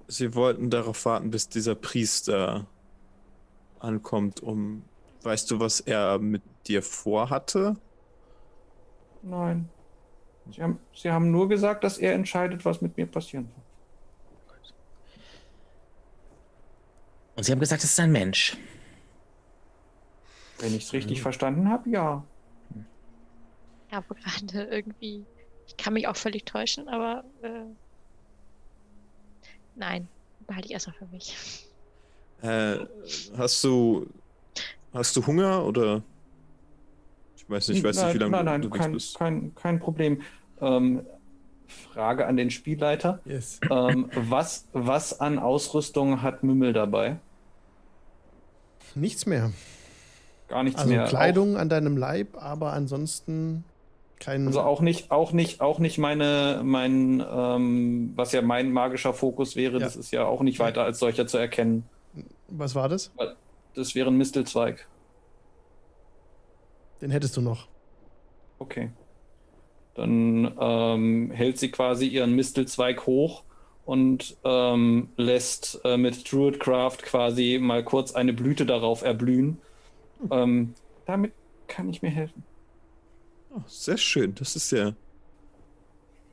sie 0.08 0.36
wollten 0.36 0.70
darauf 0.70 1.06
warten, 1.06 1.32
bis 1.32 1.50
dieser 1.50 1.76
Priester 1.76 2.68
ankommt, 3.80 4.42
um 4.42 4.84
Weißt 5.22 5.52
du, 5.52 5.60
was 5.60 5.82
er 5.82 6.18
mit 6.20 6.42
dir 6.68 6.82
vorhatte? 6.82 7.76
Nein. 9.22 9.70
Sie 10.52 10.64
haben, 10.64 10.80
Sie 10.94 11.12
haben 11.12 11.32
nur 11.32 11.50
gesagt, 11.50 11.84
dass 11.84 11.98
er 11.98 12.14
entscheidet, 12.14 12.64
was 12.66 12.82
mit 12.82 12.96
mir 12.98 13.06
passieren 13.06 13.46
wird. 13.48 13.66
Und 17.36 17.44
Sie 17.44 17.52
haben 17.52 17.60
gesagt, 17.60 17.84
es 17.84 17.92
ist 17.92 18.00
ein 18.00 18.12
Mensch. 18.12 18.58
Wenn 20.60 20.76
ich 20.76 20.86
es 20.86 20.94
richtig 20.94 21.20
mhm. 21.20 21.24
verstanden 21.24 21.70
habe, 21.70 21.90
ja. 21.90 22.24
Ja, 23.92 23.98
aber 24.00 24.16
gerade 24.16 24.64
irgendwie. 24.72 25.26
Ich 25.68 25.78
kann 25.78 25.94
mich 25.94 26.08
auch 26.08 26.16
völlig 26.16 26.46
täuschen, 26.46 26.88
aber 26.88 27.24
äh, 27.44 27.66
nein, 29.76 30.08
behalte 30.48 30.68
ich 30.68 30.74
erstmal 30.74 30.96
für 30.96 31.06
mich. 31.06 31.68
Äh, 32.42 32.86
hast 33.38 33.64
du 33.64 34.08
Hast 34.94 35.16
du 35.16 35.26
Hunger 35.26 35.66
oder? 35.66 36.02
Ich 37.36 37.50
weiß 37.50 37.70
nicht, 37.70 37.80
ich 37.80 37.84
weiß 37.84 37.98
nein, 37.98 38.06
nicht, 38.06 38.16
wie 38.16 38.20
lange 38.20 38.32
nein, 38.32 38.46
nein, 38.46 38.62
du 38.62 38.70
kein, 38.70 38.92
bist. 38.92 39.18
Kein, 39.18 39.54
kein 39.56 39.80
Problem. 39.80 40.22
Ähm, 40.62 41.06
Frage 41.68 42.26
an 42.26 42.38
den 42.38 42.50
Spielleiter. 42.50 43.20
Yes. 43.26 43.60
Ähm, 43.70 44.10
was, 44.16 44.68
was 44.74 45.20
an 45.20 45.38
Ausrüstung 45.38 46.22
hat 46.22 46.44
Mümmel 46.44 46.74
dabei? 46.74 47.18
Nichts 48.96 49.28
mehr. 49.28 49.52
Gar 50.48 50.64
nichts 50.64 50.82
also 50.82 50.92
mehr. 50.92 51.06
Kleidung 51.06 51.56
auch, 51.56 51.60
an 51.60 51.70
deinem 51.70 51.96
Leib, 51.96 52.36
aber 52.42 52.74
ansonsten 52.74 53.64
kein. 54.20 54.48
Also 54.48 54.62
auch 54.62 54.82
nicht, 54.82 55.12
auch 55.12 55.32
nicht, 55.32 55.62
auch 55.62 55.80
nicht 55.80 55.98
meine, 55.98 56.62
mein, 56.64 57.24
ähm, 57.32 58.14
was 58.16 58.32
ja 58.32 58.42
mein 58.42 58.72
magischer 58.72 59.14
Fokus 59.14 59.56
wäre, 59.56 59.74
ja. 59.74 59.80
das 59.80 59.96
ist 59.96 60.12
ja 60.12 60.26
auch 60.26 60.42
nicht 60.42 60.60
weiter 60.60 60.84
als 60.84 61.00
solcher 61.00 61.28
zu 61.28 61.38
erkennen. 61.38 61.86
Was 62.48 62.76
war 62.76 62.90
das? 62.90 63.12
Das 63.76 63.96
wäre 63.96 64.10
ein 64.10 64.18
Mistelzweig. 64.18 64.88
Den 67.02 67.12
hättest 67.12 67.38
du 67.38 67.42
noch. 67.42 67.68
Okay. 68.58 68.92
Dann 69.96 70.54
ähm, 70.60 71.32
hält 71.32 71.58
sie 71.58 71.72
quasi 71.72 72.08
ihren 72.08 72.34
Mistelzweig 72.36 73.06
hoch 73.06 73.44
und 73.86 74.38
ähm, 74.44 75.10
lässt 75.18 75.82
äh, 75.84 75.98
mit 75.98 76.32
Druidcraft 76.32 76.98
quasi 76.98 77.58
mal 77.62 77.84
kurz 77.84 78.14
eine 78.14 78.34
Blüte 78.34 78.66
darauf 78.66 79.02
erblühen. 79.02 79.58
Ähm, 80.30 80.74
damit 81.06 81.34
kann 81.68 81.90
ich 81.90 82.02
mir 82.02 82.10
helfen. 82.10 82.44
Oh, 83.52 83.62
sehr 83.68 83.98
schön. 83.98 84.36
Das 84.36 84.56
ist 84.56 84.72
ja. 84.72 84.94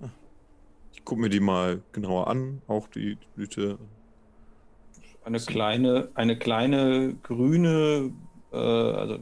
Ah. 0.00 0.10
Ich 0.92 1.04
gucke 1.04 1.20
mir 1.20 1.28
die 1.28 1.40
mal 1.40 1.82
genauer 1.92 2.28
an, 2.28 2.60
auch 2.66 2.88
die 2.88 3.16
Blüte. 3.34 3.78
Eine 5.24 5.40
kleine, 5.40 6.10
eine 6.14 6.38
kleine 6.38 7.16
grüne, 7.22 8.12
äh, 8.52 8.56
also 8.56 9.18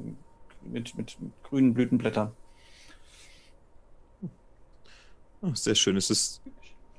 mit, 0.62 0.96
mit, 0.96 1.16
grünen 1.44 1.72
Blütenblättern. 1.72 2.32
Oh, 5.40 5.54
sehr 5.54 5.74
schön. 5.74 5.96
Es 5.96 6.10
ist 6.10 6.42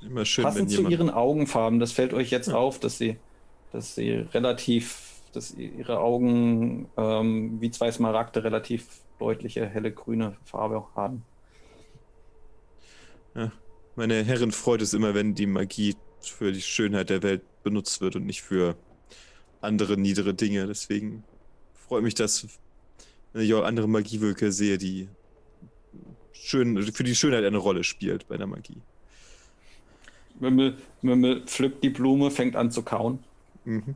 immer 0.01 0.25
schön, 0.25 0.43
Passend 0.43 0.71
zu 0.71 0.87
ihren 0.87 1.09
Augenfarben. 1.09 1.79
Das 1.79 1.91
fällt 1.91 2.13
euch 2.13 2.31
jetzt 2.31 2.47
ja. 2.47 2.55
auf, 2.55 2.79
dass 2.79 2.97
sie, 2.97 3.17
dass 3.71 3.95
sie 3.95 4.11
relativ, 4.11 5.21
dass 5.33 5.53
ihre 5.53 5.99
Augen 5.99 6.87
ähm, 6.95 7.59
wie 7.59 7.71
zwei 7.71 7.91
Smaragde 7.91 8.43
relativ 8.43 8.87
deutliche 9.19 9.65
helle 9.65 9.91
grüne 9.91 10.37
Farbe 10.43 10.83
haben. 10.95 11.23
Ja, 13.35 13.51
meine 13.95 14.23
Herren 14.23 14.51
freut 14.51 14.81
es 14.81 14.93
immer, 14.93 15.13
wenn 15.13 15.35
die 15.35 15.45
Magie 15.45 15.95
für 16.21 16.51
die 16.51 16.61
Schönheit 16.61 17.09
der 17.09 17.23
Welt 17.23 17.41
benutzt 17.63 18.01
wird 18.01 18.15
und 18.15 18.25
nicht 18.25 18.41
für 18.41 18.75
andere 19.61 19.97
niedere 19.97 20.33
Dinge. 20.33 20.67
Deswegen 20.67 21.23
freut 21.73 22.03
mich 22.03 22.15
das, 22.15 22.47
wenn 23.33 23.43
ich 23.43 23.53
auch 23.53 23.63
andere 23.63 23.87
Magiewölke 23.87 24.51
sehe, 24.51 24.77
die 24.77 25.09
schön, 26.33 26.81
für 26.91 27.03
die 27.03 27.15
Schönheit 27.15 27.43
eine 27.43 27.57
Rolle 27.57 27.83
spielt 27.83 28.27
bei 28.27 28.37
der 28.37 28.47
Magie. 28.47 28.81
Mümmel, 30.39 30.77
Mümmel 31.01 31.43
pflückt 31.45 31.83
die 31.83 31.89
Blume, 31.89 32.31
fängt 32.31 32.55
an 32.55 32.71
zu 32.71 32.83
kauen. 32.83 33.19
Mhm. 33.63 33.95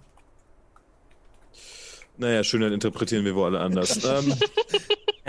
Naja, 2.17 2.43
Schönheit 2.43 2.73
interpretieren 2.73 3.23
wir 3.23 3.35
wohl 3.35 3.45
alle 3.45 3.59
anders. 3.61 4.03
ähm, 4.05 4.33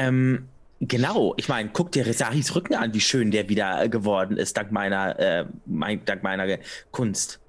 ähm, 0.00 0.48
genau, 0.80 1.34
ich 1.36 1.48
meine, 1.48 1.70
guck 1.72 1.92
dir 1.92 2.06
Resahis 2.06 2.54
Rücken 2.54 2.74
an, 2.74 2.94
wie 2.94 3.00
schön 3.00 3.30
der 3.30 3.48
wieder 3.48 3.88
geworden 3.88 4.36
ist, 4.36 4.56
dank 4.56 4.72
meiner, 4.72 5.18
äh, 5.18 5.44
mein, 5.66 6.04
dank 6.04 6.22
meiner 6.22 6.58
Kunst. 6.90 7.40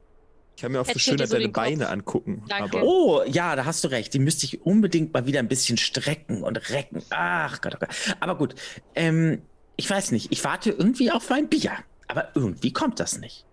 Ich 0.55 0.61
kann 0.63 0.73
mir 0.73 0.81
auch 0.81 0.85
für 0.85 0.99
Schönheit 0.99 1.29
so 1.29 1.37
deine 1.37 1.49
Beine 1.49 1.89
angucken. 1.89 2.43
Aber 2.49 2.83
oh, 2.83 3.23
ja, 3.25 3.55
da 3.55 3.65
hast 3.65 3.83
du 3.83 3.87
recht. 3.87 4.13
Die 4.13 4.19
müsste 4.19 4.45
ich 4.45 4.63
unbedingt 4.63 5.11
mal 5.13 5.25
wieder 5.25 5.39
ein 5.39 5.47
bisschen 5.47 5.77
strecken 5.77 6.43
und 6.43 6.69
recken. 6.69 7.01
Ach 7.09 7.61
Gott, 7.61 7.73
oh 7.75 7.79
Gott. 7.79 7.89
Aber 8.19 8.37
gut. 8.37 8.53
Ähm, 8.93 9.41
Ich 9.77 9.89
weiß 9.89 10.11
nicht, 10.11 10.31
ich 10.31 10.43
warte 10.43 10.69
irgendwie 10.69 11.09
auf 11.09 11.29
mein 11.31 11.47
Bier. 11.47 11.71
Aber 12.07 12.27
irgendwie 12.35 12.73
kommt 12.73 12.99
das 12.99 13.17
nicht. 13.17 13.45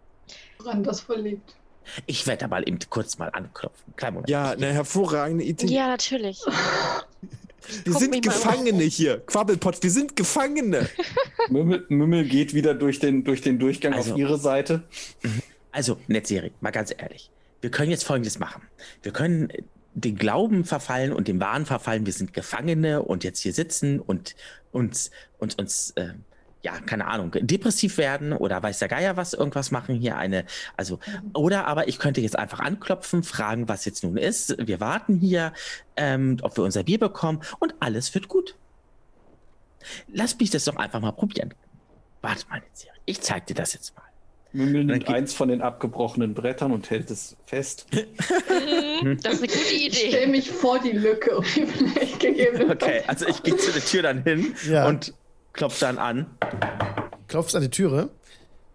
Woran 0.59 0.83
das 0.83 1.01
verlegt? 1.01 1.55
Ich 2.05 2.27
werde 2.27 2.45
aber 2.45 2.67
eben 2.67 2.79
kurz 2.91 3.17
mal 3.17 3.31
anklopfen. 3.31 3.95
Kleinen 3.97 4.15
Moment. 4.15 4.29
Ja, 4.29 4.51
eine 4.51 4.73
hervorragende 4.73 5.45
Idee. 5.45 5.69
Ja, 5.69 5.87
natürlich. 5.87 6.43
Wir 7.85 7.93
Guck 7.93 8.03
sind 8.03 8.23
Gefangene 8.23 8.85
hier. 8.85 9.19
Quabbelpott, 9.27 9.83
wir 9.83 9.91
sind 9.91 10.17
Gefangene. 10.17 10.89
Mümmel, 11.49 11.85
Mümmel, 11.89 12.25
geht 12.25 12.55
wieder 12.55 12.75
durch 12.75 12.99
den, 12.99 13.25
durch 13.25 13.43
den 13.43 13.59
Durchgang 13.59 13.95
also, 13.95 14.13
auf 14.13 14.19
ihre 14.19 14.39
Seite. 14.39 14.83
Mhm. 15.23 15.43
Also, 15.73 15.99
Netzeri, 16.07 16.53
mal 16.61 16.71
ganz 16.71 16.95
ehrlich. 16.97 17.31
Wir 17.61 17.71
können 17.71 17.91
jetzt 17.91 18.05
Folgendes 18.05 18.39
machen. 18.39 18.63
Wir 19.03 19.13
können 19.13 19.53
den 19.95 20.17
Glauben 20.17 20.65
verfallen 20.65 21.13
und 21.13 21.29
dem 21.29 21.41
Wahn 21.41 21.67
verfallen, 21.67 22.07
wir 22.07 22.13
sind 22.13 22.33
Gefangene 22.33 23.03
und 23.03 23.25
jetzt 23.25 23.41
hier 23.41 23.53
sitzen 23.53 23.99
und 23.99 24.37
uns, 24.71 25.11
uns, 25.39 25.55
uns 25.57 25.91
äh, 25.97 26.11
ja, 26.63 26.79
keine 26.81 27.07
Ahnung, 27.07 27.31
depressiv 27.33 27.99
werden 27.99 28.33
oder 28.33 28.63
weiß 28.63 28.81
der 28.81 28.89
Geier 28.89 29.17
was, 29.17 29.33
irgendwas 29.33 29.71
machen 29.71 29.95
hier 29.95 30.17
eine, 30.17 30.45
also, 30.77 30.99
oder 31.35 31.67
aber 31.67 31.89
ich 31.89 31.99
könnte 31.99 32.21
jetzt 32.21 32.37
einfach 32.39 32.61
anklopfen, 32.61 33.23
fragen, 33.23 33.69
was 33.69 33.85
jetzt 33.85 34.03
nun 34.03 34.17
ist. 34.17 34.57
Wir 34.59 34.81
warten 34.81 35.17
hier, 35.17 35.53
ähm, 35.97 36.39
ob 36.43 36.57
wir 36.57 36.65
unser 36.65 36.83
Bier 36.83 36.99
bekommen 36.99 37.43
und 37.61 37.75
alles 37.81 38.13
wird 38.15 38.29
gut. 38.29 38.57
Lass 40.13 40.39
mich 40.39 40.51
das 40.51 40.65
doch 40.65 40.77
einfach 40.77 41.01
mal 41.01 41.13
probieren. 41.13 41.55
Warte 42.21 42.45
mal 42.49 42.61
jetzt 42.69 42.89
Ich 43.07 43.21
zeig 43.21 43.47
dir 43.47 43.55
das 43.55 43.75
jetzt 43.75 43.95
mal. 43.95 44.03
Mümmel 44.53 44.85
nimmt 44.85 45.09
eins 45.09 45.35
von 45.35 45.49
den 45.49 45.61
abgebrochenen 45.61 46.35
Brettern 46.35 46.73
und 46.73 46.91
hält 46.91 47.11
es 47.11 47.37
fest. 47.47 47.87
Mhm, 49.01 49.21
das 49.23 49.35
ist 49.35 49.43
eine 49.45 49.53
gute 49.53 49.75
Idee. 49.75 49.87
Ich 49.87 50.09
stelle 50.09 50.27
mich 50.27 50.51
vor 50.51 50.81
die 50.81 50.91
Lücke, 50.91 51.37
um 51.37 51.45
die 51.55 51.67
vielleicht 51.67 52.19
gegeben 52.19 52.69
Okay, 52.69 53.03
also 53.07 53.29
ich 53.29 53.45
gehe 53.45 53.57
zu 53.57 53.71
der 53.71 53.85
Tür 53.85 54.03
dann 54.03 54.25
hin 54.25 54.57
ja. 54.69 54.89
und 54.89 55.15
klopft 55.59 55.83
dann 55.83 55.99
an. 55.99 56.27
Klopft 57.27 57.55
an 57.57 57.63
die 57.63 57.69
Türe 57.69 58.11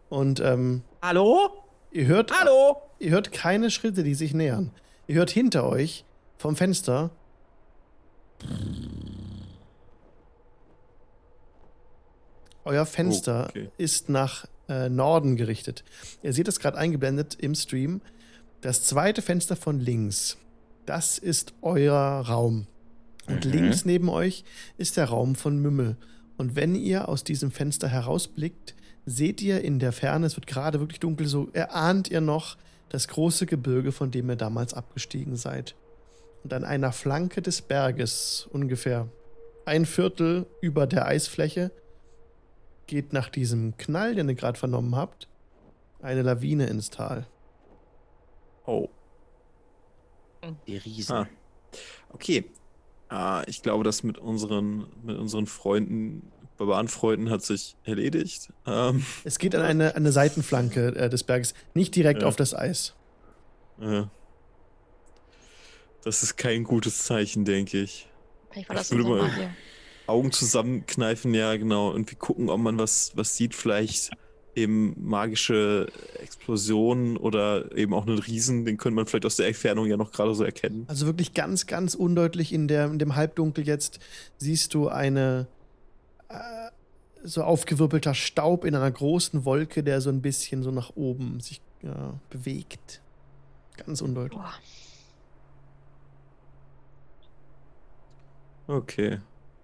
und 0.10 0.42
ähm, 0.42 0.84
Hallo? 1.02 1.50
Ihr 1.92 2.08
hört 2.08 2.38
Hallo? 2.38 2.82
Ihr 3.00 3.12
hört 3.12 3.32
keine 3.32 3.72
Schritte, 3.72 4.04
die 4.04 4.16
sich 4.16 4.34
nähern. 4.34 4.70
Ihr 5.08 5.16
hört 5.16 5.32
hinter 5.32 5.66
euch 5.66 6.04
vom 6.38 6.56
Fenster 6.58 7.12
Euer 12.66 12.86
Fenster 12.86 13.46
oh, 13.46 13.50
okay. 13.50 13.70
ist 13.78 14.10
nach 14.10 14.46
äh, 14.68 14.90
Norden 14.90 15.38
gerichtet. 15.38 15.86
Ihr 16.22 16.34
seht 16.34 16.50
es 16.50 16.60
gerade 16.60 16.78
eingeblendet 16.78 17.36
im 17.36 17.56
Stream. 17.56 18.02
Das 18.60 18.84
zweite 18.84 19.22
Fenster 19.22 19.56
von 19.56 19.80
links, 19.80 20.38
das 20.86 21.18
ist 21.18 21.54
euer 21.62 21.96
Raum. 21.96 22.68
Und 23.28 23.46
mhm. 23.46 23.52
links 23.52 23.86
neben 23.86 24.10
euch 24.10 24.44
ist 24.78 24.98
der 24.98 25.06
Raum 25.06 25.36
von 25.36 25.58
Mümmel. 25.58 25.96
Und 26.38 26.56
wenn 26.56 26.76
ihr 26.76 27.10
aus 27.10 27.24
diesem 27.24 27.52
Fenster 27.52 27.88
herausblickt, 27.88 28.76
seht 29.06 29.42
ihr 29.42 29.62
in 29.62 29.80
der 29.80 29.92
Ferne, 29.92 30.26
es 30.26 30.36
wird 30.36 30.48
gerade 30.48 30.80
wirklich 30.80 31.00
dunkel, 31.00 31.28
so 31.28 31.50
erahnt 31.54 32.10
ihr 32.10 32.22
noch 32.22 32.58
das 32.90 33.08
große 33.08 33.46
Gebirge, 33.46 33.92
von 33.92 34.12
dem 34.12 34.30
ihr 34.30 34.36
damals 34.36 34.74
abgestiegen 34.74 35.36
seid. 35.36 35.76
Und 36.44 36.54
an 36.54 36.64
einer 36.64 36.92
Flanke 36.92 37.42
des 37.42 37.62
Berges, 37.62 38.48
ungefähr 38.52 39.08
ein 39.66 39.86
Viertel 39.86 40.46
über 40.62 40.88
der 40.88 41.06
Eisfläche, 41.06 41.72
geht 42.88 43.14
nach 43.14 43.30
diesem 43.30 43.78
Knall, 43.78 44.16
den 44.16 44.30
ihr 44.30 44.36
gerade 44.36 44.60
vernommen 44.60 44.96
habt, 44.96 45.28
eine 46.02 46.22
Lawine 46.22 46.68
ins 46.68 46.90
Tal. 46.90 47.26
Oh. 48.66 48.90
Die 50.68 50.78
Riesen. 50.78 51.16
Ah. 51.16 51.28
Okay, 52.12 52.46
Ah, 53.14 53.44
ich 53.46 53.62
glaube, 53.62 53.84
das 53.84 54.02
mit 54.02 54.18
unseren, 54.18 54.88
mit 55.04 55.20
unseren 55.20 55.46
Freunden, 55.46 56.32
Barbarenfreunden 56.58 57.30
hat 57.30 57.44
sich 57.44 57.76
erledigt. 57.84 58.52
Ähm. 58.66 59.06
Es 59.24 59.38
geht 59.38 59.54
an 59.54 59.62
eine, 59.62 59.96
eine 59.96 60.12
Seitenflanke 60.12 60.96
äh, 60.96 61.10
des 61.12 61.24
Berges, 61.24 61.54
nicht 61.76 61.96
direkt 61.96 62.24
ja. 62.24 62.28
auf 62.28 62.36
das 62.36 62.56
Eis. 62.56 62.96
Ja. 63.80 64.10
Das 66.04 66.24
ist 66.24 66.38
kein 66.38 66.64
gutes 66.64 67.04
Zeichen, 67.04 67.46
denke 67.46 67.82
ich. 67.82 68.10
Vielleicht 68.50 68.70
war 68.70 68.78
das 68.78 68.90
ich 68.90 68.98
würde 68.98 69.10
mal 69.10 69.30
Augen 70.08 70.32
zusammenkneifen, 70.32 71.36
ja, 71.36 71.56
genau. 71.56 71.92
Irgendwie 71.92 72.16
gucken, 72.16 72.50
ob 72.50 72.62
man 72.62 72.80
was, 72.80 73.12
was 73.14 73.38
sieht, 73.38 73.54
vielleicht 73.54 74.10
eben 74.56 74.96
magische 74.98 75.88
Explosionen 76.22 77.18
oder 77.18 77.76
eben 77.76 77.94
auch 77.94 78.06
einen 78.06 78.20
Riesen, 78.20 78.66
den 78.66 78.78
könnte 78.78 78.96
man 78.96 79.06
vielleicht 79.06 79.26
aus 79.26 79.38
der 79.38 79.48
Entfernung 79.48 79.88
ja 79.88 79.98
noch 79.98 80.12
gerade 80.12 80.34
so 80.36 80.44
erkennen. 80.44 80.86
Also 80.88 81.06
wirklich 81.06 81.34
ganz, 81.34 81.68
ganz 81.68 81.96
undeutlich 81.96 82.54
in, 82.54 82.68
der, 82.68 82.86
in 82.86 83.00
dem 83.00 83.16
Halbdunkel 83.16 83.66
jetzt 83.66 84.00
siehst 84.38 84.74
du 84.74 84.90
eine 84.90 85.48
äh, 86.30 86.36
so 87.24 87.44
aufgewirbelter 87.44 88.14
Staub 88.14 88.66
in 88.66 88.76
einer 88.76 88.92
großen 88.92 89.46
Wolke, 89.46 89.84
der 89.84 90.02
so 90.02 90.10
ein 90.10 90.22
bisschen 90.22 90.62
so 90.62 90.72
nach 90.72 90.92
oben 90.96 91.40
sich 91.40 91.62
ja, 91.82 92.20
bewegt. 92.30 93.02
Ganz 93.78 94.02
undeutlich. 94.02 94.40
Boah. 94.40 94.54
Okay. 98.68 99.20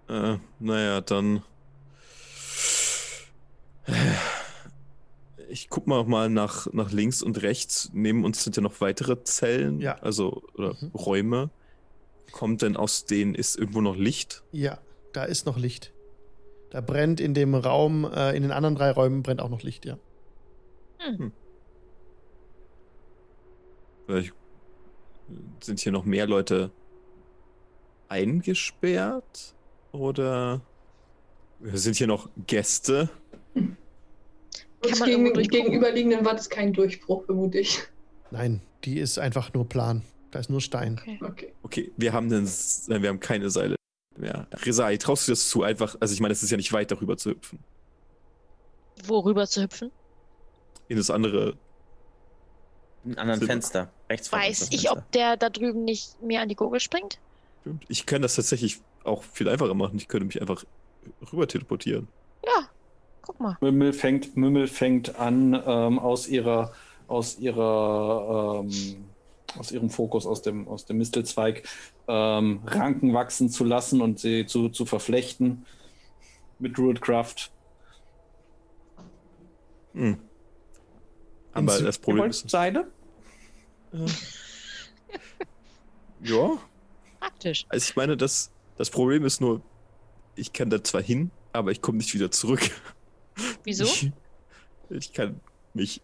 Äh, 0.08 0.36
naja, 0.58 1.00
dann 1.00 1.42
ich 5.50 5.68
guck 5.68 5.86
mal 5.86 6.04
mal 6.04 6.30
nach, 6.30 6.72
nach 6.72 6.90
links 6.92 7.22
und 7.22 7.42
rechts. 7.42 7.90
Neben 7.92 8.24
uns 8.24 8.42
sind 8.44 8.56
ja 8.56 8.62
noch 8.62 8.80
weitere 8.80 9.22
Zellen, 9.24 9.80
ja. 9.80 9.94
also 9.96 10.42
oder 10.54 10.74
mhm. 10.80 10.90
Räume. 10.94 11.50
Kommt 12.32 12.62
denn 12.62 12.76
aus 12.76 13.06
denen, 13.06 13.34
ist 13.34 13.56
irgendwo 13.56 13.80
noch 13.80 13.96
Licht? 13.96 14.44
Ja, 14.52 14.78
da 15.12 15.24
ist 15.24 15.46
noch 15.46 15.58
Licht. 15.58 15.92
Da 16.70 16.80
brennt 16.80 17.20
in 17.20 17.34
dem 17.34 17.56
Raum, 17.56 18.04
äh, 18.04 18.36
in 18.36 18.42
den 18.42 18.52
anderen 18.52 18.76
drei 18.76 18.92
Räumen 18.92 19.24
brennt 19.24 19.40
auch 19.40 19.48
noch 19.48 19.62
Licht, 19.62 19.84
ja. 19.84 19.98
Hm. 20.98 21.18
hm. 21.18 21.32
Vielleicht 24.06 24.32
sind 25.60 25.80
hier 25.80 25.92
noch 25.92 26.04
mehr 26.04 26.26
Leute 26.26 26.70
eingesperrt? 28.10 29.54
Oder 29.92 30.60
sind 31.60 31.96
hier 31.96 32.06
noch 32.06 32.28
Gäste? 32.46 33.08
Uns 34.84 35.04
gegen, 35.04 35.32
gegenüberliegenden 35.34 36.24
Wand 36.24 36.40
ist 36.40 36.50
kein 36.50 36.72
Durchbruch, 36.72 37.24
vermute 37.26 37.58
ich. 37.58 37.80
Nein, 38.30 38.62
die 38.84 38.98
ist 38.98 39.18
einfach 39.18 39.52
nur 39.52 39.68
plan. 39.68 40.02
Da 40.30 40.38
ist 40.38 40.48
nur 40.48 40.60
Stein. 40.60 40.98
Okay, 41.00 41.18
okay. 41.22 41.52
okay 41.62 41.92
wir, 41.96 42.12
haben 42.12 42.28
den, 42.28 42.46
wir 42.46 43.08
haben 43.08 43.20
keine 43.20 43.50
Seile 43.50 43.74
mehr. 44.16 44.46
Resai, 44.52 44.96
traust 44.96 45.26
du 45.26 45.32
dir 45.32 45.34
das 45.34 45.48
zu, 45.48 45.62
einfach, 45.62 45.96
also 46.00 46.14
ich 46.14 46.20
meine, 46.20 46.32
es 46.32 46.42
ist 46.42 46.50
ja 46.50 46.56
nicht 46.56 46.72
weit, 46.72 46.90
darüber 46.90 47.16
zu 47.16 47.30
hüpfen. 47.30 47.58
Worüber 49.04 49.46
zu 49.46 49.62
hüpfen? 49.62 49.90
In 50.88 50.96
das 50.96 51.10
andere. 51.10 51.56
In 53.04 53.16
anderen 53.18 53.40
Fenster, 53.40 53.90
rechts 54.08 54.28
von 54.28 54.38
Weiß 54.38 54.68
ich, 54.72 54.90
ob 54.90 55.10
der 55.12 55.36
da 55.36 55.48
drüben 55.48 55.84
nicht 55.84 56.20
mehr 56.22 56.42
an 56.42 56.48
die 56.48 56.54
Gurgel 56.54 56.80
springt? 56.80 57.18
Ich 57.88 58.06
kann 58.06 58.22
das 58.22 58.36
tatsächlich 58.36 58.80
auch 59.04 59.22
viel 59.22 59.48
einfacher 59.48 59.74
machen. 59.74 59.96
Ich 59.96 60.08
könnte 60.08 60.26
mich 60.26 60.40
einfach 60.40 60.64
rüber 61.32 61.48
teleportieren. 61.48 62.08
Ja, 62.44 62.68
Guck 63.30 63.38
mal. 63.38 63.56
Mümmel 63.60 63.92
fängt, 63.92 64.36
Mümmel 64.36 64.66
fängt 64.66 65.14
an, 65.20 65.54
ähm, 65.64 66.00
aus 66.00 66.26
ihrer, 66.26 66.72
aus 67.06 67.38
ihrer, 67.38 68.64
ähm, 68.64 69.04
aus 69.56 69.70
ihrem 69.70 69.88
Fokus, 69.88 70.26
aus 70.26 70.42
dem, 70.42 70.66
aus 70.66 70.84
dem 70.84 70.98
Mistelzweig, 70.98 71.62
ähm, 72.08 72.60
Ranken 72.66 73.14
wachsen 73.14 73.48
zu 73.48 73.62
lassen 73.62 74.00
und 74.00 74.18
sie 74.18 74.46
zu, 74.46 74.68
zu 74.68 74.84
verflechten 74.84 75.64
mit 76.58 76.76
Druidcraft. 76.76 77.52
Hm. 79.92 80.18
Aber 81.52 81.78
das 81.82 81.98
Problem 81.98 82.30
ist. 82.30 82.50
Seide? 82.50 82.90
Äh, 83.92 84.06
ja. 86.24 86.58
Praktisch. 87.20 87.64
Also 87.68 87.90
ich 87.90 87.94
meine, 87.94 88.16
das, 88.16 88.50
das 88.76 88.90
Problem 88.90 89.24
ist 89.24 89.40
nur, 89.40 89.62
ich 90.34 90.52
kann 90.52 90.68
da 90.68 90.82
zwar 90.82 91.02
hin, 91.02 91.30
aber 91.52 91.70
ich 91.70 91.80
komme 91.80 91.98
nicht 91.98 92.12
wieder 92.12 92.32
zurück. 92.32 92.72
Wieso? 93.70 93.84
Ich, 93.84 94.10
ich, 94.90 95.12
kann 95.12 95.40
mich, 95.74 96.02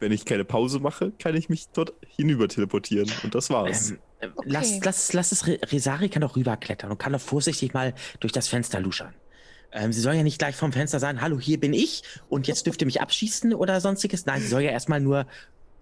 wenn 0.00 0.12
ich 0.12 0.24
keine 0.24 0.44
Pause 0.44 0.80
mache, 0.80 1.12
kann 1.18 1.34
ich 1.34 1.48
mich 1.48 1.68
dort 1.72 1.94
hinüber 2.06 2.46
teleportieren. 2.48 3.10
Und 3.22 3.34
das 3.34 3.48
war's. 3.48 3.92
Ähm, 3.92 3.98
äh, 4.20 4.26
okay. 4.34 4.48
lass, 4.50 4.84
lass, 4.84 5.12
lass 5.14 5.32
es, 5.32 5.46
Resari 5.46 6.10
kann 6.10 6.20
doch 6.20 6.36
rüberklettern 6.36 6.90
und 6.90 6.98
kann 6.98 7.12
doch 7.12 7.20
vorsichtig 7.20 7.72
mal 7.72 7.94
durch 8.20 8.32
das 8.32 8.48
Fenster 8.48 8.80
luschern. 8.80 9.14
Ähm, 9.72 9.92
sie 9.92 10.00
soll 10.00 10.14
ja 10.14 10.22
nicht 10.22 10.38
gleich 10.38 10.56
vom 10.56 10.72
Fenster 10.72 11.00
sagen, 11.00 11.20
hallo, 11.20 11.40
hier 11.40 11.58
bin 11.58 11.72
ich 11.72 12.02
und 12.28 12.46
jetzt 12.46 12.66
dürft 12.66 12.82
ihr 12.82 12.86
mich 12.86 13.00
abschießen 13.00 13.54
oder 13.54 13.80
sonstiges. 13.80 14.26
Nein, 14.26 14.42
sie 14.42 14.48
soll 14.48 14.62
ja 14.62 14.70
erstmal 14.70 15.00
nur 15.00 15.26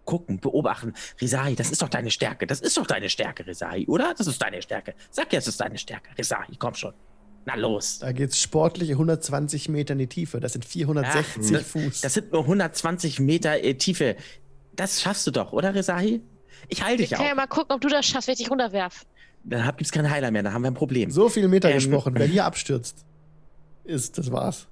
gucken, 0.05 0.41
beobachten. 0.41 0.95
Risari, 1.21 1.57
das 1.57 1.71
ist 1.71 1.83
doch 1.83 1.89
deine 1.89 2.11
Stärke. 2.11 2.47
Das 2.47 2.61
ist 2.61 2.77
doch 2.77 2.87
deine 2.87 3.09
Stärke, 3.09 3.47
Risari, 3.47 3.87
oder? 3.87 4.15
Das 4.17 4.27
ist 4.27 4.41
deine 4.41 4.63
Stärke. 4.63 4.95
Sag 5.11 5.33
ja, 5.33 5.39
es 5.39 5.49
ist 5.49 5.61
deine 5.61 5.79
Stärke. 5.79 6.17
Risari, 6.17 6.57
komm 6.59 6.75
schon. 6.75 6.95
Na 7.45 7.57
los. 7.57 7.99
Da 7.99 8.13
geht 8.13 8.31
es 8.31 8.41
sportliche 8.41 8.93
120 8.93 9.69
Meter 9.69 9.93
in 9.93 9.99
die 9.99 10.07
Tiefe. 10.07 10.39
Das 10.41 10.53
sind 10.53 10.65
460 10.65 11.57
Ach, 11.57 11.65
Fuß. 11.65 12.01
Das 12.01 12.15
sind 12.15 12.33
nur 12.33 12.43
120 12.43 13.21
Meter 13.21 13.63
äh, 13.63 13.75
Tiefe. 13.75 14.17
Das 14.77 15.03
schaffst 15.03 15.27
du 15.27 15.31
doch, 15.33 15.53
oder, 15.53 15.75
Rezahi? 15.75 16.23
Ich 16.69 16.83
halte 16.83 16.99
dich 16.99 17.13
ich 17.13 17.17
auch. 17.17 17.21
Ich 17.21 17.27
kann 17.27 17.29
ja 17.29 17.35
mal 17.35 17.47
gucken, 17.49 17.75
ob 17.75 17.81
du 17.81 17.89
das 17.89 18.07
schaffst, 18.07 18.29
wenn 18.29 18.35
ich 18.35 18.39
dich 18.39 18.51
runterwerf. 18.51 19.05
Dann 19.45 19.67
gibt 19.67 19.83
es 19.83 19.91
keinen 19.91 20.09
Heiler 20.09 20.31
mehr, 20.31 20.43
dann 20.45 20.55
haben 20.55 20.63
wir 20.63 20.71
ein 20.71 20.75
Problem. 20.75 21.11
So 21.11 21.29
viele 21.29 21.49
Meter 21.49 21.69
ähm, 21.69 21.75
gesprochen. 21.75 22.15
Wer 22.17 22.27
hier 22.29 22.45
abstürzt, 22.45 23.05
ist, 23.85 24.19
das 24.19 24.31
war's. 24.31 24.69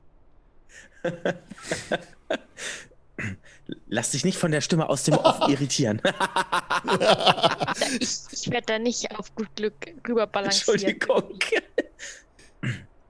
Lass 3.89 4.13
dich 4.13 4.25
nicht 4.25 4.39
von 4.39 4.53
der 4.53 4.61
Stimme 4.61 4.89
aus 4.89 5.05
dem 5.05 5.15
Off 5.15 5.41
irritieren. 5.49 6.01
ich, 8.01 8.19
ich 8.31 8.51
werde 8.51 8.67
da 8.67 8.79
nicht 8.79 9.19
auf 9.19 9.35
gut 9.35 9.49
Glück 9.57 9.75
rüber 10.09 10.27
balancieren. 10.27 10.81
Entschuldigung. 10.81 11.39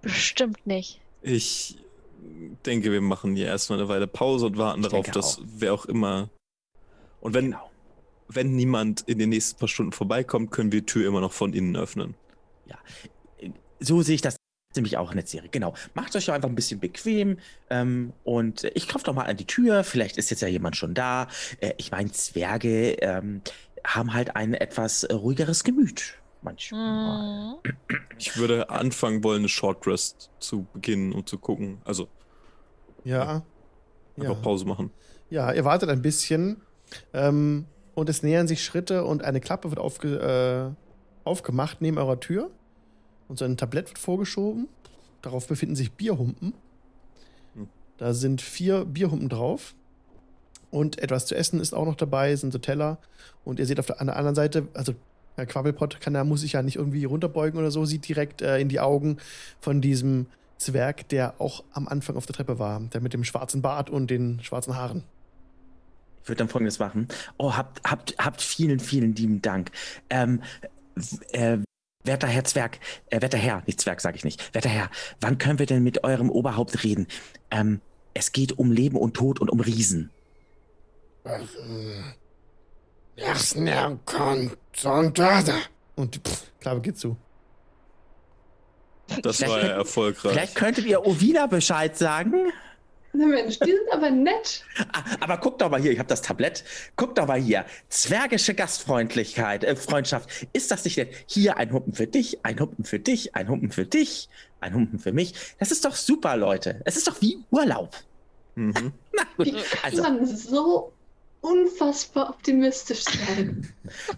Bestimmt 0.03 0.67
nicht. 0.67 1.01
Ich 1.23 1.79
denke, 2.67 2.93
wir 2.93 3.01
machen 3.01 3.37
hier 3.37 3.47
erstmal 3.47 3.79
eine 3.79 3.89
Weile 3.89 4.07
Pause 4.07 4.47
und 4.47 4.59
warten 4.59 4.81
ich 4.81 4.89
darauf, 4.89 5.07
dass 5.11 5.39
auch. 5.39 5.43
wer 5.57 5.75
auch 5.75 5.85
immer. 5.87 6.31
Und 7.21 7.35
wenn, 7.35 7.47
genau. 7.47 7.71
wenn 8.29 8.57
niemand 8.57 9.03
in 9.03 9.19
den 9.19 9.31
nächsten 9.31 9.59
paar 9.59 9.69
Stunden 9.69 9.93
vorbeikommt, 9.93 10.51
können 10.51 10.73
wir 10.73 10.81
die 10.81 10.87
Tür 10.87 11.07
immer 11.07 11.21
noch 11.21 11.33
von 11.33 11.53
innen 11.53 11.77
öffnen. 11.77 12.15
Ja, 12.67 12.79
so 13.81 14.03
sehe 14.03 14.15
ich 14.15 14.23
das 14.23 14.37
nämlich 14.77 14.97
auch 14.97 15.11
in 15.11 15.17
der 15.17 15.27
Serie. 15.27 15.49
Genau. 15.51 15.75
Macht 15.95 16.15
euch 16.15 16.31
einfach 16.31 16.49
ein 16.49 16.55
bisschen 16.55 16.79
bequem 16.79 17.39
ähm, 17.71 18.13
und 18.23 18.65
ich 18.75 18.87
klopfe 18.87 19.07
doch 19.07 19.15
mal 19.15 19.25
an 19.25 19.37
die 19.37 19.47
Tür. 19.47 19.83
Vielleicht 19.83 20.17
ist 20.17 20.31
jetzt 20.31 20.43
ja 20.43 20.49
jemand 20.49 20.77
schon 20.77 20.95
da. 20.95 21.27
Äh, 21.61 21.73
ich 21.77 21.91
meine, 21.91 22.13
Zwerge 22.13 22.93
ähm, 23.01 23.43
haben 23.85 24.15
halt 24.15 24.37
ein 24.37 24.55
etwas 24.55 25.09
ruhigeres 25.11 25.65
Gemüt. 25.65 26.20
Manchmal. 26.43 27.57
Mhm. 27.65 27.73
Ich 28.19 28.37
würde 28.37 28.71
anfangen 28.71 29.23
wollen, 29.23 29.41
eine 29.41 29.49
Short 29.49 29.87
Rest 29.87 30.31
zu 30.39 30.67
beginnen 30.73 31.13
und 31.13 31.29
zu 31.29 31.39
gucken. 31.39 31.81
Also. 31.85 32.09
Ja. 33.05 33.43
Einfach 34.17 34.35
ja. 34.37 34.43
Pause 34.43 34.65
machen. 34.65 34.91
Ja, 35.29 35.53
ihr 35.53 35.65
wartet 35.65 35.89
ein 35.91 36.03
bisschen. 36.03 36.61
Ähm, 37.13 37.67
und 37.95 38.09
es 38.09 38.23
nähern 38.23 38.49
sich 38.49 38.65
Schritte 38.65 39.05
und 39.05 39.25
eine 39.25 39.41
Klappe 39.41 39.71
wird 39.71 39.79
aufge, 39.79 40.75
äh, 40.75 41.29
aufgemacht 41.29 41.81
neben 41.81 41.99
eurer 41.99 42.21
Tür. 42.21 42.51
Und 43.29 43.39
so 43.39 43.45
ein 43.45 43.57
Tablett 43.57 43.89
wird 43.89 43.99
vorgeschoben. 43.99 44.69
Darauf 45.23 45.47
befinden 45.47 45.77
sich 45.77 45.93
Bierhumpen. 45.93 46.55
Hm. 47.55 47.69
Da 47.99 48.15
sind 48.15 48.41
vier 48.41 48.85
Bierhumpen 48.85 49.29
drauf. 49.29 49.75
Und 50.71 50.99
etwas 50.99 51.27
zu 51.27 51.35
essen 51.35 51.61
ist 51.61 51.75
auch 51.75 51.85
noch 51.85 51.97
dabei, 51.97 52.35
sind 52.37 52.53
so 52.53 52.59
Teller. 52.59 52.99
Und 53.45 53.59
ihr 53.59 53.67
seht 53.67 53.79
auf 53.79 53.87
der, 53.87 54.01
an 54.01 54.07
der 54.07 54.17
anderen 54.17 54.35
Seite, 54.35 54.69
also 54.75 54.95
Herr 55.37 55.47
Quabbelpott 55.47 56.01
kann, 56.01 56.15
da 56.15 56.25
muss 56.25 56.43
sich 56.43 56.53
ja 56.53 56.63
nicht 56.63 56.77
irgendwie 56.77 57.05
runterbeugen 57.05 57.59
oder 57.59 57.71
so, 57.71 57.85
sieht 57.85 58.09
direkt 58.09 58.43
äh, 58.43 58.59
in 58.59 58.69
die 58.69 58.81
Augen 58.81 59.19
von 59.61 59.81
diesem 59.81 60.27
Zwerg, 60.59 61.09
der 61.09 61.41
auch 61.41 61.65
am 61.73 61.89
Anfang 61.89 62.17
auf 62.17 62.27
der 62.27 62.35
Treppe 62.35 62.59
war, 62.59 62.81
der 62.81 63.01
mit 63.01 63.13
dem 63.13 63.25
schwarzen 63.25 63.63
Bart 63.63 63.89
und 63.91 64.11
den 64.11 64.43
schwarzen 64.43 64.77
Haaren. 64.77 65.05
Ich 66.23 66.29
würde 66.29 66.39
dann 66.39 66.49
folgendes 66.49 66.79
machen. 66.79 67.09
Oh, 67.39 67.57
habt, 67.57 67.81
habt, 67.83 68.15
habt 68.19 68.43
vielen, 68.43 68.79
vielen 68.79 69.15
lieben 69.15 69.41
Dank. 69.41 69.71
Ähm, 70.11 70.43
äh, 71.33 71.59
Werter 72.03 72.29
Herr 72.29 72.45
Zwerg, 72.45 72.79
äh, 73.11 73.21
werter 73.21 73.37
Herr, 73.37 73.63
nicht 73.67 73.81
Zwerg 73.81 74.01
sage 74.01 74.17
ich 74.17 74.25
nicht, 74.25 74.55
werter 74.55 74.71
Herr, 74.71 74.91
wann 75.21 75.37
können 75.37 75.59
wir 75.59 75.67
denn 75.67 75.83
mit 75.83 76.03
eurem 76.03 76.31
Oberhaupt 76.31 76.83
reden? 76.83 77.07
Ähm, 77.51 77.81
es 78.15 78.33
geht 78.33 78.59
um 78.59 78.73
Leben 78.73 78.97
und 78.97 79.15
Tod 79.15 79.39
und 79.39 79.51
um 79.51 79.61
Riesen. 79.61 80.11
Und 85.97 86.17
pff, 86.17 86.51
Klappe 86.61 86.81
geht 86.81 86.99
zu. 86.99 87.17
Das 89.23 89.41
war 89.43 89.61
ja 89.61 89.69
erfolgreich. 89.69 90.33
Vielleicht 90.33 90.55
könntet 90.55 90.87
ihr 90.87 91.05
Ovina 91.05 91.47
Bescheid 91.47 91.97
sagen? 91.97 92.53
Na 93.13 93.27
Mensch, 93.27 93.59
die 93.59 93.71
sind 93.71 93.93
aber 93.93 94.11
nett. 94.11 94.65
Ah, 94.93 95.03
aber 95.19 95.39
guck 95.39 95.59
doch 95.59 95.69
mal 95.69 95.81
hier, 95.81 95.91
ich 95.91 95.99
habe 95.99 96.09
das 96.09 96.23
Tablett. 96.23 96.63
Guck 96.95 97.17
doch 97.17 97.27
mal 97.27 97.41
hier. 97.41 97.65
Zwergische 97.89 98.55
Gastfreundlichkeit, 98.55 99.65
äh, 99.65 99.75
Freundschaft. 99.75 100.47
Ist 100.53 100.71
das 100.71 100.85
nicht 100.85 100.97
nett? 100.97 101.13
Hier 101.27 101.57
ein 101.57 101.73
Humpen 101.73 101.93
für 101.93 102.07
dich, 102.07 102.45
ein 102.45 102.61
Humpen 102.61 102.85
für 102.85 103.01
dich, 103.01 103.35
ein 103.35 103.49
Humpen 103.49 103.73
für 103.73 103.85
dich, 103.85 104.29
ein 104.61 104.75
Humpen 104.75 105.01
für 105.01 105.13
mich. 105.13 105.35
Das 105.59 105.73
ist 105.73 105.85
doch 105.85 105.97
super, 105.97 106.37
Leute. 106.37 106.81
Es 106.85 106.97
ist 106.97 107.09
doch 107.09 107.21
wie 107.21 107.39
Urlaub. 107.51 107.97
Mhm. 108.55 108.93
Na 109.13 109.25
gut. 109.37 109.47
Wie 109.47 109.53
kann 109.53 109.65
also, 109.83 110.03
man 110.03 110.27
so 110.27 110.93
unfassbar 111.41 112.31
optimistisch 112.31 113.05
sein? 113.05 113.73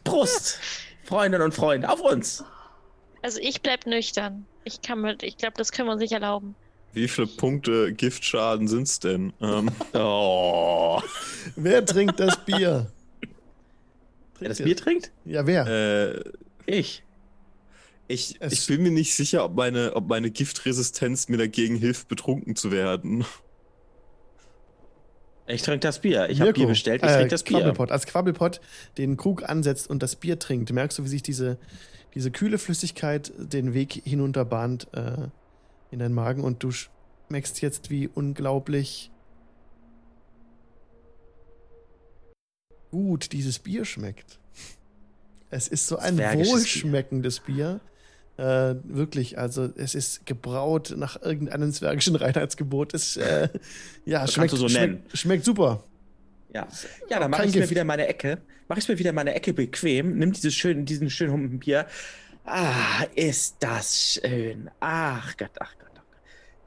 Prost, 0.04 0.58
Freundinnen 1.04 1.44
und 1.44 1.54
Freunde, 1.54 1.88
auf 1.88 2.00
uns. 2.00 2.44
Also 3.22 3.38
ich 3.40 3.62
bleib 3.62 3.86
nüchtern. 3.86 4.46
Ich 4.64 4.82
kann 4.82 5.00
mit, 5.00 5.22
ich 5.22 5.36
glaube, 5.36 5.54
das 5.56 5.72
können 5.72 5.88
wir 5.88 5.92
uns 5.92 6.00
nicht 6.02 6.12
erlauben. 6.12 6.54
Wie 6.92 7.08
viele 7.08 7.26
Punkte 7.26 7.92
Giftschaden 7.92 8.68
sind 8.68 8.82
es 8.82 9.00
denn? 9.00 9.32
Ähm. 9.40 9.70
Oh. 9.94 11.00
wer 11.56 11.84
trinkt 11.84 12.20
das 12.20 12.44
Bier? 12.44 12.90
Wer 14.38 14.48
das 14.48 14.58
Bier 14.58 14.76
trinkt? 14.76 15.10
Ja, 15.24 15.46
wer? 15.46 15.66
Äh, 15.66 16.22
ich. 16.66 17.02
Ich, 18.08 18.40
ich 18.42 18.66
bin 18.66 18.82
mir 18.82 18.90
nicht 18.90 19.14
sicher, 19.14 19.44
ob 19.44 19.54
meine, 19.54 19.94
ob 19.94 20.08
meine 20.08 20.30
Giftresistenz 20.30 21.28
mir 21.28 21.38
dagegen 21.38 21.76
hilft, 21.76 22.08
betrunken 22.08 22.56
zu 22.56 22.70
werden. 22.70 23.24
Ich 25.46 25.62
trinke 25.62 25.80
das 25.80 26.00
Bier. 26.00 26.28
Ich 26.30 26.40
habe 26.40 26.52
Bier 26.52 26.66
bestellt, 26.66 27.02
ich 27.02 27.08
äh, 27.08 27.14
trinke 27.14 27.30
das 27.30 27.42
Bier. 27.42 27.58
Quabbelpot. 27.58 27.90
Als 27.90 28.06
Quabbelpot 28.06 28.60
den 28.98 29.16
Krug 29.16 29.48
ansetzt 29.48 29.90
und 29.90 30.02
das 30.02 30.16
Bier 30.16 30.38
trinkt, 30.38 30.72
merkst 30.72 30.98
du, 30.98 31.04
wie 31.04 31.08
sich 31.08 31.22
diese, 31.22 31.58
diese 32.14 32.30
kühle 32.30 32.58
Flüssigkeit 32.58 33.32
den 33.36 33.74
Weg 33.74 34.02
hinunterbahnt 34.04 34.88
äh, 34.92 35.28
in 35.90 35.98
deinen 35.98 36.14
Magen 36.14 36.44
und 36.44 36.62
du 36.62 36.70
schmeckst 36.70 37.60
jetzt, 37.60 37.90
wie 37.90 38.08
unglaublich 38.08 39.10
gut 42.90 43.32
dieses 43.32 43.58
Bier 43.58 43.84
schmeckt. 43.84 44.38
Es 45.50 45.68
ist 45.68 45.86
so 45.86 45.98
ein 45.98 46.18
wohlschmeckendes 46.18 47.40
Bier. 47.40 47.54
Bier. 47.54 47.80
Äh, 48.38 48.76
wirklich, 48.84 49.38
also 49.38 49.68
es 49.76 49.94
ist 49.94 50.24
gebraut 50.24 50.94
nach 50.96 51.20
irgendeinem 51.20 51.70
zwergischen 51.72 52.16
Reinheitsgebot. 52.16 52.94
Es, 52.94 53.16
äh, 53.16 53.48
ja, 54.04 54.22
das 54.22 54.32
schmeckt, 54.32 54.52
so 54.52 54.68
schmeckt, 54.68 55.16
schmeckt, 55.16 55.44
super. 55.44 55.82
Ja, 56.54 56.66
ja 57.10 57.20
dann 57.20 57.30
mache 57.30 57.46
ich 57.46 57.54
mir 57.54 57.68
wieder 57.68 57.84
meine 57.84 58.06
Ecke. 58.06 58.38
Mache 58.68 58.78
ich 58.80 58.88
mir 58.88 58.98
wieder 58.98 59.12
meine 59.12 59.34
Ecke 59.34 59.52
bequem. 59.52 60.18
Nimm 60.18 60.32
dieses 60.32 60.54
schön, 60.54 60.84
diesen 60.86 61.10
schönen 61.10 61.32
Humpen 61.32 61.58
Bier. 61.58 61.86
Ah, 62.44 63.04
ist 63.14 63.56
das 63.60 64.18
schön. 64.20 64.70
Ach 64.80 65.36
Gott, 65.36 65.50
ach 65.60 65.74
Gott. 65.78 65.82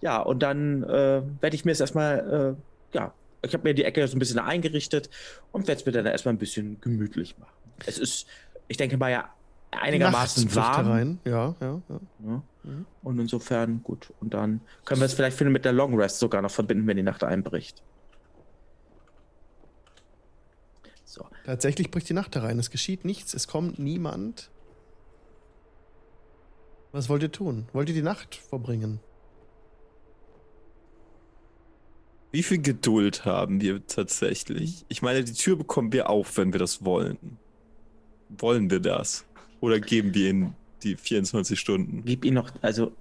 Ja, 0.02 0.20
und 0.20 0.44
dann 0.44 0.84
äh, 0.84 1.22
werde 1.42 1.56
ich 1.56 1.66
mir 1.66 1.72
jetzt 1.72 1.82
erstmal, 1.82 2.56
äh, 2.94 2.96
ja, 2.96 3.14
ich 3.42 3.54
habe 3.54 3.64
mir 3.68 3.74
die 3.74 3.84
Ecke 3.84 4.08
so 4.08 4.16
ein 4.16 4.20
bisschen 4.20 4.40
eingerichtet 4.40 5.10
und 5.52 5.68
werde 5.68 5.80
es 5.80 5.86
mir 5.86 5.92
dann 5.92 6.06
erstmal 6.06 6.36
ein 6.36 6.38
bisschen 6.38 6.80
gemütlich 6.80 7.38
machen. 7.40 7.52
Es 7.86 7.98
ist, 7.98 8.28
ich 8.68 8.78
denke 8.78 8.98
mal, 8.98 9.12
ja 9.12 9.34
einigermaßen 9.72 10.56
warm. 10.56 10.88
Rein. 10.88 11.20
Ja, 11.26 11.56
ja, 11.60 11.82
ja. 11.90 12.00
ja. 12.26 12.44
Und 13.04 13.20
insofern 13.20 13.84
gut. 13.84 14.14
Und 14.20 14.34
dann 14.34 14.62
können 14.86 15.02
wir 15.02 15.06
es 15.06 15.14
vielleicht 15.14 15.40
mit 15.42 15.66
der 15.66 15.74
Long 15.74 16.00
Rest 16.00 16.20
sogar 16.20 16.42
noch 16.42 16.52
verbinden, 16.52 16.88
wenn 16.88 16.98
die 16.98 17.04
Nacht 17.04 17.24
einbricht. 17.24 17.84
So. 21.04 21.26
Tatsächlich 21.46 21.92
bricht 21.92 22.10
die 22.10 22.14
Nacht 22.14 22.36
herein. 22.36 22.60
Es 22.60 22.72
geschieht 22.72 23.06
nichts. 23.06 23.34
Es 23.34 23.48
kommt 23.48 23.80
niemand. 23.80 24.50
Was 26.92 27.10
wollt 27.10 27.24
ihr 27.24 27.32
tun? 27.32 27.68
Wollt 27.74 27.90
ihr 27.90 27.96
die 27.96 28.02
Nacht 28.02 28.36
verbringen? 28.36 29.00
Wie 32.32 32.44
viel 32.44 32.62
Geduld 32.62 33.24
haben 33.24 33.62
wir 33.62 33.86
tatsächlich? 33.88 34.86
Ich 34.90 35.02
meine, 35.02 35.24
die 35.24 35.34
Tür 35.34 35.56
bekommen 35.56 35.94
wir 35.94 36.10
auf, 36.10 36.36
wenn 36.38 36.52
wir 36.52 36.60
das 36.60 36.84
wollen. 36.84 37.38
Wollen 38.28 38.70
wir 38.70 38.82
das? 38.82 39.26
Oder 39.66 39.80
geben 39.80 40.14
wir 40.14 40.30
ihnen 40.30 40.56
die 40.84 40.96
24 40.96 41.60
Stunden? 41.60 42.04
Gib 42.06 42.24
ihn 42.24 42.36
noch, 42.36 42.52
also 42.62 42.92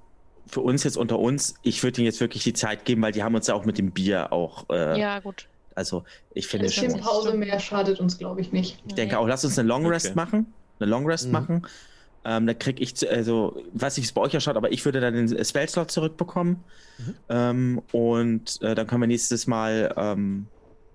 für 0.47 0.63
uns 0.63 0.83
jetzt 0.83 0.97
unter 0.97 1.19
uns, 1.19 1.57
ich 1.63 1.83
würde 1.83 2.01
ihnen 2.01 2.07
jetzt 2.07 2.21
wirklich 2.21 2.43
die 2.43 2.55
Zeit 2.55 2.87
geben, 2.87 3.03
weil 3.03 3.13
die 3.13 3.23
haben 3.23 3.35
uns 3.35 3.47
ja 3.49 3.55
auch 3.55 3.67
mit 3.67 3.77
dem 3.77 3.91
Bier 3.91 4.33
auch. 4.33 4.65
Äh, 4.71 4.99
ja, 4.99 5.21
gut. 5.21 5.47
Also 5.75 6.05
ich 6.33 6.47
finde 6.47 6.71
schon. 6.71 6.95
Ein 6.95 7.01
Pause 7.01 7.35
mehr 7.35 7.61
schadet 7.61 8.01
uns, 8.01 8.17
glaube 8.17 8.41
ich, 8.41 8.51
nicht. 8.51 8.83
Ich 8.87 8.95
denke 8.95 9.19
auch, 9.19 9.27
lass 9.29 9.45
uns 9.45 9.59
eine 9.59 9.69
Long 9.69 9.85
Rest 9.87 10.07
okay. 10.07 10.15
machen. 10.17 10.55
Eine 10.79 10.89
Long 10.89 11.07
Rest 11.07 11.27
mhm. 11.27 11.33
machen. 11.33 11.67
Ähm, 12.25 12.47
da 12.47 12.55
kriege 12.55 12.83
ich, 12.83 13.11
also, 13.11 13.63
weiß 13.75 13.99
nicht, 13.99 14.05
wie 14.05 14.09
es 14.09 14.13
bei 14.13 14.23
euch 14.23 14.35
ausschaut, 14.35 14.57
aber 14.57 14.73
ich 14.73 14.83
würde 14.87 15.01
dann 15.01 15.13
den 15.13 15.45
Spellslot 15.45 15.91
zurückbekommen. 15.91 16.65
Mhm. 16.97 17.15
Ähm, 17.29 17.83
und 17.93 18.63
äh, 18.63 18.75
dann 18.75 18.87
können 18.87 19.03
wir 19.03 19.07
nächstes 19.09 19.47
Mal 19.47 19.93
ähm, 19.99 20.47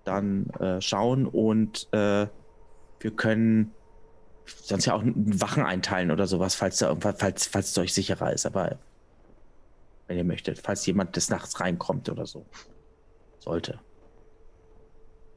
dann 0.05 0.49
äh, 0.59 0.81
schauen 0.81 1.27
und 1.27 1.87
äh, 1.91 2.25
wir 2.99 3.11
können 3.15 3.71
sonst 4.63 4.85
ja 4.85 4.93
auch 4.93 5.03
Wachen 5.05 5.63
einteilen 5.63 6.11
oder 6.11 6.27
sowas, 6.27 6.55
falls 6.55 6.77
da 6.77 6.89
irgendwas, 6.89 7.15
falls, 7.17 7.47
falls 7.47 7.69
es 7.71 7.77
euch 7.77 7.93
sicherer 7.93 8.33
ist, 8.33 8.45
aber 8.45 8.77
wenn 10.07 10.17
ihr 10.17 10.23
möchtet, 10.23 10.59
falls 10.59 10.85
jemand 10.85 11.15
des 11.15 11.29
Nachts 11.29 11.59
reinkommt 11.59 12.09
oder 12.09 12.25
so. 12.25 12.45
Sollte. 13.39 13.79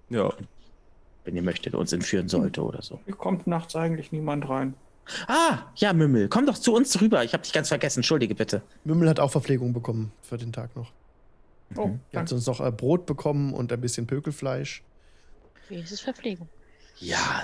Ja. 0.08 0.32
Wenn 1.24 1.36
ihr 1.36 1.42
möchtet, 1.42 1.74
uns 1.74 1.92
entführen 1.92 2.28
sollte 2.28 2.62
oder 2.62 2.82
so. 2.82 3.00
Hier 3.04 3.14
kommt 3.14 3.46
nachts 3.46 3.76
eigentlich 3.76 4.12
niemand 4.12 4.48
rein. 4.48 4.74
Ah, 5.26 5.58
ja, 5.76 5.92
Mümmel, 5.92 6.28
komm 6.28 6.46
doch 6.46 6.58
zu 6.58 6.74
uns 6.74 7.00
rüber. 7.00 7.24
Ich 7.24 7.32
habe 7.32 7.42
dich 7.42 7.52
ganz 7.52 7.68
vergessen. 7.68 8.00
Entschuldige 8.00 8.34
bitte. 8.34 8.62
Mümmel 8.84 9.08
hat 9.08 9.20
auch 9.20 9.30
Verpflegung 9.30 9.72
bekommen 9.72 10.12
für 10.22 10.38
den 10.38 10.52
Tag 10.52 10.74
noch. 10.76 10.92
Oh, 11.76 11.88
mhm. 11.88 12.00
Er 12.10 12.20
hat 12.20 12.32
uns 12.32 12.46
noch 12.46 12.60
äh, 12.60 12.70
Brot 12.70 13.06
bekommen 13.06 13.54
und 13.54 13.72
ein 13.72 13.80
bisschen 13.80 14.06
Pökelfleisch. 14.06 14.82
Wie 15.68 15.76
ist 15.76 15.92
es 15.92 16.00
Verpflegung? 16.00 16.48
Ja, 16.98 17.42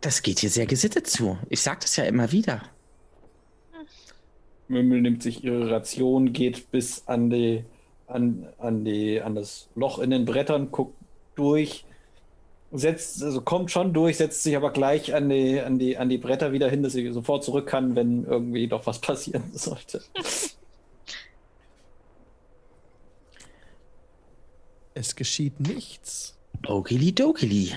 das 0.00 0.22
geht 0.22 0.40
hier 0.40 0.50
sehr 0.50 0.66
gesittet 0.66 1.06
zu. 1.06 1.38
Ich 1.48 1.60
sag 1.60 1.80
das 1.80 1.96
ja 1.96 2.04
immer 2.04 2.32
wieder. 2.32 2.62
Mümmel 4.68 5.00
nimmt 5.00 5.22
sich 5.22 5.42
ihre 5.42 5.70
Ration, 5.70 6.32
geht 6.32 6.70
bis 6.70 7.06
an 7.06 7.30
die 7.30 7.64
an, 8.10 8.46
an, 8.58 8.84
die, 8.84 9.20
an 9.20 9.34
das 9.34 9.68
Loch 9.74 9.98
in 9.98 10.10
den 10.10 10.24
Brettern, 10.24 10.70
guckt 10.70 10.96
durch, 11.34 11.84
setzt, 12.72 13.22
also 13.22 13.40
kommt 13.40 13.70
schon 13.70 13.92
durch, 13.92 14.16
setzt 14.16 14.42
sich 14.42 14.56
aber 14.56 14.72
gleich 14.72 15.14
an 15.14 15.28
die, 15.28 15.60
an 15.60 15.78
die, 15.78 15.96
an 15.96 16.08
die 16.08 16.18
Bretter 16.18 16.52
wieder 16.52 16.68
hin, 16.68 16.82
dass 16.82 16.92
sie 16.92 17.10
sofort 17.12 17.44
zurück 17.44 17.66
kann, 17.66 17.94
wenn 17.96 18.24
irgendwie 18.24 18.68
doch 18.68 18.86
was 18.86 19.00
passieren 19.00 19.44
sollte. 19.52 20.02
Es 24.94 25.16
geschieht 25.16 25.60
nichts. 25.60 26.36
Okili 26.66 27.14
dokili. 27.14 27.72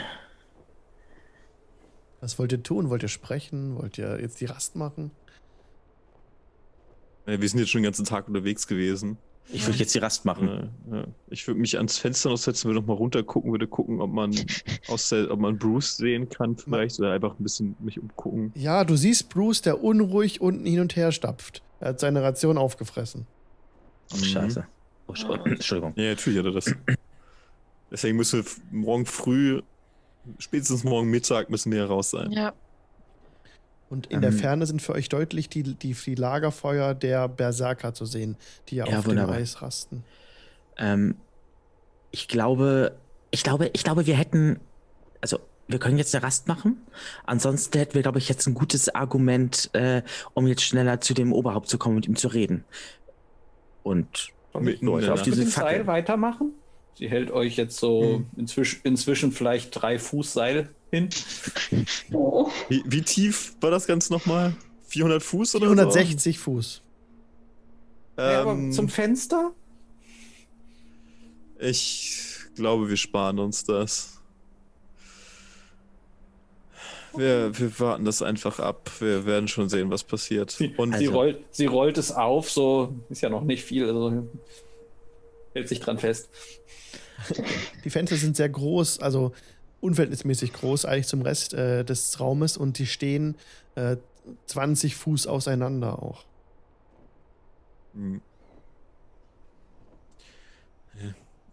Was 2.23 2.39
wollt 2.39 2.53
ihr 2.53 2.63
tun? 2.63 2.89
Wollt 2.89 3.03
ihr 3.03 3.09
sprechen? 3.09 3.75
Wollt 3.75 3.97
ihr 3.97 4.17
jetzt 4.21 4.39
die 4.39 4.45
Rast 4.45 4.77
machen? 4.77 5.11
Ja, 7.27 7.41
wir 7.41 7.49
sind 7.49 7.59
jetzt 7.59 7.69
schon 7.69 7.81
den 7.81 7.83
ganzen 7.83 8.05
Tag 8.05 8.29
unterwegs 8.29 8.65
gewesen. 8.65 9.17
Ich 9.49 9.67
würde 9.67 9.79
jetzt 9.79 9.93
die 9.93 9.99
Rast 9.99 10.23
machen. 10.23 10.71
Ja, 10.89 10.99
ja. 10.99 11.07
Ich 11.27 11.45
würde 11.45 11.59
mich 11.59 11.75
ans 11.75 11.97
Fenster 11.97 12.29
noch 12.29 12.37
setzen, 12.37 12.69
würde 12.69 12.79
noch 12.79 12.87
mal 12.87 12.93
runter 12.93 13.23
gucken, 13.23 13.51
würde 13.51 13.67
gucken, 13.67 13.99
ob 13.99 14.13
man 14.13 14.33
aus 14.87 15.09
der, 15.09 15.29
ob 15.31 15.41
man 15.41 15.57
Bruce 15.57 15.97
sehen 15.97 16.29
kann 16.29 16.55
vielleicht 16.55 16.97
oder 16.97 17.11
einfach 17.11 17.37
ein 17.37 17.43
bisschen 17.43 17.75
mich 17.79 17.99
umgucken. 17.99 18.53
Ja, 18.55 18.85
du 18.85 18.95
siehst 18.95 19.27
Bruce, 19.27 19.61
der 19.61 19.83
unruhig 19.83 20.39
unten 20.39 20.65
hin 20.65 20.79
und 20.79 20.95
her 20.95 21.11
stapft. 21.11 21.61
Er 21.81 21.89
hat 21.89 21.99
seine 21.99 22.23
Ration 22.23 22.57
aufgefressen. 22.57 23.27
Oh, 24.13 24.15
scheiße. 24.15 24.65
Oh, 25.07 25.13
Entschuldigung. 25.43 25.91
Ja, 25.97 26.11
natürlich 26.11 26.39
hat 26.39 26.45
er 26.45 26.53
das. 26.53 26.73
Deswegen 27.91 28.15
müssen 28.15 28.45
wir 28.45 28.51
morgen 28.71 29.05
früh, 29.05 29.61
spätestens 30.39 30.83
morgen 30.83 31.09
Mittag 31.09 31.49
müssen 31.49 31.71
wir 31.71 31.85
raus 31.85 32.11
sein. 32.11 32.31
Ja. 32.31 32.53
Und 33.89 34.07
in 34.07 34.15
ähm, 34.15 34.21
der 34.21 34.33
Ferne 34.33 34.65
sind 34.65 34.81
für 34.81 34.93
euch 34.93 35.09
deutlich 35.09 35.49
die, 35.49 35.63
die, 35.63 35.93
die 35.93 36.15
Lagerfeuer 36.15 36.95
der 36.95 37.27
Berserker 37.27 37.93
zu 37.93 38.05
sehen, 38.05 38.37
die 38.69 38.77
ja, 38.77 38.85
auf 38.85 39.05
wunderbar. 39.05 39.35
dem 39.35 39.43
Eis 39.43 39.61
rasten. 39.61 40.03
Ähm, 40.77 41.15
ich 42.11 42.27
glaube, 42.27 42.95
ich 43.31 43.43
glaube, 43.43 43.69
ich 43.73 43.83
glaube, 43.83 44.05
wir 44.07 44.15
hätten, 44.15 44.59
also 45.21 45.39
wir 45.67 45.79
können 45.79 45.97
jetzt 45.97 46.13
eine 46.15 46.23
Rast 46.23 46.47
machen. 46.47 46.77
Ansonsten 47.25 47.77
hätten 47.77 47.93
wir, 47.93 48.01
glaube 48.01 48.19
ich, 48.19 48.29
jetzt 48.29 48.47
ein 48.47 48.53
gutes 48.53 48.93
Argument, 48.93 49.69
äh, 49.73 50.01
um 50.33 50.47
jetzt 50.47 50.63
schneller 50.63 51.01
zu 51.01 51.13
dem 51.13 51.33
Oberhaupt 51.33 51.69
zu 51.69 51.77
kommen 51.77 51.97
und 51.97 52.07
ihm 52.07 52.15
zu 52.15 52.27
reden. 52.27 52.65
Und 53.83 54.29
mit 54.59 54.81
Leute 54.81 55.13
auf 55.13 55.21
diese 55.21 55.45
Seil 55.45 55.87
weitermachen? 55.87 56.53
Sie 56.95 57.09
hält 57.09 57.31
euch 57.31 57.55
jetzt 57.57 57.77
so 57.77 58.17
hm. 58.17 58.25
inzwischen, 58.37 58.81
inzwischen 58.83 59.31
vielleicht 59.31 59.69
drei 59.71 59.97
Fuß 59.99 60.33
Seil 60.33 60.69
hin. 60.91 61.09
Oh. 62.11 62.49
Wie, 62.69 62.83
wie, 62.85 63.01
tief 63.01 63.55
war 63.61 63.71
das 63.71 63.87
Ganze 63.87 64.13
nochmal? 64.13 64.55
400 64.87 65.23
Fuß 65.23 65.55
oder 65.55 65.67
460 65.67 66.37
so? 66.37 66.43
Fuß. 66.43 66.81
Ja, 68.17 68.51
ähm, 68.51 68.71
zum 68.71 68.89
Fenster? 68.89 69.53
Ich 71.59 72.39
glaube, 72.55 72.89
wir 72.89 72.97
sparen 72.97 73.39
uns 73.39 73.63
das. 73.63 74.21
Wir, 77.15 77.57
wir 77.57 77.79
warten 77.79 78.05
das 78.05 78.21
einfach 78.21 78.59
ab. 78.59 78.89
Wir 78.99 79.25
werden 79.25 79.47
schon 79.47 79.69
sehen, 79.69 79.89
was 79.89 80.03
passiert. 80.03 80.51
Sie, 80.51 80.73
Und 80.77 80.93
also, 80.93 81.05
sie, 81.05 81.11
rollt, 81.11 81.39
sie 81.51 81.65
rollt 81.65 81.97
es 81.97 82.11
auf, 82.11 82.49
so 82.49 82.95
ist 83.09 83.21
ja 83.21 83.29
noch 83.29 83.43
nicht 83.43 83.63
viel, 83.63 83.85
also 83.85 84.27
hält 85.53 85.69
sich 85.69 85.79
dran 85.79 85.99
fest. 85.99 86.29
Die 87.83 87.89
Fenster 87.89 88.15
sind 88.15 88.35
sehr 88.35 88.49
groß, 88.49 88.99
also 88.99 89.33
unverhältnismäßig 89.81 90.53
groß 90.53 90.85
eigentlich 90.85 91.07
zum 91.07 91.21
Rest 91.21 91.53
äh, 91.53 91.83
des 91.83 92.19
Raumes 92.19 92.57
und 92.57 92.79
die 92.79 92.87
stehen 92.87 93.35
äh, 93.75 93.97
20 94.47 94.95
Fuß 94.95 95.27
auseinander 95.27 96.01
auch. 96.01 96.25
Hm. 97.93 98.21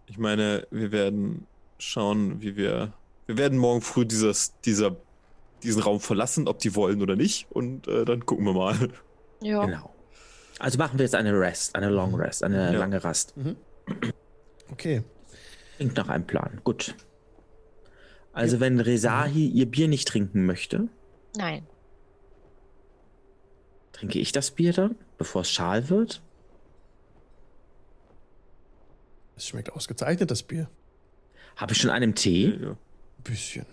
Ich 0.06 0.18
meine, 0.18 0.66
wir 0.70 0.90
werden 0.90 1.47
schauen, 1.78 2.43
wie 2.43 2.56
wir. 2.56 2.93
Wir 3.27 3.39
werden 3.39 3.59
morgen 3.59 3.81
früh 3.81 4.05
dieses, 4.05 4.59
dieser, 4.62 4.97
diesen 5.62 5.82
Raum 5.82 6.01
verlassen, 6.01 6.48
ob 6.48 6.59
die 6.59 6.74
wollen 6.74 7.01
oder 7.01 7.14
nicht. 7.14 7.47
Und 7.51 7.86
äh, 7.86 8.05
dann 8.05 8.27
gucken 8.27 8.44
wir 8.44 8.52
mal. 8.52 8.77
Ja. 9.40 9.64
Genau. 9.64 9.94
Also 10.59 10.78
machen 10.78 10.98
wir 10.98 11.05
jetzt 11.05 11.14
eine 11.14 11.32
Rest, 11.39 11.77
eine 11.77 11.89
Long 11.89 12.14
Rest, 12.14 12.43
eine 12.43 12.72
ja. 12.72 12.78
lange 12.78 13.02
Rast. 13.02 13.36
Mhm. 13.36 13.56
Okay. 14.70 15.02
Klingt 15.76 15.96
nach 15.96 16.08
einem 16.08 16.26
Plan. 16.26 16.60
Gut. 16.64 16.94
Also 18.32 18.56
ja. 18.56 18.60
wenn 18.60 18.80
Rezahi 18.80 19.46
ihr 19.46 19.66
Bier 19.66 19.88
nicht 19.88 20.06
trinken 20.08 20.46
möchte. 20.46 20.88
Nein. 21.36 21.66
Trinke 23.92 24.18
ich 24.18 24.32
das 24.32 24.50
Bier 24.50 24.72
dann, 24.72 24.96
bevor 25.18 25.42
es 25.42 25.50
schal 25.50 25.90
wird? 25.90 26.22
Es 29.36 29.46
schmeckt 29.46 29.72
ausgezeichnet, 29.72 30.30
das 30.30 30.42
Bier. 30.42 30.68
Habe 31.56 31.72
ich 31.72 31.78
schon 31.78 31.90
einen 31.90 32.14
Tee? 32.14 32.46
Ja, 32.46 32.68
ja. 32.68 32.76
Bisschen. 33.24 33.66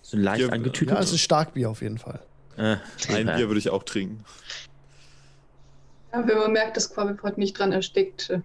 So 0.00 0.16
leicht 0.16 0.42
ja, 0.42 0.48
angetütet? 0.48 0.94
Ja, 0.94 1.00
es 1.00 1.12
ist 1.12 1.20
Starkbier 1.20 1.70
auf 1.70 1.82
jeden 1.82 1.98
Fall. 1.98 2.20
Äh, 2.56 2.76
ein 3.08 3.26
Bier 3.26 3.48
würde 3.48 3.58
ich 3.58 3.70
auch 3.70 3.82
trinken. 3.82 4.24
Ja, 6.12 6.26
wenn 6.26 6.38
man 6.38 6.52
merkt, 6.52 6.76
dass 6.76 6.92
Quabipot 6.92 7.38
nicht 7.38 7.58
dran 7.58 7.72
erstickt, 7.72 8.30
äh, 8.30 8.40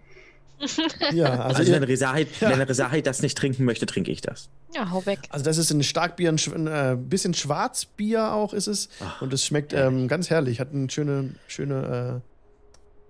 ja, 1.12 1.40
also, 1.46 1.60
also 1.60 1.72
wenn, 1.72 1.84
Resahid, 1.84 2.28
ja. 2.40 2.50
wenn 2.50 2.62
Resahid 2.62 3.06
das 3.06 3.22
nicht 3.22 3.38
trinken 3.38 3.66
möchte, 3.66 3.86
trinke 3.86 4.12
ich 4.12 4.22
das. 4.22 4.50
Ja, 4.74 4.92
hau 4.92 5.06
weg. 5.06 5.20
Also 5.30 5.46
das 5.46 5.58
ist 5.58 5.72
ein 5.72 5.84
Starkbier, 5.84 6.30
ein 6.30 6.68
äh, 6.68 6.98
bisschen 7.00 7.34
Schwarzbier 7.34 8.34
auch 8.34 8.54
ist 8.54 8.68
es. 8.68 8.90
Ach, 9.00 9.22
und 9.22 9.34
es 9.34 9.46
schmeckt 9.46 9.74
ähm, 9.74 10.08
ganz 10.08 10.30
herrlich, 10.30 10.60
hat 10.60 10.74
eine 10.74 10.90
schöne, 10.90 11.36
schöne, 11.48 12.22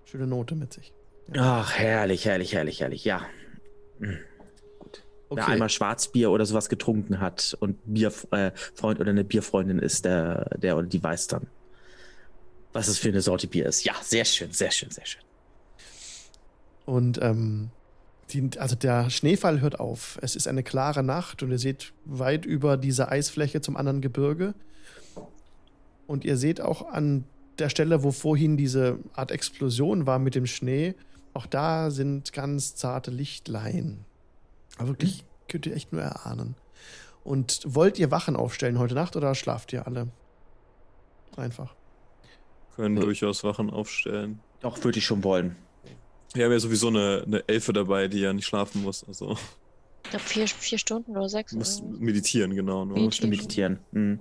äh, 0.06 0.10
schöne 0.10 0.28
Note 0.28 0.56
mit 0.56 0.74
sich. 0.74 0.94
Ja. 1.34 1.62
Ach, 1.62 1.74
herrlich, 1.74 2.26
herrlich, 2.26 2.54
herrlich, 2.54 2.82
herrlich, 2.82 3.06
ja. 3.06 3.22
Mhm. 4.00 4.20
Gut. 4.80 5.04
Okay. 5.30 5.42
Wer 5.42 5.48
einmal 5.48 5.70
Schwarzbier 5.70 6.32
oder 6.32 6.46
sowas 6.46 6.70
getrunken 6.70 7.20
hat 7.20 7.56
und 7.60 7.78
Bierfreund 7.86 8.54
äh, 8.82 9.02
oder 9.02 9.10
eine 9.10 9.24
Bierfreundin 9.24 9.80
ist, 9.80 10.06
der, 10.06 10.50
der 10.58 10.78
oder 10.78 10.88
die 10.88 11.02
weiß 11.02 11.28
dann, 11.28 11.48
was 12.74 12.88
es 12.88 12.98
für 12.98 13.10
eine 13.10 13.22
Sorte 13.22 13.48
Bier 13.48 13.66
ist. 13.66 13.84
Ja, 13.84 13.94
sehr 14.02 14.26
schön, 14.26 14.52
sehr 14.52 14.72
schön, 14.72 14.92
sehr 14.92 15.06
schön. 15.06 15.22
Und 16.88 17.22
ähm, 17.22 17.70
die, 18.32 18.50
also 18.58 18.76
der 18.76 19.10
Schneefall 19.10 19.60
hört 19.60 19.80
auf. 19.80 20.18
Es 20.22 20.38
ist 20.38 20.48
eine 20.48 20.64
klare 20.64 21.04
Nacht 21.04 21.44
und 21.44 21.52
ihr 21.52 21.60
seht 21.60 21.92
weit 22.06 22.46
über 22.46 22.78
diese 22.78 23.10
Eisfläche 23.10 23.60
zum 23.60 23.76
anderen 23.76 24.00
Gebirge. 24.00 24.54
Und 26.08 26.24
ihr 26.24 26.38
seht 26.38 26.62
auch 26.62 26.90
an 26.90 27.26
der 27.60 27.68
Stelle, 27.68 28.04
wo 28.04 28.12
vorhin 28.12 28.56
diese 28.56 29.00
Art 29.14 29.32
Explosion 29.32 30.06
war 30.06 30.18
mit 30.18 30.34
dem 30.34 30.46
Schnee, 30.46 30.96
auch 31.34 31.46
da 31.46 31.92
sind 31.92 32.32
ganz 32.32 32.76
zarte 32.76 33.12
Lichtlein. 33.12 34.06
Aber 34.78 34.88
wirklich 34.88 35.24
mhm. 35.24 35.28
könnt 35.50 35.66
ihr 35.66 35.76
echt 35.76 35.92
nur 35.92 36.02
erahnen. 36.02 36.56
Und 37.26 37.64
wollt 37.66 38.00
ihr 38.00 38.12
Wachen 38.12 38.38
aufstellen 38.38 38.80
heute 38.80 38.96
Nacht 38.96 39.18
oder 39.18 39.36
schlaft 39.36 39.74
ihr 39.74 39.86
alle? 39.86 40.08
Einfach. 41.36 41.76
Können 42.78 42.96
ja. 42.96 43.04
durchaus 43.04 43.44
Wachen 43.44 43.70
aufstellen. 43.70 44.40
Doch, 44.62 44.82
würde 44.86 45.00
ich 45.00 45.06
schon 45.06 45.26
wollen. 45.26 45.58
Wir 46.34 46.46
haben 46.46 46.52
ja 46.52 46.60
sowieso 46.60 46.88
eine, 46.88 47.24
eine 47.26 47.48
Elfe 47.48 47.74
dabei, 47.74 48.08
die 48.08 48.20
ja 48.20 48.34
nicht 48.34 48.46
schlafen 48.46 48.84
muss. 48.84 49.04
Also. 49.08 49.38
Ich 50.04 50.12
glaube 50.12 50.26
vier, 50.26 50.48
vier 50.48 50.78
Stunden 50.78 51.12
oder 51.12 51.30
sechs. 51.30 51.52
Du 51.52 51.58
musst 51.58 51.84
meditieren, 51.84 52.56
genau. 52.56 52.86
Nur. 52.86 52.98
Meditieren. 52.98 53.30
meditieren. 53.30 53.80
Mhm. 53.92 54.20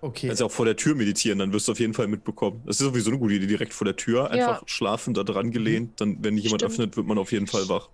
Okay. 0.00 0.28
Also 0.30 0.46
auch 0.46 0.50
vor 0.50 0.66
der 0.66 0.76
Tür 0.76 0.94
meditieren, 0.94 1.38
dann 1.38 1.52
wirst 1.52 1.68
du 1.68 1.72
auf 1.72 1.80
jeden 1.80 1.94
Fall 1.94 2.06
mitbekommen. 2.06 2.62
Das 2.66 2.78
ist 2.78 2.86
sowieso 2.86 3.10
eine 3.10 3.18
gute 3.18 3.34
Idee, 3.34 3.46
direkt 3.46 3.72
vor 3.72 3.86
der 3.86 3.96
Tür, 3.96 4.30
einfach 4.30 4.60
ja. 4.60 4.68
schlafend 4.68 5.16
da 5.16 5.24
dran 5.24 5.50
gelehnt. 5.50 6.00
Dann, 6.00 6.22
wenn 6.22 6.36
jemand 6.36 6.60
Stimmt. 6.60 6.72
öffnet, 6.72 6.96
wird 6.96 7.06
man 7.06 7.18
auf 7.18 7.32
jeden 7.32 7.46
Fall 7.46 7.68
wach. 7.68 7.88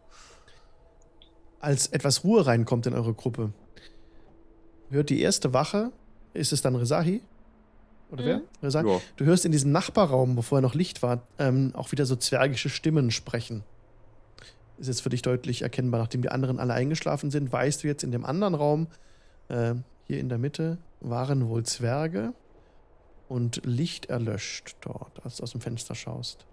Als 1.61 1.87
etwas 1.87 2.25
Ruhe 2.25 2.45
reinkommt 2.45 2.87
in 2.87 2.95
eure 2.95 3.15
Gruppe, 3.15 3.53
hört 4.91 5.11
die 5.11 5.21
erste 5.21 5.55
Wache, 5.55 5.93
ist 6.35 6.53
es 6.53 6.61
dann 6.61 6.75
Rezahi? 6.75 7.23
Oder 8.13 8.25
wer? 8.27 8.43
wer 8.61 8.71
sagt, 8.71 8.89
ja. 8.89 9.01
Du 9.17 9.25
hörst 9.25 9.47
in 9.47 9.53
diesem 9.53 9.73
Nachbarraum, 9.73 10.37
bevor 10.37 10.59
er 10.59 10.63
noch 10.63 10.75
Licht 10.75 11.03
war, 11.03 11.27
ähm, 11.39 11.73
auch 11.75 11.93
wieder 11.93 12.05
so 12.05 12.15
zwergische 12.15 12.69
Stimmen 12.69 13.11
sprechen. 13.11 13.65
Ist 14.79 14.89
jetzt 14.89 15.01
für 15.01 15.09
dich 15.09 15.23
deutlich 15.23 15.63
erkennbar. 15.63 16.01
Nachdem 16.01 16.23
die 16.23 16.29
anderen 16.29 16.59
alle 16.59 16.75
eingeschlafen 16.75 17.31
sind, 17.31 17.51
weißt 17.51 17.83
du 17.83 17.89
jetzt 17.89 18.05
in 18.05 18.11
dem 18.11 18.25
anderen 18.27 18.55
Raum, 18.55 18.89
äh, 19.49 19.75
hier 20.05 20.21
in 20.21 20.29
der 20.29 20.39
Mitte, 20.39 20.79
waren 21.01 21.49
wohl 21.49 21.65
Zwerge 21.65 22.35
und 23.29 23.65
Licht 23.65 24.07
erlöscht 24.07 24.77
dort, 24.83 25.25
als 25.25 25.37
du 25.37 25.45
aus 25.45 25.53
dem 25.53 25.63
Fenster 25.63 25.95
schaust. 25.95 26.45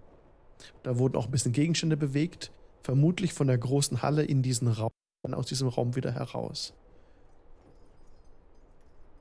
Da 0.84 0.98
wurden 0.98 1.18
auch 1.18 1.26
ein 1.26 1.31
bisschen 1.31 1.52
Gegenstände 1.52 1.98
bewegt, 1.98 2.52
vermutlich 2.84 3.34
von 3.34 3.48
der 3.48 3.57
großen 3.57 4.02
Halle 4.02 4.23
in 4.23 4.41
diesen 4.41 4.69
Raum, 4.69 4.91
dann 5.23 5.34
aus 5.34 5.48
diesem 5.48 5.68
Raum 5.68 5.95
wieder 5.95 6.11
heraus. 6.14 6.73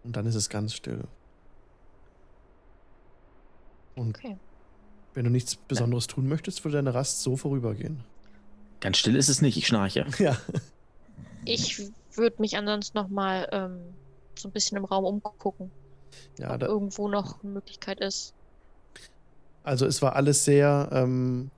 Und 0.04 0.14
dann 0.16 0.26
ist 0.26 0.36
es 0.36 0.48
ganz 0.48 0.74
still. 0.74 1.04
Und 3.98 4.16
okay. 4.16 4.36
wenn 5.14 5.24
du 5.24 5.30
nichts 5.30 5.56
Besonderes 5.56 6.06
ja. 6.06 6.14
tun 6.14 6.28
möchtest, 6.28 6.64
würde 6.64 6.76
deine 6.78 6.94
Rast 6.94 7.22
so 7.22 7.36
vorübergehen. 7.36 8.04
Ganz 8.80 8.98
still 8.98 9.16
ist 9.16 9.28
es 9.28 9.42
nicht, 9.42 9.56
ich 9.56 9.66
schnarche. 9.66 10.06
Ja. 10.18 10.36
Ich 11.44 11.90
würde 12.14 12.36
mich 12.40 12.56
ansonsten 12.56 12.98
nochmal 12.98 13.48
ähm, 13.52 13.78
so 14.34 14.48
ein 14.48 14.52
bisschen 14.52 14.76
im 14.76 14.84
Raum 14.84 15.04
umgucken. 15.04 15.70
Ja, 16.38 16.52
ob 16.52 16.60
da, 16.60 16.66
irgendwo 16.66 17.08
noch 17.08 17.42
eine 17.42 17.52
Möglichkeit 17.52 18.00
ist. 18.00 18.34
Also 19.62 19.86
es 19.86 20.02
war 20.02 20.16
alles 20.16 20.44
sehr 20.44 20.88
ähm, 20.92 21.50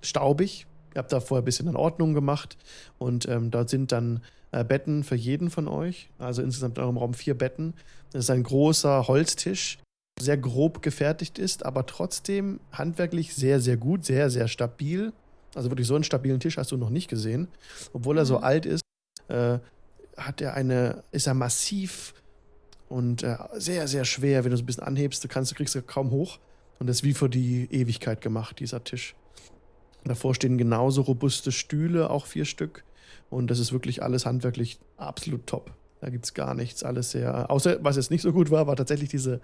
staubig. 0.00 0.66
Ihr 0.94 0.98
habt 1.00 1.12
da 1.12 1.20
vorher 1.20 1.42
ein 1.42 1.44
bisschen 1.44 1.68
in 1.68 1.76
Ordnung 1.76 2.14
gemacht 2.14 2.56
und 2.98 3.28
ähm, 3.28 3.50
dort 3.50 3.68
sind 3.68 3.92
dann 3.92 4.22
äh, 4.52 4.64
Betten 4.64 5.04
für 5.04 5.16
jeden 5.16 5.50
von 5.50 5.68
euch. 5.68 6.10
Also 6.18 6.42
insgesamt 6.42 6.78
in 6.78 6.84
eurem 6.84 6.96
Raum 6.96 7.14
vier 7.14 7.36
Betten. 7.36 7.74
Das 8.12 8.24
ist 8.24 8.30
ein 8.30 8.42
großer 8.42 9.08
Holztisch, 9.08 9.78
sehr 10.20 10.36
grob 10.36 10.82
gefertigt 10.82 11.38
ist, 11.38 11.64
aber 11.64 11.86
trotzdem 11.86 12.60
handwerklich 12.72 13.34
sehr, 13.34 13.60
sehr 13.60 13.76
gut, 13.76 14.04
sehr, 14.04 14.30
sehr 14.30 14.48
stabil. 14.48 15.12
Also 15.54 15.70
wirklich 15.70 15.86
so 15.86 15.94
einen 15.94 16.04
stabilen 16.04 16.40
Tisch 16.40 16.56
hast 16.56 16.72
du 16.72 16.76
noch 16.76 16.90
nicht 16.90 17.08
gesehen. 17.08 17.48
Obwohl 17.92 18.18
er 18.18 18.26
so 18.26 18.38
mhm. 18.38 18.44
alt 18.44 18.66
ist, 18.66 18.82
äh, 19.28 19.58
hat 20.16 20.40
er 20.40 20.54
eine, 20.54 21.04
ist 21.12 21.26
er 21.26 21.34
massiv 21.34 22.14
und 22.88 23.22
äh, 23.22 23.36
sehr, 23.54 23.86
sehr 23.88 24.04
schwer. 24.04 24.44
Wenn 24.44 24.50
du 24.50 24.56
so 24.56 24.62
ein 24.62 24.66
bisschen 24.66 24.84
anhebst, 24.84 25.22
du 25.22 25.28
kannst, 25.28 25.50
du 25.50 25.54
kriegst 25.54 25.74
du 25.74 25.82
kaum 25.82 26.10
hoch. 26.10 26.38
Und 26.78 26.86
das 26.86 26.98
ist 26.98 27.04
wie 27.04 27.14
für 27.14 27.28
die 27.28 27.68
Ewigkeit 27.70 28.20
gemacht, 28.20 28.60
dieser 28.60 28.84
Tisch. 28.84 29.16
Davor 30.04 30.34
stehen 30.34 30.58
genauso 30.58 31.02
robuste 31.02 31.52
Stühle, 31.52 32.10
auch 32.10 32.26
vier 32.26 32.44
Stück. 32.44 32.84
Und 33.30 33.50
das 33.50 33.58
ist 33.58 33.72
wirklich 33.72 34.02
alles 34.02 34.26
handwerklich 34.26 34.78
absolut 34.96 35.46
top. 35.46 35.72
Da 36.00 36.08
gibt 36.08 36.24
es 36.24 36.34
gar 36.34 36.54
nichts. 36.54 36.82
Alles 36.82 37.10
sehr. 37.10 37.50
Außer 37.50 37.78
was 37.82 37.96
jetzt 37.96 38.10
nicht 38.10 38.22
so 38.22 38.32
gut 38.32 38.50
war, 38.50 38.66
war 38.66 38.76
tatsächlich 38.76 39.08
diese 39.08 39.40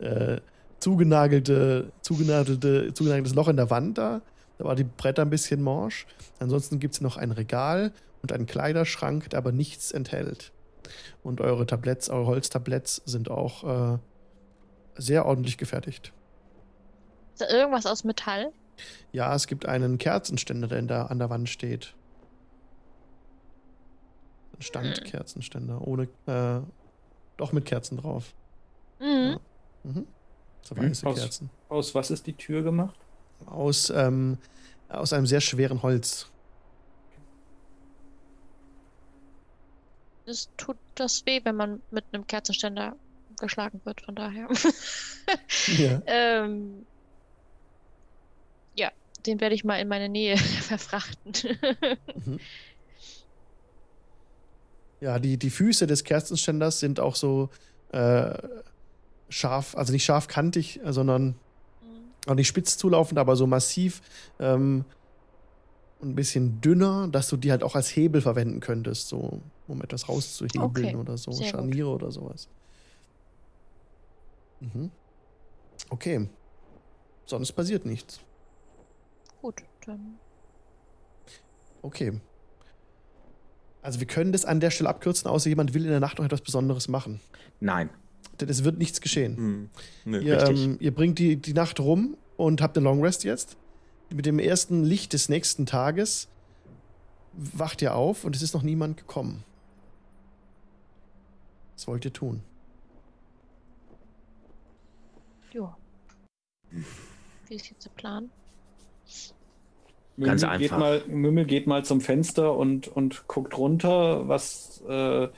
äh, 0.00 0.40
zugenagelte, 0.80 1.92
zugenagelte, 2.02 2.92
zugenageltes 2.94 3.34
Loch 3.34 3.48
in 3.48 3.56
der 3.56 3.70
Wand 3.70 3.98
da. 3.98 4.22
Da 4.58 4.64
war 4.64 4.74
die 4.74 4.84
Bretter 4.84 5.22
ein 5.22 5.30
bisschen 5.30 5.62
morsch. 5.62 6.06
Ansonsten 6.38 6.78
gibt 6.78 6.94
es 6.94 7.00
noch 7.00 7.16
ein 7.16 7.30
Regal 7.30 7.92
und 8.22 8.32
einen 8.32 8.46
Kleiderschrank, 8.46 9.30
der 9.30 9.38
aber 9.38 9.52
nichts 9.52 9.92
enthält. 9.92 10.52
Und 11.22 11.40
eure 11.40 11.66
Tabletts, 11.66 12.08
eure 12.08 12.26
Holztabletts 12.26 13.02
sind 13.04 13.30
auch 13.30 13.94
äh, 13.94 13.98
sehr 14.96 15.26
ordentlich 15.26 15.58
gefertigt. 15.58 16.12
Ist 17.34 17.42
da 17.42 17.48
irgendwas 17.48 17.86
aus 17.86 18.04
Metall? 18.04 18.52
Ja, 19.12 19.34
es 19.34 19.46
gibt 19.46 19.66
einen 19.66 19.98
Kerzenständer, 19.98 20.68
der 20.68 20.82
da 20.82 21.06
an 21.06 21.18
der 21.18 21.30
Wand 21.30 21.48
steht. 21.48 21.94
Ein 24.56 24.62
Standkerzenständer, 24.62 25.86
ohne, 25.86 26.04
äh, 26.26 26.60
doch 27.36 27.52
mit 27.52 27.66
Kerzen 27.66 27.98
drauf. 27.98 28.32
Mhm. 29.00 29.06
Ja. 29.06 29.40
Mhm. 29.86 30.06
So 30.62 30.76
weiße 30.76 31.06
aus, 31.06 31.18
Kerzen. 31.18 31.50
Aus 31.68 31.94
was 31.94 32.10
ist 32.10 32.26
die 32.26 32.32
Tür 32.32 32.62
gemacht? 32.62 32.98
Aus, 33.46 33.90
ähm, 33.90 34.38
aus 34.88 35.12
einem 35.12 35.26
sehr 35.26 35.40
schweren 35.40 35.82
Holz. 35.82 36.26
Es 40.24 40.48
tut 40.56 40.76
das 40.96 41.24
weh, 41.24 41.40
wenn 41.44 41.54
man 41.54 41.82
mit 41.92 42.04
einem 42.10 42.26
Kerzenständer 42.26 42.96
geschlagen 43.38 43.80
wird, 43.84 44.00
von 44.00 44.16
daher. 44.16 44.48
ja. 45.78 46.02
ähm, 46.06 46.84
ja, 48.74 48.90
den 49.24 49.40
werde 49.40 49.54
ich 49.54 49.62
mal 49.62 49.76
in 49.76 49.86
meine 49.86 50.08
Nähe 50.08 50.36
verfrachten. 50.62 51.32
mhm. 52.24 52.40
Ja, 55.00 55.18
die, 55.20 55.36
die 55.36 55.50
Füße 55.50 55.86
des 55.86 56.02
Kerzenständers 56.02 56.80
sind 56.80 56.98
auch 56.98 57.14
so 57.14 57.50
äh, 57.92 58.36
scharf, 59.28 59.76
also 59.76 59.92
nicht 59.92 60.04
scharfkantig, 60.04 60.80
sondern 60.84 61.28
mhm. 61.28 61.34
auch 62.26 62.34
nicht 62.34 62.48
spitz 62.48 62.78
zulaufend, 62.78 63.18
aber 63.18 63.36
so 63.36 63.46
massiv 63.46 64.02
ähm, 64.38 64.84
ein 66.02 66.14
bisschen 66.14 66.60
dünner, 66.60 67.08
dass 67.08 67.28
du 67.28 67.36
die 67.36 67.50
halt 67.50 67.62
auch 67.62 67.74
als 67.74 67.94
Hebel 67.94 68.20
verwenden 68.20 68.60
könntest, 68.60 69.08
so 69.08 69.40
um 69.66 69.82
etwas 69.82 70.08
rauszuhebeln 70.08 70.62
okay. 70.62 70.96
oder 70.96 71.16
so, 71.16 71.32
Sehr 71.32 71.48
Scharniere 71.48 71.90
gut. 71.92 72.02
oder 72.02 72.12
sowas. 72.12 72.48
Mhm. 74.60 74.90
Okay. 75.90 76.28
Sonst 77.26 77.52
passiert 77.52 77.86
nichts. 77.86 78.20
Gut, 79.42 79.62
dann. 79.84 80.18
Okay. 81.82 82.20
Also 83.82 84.00
wir 84.00 84.06
können 84.06 84.32
das 84.32 84.44
an 84.44 84.60
der 84.60 84.70
Stelle 84.70 84.88
abkürzen, 84.90 85.30
außer 85.30 85.48
jemand 85.48 85.74
will 85.74 85.84
in 85.84 85.90
der 85.90 86.00
Nacht 86.00 86.18
noch 86.18 86.24
etwas 86.24 86.40
Besonderes 86.40 86.88
machen. 86.88 87.20
Nein. 87.60 87.90
Denn 88.40 88.48
es 88.48 88.64
wird 88.64 88.78
nichts 88.78 89.00
geschehen. 89.00 89.36
Hm. 89.36 89.70
Nee, 90.04 90.18
ihr, 90.18 90.38
ähm, 90.46 90.76
ihr, 90.80 90.94
bringt 90.94 91.18
die, 91.18 91.36
die 91.36 91.54
Nacht 91.54 91.80
rum 91.80 92.16
und 92.36 92.60
habt 92.60 92.76
eine 92.76 92.84
Long 92.84 93.02
Rest 93.02 93.24
jetzt. 93.24 93.56
Mit 94.10 94.26
dem 94.26 94.38
ersten 94.38 94.84
Licht 94.84 95.12
des 95.12 95.28
nächsten 95.28 95.66
Tages 95.66 96.28
wacht 97.32 97.82
ihr 97.82 97.94
auf 97.94 98.24
und 98.24 98.36
es 98.36 98.42
ist 98.42 98.54
noch 98.54 98.62
niemand 98.62 98.96
gekommen. 98.96 99.44
Was 101.74 101.86
wollt 101.88 102.04
ihr 102.04 102.12
tun? 102.12 102.42
Ja. 105.52 105.76
Wie 107.48 107.54
ist 107.54 107.70
jetzt 107.70 107.84
der 107.84 107.90
Plan? 107.90 108.30
Mümmel 110.16 110.30
Ganz 110.30 110.44
einfach. 110.44 110.58
Geht 110.58 110.70
mal, 110.78 111.02
Mümmel 111.06 111.44
geht 111.44 111.66
mal 111.66 111.84
zum 111.84 112.00
Fenster 112.00 112.54
und, 112.56 112.88
und 112.88 113.26
guckt 113.26 113.56
runter, 113.58 114.26
was 114.28 114.82
äh, 114.88 115.28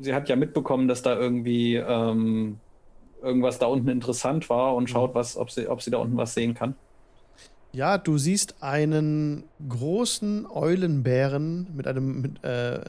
sie 0.00 0.14
hat 0.14 0.28
ja 0.28 0.36
mitbekommen, 0.36 0.88
dass 0.88 1.02
da 1.02 1.18
irgendwie 1.18 1.76
ähm, 1.76 2.58
irgendwas 3.22 3.58
da 3.58 3.66
unten 3.66 3.88
interessant 3.88 4.48
war 4.48 4.74
und 4.74 4.88
schaut, 4.88 5.10
mhm. 5.10 5.18
was, 5.18 5.36
ob 5.36 5.50
sie, 5.50 5.68
ob 5.68 5.82
sie 5.82 5.90
da 5.90 5.98
unten 5.98 6.16
was 6.16 6.34
sehen 6.34 6.54
kann. 6.54 6.74
Ja, 7.72 7.98
du 7.98 8.16
siehst 8.16 8.62
einen 8.62 9.44
großen 9.68 10.46
Eulenbären 10.46 11.66
mit 11.76 11.86
einem, 11.86 12.22
mit, 12.22 12.44
äh, 12.44 12.80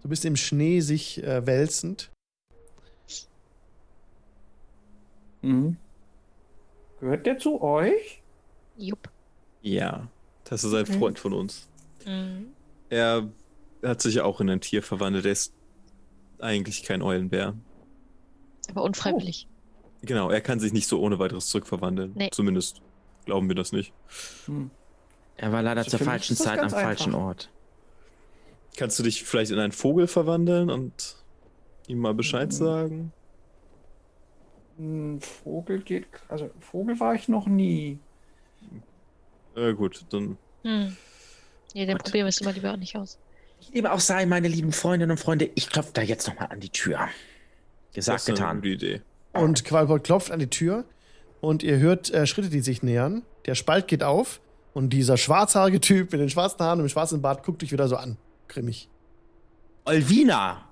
so 0.00 0.08
ein 0.08 0.10
bisschen 0.10 0.32
im 0.32 0.36
Schnee 0.36 0.80
sich 0.80 1.22
äh, 1.22 1.46
wälzend. 1.46 2.10
Mhm. 5.42 5.76
Gehört 7.00 7.26
der 7.26 7.38
zu 7.38 7.62
euch? 7.62 8.22
Jupp. 8.76 9.08
Ja, 9.60 10.08
das 10.44 10.64
ist 10.64 10.74
ein 10.74 10.86
mhm. 10.88 10.98
Freund 10.98 11.18
von 11.18 11.32
uns. 11.32 11.68
Mhm. 12.04 12.48
Er 12.90 13.28
hat 13.84 14.00
sich 14.00 14.20
auch 14.20 14.40
in 14.40 14.50
ein 14.50 14.60
Tier 14.60 14.82
verwandelt. 14.82 15.24
Er 15.24 15.32
ist 15.32 15.52
eigentlich 16.42 16.82
kein 16.82 17.02
Eulenbär. 17.02 17.54
Aber 18.70 18.82
unfreiwillig. 18.82 19.48
Oh. 19.48 19.52
Genau, 20.02 20.30
er 20.30 20.40
kann 20.40 20.60
sich 20.60 20.72
nicht 20.72 20.88
so 20.88 21.00
ohne 21.00 21.18
weiteres 21.18 21.46
zurückverwandeln. 21.48 22.12
Nee. 22.14 22.30
Zumindest 22.32 22.82
glauben 23.24 23.48
wir 23.48 23.54
das 23.54 23.72
nicht. 23.72 23.92
Hm. 24.46 24.70
Er 25.36 25.52
war 25.52 25.62
leider 25.62 25.80
also 25.80 25.96
zur 25.96 26.04
falschen 26.04 26.36
Zeit 26.36 26.58
am 26.58 26.66
einfach. 26.66 26.80
falschen 26.80 27.14
Ort. 27.14 27.50
Kannst 28.76 28.98
du 28.98 29.02
dich 29.02 29.22
vielleicht 29.24 29.50
in 29.50 29.58
einen 29.58 29.72
Vogel 29.72 30.06
verwandeln 30.06 30.70
und 30.70 31.16
ihm 31.86 31.98
mal 31.98 32.14
Bescheid 32.14 32.48
mhm. 32.48 32.52
sagen? 32.52 33.12
Ein 34.78 35.20
Vogel 35.20 35.80
geht. 35.80 36.06
Also, 36.28 36.50
Vogel 36.60 36.98
war 36.98 37.14
ich 37.14 37.28
noch 37.28 37.46
nie. 37.46 37.98
Äh, 39.54 39.74
gut, 39.74 40.04
dann. 40.10 40.38
Hm. 40.62 40.96
Nee, 41.74 41.86
dann 41.86 41.98
probieren 41.98 42.24
wir 42.24 42.30
es 42.30 42.40
immer 42.40 42.52
lieber 42.52 42.72
auch 42.72 42.76
nicht 42.76 42.96
aus. 42.96 43.18
Wie 43.70 43.76
dem 43.76 43.86
auch 43.86 44.00
sei, 44.00 44.26
meine 44.26 44.48
lieben 44.48 44.72
Freundinnen 44.72 45.12
und 45.12 45.18
Freunde, 45.18 45.50
ich 45.54 45.68
klopfe 45.68 45.90
da 45.94 46.02
jetzt 46.02 46.26
nochmal 46.26 46.48
an 46.50 46.60
die 46.60 46.70
Tür. 46.70 47.08
Gesagt, 47.92 48.16
das 48.16 48.22
ist 48.22 48.34
getan. 48.34 48.50
Eine 48.50 48.56
gute 48.60 48.68
Idee. 48.68 49.00
Und 49.32 49.64
Qualbot 49.64 50.04
klopft 50.04 50.30
an 50.30 50.40
die 50.40 50.48
Tür 50.48 50.84
und 51.40 51.62
ihr 51.62 51.78
hört 51.78 52.10
äh, 52.12 52.26
Schritte, 52.26 52.48
die 52.48 52.60
sich 52.60 52.82
nähern. 52.82 53.22
Der 53.46 53.54
Spalt 53.54 53.88
geht 53.88 54.02
auf 54.02 54.40
und 54.74 54.90
dieser 54.90 55.16
schwarzhaarige 55.16 55.80
Typ 55.80 56.12
mit 56.12 56.20
den 56.20 56.30
schwarzen 56.30 56.60
Haaren 56.60 56.80
und 56.80 56.86
dem 56.86 56.90
schwarzen 56.90 57.22
Bart 57.22 57.44
guckt 57.44 57.62
dich 57.62 57.72
wieder 57.72 57.88
so 57.88 57.96
an. 57.96 58.16
Grimmig. 58.48 58.88
Olvina! 59.84 60.68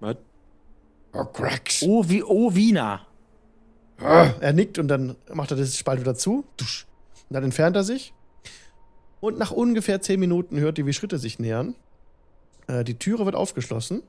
Was? 0.00 0.16
Oh, 1.12 1.24
Cracks. 1.24 1.82
Oh, 1.82 2.08
wie 2.08 2.22
Ovina. 2.22 3.06
Ah, 3.98 4.30
er 4.40 4.52
nickt 4.52 4.78
und 4.78 4.88
dann 4.88 5.16
macht 5.32 5.50
er 5.50 5.56
das 5.56 5.76
Spalt 5.76 6.00
wieder 6.00 6.14
zu. 6.14 6.44
Und 6.58 6.86
dann 7.30 7.44
entfernt 7.44 7.76
er 7.76 7.84
sich. 7.84 8.12
Und 9.26 9.40
nach 9.40 9.50
ungefähr 9.50 10.00
zehn 10.00 10.20
Minuten 10.20 10.60
hört 10.60 10.78
ihr, 10.78 10.86
wie 10.86 10.92
Schritte 10.92 11.18
sich 11.18 11.40
nähern. 11.40 11.74
Äh, 12.68 12.84
die 12.84 12.96
Türe 12.96 13.24
wird 13.24 13.34
aufgeschlossen, 13.34 14.04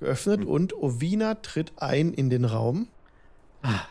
geöffnet 0.00 0.40
mhm. 0.40 0.48
und 0.48 0.74
Ovina 0.74 1.36
tritt 1.36 1.70
ein 1.76 2.12
in 2.12 2.30
den 2.30 2.44
Raum. 2.44 2.88
Ah. 3.62 3.82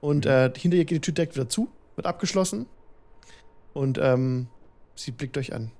Und 0.00 0.26
mhm. 0.26 0.30
äh, 0.30 0.52
hinter 0.56 0.76
ihr 0.76 0.84
geht 0.84 0.98
die 0.98 1.00
Tür 1.00 1.14
direkt 1.14 1.34
wieder 1.34 1.48
zu, 1.48 1.66
wird 1.96 2.06
abgeschlossen. 2.06 2.66
Und 3.72 3.98
ähm, 4.00 4.46
sie 4.94 5.10
blickt 5.10 5.36
euch 5.38 5.54
an. 5.54 5.72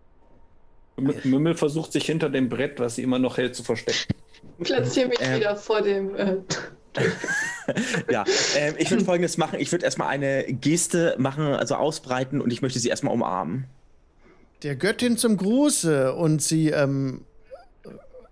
Mümmel 0.97 1.55
versucht 1.55 1.93
sich 1.93 2.07
hinter 2.07 2.31
dem 2.31 2.49
Brett, 2.49 2.81
was 2.81 2.97
sie 2.97 3.05
immer 3.05 3.21
noch 3.21 3.37
hält, 3.37 3.55
zu 3.55 3.63
verstecken. 3.63 4.13
Platziere 4.59 5.07
mich 5.09 5.21
ähm, 5.21 5.37
wieder 5.37 5.55
vor 5.55 5.83
dem 5.83 6.17
äh, 6.17 6.39
ja, 8.11 8.25
äh, 8.57 8.75
ich 8.79 8.91
würde 8.91 9.05
folgendes 9.07 9.37
machen. 9.39 9.59
Ich 9.59 9.73
würde 9.73 9.85
erstmal 9.85 10.09
eine 10.09 10.45
Geste 10.45 11.15
machen, 11.19 11.45
also 11.47 11.75
ausbreiten 11.77 12.41
und 12.41 12.53
ich 12.53 12.63
möchte 12.63 12.79
sie 12.79 12.89
erstmal 12.89 13.15
umarmen. 13.15 13.67
Der 14.63 14.77
Göttin 14.77 15.17
zum 15.17 15.37
Gruße 15.37 16.15
und 16.15 16.43
sie 16.43 16.69
ähm, 16.69 17.25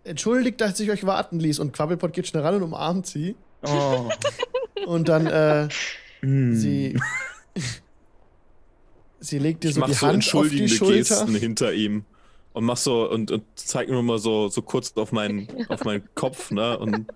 entschuldigt, 0.04 0.60
dass 0.60 0.78
ich 0.80 0.90
euch 0.90 1.06
warten 1.06 1.38
ließ 1.38 1.58
und 1.58 1.72
Quabbelpot 1.72 2.12
geht 2.12 2.26
schnell 2.26 2.42
ran 2.42 2.56
und 2.56 2.62
umarmt 2.62 3.06
sie. 3.06 3.36
Oh. 3.62 4.10
Und 4.86 5.08
dann 5.08 5.26
äh, 5.26 5.68
mm. 6.24 6.54
sie 6.54 6.98
sie 9.20 9.38
legt 9.38 9.64
dir 9.64 9.72
so 9.72 9.82
die 9.82 9.94
so 9.94 10.06
Hand 10.06 10.34
auf 10.34 10.48
die 10.48 10.68
Schulter. 10.68 10.96
Gesten 10.96 11.34
hinter 11.34 11.72
ihm 11.72 12.04
und 12.52 12.64
mach 12.64 12.76
so 12.76 13.08
und, 13.10 13.30
und 13.30 13.44
zeig 13.54 13.88
mir 13.88 14.02
mal 14.02 14.18
so 14.18 14.48
so 14.48 14.62
kurz 14.62 14.92
auf 14.96 15.12
meinen 15.12 15.48
auf 15.68 15.84
meinen 15.84 16.08
Kopf, 16.14 16.50
ne 16.50 16.78
und 16.78 17.06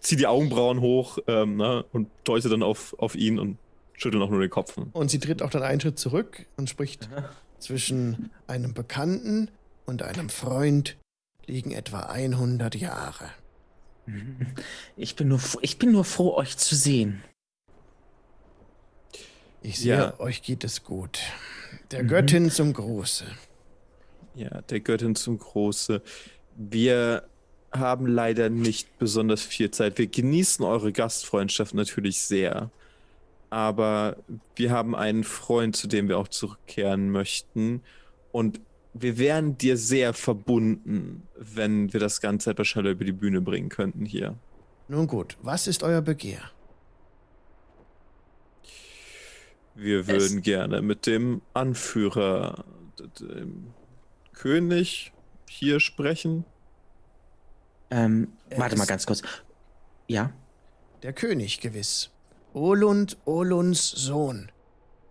zieh 0.00 0.16
die 0.16 0.26
Augenbrauen 0.26 0.80
hoch 0.80 1.18
ähm, 1.26 1.56
ne, 1.56 1.84
und 1.92 2.08
deute 2.24 2.48
dann 2.48 2.62
auf, 2.62 2.94
auf 2.98 3.14
ihn 3.14 3.38
und 3.38 3.58
schütteln 3.94 4.22
auch 4.22 4.30
nur 4.30 4.40
den 4.40 4.50
Kopf. 4.50 4.76
Und 4.92 5.10
sie 5.10 5.18
tritt 5.18 5.42
auch 5.42 5.50
dann 5.50 5.62
einen 5.62 5.80
Schritt 5.80 5.98
zurück 5.98 6.46
und 6.56 6.70
spricht: 6.70 7.08
Aha. 7.14 7.28
Zwischen 7.58 8.30
einem 8.46 8.72
Bekannten 8.72 9.50
und 9.84 10.02
einem 10.02 10.28
Freund 10.28 10.96
liegen 11.46 11.72
etwa 11.72 12.00
100 12.00 12.76
Jahre. 12.76 13.30
Ich 14.96 15.16
bin 15.16 15.28
nur, 15.28 15.40
ich 15.60 15.78
bin 15.78 15.92
nur 15.92 16.04
froh, 16.04 16.34
euch 16.34 16.56
zu 16.56 16.74
sehen. 16.74 17.22
Ich 19.60 19.78
sehe, 19.78 19.96
ja. 19.96 20.20
euch 20.20 20.42
geht 20.42 20.64
es 20.64 20.84
gut. 20.84 21.20
Der 21.90 22.04
mhm. 22.04 22.08
Göttin 22.08 22.50
zum 22.50 22.72
Große. 22.72 23.26
Ja, 24.34 24.62
der 24.62 24.80
Göttin 24.80 25.14
zum 25.14 25.38
Große. 25.38 26.00
Wir 26.54 27.28
haben 27.72 28.06
leider 28.06 28.48
nicht 28.48 28.98
besonders 28.98 29.42
viel 29.42 29.70
Zeit. 29.70 29.98
Wir 29.98 30.06
genießen 30.06 30.64
eure 30.64 30.92
Gastfreundschaft 30.92 31.74
natürlich 31.74 32.20
sehr. 32.20 32.70
Aber 33.50 34.16
wir 34.56 34.70
haben 34.70 34.94
einen 34.94 35.24
Freund, 35.24 35.76
zu 35.76 35.86
dem 35.86 36.08
wir 36.08 36.18
auch 36.18 36.28
zurückkehren 36.28 37.10
möchten. 37.10 37.82
Und 38.32 38.60
wir 38.94 39.18
wären 39.18 39.56
dir 39.58 39.76
sehr 39.76 40.12
verbunden, 40.12 41.22
wenn 41.36 41.92
wir 41.92 42.00
das 42.00 42.20
Ganze 42.20 42.50
etwas 42.50 42.68
schneller 42.68 42.90
über 42.90 43.04
die 43.04 43.12
Bühne 43.12 43.40
bringen 43.40 43.68
könnten 43.68 44.04
hier. 44.04 44.34
Nun 44.88 45.06
gut, 45.06 45.36
was 45.42 45.66
ist 45.66 45.82
euer 45.82 46.00
Begehr? 46.00 46.40
Wir 49.74 50.08
würden 50.08 50.38
es 50.38 50.42
gerne 50.42 50.82
mit 50.82 51.06
dem 51.06 51.40
Anführer, 51.54 52.64
dem 53.20 53.68
König, 54.32 55.12
hier 55.48 55.78
sprechen. 55.78 56.44
Ähm, 57.90 58.32
warte 58.56 58.76
mal 58.76 58.86
ganz 58.86 59.06
kurz. 59.06 59.22
Ja? 60.06 60.32
Der 61.02 61.12
König 61.12 61.60
gewiss. 61.60 62.10
Olund, 62.54 63.16
Olunds 63.24 63.88
Sohn. 63.88 64.50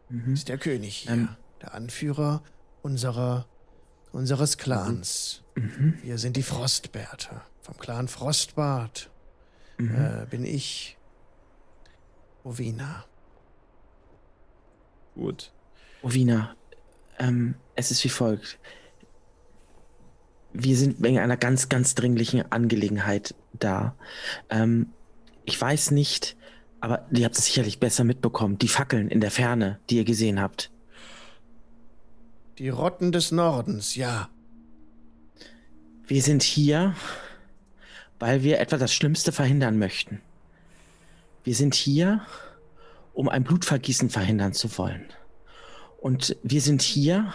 Mhm. 0.10 0.34
Ist 0.34 0.50
der 0.50 0.58
König 0.58 0.98
hier. 0.98 1.14
Ähm, 1.14 1.30
der 1.62 1.74
Anführer 1.74 2.44
unserer 2.82 3.48
unseres 4.12 4.58
Clans. 4.58 5.44
Mhm. 5.56 6.00
Wir 6.02 6.18
sind 6.18 6.38
die 6.38 6.44
Frostbärte. 6.44 7.42
Vom 7.62 7.78
Clan 7.78 8.08
Frostbart 8.08 9.10
mhm. 9.78 9.96
äh, 9.96 10.26
bin 10.30 10.46
ich 10.46 10.98
Ovina. 12.44 13.06
Gut. 15.16 15.52
Ovina, 16.02 16.56
ähm, 17.20 17.56
es 17.76 17.92
ist 17.92 18.04
wie 18.04 18.10
folgt. 18.10 18.60
Wir 20.60 20.76
sind 20.76 21.04
wegen 21.04 21.20
einer 21.20 21.38
ganz, 21.38 21.70
ganz 21.70 21.94
dringlichen 21.94 22.52
Angelegenheit 22.52 23.36
da. 23.54 23.96
Ähm, 24.50 24.88
ich 25.46 25.60
weiß 25.60 25.92
nicht, 25.92 26.36
aber 26.80 27.06
ihr 27.12 27.26
habt 27.26 27.38
es 27.38 27.46
sicherlich 27.46 27.80
besser 27.80 28.04
mitbekommen. 28.04 28.58
Die 28.58 28.68
Fackeln 28.68 29.10
in 29.10 29.22
der 29.22 29.30
Ferne, 29.30 29.80
die 29.90 29.98
ihr 29.98 30.04
gesehen 30.04 30.42
habt. 30.42 30.72
Die 32.58 32.70
Rotten 32.70 33.12
des 33.12 33.32
Nordens, 33.32 33.96
ja. 33.96 34.30
Wir 36.08 36.24
sind 36.24 36.42
hier, 36.42 36.96
weil 38.18 38.42
wir 38.42 38.60
etwa 38.60 38.78
das 38.78 38.94
Schlimmste 38.94 39.32
verhindern 39.32 39.78
möchten. 39.78 40.22
Wir 41.44 41.54
sind 41.54 41.76
hier, 41.76 42.22
um 43.14 43.30
ein 43.30 43.44
Blutvergießen 43.44 44.10
verhindern 44.10 44.54
zu 44.54 44.76
wollen. 44.80 45.06
Und 46.00 46.36
wir 46.42 46.62
sind 46.62 46.82
hier, 46.82 47.32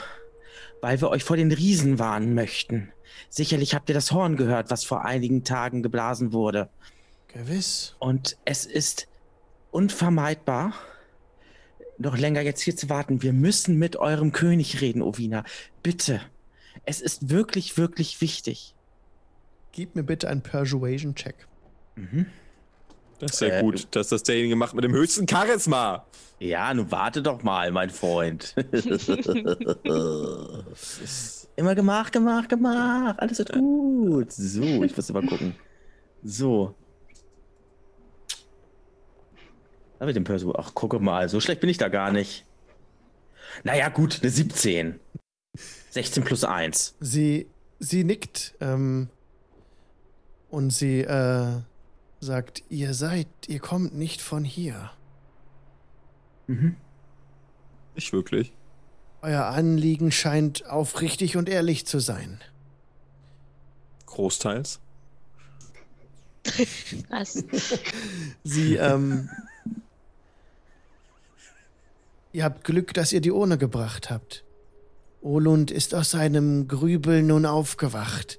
weil 0.80 1.00
wir 1.00 1.08
euch 1.10 1.22
vor 1.24 1.36
den 1.36 1.52
Riesen 1.52 1.98
warnen 1.98 2.34
möchten. 2.34 2.92
Sicherlich 3.28 3.74
habt 3.74 3.88
ihr 3.88 3.94
das 3.94 4.12
Horn 4.12 4.36
gehört, 4.36 4.70
was 4.70 4.84
vor 4.84 5.04
einigen 5.04 5.44
Tagen 5.44 5.82
geblasen 5.82 6.32
wurde. 6.32 6.68
Gewiss. 7.28 7.96
Und 7.98 8.36
es 8.44 8.66
ist 8.66 9.08
unvermeidbar, 9.70 10.74
noch 11.98 12.16
länger 12.16 12.42
jetzt 12.42 12.60
hier 12.60 12.76
zu 12.76 12.88
warten. 12.88 13.22
Wir 13.22 13.32
müssen 13.32 13.78
mit 13.78 13.96
eurem 13.96 14.32
König 14.32 14.80
reden, 14.80 15.02
Ovina. 15.02 15.44
Bitte. 15.82 16.20
Es 16.84 17.00
ist 17.00 17.30
wirklich, 17.30 17.78
wirklich 17.78 18.20
wichtig. 18.20 18.74
Gib 19.72 19.96
mir 19.96 20.02
bitte 20.02 20.28
einen 20.28 20.42
Persuasion-Check. 20.42 21.46
Mhm. 21.96 22.26
Das 23.18 23.34
ist 23.34 23.40
ja 23.40 23.48
äh, 23.48 23.62
gut, 23.62 23.88
dass 23.92 24.08
das 24.08 24.24
derjenige 24.24 24.56
macht 24.56 24.74
mit 24.74 24.84
dem 24.84 24.92
höchsten 24.92 25.28
Charisma. 25.28 26.06
Ja, 26.40 26.74
nun 26.74 26.90
warte 26.90 27.22
doch 27.22 27.42
mal, 27.42 27.70
mein 27.70 27.90
Freund. 27.90 28.54
Immer 31.56 31.74
gemacht, 31.74 32.12
gemacht, 32.12 32.48
gemacht. 32.48 33.20
Alles 33.20 33.38
wird 33.38 33.52
gut. 33.52 34.32
So, 34.32 34.82
ich 34.82 34.96
muss 34.96 35.12
mal 35.12 35.26
gucken. 35.26 35.54
So, 36.24 36.74
Da 40.02 40.06
mit 40.06 40.16
dem 40.16 40.24
Perso. 40.24 40.52
Ach, 40.58 40.74
gucke 40.74 40.98
mal, 40.98 41.28
so 41.28 41.38
schlecht 41.38 41.60
bin 41.60 41.70
ich 41.70 41.78
da 41.78 41.86
gar 41.88 42.10
nicht. 42.10 42.44
Naja, 43.62 43.88
gut, 43.88 44.18
eine 44.20 44.32
17. 44.32 44.98
16 45.90 46.24
plus 46.24 46.42
1. 46.42 46.96
Sie, 46.98 47.46
sie 47.78 48.02
nickt 48.02 48.56
ähm, 48.60 49.10
und 50.50 50.70
sie 50.70 51.02
äh, 51.02 51.60
sagt, 52.18 52.64
ihr 52.68 52.94
seid, 52.94 53.28
ihr 53.46 53.60
kommt 53.60 53.94
nicht 53.94 54.22
von 54.22 54.42
hier. 54.42 54.90
Mhm. 56.48 56.74
Nicht 57.94 58.12
wirklich. 58.12 58.52
Euer 59.22 59.44
Anliegen 59.46 60.10
scheint 60.10 60.66
aufrichtig 60.68 61.36
und 61.36 61.48
ehrlich 61.48 61.86
zu 61.86 62.00
sein. 62.00 62.40
Großteils. 64.06 64.80
Was? 67.08 67.44
sie, 68.42 68.74
ähm, 68.76 69.30
Ihr 72.32 72.44
habt 72.44 72.64
Glück, 72.64 72.94
dass 72.94 73.12
ihr 73.12 73.20
die 73.20 73.30
Urne 73.30 73.58
gebracht 73.58 74.10
habt. 74.10 74.42
Olund 75.20 75.70
ist 75.70 75.94
aus 75.94 76.10
seinem 76.10 76.66
Grübel 76.66 77.22
nun 77.22 77.44
aufgewacht. 77.44 78.38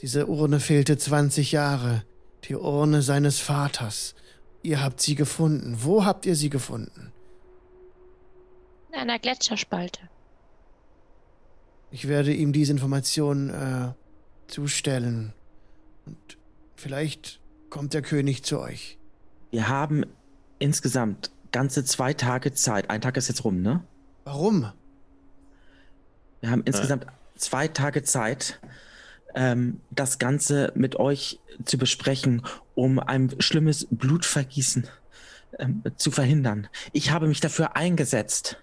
Diese 0.00 0.26
Urne 0.26 0.60
fehlte 0.60 0.96
20 0.96 1.52
Jahre. 1.52 2.04
Die 2.44 2.54
Urne 2.54 3.02
seines 3.02 3.38
Vaters. 3.38 4.14
Ihr 4.62 4.82
habt 4.82 5.00
sie 5.00 5.14
gefunden. 5.14 5.76
Wo 5.80 6.04
habt 6.04 6.24
ihr 6.24 6.36
sie 6.36 6.48
gefunden? 6.50 7.12
In 8.96 9.02
einer 9.02 9.18
Gletscherspalte. 9.18 10.00
Ich 11.90 12.08
werde 12.08 12.32
ihm 12.32 12.54
diese 12.54 12.72
Information 12.72 13.50
äh, 13.50 13.92
zustellen. 14.50 15.34
Und 16.06 16.16
vielleicht 16.76 17.40
kommt 17.68 17.92
der 17.92 18.00
König 18.00 18.42
zu 18.42 18.58
euch. 18.58 18.96
Wir 19.50 19.68
haben 19.68 20.06
insgesamt 20.58 21.30
ganze 21.52 21.84
zwei 21.84 22.14
Tage 22.14 22.54
Zeit. 22.54 22.88
Ein 22.88 23.02
Tag 23.02 23.18
ist 23.18 23.28
jetzt 23.28 23.44
rum, 23.44 23.60
ne? 23.60 23.84
Warum? 24.24 24.72
Wir 26.40 26.50
haben 26.50 26.62
insgesamt 26.64 27.04
ja. 27.04 27.12
zwei 27.36 27.68
Tage 27.68 28.02
Zeit, 28.02 28.58
ähm, 29.34 29.82
das 29.90 30.18
Ganze 30.18 30.72
mit 30.74 30.96
euch 30.96 31.38
zu 31.66 31.76
besprechen, 31.76 32.46
um 32.74 32.98
ein 32.98 33.34
schlimmes 33.40 33.88
Blutvergießen 33.90 34.88
ähm, 35.58 35.82
zu 35.96 36.10
verhindern. 36.10 36.68
Ich 36.92 37.10
habe 37.10 37.26
mich 37.26 37.40
dafür 37.40 37.76
eingesetzt, 37.76 38.58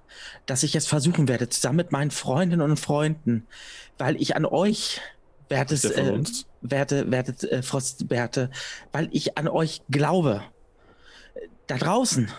dass 0.46 0.64
ich 0.64 0.76
es 0.76 0.88
versuchen 0.88 1.28
werde, 1.28 1.50
zusammen 1.50 1.78
mit 1.78 1.92
meinen 1.92 2.12
Freundinnen 2.12 2.70
und 2.70 2.80
Freunden, 2.80 3.48
weil 3.98 4.22
ich 4.22 4.36
an 4.36 4.46
euch 4.46 5.02
werdet, 5.50 5.84
äh, 5.86 6.24
werde, 6.62 7.12
werdet, 7.12 7.44
äh, 7.44 7.62
Frostbärte, 7.62 8.50
weil 8.92 9.10
ich 9.12 9.38
an 9.38 9.48
euch 9.48 9.82
glaube. 9.90 10.44
Da 11.68 11.78
draußen 11.78 12.30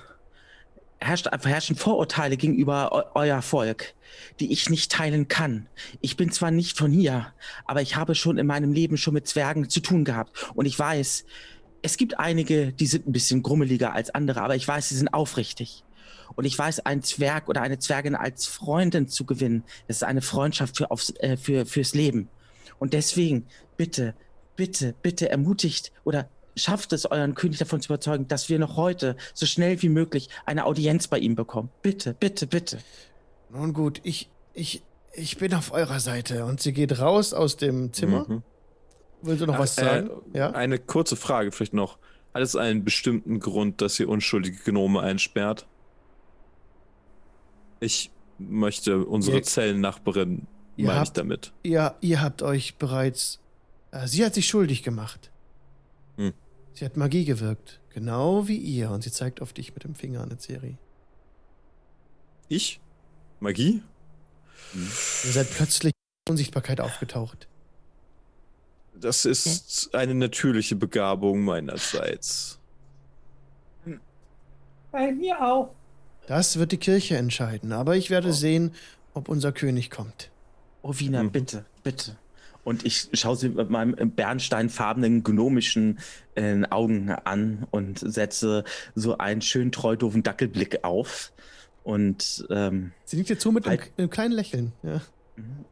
herrscht, 1.05 1.28
herrschen 1.44 1.76
Vorurteile 1.76 2.36
gegenüber 2.36 2.93
eu 2.93 3.20
euer 3.20 3.43
Volk, 3.43 3.94
die 4.40 4.52
ich 4.52 4.70
nicht 4.70 4.90
teilen 4.90 5.28
kann. 5.28 5.68
Ich 6.01 6.16
bin 6.16 6.32
zwar 6.32 6.51
nicht 6.51 6.78
von 6.78 6.90
hier, 6.90 7.32
aber 7.66 7.82
ich 7.82 7.97
habe 7.97 8.14
schon 8.14 8.39
in 8.39 8.47
meinem 8.47 8.72
Leben 8.72 8.97
schon 8.97 9.14
mit 9.14 9.28
Zwergen 9.28 9.68
zu 9.68 9.81
tun 9.81 10.05
gehabt. 10.05 10.51
Und 10.55 10.66
ich 10.66 10.78
weiß, 10.78 11.24
es 11.85 11.98
gibt 11.98 12.19
einige, 12.19 12.73
die 12.73 12.86
sind 12.86 13.06
ein 13.06 13.12
bisschen 13.12 13.43
grummeliger 13.43 13.93
als 13.93 14.09
andere, 14.09 14.40
aber 14.40 14.56
ich 14.56 14.66
weiß, 14.66 14.89
sie 14.89 14.97
sind 14.97 15.12
aufrichtig. 15.12 15.85
Und 16.35 16.47
ich 16.47 16.59
weiß, 16.59 16.81
einen 16.81 17.02
Zwerg 17.02 17.47
oder 17.47 17.61
eine 17.61 17.78
Zwergin 17.78 18.15
als 18.15 18.47
Freundin 18.47 19.06
zu 19.06 19.27
gewinnen, 19.27 19.65
das 19.86 19.98
ist 19.98 20.02
eine 20.02 20.23
Freundschaft 20.23 20.78
für 20.78 20.90
aufs, 20.90 21.11
äh, 21.19 21.36
für, 21.36 21.66
fürs 21.66 21.93
Leben. 21.94 22.31
Und 22.78 22.94
deswegen, 22.94 23.47
bitte, 23.77 24.15
bitte, 24.56 24.94
bitte 25.02 25.28
ermutigt 25.28 25.93
oder 26.05 26.27
schafft 26.56 26.94
es, 26.94 27.05
euren 27.05 27.35
König 27.35 27.59
davon 27.59 27.82
zu 27.82 27.89
überzeugen, 27.89 28.28
dass 28.28 28.48
wir 28.48 28.59
noch 28.59 28.78
heute 28.78 29.15
so 29.35 29.44
schnell 29.44 29.82
wie 29.82 29.90
möglich 29.90 30.31
eine 30.47 30.65
Audienz 30.65 31.09
bei 31.09 31.19
ihm 31.19 31.35
bekommen. 31.35 31.69
Bitte, 31.82 32.15
bitte, 32.19 32.47
bitte. 32.47 32.78
Nun 33.51 33.74
gut, 33.74 34.01
ich, 34.05 34.31
ich, 34.55 34.82
ich 35.12 35.36
bin 35.36 35.52
auf 35.52 35.70
eurer 35.70 36.01
Seite. 36.01 36.47
Und 36.47 36.62
sie 36.62 36.73
geht 36.73 36.98
raus 36.98 37.35
aus 37.35 37.59
dem 37.59 37.93
Zimmer. 37.93 38.24
Mhm. 38.27 38.43
Will 39.25 39.39
sie 39.39 39.47
noch 39.47 39.55
Ach, 39.55 39.61
was 39.61 39.77
sagen? 39.77 40.11
Äh, 40.33 40.39
ja? 40.39 40.51
Eine 40.51 40.79
kurze 40.79 41.17
Frage 41.17 41.53
vielleicht 41.53 41.75
noch. 41.75 41.99
Hat 42.33 42.43
es 42.43 42.57
einen 42.57 42.85
bestimmten 42.85 43.41
Grund, 43.41 43.81
dass 43.81 43.99
ihr 44.01 44.09
unschuldige 44.09 44.59
Gnome 44.65 45.01
einsperrt? 45.01 45.67
Ich 47.81 48.11
möchte 48.39 49.05
unsere 49.05 49.39
ihr, 49.39 49.43
Zellennachbarin, 49.43 50.47
meine 50.77 51.03
ich 51.03 51.11
damit. 51.11 51.53
Ja, 51.63 51.97
ihr 52.01 52.21
habt 52.21 52.43
euch 52.43 52.77
bereits. 52.77 53.41
Äh, 53.93 54.07
sie 54.09 54.25
hat 54.25 54.35
sich 54.35 54.49
schuldig 54.49 54.83
gemacht. 54.83 55.31
Sie 56.75 56.85
hat 56.85 56.97
Magie 56.97 57.25
gewirkt. 57.25 57.81
Genau 57.91 58.49
wie 58.49 58.59
ihr. 58.59 58.91
Und 58.91 59.03
sie 59.03 59.13
zeigt 59.13 59.41
auf 59.41 59.53
dich 59.53 59.75
mit 59.75 59.85
dem 59.85 59.95
Finger 59.95 60.21
an 60.23 60.29
der 60.29 60.39
Serie. 60.39 60.77
Ich? 62.49 62.81
Magie? 63.41 63.83
Ihr 64.75 65.31
seid 65.33 65.51
plötzlich 65.51 65.93
in 66.27 66.33
Unsichtbarkeit 66.33 66.81
aufgetaucht. 66.81 67.49
Das 69.01 69.25
ist 69.25 69.95
eine 69.95 70.15
natürliche 70.15 70.77
Begabung 70.77 71.43
meinerseits. 71.43 72.59
Bei 74.93 75.12
mir 75.12 75.41
auch. 75.43 75.75
Das 76.27 76.59
wird 76.59 76.73
die 76.73 76.79
Kirche 76.79 77.16
entscheiden, 77.16 77.73
aber 77.73 77.97
ich 77.97 78.11
werde 78.11 78.29
oh. 78.29 78.33
sehen, 78.33 78.73
ob 79.12 79.29
unser 79.29 79.53
König 79.53 79.91
kommt. 79.91 80.31
Oh, 80.83 80.95
Wiener, 80.97 81.21
hm. 81.21 81.33
bitte, 81.33 81.65
bitte. 81.83 82.16
Und 82.62 82.87
ich 82.87 83.09
schaue 83.12 83.37
sie 83.37 83.51
mit 83.51 83.69
meinem 83.69 84.12
bernsteinfarbenen, 84.12 85.23
gnomischen 85.23 85.99
äh, 86.35 86.62
Augen 86.71 87.11
an 87.11 87.66
und 87.71 87.99
setze 87.99 88.65
so 88.95 89.19
einen 89.19 89.43
schön 89.43 89.71
treu 89.71 89.97
doofen 89.97 90.23
Dackelblick 90.23 90.83
auf. 90.83 91.33
Und 91.83 92.47
ähm, 92.49 92.93
sie 93.05 93.16
liegt 93.16 93.29
dir 93.29 93.39
zu 93.39 93.53
mit 93.53 93.66
halt, 93.66 93.83
einem, 93.83 93.91
einem, 93.99 94.11
kleinen 94.11 94.33
Lächeln. 94.33 94.73
Ja. 94.83 95.03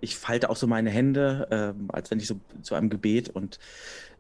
Ich 0.01 0.17
falte 0.17 0.51
auch 0.51 0.57
so 0.57 0.67
meine 0.67 0.91
Hände, 0.91 1.47
ähm, 1.51 1.89
als 1.93 2.11
wenn 2.11 2.19
ich 2.19 2.27
so 2.27 2.41
zu 2.63 2.75
einem 2.75 2.91
Gebet 2.91 3.29
und 3.29 3.59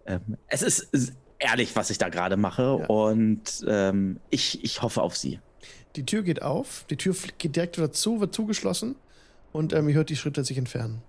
ähm, 0.06 0.36
es 0.48 0.62
ist 0.62 1.14
ehrlich, 1.38 1.74
was 1.74 1.90
ich 1.90 1.98
da 1.98 2.08
gerade 2.08 2.36
mache 2.36 2.78
ja. 2.80 2.86
und 2.86 3.64
ähm, 3.66 4.20
ich, 4.30 4.64
ich 4.64 4.82
hoffe 4.82 5.02
auf 5.02 5.16
sie. 5.16 5.40
Die 5.96 6.06
Tür 6.06 6.22
geht 6.22 6.42
auf, 6.42 6.86
die 6.88 6.96
Tür 6.96 7.14
geht 7.38 7.56
direkt 7.56 7.76
wieder 7.76 7.92
zu, 7.92 8.20
wird 8.20 8.34
zugeschlossen 8.34 8.96
und 9.52 9.72
ähm, 9.72 9.88
ihr 9.88 9.96
hört 9.96 10.10
die 10.10 10.16
Schritte 10.16 10.44
sich 10.44 10.58
entfernen. 10.58 11.02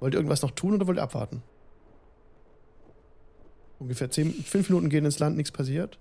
Wollt 0.00 0.14
ihr 0.14 0.18
irgendwas 0.18 0.42
noch 0.42 0.52
tun 0.52 0.74
oder 0.74 0.86
wollt 0.86 0.98
ihr 0.98 1.02
abwarten? 1.02 1.42
Ungefähr 3.78 4.10
zehn, 4.10 4.32
fünf 4.32 4.68
Minuten 4.68 4.90
gehen 4.90 5.04
ins 5.04 5.18
Land, 5.18 5.36
nichts 5.36 5.52
passiert. 5.52 5.98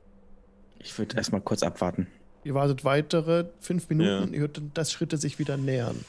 Ich 0.79 0.97
würde 0.97 1.17
erstmal 1.17 1.41
kurz 1.41 1.63
abwarten. 1.63 2.07
Ihr 2.43 2.53
wartet 2.53 2.85
weitere 2.85 3.45
fünf 3.59 3.89
Minuten, 3.89 4.29
ja. 4.29 4.33
ihr 4.33 4.39
hört, 4.41 4.61
dass 4.73 4.91
Schritte 4.91 5.17
sich 5.17 5.39
wieder 5.39 5.57
nähern. 5.57 6.03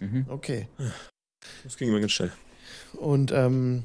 Mhm. 0.00 0.26
Okay. 0.28 0.68
Das 1.64 1.76
ging 1.76 1.88
immer 1.88 2.00
ganz 2.00 2.12
schnell. 2.12 2.32
Und 2.94 3.32
ähm, 3.32 3.84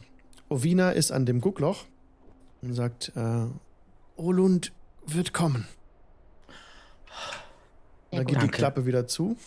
Ovina 0.49 0.91
ist 0.91 1.11
an 1.11 1.26
dem 1.26 1.41
Guckloch 1.41 1.85
und 2.61 2.73
sagt, 2.73 3.11
äh, 3.15 3.45
Olund 4.15 4.72
wird 5.06 5.34
kommen. 5.34 5.68
Da 8.11 8.23
geht 8.23 8.35
danke. 8.35 8.48
die 8.48 8.52
Klappe 8.52 8.85
wieder 8.85 9.07
zu. 9.07 9.38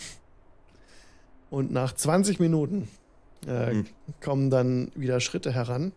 Und 1.50 1.70
nach 1.70 1.94
20 1.94 2.40
Minuten 2.40 2.88
äh, 3.46 3.70
hm. 3.70 3.86
kommen 4.20 4.50
dann 4.50 4.90
wieder 4.94 5.20
Schritte 5.20 5.52
heran. 5.52 5.92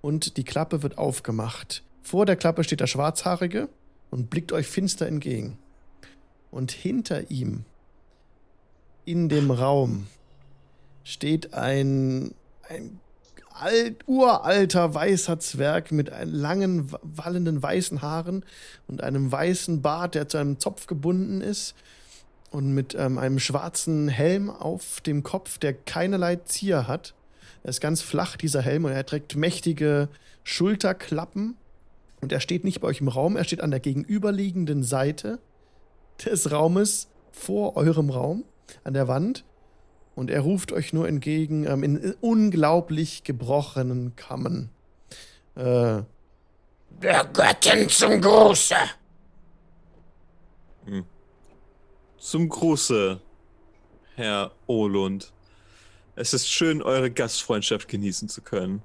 Und 0.00 0.36
die 0.36 0.44
Klappe 0.44 0.82
wird 0.82 0.98
aufgemacht. 0.98 1.82
Vor 2.02 2.26
der 2.26 2.36
Klappe 2.36 2.62
steht 2.62 2.80
der 2.80 2.86
Schwarzhaarige 2.86 3.68
und 4.10 4.30
blickt 4.30 4.52
euch 4.52 4.68
finster 4.68 5.06
entgegen. 5.06 5.58
Und 6.52 6.70
hinter 6.70 7.30
ihm, 7.30 7.64
in 9.06 9.30
dem 9.30 9.50
Raum, 9.50 10.08
steht 11.04 11.54
ein, 11.54 12.34
ein 12.68 13.00
alt, 13.54 14.06
uralter 14.06 14.92
weißer 14.92 15.38
Zwerg 15.38 15.92
mit 15.92 16.10
langen, 16.24 16.92
wallenden 17.02 17.62
weißen 17.62 18.02
Haaren 18.02 18.44
und 18.86 19.02
einem 19.02 19.32
weißen 19.32 19.80
Bart, 19.80 20.14
der 20.14 20.28
zu 20.28 20.36
einem 20.36 20.58
Zopf 20.58 20.86
gebunden 20.86 21.40
ist 21.40 21.74
und 22.50 22.74
mit 22.74 22.94
ähm, 22.94 23.18
einem 23.18 23.38
schwarzen 23.38 24.08
Helm 24.08 24.50
auf 24.50 25.00
dem 25.00 25.22
Kopf, 25.22 25.58
der 25.58 25.72
keinerlei 25.72 26.36
Zier 26.36 26.86
hat. 26.86 27.14
Er 27.62 27.70
ist 27.70 27.80
ganz 27.80 28.02
flach, 28.02 28.36
dieser 28.36 28.60
Helm, 28.60 28.84
und 28.84 28.92
er 28.92 29.06
trägt 29.06 29.36
mächtige 29.36 30.08
Schulterklappen. 30.44 31.56
Und 32.20 32.32
er 32.32 32.40
steht 32.40 32.64
nicht 32.64 32.80
bei 32.80 32.88
euch 32.88 33.00
im 33.00 33.08
Raum, 33.08 33.36
er 33.36 33.44
steht 33.44 33.60
an 33.60 33.70
der 33.70 33.80
gegenüberliegenden 33.80 34.82
Seite 34.82 35.38
des 36.24 36.50
Raumes 36.50 37.08
vor 37.30 37.76
eurem 37.76 38.10
Raum, 38.10 38.44
an 38.84 38.94
der 38.94 39.08
Wand. 39.08 39.44
Und 40.14 40.30
er 40.30 40.40
ruft 40.40 40.72
euch 40.72 40.92
nur 40.92 41.06
entgegen 41.08 41.66
ähm, 41.66 41.82
in 41.82 42.14
unglaublich 42.20 43.22
gebrochenen 43.22 44.16
Kammen. 44.16 44.70
Äh, 45.54 46.02
der 47.02 47.24
Göttin 47.32 47.88
zum 47.88 48.20
Gruße. 48.20 48.76
Hm. 50.86 51.04
Zum 52.18 52.48
Gruße, 52.48 53.20
Herr 54.14 54.52
Olund. 54.66 55.32
Es 56.14 56.32
ist 56.32 56.48
schön, 56.48 56.80
eure 56.80 57.10
Gastfreundschaft 57.10 57.88
genießen 57.88 58.28
zu 58.30 58.40
können. 58.40 58.82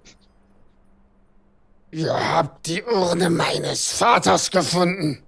Ihr 1.91 2.13
habt 2.13 2.67
die 2.67 2.83
Urne 2.83 3.29
meines 3.29 3.93
Vaters 3.93 4.51
gefunden. 4.51 5.23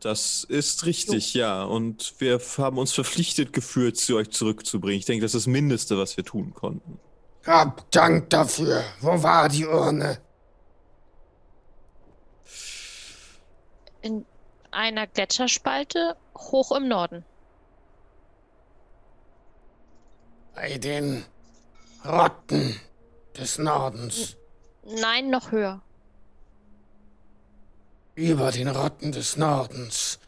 Das 0.00 0.44
ist 0.44 0.86
richtig, 0.86 1.34
jo. 1.34 1.40
ja. 1.40 1.64
Und 1.64 2.14
wir 2.18 2.40
haben 2.58 2.78
uns 2.78 2.92
verpflichtet 2.92 3.52
gefühlt, 3.52 3.96
sie 3.96 4.14
euch 4.14 4.30
zurückzubringen. 4.30 4.98
Ich 4.98 5.06
denke, 5.06 5.22
das 5.22 5.34
ist 5.34 5.46
das 5.46 5.52
Mindeste, 5.52 5.98
was 5.98 6.16
wir 6.16 6.24
tun 6.24 6.54
konnten. 6.54 7.00
Hab 7.46 7.90
Dank 7.90 8.30
dafür. 8.30 8.84
Wo 9.00 9.22
war 9.22 9.48
die 9.48 9.66
Urne? 9.66 10.18
In 14.02 14.24
einer 14.70 15.06
Gletscherspalte 15.06 16.16
hoch 16.36 16.72
im 16.72 16.88
Norden. 16.88 17.24
Bei 20.54 20.78
den 20.78 21.24
Rotten 22.04 22.80
des 23.36 23.58
Nordens. 23.58 24.36
Nein, 24.84 25.30
noch 25.30 25.50
höher. 25.50 25.82
Über 28.18 28.50
den 28.50 28.66
Rotten 28.66 29.12
des 29.12 29.36
Nordens. 29.36 30.18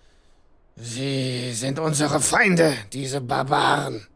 Sie 0.76 1.52
sind 1.52 1.80
unsere 1.80 2.20
Feinde, 2.20 2.72
diese 2.92 3.20
Barbaren. 3.20 4.06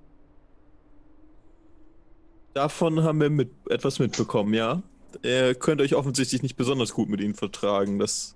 Davon 2.52 3.02
haben 3.02 3.20
wir 3.20 3.30
mit, 3.30 3.50
etwas 3.68 3.98
mitbekommen, 3.98 4.54
ja. 4.54 4.80
Ihr 5.24 5.56
könnt 5.56 5.80
euch 5.80 5.96
offensichtlich 5.96 6.40
nicht 6.40 6.54
besonders 6.54 6.92
gut 6.92 7.08
mit 7.08 7.20
ihnen 7.20 7.34
vertragen. 7.34 7.98
Das 7.98 8.34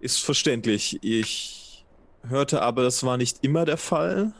ist 0.00 0.24
verständlich. 0.24 0.98
Ich 1.02 1.84
hörte 2.26 2.62
aber, 2.62 2.84
das 2.84 3.04
war 3.04 3.18
nicht 3.18 3.44
immer 3.44 3.66
der 3.66 3.76
Fall. 3.76 4.32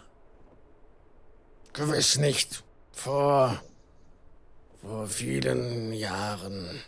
Gewiss 1.75 2.17
nicht. 2.17 2.65
Vor. 2.93 3.63
vor 4.81 5.07
vielen 5.09 5.93
Jahren 5.93 6.81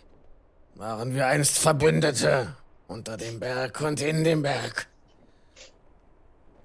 waren 0.76 1.14
wir 1.14 1.26
einst 1.26 1.58
Verbündete 1.58 2.56
unter 2.90 3.16
dem 3.16 3.38
Berg 3.38 3.80
und 3.80 4.00
in 4.00 4.24
dem 4.24 4.42
Berg. 4.42 4.88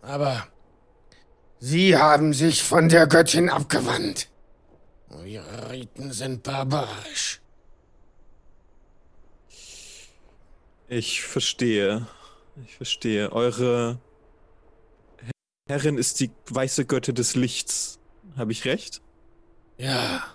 Aber 0.02 0.48
sie 1.60 1.96
haben 1.96 2.34
sich 2.34 2.64
von 2.64 2.90
der 2.90 3.08
Göttin 3.08 3.50
abgewandt. 3.50 4.30
Ihre 5.24 5.72
Riten 5.72 6.12
sind 6.12 6.44
barbarisch. 6.44 7.42
Ich 10.88 11.24
verstehe. 11.24 12.08
Ich 12.66 12.76
verstehe. 12.76 13.32
Eure 13.32 14.00
Herrin 15.68 15.98
ist 15.98 16.20
die 16.20 16.32
weiße 16.50 16.86
Göttin 16.86 17.16
des 17.16 17.36
Lichts. 17.36 18.00
Habe 18.36 18.52
ich 18.52 18.66
recht? 18.66 19.02
Ja. 19.78 20.35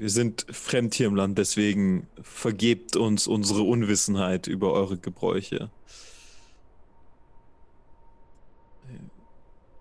Wir 0.00 0.08
sind 0.08 0.46
fremd 0.50 0.94
hier 0.94 1.08
im 1.08 1.14
Land, 1.14 1.36
deswegen 1.36 2.08
vergebt 2.22 2.96
uns 2.96 3.26
unsere 3.26 3.60
Unwissenheit 3.60 4.46
über 4.46 4.72
eure 4.72 4.96
Gebräuche. 4.96 5.68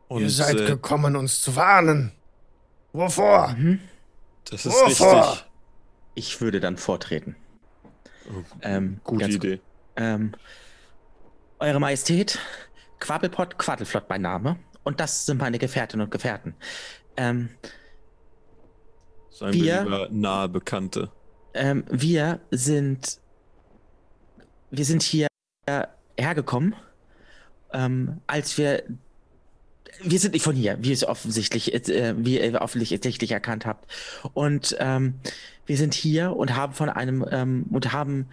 Und, 0.09 0.23
Ihr 0.23 0.29
seid 0.29 0.59
äh, 0.59 0.65
gekommen, 0.65 1.15
uns 1.15 1.41
zu 1.41 1.55
warnen. 1.55 2.11
Wovor? 2.91 3.55
Mhm. 3.57 3.79
Das 4.43 4.65
ist 4.65 4.73
Wovor? 4.73 5.21
richtig. 5.21 5.45
Ich 6.15 6.41
würde 6.41 6.59
dann 6.59 6.75
vortreten. 6.75 7.37
Oh, 8.29 8.43
ähm, 8.61 8.99
gute 9.05 9.29
Idee. 9.29 9.61
Ähm, 9.95 10.33
Eure 11.59 11.79
Majestät, 11.79 12.39
Quabbelpott 12.99 13.57
Quaddelflott 13.57 14.09
bei 14.09 14.17
Name. 14.17 14.59
Und 14.83 14.99
das 14.99 15.25
sind 15.25 15.37
meine 15.37 15.59
Gefährtinnen 15.59 16.07
und 16.07 16.11
Gefährten. 16.11 16.55
Ähm, 17.15 17.51
Seien 19.39 19.53
wir, 19.53 19.85
wir 19.85 20.09
nahe 20.11 20.49
Bekannte. 20.49 21.09
Ähm, 21.53 21.85
wir 21.89 22.41
sind. 22.51 23.19
Wir 24.69 24.83
sind 24.83 25.01
hier 25.01 25.27
hergekommen, 26.19 26.75
ähm, 27.71 28.19
als 28.27 28.57
wir. 28.57 28.83
Wir 30.01 30.19
sind 30.19 30.33
nicht 30.33 30.43
von 30.43 30.55
hier, 30.55 30.77
wie 30.81 30.91
es 30.91 31.05
offensichtlich, 31.05 31.73
äh, 31.73 32.13
wie 32.17 32.39
ihr 32.41 32.61
offensichtlich 32.61 33.31
erkannt 33.31 33.65
habt. 33.65 33.89
Und 34.33 34.75
ähm, 34.79 35.15
wir 35.65 35.77
sind 35.77 35.93
hier 35.93 36.35
und 36.35 36.57
haben 36.57 36.73
von 36.73 36.89
einem 36.89 37.25
ähm, 37.31 37.65
und 37.71 37.93
haben 37.93 38.27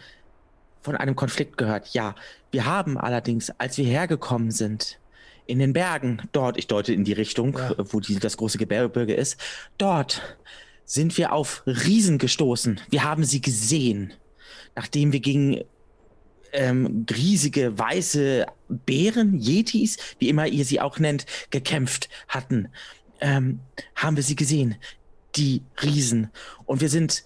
von 0.82 0.96
einem 0.96 1.14
Konflikt 1.14 1.56
gehört. 1.56 1.94
Ja, 1.94 2.16
wir 2.50 2.66
haben 2.66 2.98
allerdings, 2.98 3.50
als 3.58 3.78
wir 3.78 3.84
hergekommen 3.84 4.50
sind, 4.50 4.98
in 5.46 5.60
den 5.60 5.72
Bergen, 5.72 6.22
dort, 6.32 6.56
ich 6.56 6.66
deute 6.66 6.92
in 6.92 7.04
die 7.04 7.12
Richtung, 7.12 7.56
ja. 7.56 7.74
wo 7.78 8.00
die, 8.00 8.18
das 8.18 8.36
große 8.36 8.58
Gebirge 8.58 9.14
ist, 9.14 9.40
dort 9.78 10.36
sind 10.86 11.18
wir 11.18 11.32
auf 11.32 11.62
Riesen 11.66 12.16
gestoßen. 12.16 12.80
Wir 12.88 13.02
haben 13.04 13.24
sie 13.24 13.42
gesehen. 13.42 14.14
Nachdem 14.74 15.12
wir 15.12 15.20
gegen 15.20 15.62
ähm, 16.52 17.04
riesige 17.10 17.78
weiße 17.78 18.46
Bären, 18.68 19.38
Yetis, 19.38 19.98
wie 20.18 20.28
immer 20.28 20.46
ihr 20.46 20.64
sie 20.64 20.80
auch 20.80 20.98
nennt, 20.98 21.26
gekämpft 21.50 22.08
hatten, 22.28 22.68
ähm, 23.20 23.60
haben 23.96 24.16
wir 24.16 24.22
sie 24.22 24.36
gesehen. 24.36 24.76
Die 25.34 25.62
Riesen. 25.82 26.30
Und 26.64 26.80
wir 26.80 26.88
sind 26.88 27.24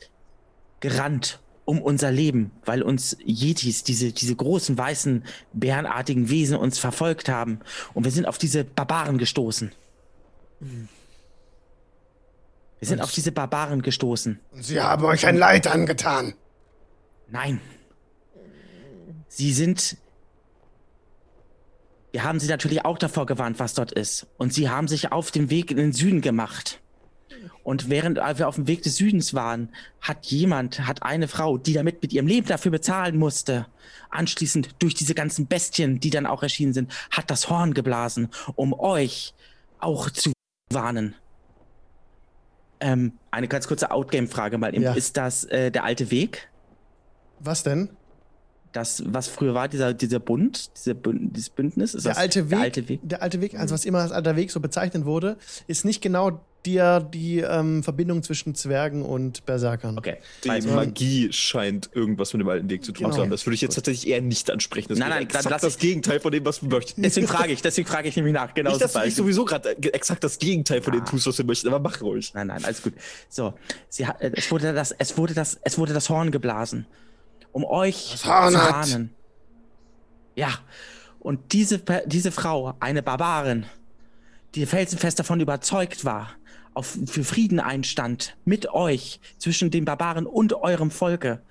gerannt 0.80 1.38
um 1.66 1.80
unser 1.80 2.10
Leben, 2.10 2.50
weil 2.64 2.82
uns 2.82 3.16
Yetis, 3.24 3.84
diese, 3.84 4.10
diese 4.10 4.34
großen 4.34 4.76
weißen 4.76 5.22
bärenartigen 5.52 6.28
Wesen 6.28 6.56
uns 6.56 6.78
verfolgt 6.78 7.28
haben. 7.28 7.60
Und 7.94 8.04
wir 8.04 8.10
sind 8.10 8.26
auf 8.26 8.38
diese 8.38 8.64
Barbaren 8.64 9.18
gestoßen. 9.18 9.70
Wir 12.80 12.88
sind 12.88 12.98
und 12.98 13.04
auf 13.04 13.12
diese 13.12 13.30
Barbaren 13.30 13.82
gestoßen. 13.82 14.40
Und 14.50 14.64
sie 14.64 14.80
haben 14.80 15.04
euch 15.04 15.26
ein 15.26 15.36
Leid 15.36 15.66
angetan. 15.66 16.34
Nein. 17.28 17.60
Sie 19.28 19.52
sind. 19.52 19.98
Wir 22.10 22.24
haben 22.24 22.40
sie 22.40 22.48
natürlich 22.48 22.84
auch 22.84 22.98
davor 22.98 23.26
gewarnt, 23.26 23.60
was 23.60 23.74
dort 23.74 23.92
ist. 23.92 24.26
Und 24.36 24.52
sie 24.52 24.68
haben 24.68 24.88
sich 24.88 25.12
auf 25.12 25.30
den 25.30 25.48
Weg 25.50 25.70
in 25.70 25.76
den 25.76 25.92
Süden 25.92 26.22
gemacht. 26.22 26.80
Und 27.62 27.88
während 27.88 28.16
wir 28.16 28.48
auf 28.48 28.56
dem 28.56 28.66
Weg 28.66 28.82
des 28.82 28.96
Südens 28.96 29.34
waren, 29.34 29.68
hat 30.00 30.26
jemand, 30.26 30.86
hat 30.86 31.02
eine 31.02 31.28
Frau, 31.28 31.58
die 31.58 31.74
damit 31.74 32.02
mit 32.02 32.12
ihrem 32.12 32.26
Leben 32.26 32.46
dafür 32.46 32.72
bezahlen 32.72 33.16
musste, 33.16 33.66
anschließend 34.08 34.70
durch 34.80 34.94
diese 34.94 35.14
ganzen 35.14 35.46
Bestien, 35.46 36.00
die 36.00 36.10
dann 36.10 36.26
auch 36.26 36.42
erschienen 36.42 36.72
sind, 36.72 36.92
hat 37.10 37.30
das 37.30 37.48
Horn 37.48 37.74
geblasen, 37.74 38.30
um 38.56 38.72
euch 38.72 39.34
auch 39.78 40.10
zu 40.10 40.32
warnen. 40.72 41.14
Ähm, 42.80 43.12
eine 43.30 43.48
ganz 43.48 43.68
kurze 43.68 43.90
Outgame-Frage 43.90 44.58
mal. 44.58 44.74
Ja. 44.78 44.94
Ist 44.94 45.16
das 45.16 45.44
äh, 45.44 45.70
der 45.70 45.84
alte 45.84 46.10
Weg? 46.10 46.48
Was 47.38 47.62
denn? 47.62 47.90
das, 48.72 49.02
was 49.06 49.28
früher 49.28 49.54
war, 49.54 49.68
dieser, 49.68 49.94
dieser 49.94 50.20
Bund, 50.20 50.76
dieser 50.76 50.94
Bünd, 50.94 51.36
dieses 51.36 51.50
Bündnis? 51.50 51.94
Ist 51.94 52.06
der, 52.06 52.18
alte 52.18 52.50
Weg, 52.50 52.58
der 52.58 52.60
alte 52.60 52.88
Weg? 52.88 53.00
Der 53.02 53.22
alte 53.22 53.40
Weg, 53.40 53.58
also 53.58 53.74
was 53.74 53.84
immer 53.84 54.00
als 54.00 54.12
alter 54.12 54.36
Weg 54.36 54.50
so 54.50 54.60
bezeichnet 54.60 55.04
wurde, 55.04 55.36
ist 55.66 55.84
nicht 55.84 56.00
genau 56.00 56.40
die, 56.66 56.98
die 57.14 57.38
ähm, 57.38 57.82
Verbindung 57.82 58.22
zwischen 58.22 58.54
Zwergen 58.54 59.02
und 59.02 59.46
Berserkern. 59.46 59.96
Okay. 59.96 60.18
Die 60.44 60.50
also, 60.50 60.70
Magie 60.70 61.32
scheint 61.32 61.90
irgendwas 61.94 62.32
mit 62.34 62.40
dem 62.40 62.48
alten 62.48 62.68
Weg 62.68 62.84
zu 62.84 62.92
tun 62.92 63.04
genau. 63.04 63.16
zu 63.16 63.22
haben. 63.22 63.30
Das 63.30 63.46
würde 63.46 63.54
ich 63.54 63.60
jetzt 63.62 63.74
tatsächlich 63.74 64.10
eher 64.10 64.20
nicht 64.20 64.50
ansprechen. 64.50 64.88
Das 64.88 64.98
nein, 64.98 65.08
nein, 65.08 65.22
exakt 65.22 65.50
das, 65.50 65.62
das 65.62 65.78
Gegenteil 65.78 66.20
von 66.20 66.32
dem, 66.32 66.44
was 66.44 66.62
wir 66.62 66.68
möchten. 66.68 67.02
Deswegen 67.02 67.26
frage 67.28 67.52
ich, 67.52 67.62
deswegen 67.62 67.88
frage 67.88 68.08
ich 68.08 68.16
nämlich 68.16 68.34
nach. 68.34 68.52
Genau 68.52 68.70
nicht, 68.70 68.82
dass 68.82 68.94
ich 69.04 69.14
sowieso 69.14 69.44
gerade 69.44 69.76
exakt 69.92 70.22
das 70.22 70.38
Gegenteil 70.38 70.82
von 70.82 70.92
ah. 70.92 70.96
dem 70.96 71.06
tust, 71.06 71.26
was 71.26 71.38
wir 71.38 71.46
möchten, 71.46 71.68
aber 71.68 71.78
mach 71.78 72.00
ruhig. 72.02 72.34
Nein, 72.34 72.48
nein, 72.48 72.64
alles 72.64 72.82
gut. 72.82 72.92
So, 73.28 73.54
sie, 73.88 74.02
äh, 74.02 74.30
es, 74.34 74.50
wurde 74.50 74.74
das, 74.74 74.92
es, 74.92 75.16
wurde 75.16 75.34
das, 75.34 75.58
es 75.62 75.78
wurde 75.78 75.94
das 75.94 76.10
Horn 76.10 76.30
geblasen, 76.30 76.86
um 77.52 77.64
euch 77.64 78.16
zu 78.18 78.28
warnen. 78.28 79.14
Ja, 80.36 80.58
und 81.20 81.52
diese, 81.52 81.82
diese 82.06 82.32
Frau, 82.32 82.74
eine 82.80 83.02
Barbarin, 83.02 83.66
die 84.54 84.66
felsenfest 84.66 85.18
davon 85.18 85.40
überzeugt 85.40 86.04
war, 86.04 86.34
auf, 86.80 86.98
für 87.06 87.24
Frieden 87.24 87.60
einstand, 87.60 88.36
mit 88.46 88.70
euch, 88.72 89.20
zwischen 89.36 89.70
den 89.70 89.84
Barbaren 89.84 90.26
und 90.26 90.54
eurem 90.54 90.90
Volke, 90.90 91.42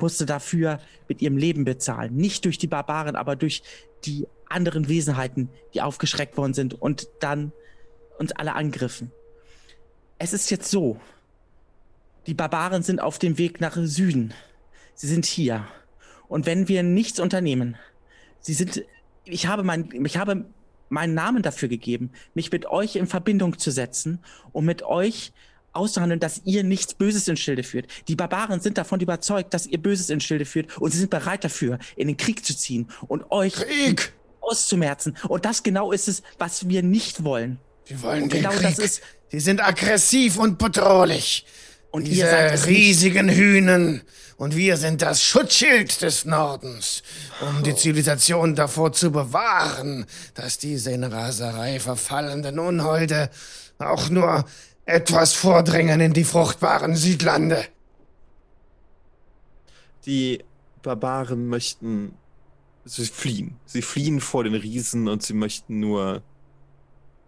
musste 0.00 0.24
dafür 0.24 0.80
mit 1.08 1.20
ihrem 1.20 1.36
Leben 1.36 1.64
bezahlen. 1.64 2.16
Nicht 2.16 2.46
durch 2.46 2.56
die 2.56 2.68
Barbaren, 2.68 3.16
aber 3.16 3.36
durch 3.36 3.62
die 4.06 4.26
anderen 4.48 4.88
Wesenheiten, 4.88 5.50
die 5.74 5.82
aufgeschreckt 5.82 6.38
worden 6.38 6.54
sind 6.54 6.72
und 6.72 7.08
dann 7.20 7.52
uns 8.18 8.32
alle 8.32 8.54
angriffen. 8.54 9.12
Es 10.18 10.32
ist 10.32 10.50
jetzt 10.50 10.70
so, 10.70 10.98
die 12.26 12.34
Barbaren 12.34 12.82
sind 12.82 13.00
auf 13.00 13.18
dem 13.18 13.36
Weg 13.36 13.60
nach 13.60 13.76
Süden. 13.76 14.32
Sie 14.94 15.08
sind 15.08 15.26
hier. 15.26 15.66
Und 16.28 16.46
wenn 16.46 16.68
wir 16.68 16.82
nichts 16.82 17.20
unternehmen, 17.20 17.76
sie 18.40 18.54
sind, 18.54 18.84
ich 19.24 19.46
habe 19.48 19.64
mein, 19.64 19.90
ich 20.06 20.16
habe 20.16 20.46
meinen 20.92 21.14
Namen 21.14 21.42
dafür 21.42 21.68
gegeben, 21.68 22.10
mich 22.34 22.52
mit 22.52 22.66
euch 22.66 22.96
in 22.96 23.06
Verbindung 23.06 23.58
zu 23.58 23.70
setzen 23.70 24.20
und 24.52 24.64
mit 24.64 24.82
euch 24.82 25.32
auszuhandeln, 25.72 26.20
dass 26.20 26.42
ihr 26.44 26.62
nichts 26.64 26.94
Böses 26.94 27.26
in 27.28 27.36
Schilde 27.36 27.62
führt. 27.62 27.86
Die 28.06 28.14
Barbaren 28.14 28.60
sind 28.60 28.76
davon 28.78 29.00
überzeugt, 29.00 29.54
dass 29.54 29.66
ihr 29.66 29.78
Böses 29.78 30.10
in 30.10 30.20
Schilde 30.20 30.44
führt 30.44 30.76
und 30.78 30.90
sie 30.90 30.98
sind 30.98 31.10
bereit 31.10 31.44
dafür, 31.44 31.78
in 31.96 32.08
den 32.08 32.16
Krieg 32.16 32.44
zu 32.44 32.56
ziehen 32.56 32.88
und 33.08 33.30
euch 33.30 33.54
Krieg! 33.54 34.12
auszumerzen. 34.40 35.16
Und 35.28 35.44
das 35.44 35.62
genau 35.62 35.92
ist 35.92 36.08
es, 36.08 36.22
was 36.38 36.68
wir 36.68 36.82
nicht 36.82 37.24
wollen. 37.24 37.58
Sie 37.84 38.00
wollen 38.02 38.24
und 38.24 38.32
den 38.32 38.42
genau 38.42 38.54
Krieg. 38.54 38.62
das 38.76 38.78
ist. 38.78 39.02
Sie 39.30 39.40
sind 39.40 39.66
aggressiv 39.66 40.36
und 40.36 40.58
bedrohlich. 40.58 41.46
Und 41.90 42.06
Diese 42.06 42.20
ihr 42.20 42.26
seid 42.26 42.66
riesigen. 42.66 43.28
Hühnen. 43.30 44.02
Und 44.42 44.56
wir 44.56 44.76
sind 44.76 45.02
das 45.02 45.22
Schutzschild 45.22 46.02
des 46.02 46.24
Nordens, 46.24 47.04
um 47.42 47.62
die 47.62 47.76
Zivilisation 47.76 48.56
davor 48.56 48.92
zu 48.92 49.12
bewahren, 49.12 50.04
dass 50.34 50.58
diese 50.58 50.90
in 50.90 51.04
Raserei 51.04 51.78
verfallenden 51.78 52.58
Unholde 52.58 53.30
auch 53.78 54.08
nur 54.08 54.44
etwas 54.84 55.32
vordringen 55.32 56.00
in 56.00 56.12
die 56.12 56.24
fruchtbaren 56.24 56.96
Südlande. 56.96 57.64
Die 60.06 60.42
Barbaren 60.82 61.46
möchten 61.46 62.16
sie 62.84 63.06
fliehen. 63.06 63.60
Sie 63.64 63.80
fliehen 63.80 64.20
vor 64.20 64.42
den 64.42 64.56
Riesen 64.56 65.06
und 65.06 65.22
sie 65.22 65.34
möchten 65.34 65.78
nur 65.78 66.20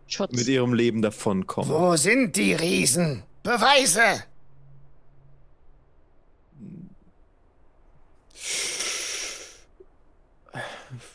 Schutz. 0.09 0.33
mit 0.33 0.49
ihrem 0.49 0.75
Leben 0.75 1.01
davonkommen. 1.01 1.71
Wo 1.71 1.95
sind 1.95 2.35
die 2.35 2.55
Riesen? 2.55 3.23
Beweise! 3.45 4.25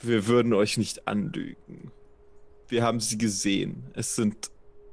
Wir 0.02 0.28
würden 0.28 0.54
euch 0.54 0.78
nicht 0.78 1.08
anlügen. 1.08 1.92
Wir 2.68 2.84
haben 2.84 3.00
sie 3.00 3.18
gesehen. 3.18 3.84
Es 3.94 4.16
sind. 4.16 4.52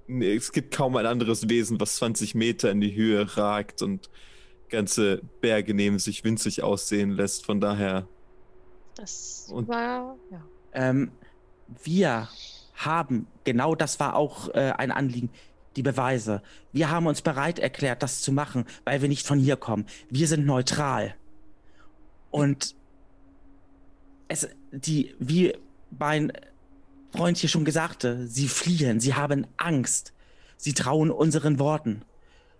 Es 0.08 0.52
gibt 0.52 0.72
kaum 0.72 0.96
ein 0.96 1.06
anderes 1.06 1.48
Wesen, 1.48 1.80
was 1.80 1.96
20 1.96 2.36
Meter 2.36 2.70
in 2.70 2.80
die 2.80 2.94
Höhe 2.94 3.36
ragt 3.36 3.82
und 3.82 4.08
ganze 4.68 5.20
Berge 5.40 5.74
neben 5.74 5.98
sich 5.98 6.22
winzig 6.22 6.62
aussehen 6.62 7.10
lässt. 7.10 7.44
Von 7.44 7.60
daher. 7.60 8.06
Das 8.94 9.48
war. 9.50 10.16
Ja. 10.30 10.44
Ähm, 10.72 11.10
wir 11.82 12.28
haben, 12.74 13.26
genau 13.44 13.74
das 13.74 13.98
war 13.98 14.14
auch 14.14 14.48
äh, 14.54 14.72
ein 14.76 14.92
Anliegen, 14.92 15.30
die 15.74 15.82
Beweise. 15.82 16.42
Wir 16.72 16.90
haben 16.90 17.06
uns 17.06 17.22
bereit 17.22 17.58
erklärt, 17.58 18.02
das 18.02 18.22
zu 18.22 18.32
machen, 18.32 18.64
weil 18.84 19.02
wir 19.02 19.08
nicht 19.08 19.26
von 19.26 19.38
hier 19.38 19.56
kommen. 19.56 19.86
Wir 20.10 20.28
sind 20.28 20.46
neutral. 20.46 21.14
Und 22.36 22.74
es, 24.28 24.46
die, 24.70 25.14
wie 25.18 25.54
mein 25.98 26.32
Freund 27.10 27.38
hier 27.38 27.48
schon 27.48 27.64
gesagte, 27.64 28.26
sie 28.26 28.46
fliehen, 28.46 29.00
sie 29.00 29.14
haben 29.14 29.46
Angst. 29.56 30.12
Sie 30.58 30.74
trauen 30.74 31.10
unseren 31.10 31.58
Worten, 31.58 32.02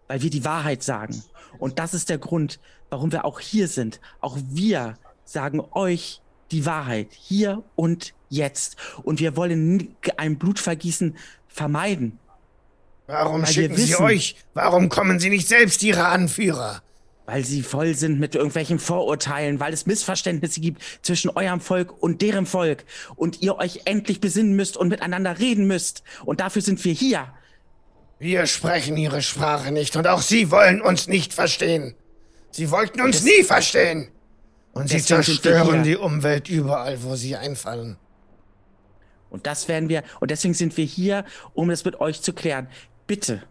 weil 0.08 0.22
wir 0.22 0.30
die 0.30 0.46
Wahrheit 0.46 0.82
sagen. 0.82 1.22
Und 1.58 1.78
das 1.78 1.92
ist 1.92 2.08
der 2.08 2.16
Grund, 2.16 2.58
warum 2.88 3.12
wir 3.12 3.26
auch 3.26 3.38
hier 3.38 3.68
sind. 3.68 4.00
Auch 4.20 4.38
wir 4.48 4.94
sagen 5.26 5.60
euch 5.72 6.22
die 6.52 6.64
Wahrheit, 6.64 7.08
hier 7.12 7.62
und 7.74 8.14
jetzt. 8.30 8.76
Und 9.02 9.20
wir 9.20 9.36
wollen 9.36 9.94
ein 10.16 10.38
Blutvergießen 10.38 11.18
vermeiden. 11.48 12.18
Warum 13.08 13.44
schicken 13.44 13.76
wissen, 13.76 13.86
Sie 13.88 13.96
euch? 13.96 14.36
Warum 14.54 14.88
kommen 14.88 15.20
Sie 15.20 15.28
nicht 15.28 15.46
selbst, 15.46 15.82
Ihre 15.82 16.06
Anführer? 16.06 16.82
Weil 17.26 17.44
sie 17.44 17.62
voll 17.62 17.94
sind 17.94 18.20
mit 18.20 18.36
irgendwelchen 18.36 18.78
Vorurteilen, 18.78 19.58
weil 19.58 19.72
es 19.72 19.84
Missverständnisse 19.84 20.60
gibt 20.60 20.82
zwischen 21.02 21.28
eurem 21.30 21.60
Volk 21.60 22.02
und 22.02 22.22
deren 22.22 22.46
Volk 22.46 22.84
und 23.16 23.42
ihr 23.42 23.56
euch 23.56 23.80
endlich 23.84 24.20
besinnen 24.20 24.54
müsst 24.54 24.76
und 24.76 24.88
miteinander 24.88 25.38
reden 25.38 25.66
müsst. 25.66 26.04
Und 26.24 26.40
dafür 26.40 26.62
sind 26.62 26.84
wir 26.84 26.92
hier. 26.92 27.26
Wir 28.18 28.46
sprechen 28.46 28.96
ihre 28.96 29.22
Sprache 29.22 29.72
nicht 29.72 29.96
und 29.96 30.06
auch 30.06 30.22
sie 30.22 30.50
wollen 30.50 30.80
uns 30.80 31.08
nicht 31.08 31.34
verstehen. 31.34 31.94
Sie 32.50 32.70
wollten 32.70 33.00
uns 33.00 33.16
das, 33.16 33.24
nie 33.24 33.42
verstehen. 33.42 34.08
Und 34.72 34.88
sie 34.88 35.02
zerstören 35.02 35.82
die 35.82 35.96
Umwelt 35.96 36.48
überall, 36.48 37.02
wo 37.02 37.16
sie 37.16 37.36
einfallen. 37.36 37.96
Und 39.28 39.46
das 39.46 39.68
werden 39.68 39.88
wir, 39.88 40.04
und 40.20 40.30
deswegen 40.30 40.54
sind 40.54 40.76
wir 40.76 40.84
hier, 40.84 41.24
um 41.52 41.68
das 41.68 41.84
mit 41.84 42.00
euch 42.00 42.22
zu 42.22 42.32
klären. 42.32 42.68
Bitte, 43.06 43.42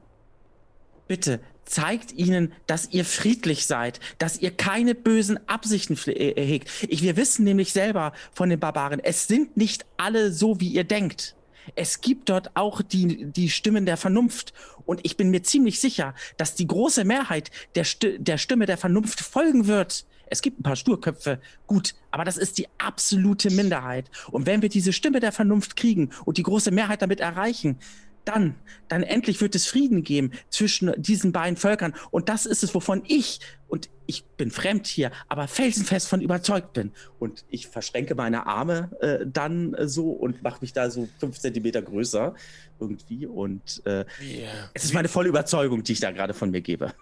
bitte 1.07 1.41
zeigt 1.65 2.13
ihnen, 2.13 2.53
dass 2.67 2.89
ihr 2.91 3.05
friedlich 3.05 3.65
seid, 3.65 3.99
dass 4.17 4.39
ihr 4.39 4.51
keine 4.51 4.95
bösen 4.95 5.39
Absichten 5.47 5.97
äh, 6.07 6.33
hegt. 6.35 6.69
Ich, 6.87 7.01
wir 7.01 7.17
wissen 7.17 7.43
nämlich 7.43 7.73
selber 7.73 8.13
von 8.33 8.49
den 8.49 8.59
Barbaren, 8.59 8.99
es 8.99 9.27
sind 9.27 9.57
nicht 9.57 9.85
alle 9.97 10.31
so, 10.31 10.59
wie 10.59 10.69
ihr 10.69 10.83
denkt. 10.83 11.35
Es 11.73 12.01
gibt 12.01 12.29
dort 12.29 12.55
auch 12.55 12.81
die, 12.81 13.25
die 13.25 13.49
Stimmen 13.49 13.85
der 13.85 13.97
Vernunft. 13.97 14.53
Und 14.85 14.99
ich 15.03 15.17
bin 15.17 15.31
mir 15.31 15.41
ziemlich 15.41 15.79
sicher, 15.79 16.13
dass 16.37 16.53
die 16.53 16.67
große 16.67 17.05
Mehrheit 17.05 17.49
der, 17.73 17.83
Sti 17.83 18.19
der 18.19 18.37
Stimme 18.37 18.67
der 18.67 18.77
Vernunft 18.77 19.21
folgen 19.21 19.65
wird. 19.65 20.05
Es 20.27 20.41
gibt 20.41 20.59
ein 20.59 20.63
paar 20.63 20.75
Sturköpfe, 20.75 21.39
gut, 21.67 21.93
aber 22.11 22.23
das 22.23 22.37
ist 22.37 22.57
die 22.57 22.67
absolute 22.77 23.51
Minderheit. 23.51 24.09
Und 24.31 24.45
wenn 24.45 24.61
wir 24.61 24.69
diese 24.69 24.93
Stimme 24.93 25.19
der 25.19 25.31
Vernunft 25.31 25.75
kriegen 25.75 26.11
und 26.25 26.37
die 26.37 26.43
große 26.43 26.71
Mehrheit 26.71 27.01
damit 27.01 27.19
erreichen, 27.19 27.79
dann, 28.25 28.55
dann 28.87 29.03
endlich 29.03 29.39
wird 29.41 29.55
es 29.55 29.67
Frieden 29.67 30.03
geben 30.03 30.31
zwischen 30.49 30.91
diesen 31.01 31.31
beiden 31.31 31.57
Völkern. 31.57 31.93
Und 32.11 32.29
das 32.29 32.45
ist 32.45 32.63
es, 32.63 32.73
wovon 32.75 33.03
ich, 33.07 33.39
und 33.67 33.89
ich 34.07 34.25
bin 34.25 34.51
fremd 34.51 34.87
hier, 34.87 35.11
aber 35.27 35.47
felsenfest 35.47 36.07
von 36.07 36.21
überzeugt 36.21 36.73
bin. 36.73 36.91
Und 37.19 37.45
ich 37.49 37.67
verschränke 37.67 38.15
meine 38.15 38.45
Arme 38.45 38.91
äh, 39.01 39.25
dann 39.25 39.73
äh, 39.73 39.87
so 39.87 40.11
und 40.11 40.43
mache 40.43 40.59
mich 40.61 40.73
da 40.73 40.89
so 40.89 41.07
fünf 41.19 41.39
Zentimeter 41.39 41.81
größer 41.81 42.35
irgendwie. 42.79 43.25
Und 43.25 43.81
äh, 43.85 44.05
yeah. 44.21 44.69
es 44.73 44.83
ist 44.83 44.93
meine 44.93 45.07
volle 45.07 45.29
Überzeugung, 45.29 45.83
die 45.83 45.93
ich 45.93 45.99
da 45.99 46.11
gerade 46.11 46.33
von 46.33 46.51
mir 46.51 46.61
gebe. 46.61 46.93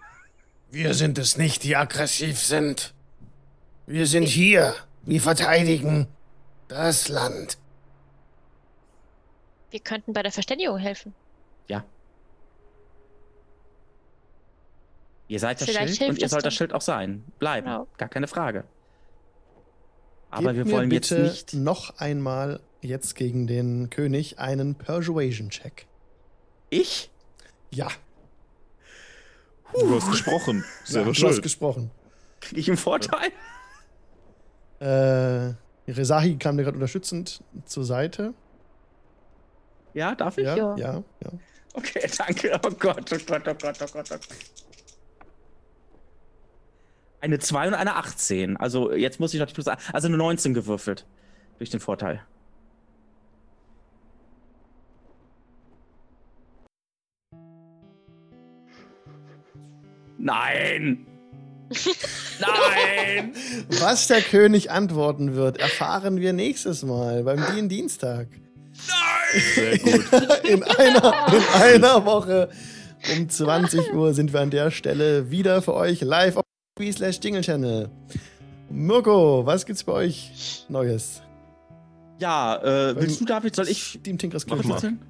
Wir 0.70 0.94
sind 0.94 1.18
es 1.18 1.36
nicht, 1.36 1.62
die 1.62 1.76
aggressiv 1.76 2.38
sind. 2.38 2.94
Wir 3.86 4.06
sind 4.06 4.24
hier. 4.24 4.74
Wir 5.04 5.20
verteidigen 5.20 6.06
das 6.68 7.08
Land. 7.08 7.58
Wir 9.74 9.80
könnten 9.80 10.12
bei 10.12 10.22
der 10.22 10.30
Verständigung 10.30 10.78
helfen. 10.78 11.12
Ja. 11.66 11.84
Ihr 15.26 15.40
seid 15.40 15.60
das 15.60 15.68
Vielleicht 15.68 15.96
Schild 15.96 16.10
und 16.10 16.18
ihr 16.20 16.28
sollt 16.28 16.46
das 16.46 16.54
Schild 16.54 16.72
auch 16.72 16.80
sein. 16.80 17.24
Bleiben. 17.40 17.66
Genau. 17.66 17.88
Gar 17.98 18.08
keine 18.08 18.28
Frage. 18.28 18.62
Aber 20.30 20.54
Gib 20.54 20.66
wir 20.66 20.72
wollen 20.72 20.92
jetzt 20.92 21.10
nicht. 21.10 21.54
Noch 21.54 21.98
einmal 21.98 22.60
jetzt 22.82 23.16
gegen 23.16 23.48
den 23.48 23.90
König 23.90 24.38
einen 24.38 24.76
Persuasion-Check. 24.76 25.86
Ich? 26.70 27.10
Ja. 27.72 27.88
Du 29.72 29.92
hast 29.96 30.08
gesprochen. 30.08 30.64
Selber 30.84 31.10
ja, 31.10 31.20
du 31.20 31.28
hast 31.28 31.42
gesprochen. 31.42 31.90
Kriege 32.38 32.60
ich 32.60 32.68
einen 32.68 32.76
Vorteil? 32.76 33.32
Äh, 34.78 35.54
Rezahi 35.90 36.36
kam 36.36 36.58
dir 36.58 36.62
gerade 36.62 36.76
unterstützend 36.76 37.42
zur 37.64 37.84
Seite. 37.84 38.34
Ja, 39.94 40.14
darf 40.14 40.38
ich? 40.38 40.44
Ja, 40.44 40.56
ja, 40.56 40.76
ja. 40.76 41.04
ja. 41.22 41.30
Okay, 41.72 42.08
danke. 42.18 42.60
Oh 42.64 42.70
Gott, 42.70 43.12
oh 43.12 43.16
Gott, 43.26 43.48
oh 43.48 43.54
Gott, 43.54 43.78
oh 43.80 43.86
Gott, 43.92 44.10
oh 44.10 44.16
Gott. 44.16 44.20
Eine 47.20 47.38
2 47.38 47.68
und 47.68 47.74
eine 47.74 47.96
18. 47.96 48.56
Also 48.58 48.92
jetzt 48.92 49.18
muss 49.18 49.32
ich 49.32 49.40
noch 49.40 49.46
die 49.46 49.54
plus 49.54 49.66
Also 49.66 50.08
eine 50.08 50.16
19 50.16 50.52
gewürfelt. 50.52 51.06
Durch 51.58 51.70
den 51.70 51.80
Vorteil. 51.80 52.22
Nein! 60.18 61.06
Nein! 62.40 63.34
Was 63.80 64.08
der 64.08 64.20
König 64.20 64.70
antworten 64.70 65.34
wird, 65.34 65.58
erfahren 65.58 66.20
wir 66.20 66.32
nächstes 66.32 66.82
Mal 66.82 67.24
beim 67.24 67.44
Dien 67.54 67.68
Dienstag. 67.68 68.28
Nein! 68.88 69.42
Sehr 69.54 69.78
gut. 69.78 70.44
In 70.44 70.62
einer, 70.62 71.26
in 71.32 71.62
einer 71.62 72.04
Woche 72.04 72.48
um 73.16 73.28
20 73.28 73.92
Uhr 73.92 74.14
sind 74.14 74.32
wir 74.32 74.40
an 74.40 74.50
der 74.50 74.70
Stelle 74.70 75.30
wieder 75.30 75.60
für 75.62 75.74
euch 75.74 76.00
live 76.00 76.36
auf 76.36 76.44
slash 76.92 77.18
Jingle 77.22 77.42
Channel. 77.42 77.90
Mirko, 78.70 79.44
was 79.44 79.66
gibt's 79.66 79.84
bei 79.84 79.92
euch 79.92 80.64
Neues? 80.68 81.22
Ja, 82.18 82.56
äh, 82.62 82.96
willst 82.96 83.20
du, 83.20 83.24
David? 83.24 83.54
Soll 83.54 83.68
ich 83.68 84.00
Team 84.02 84.18
Tinkers 84.18 84.46
Club 84.46 84.64
machen? 84.64 85.00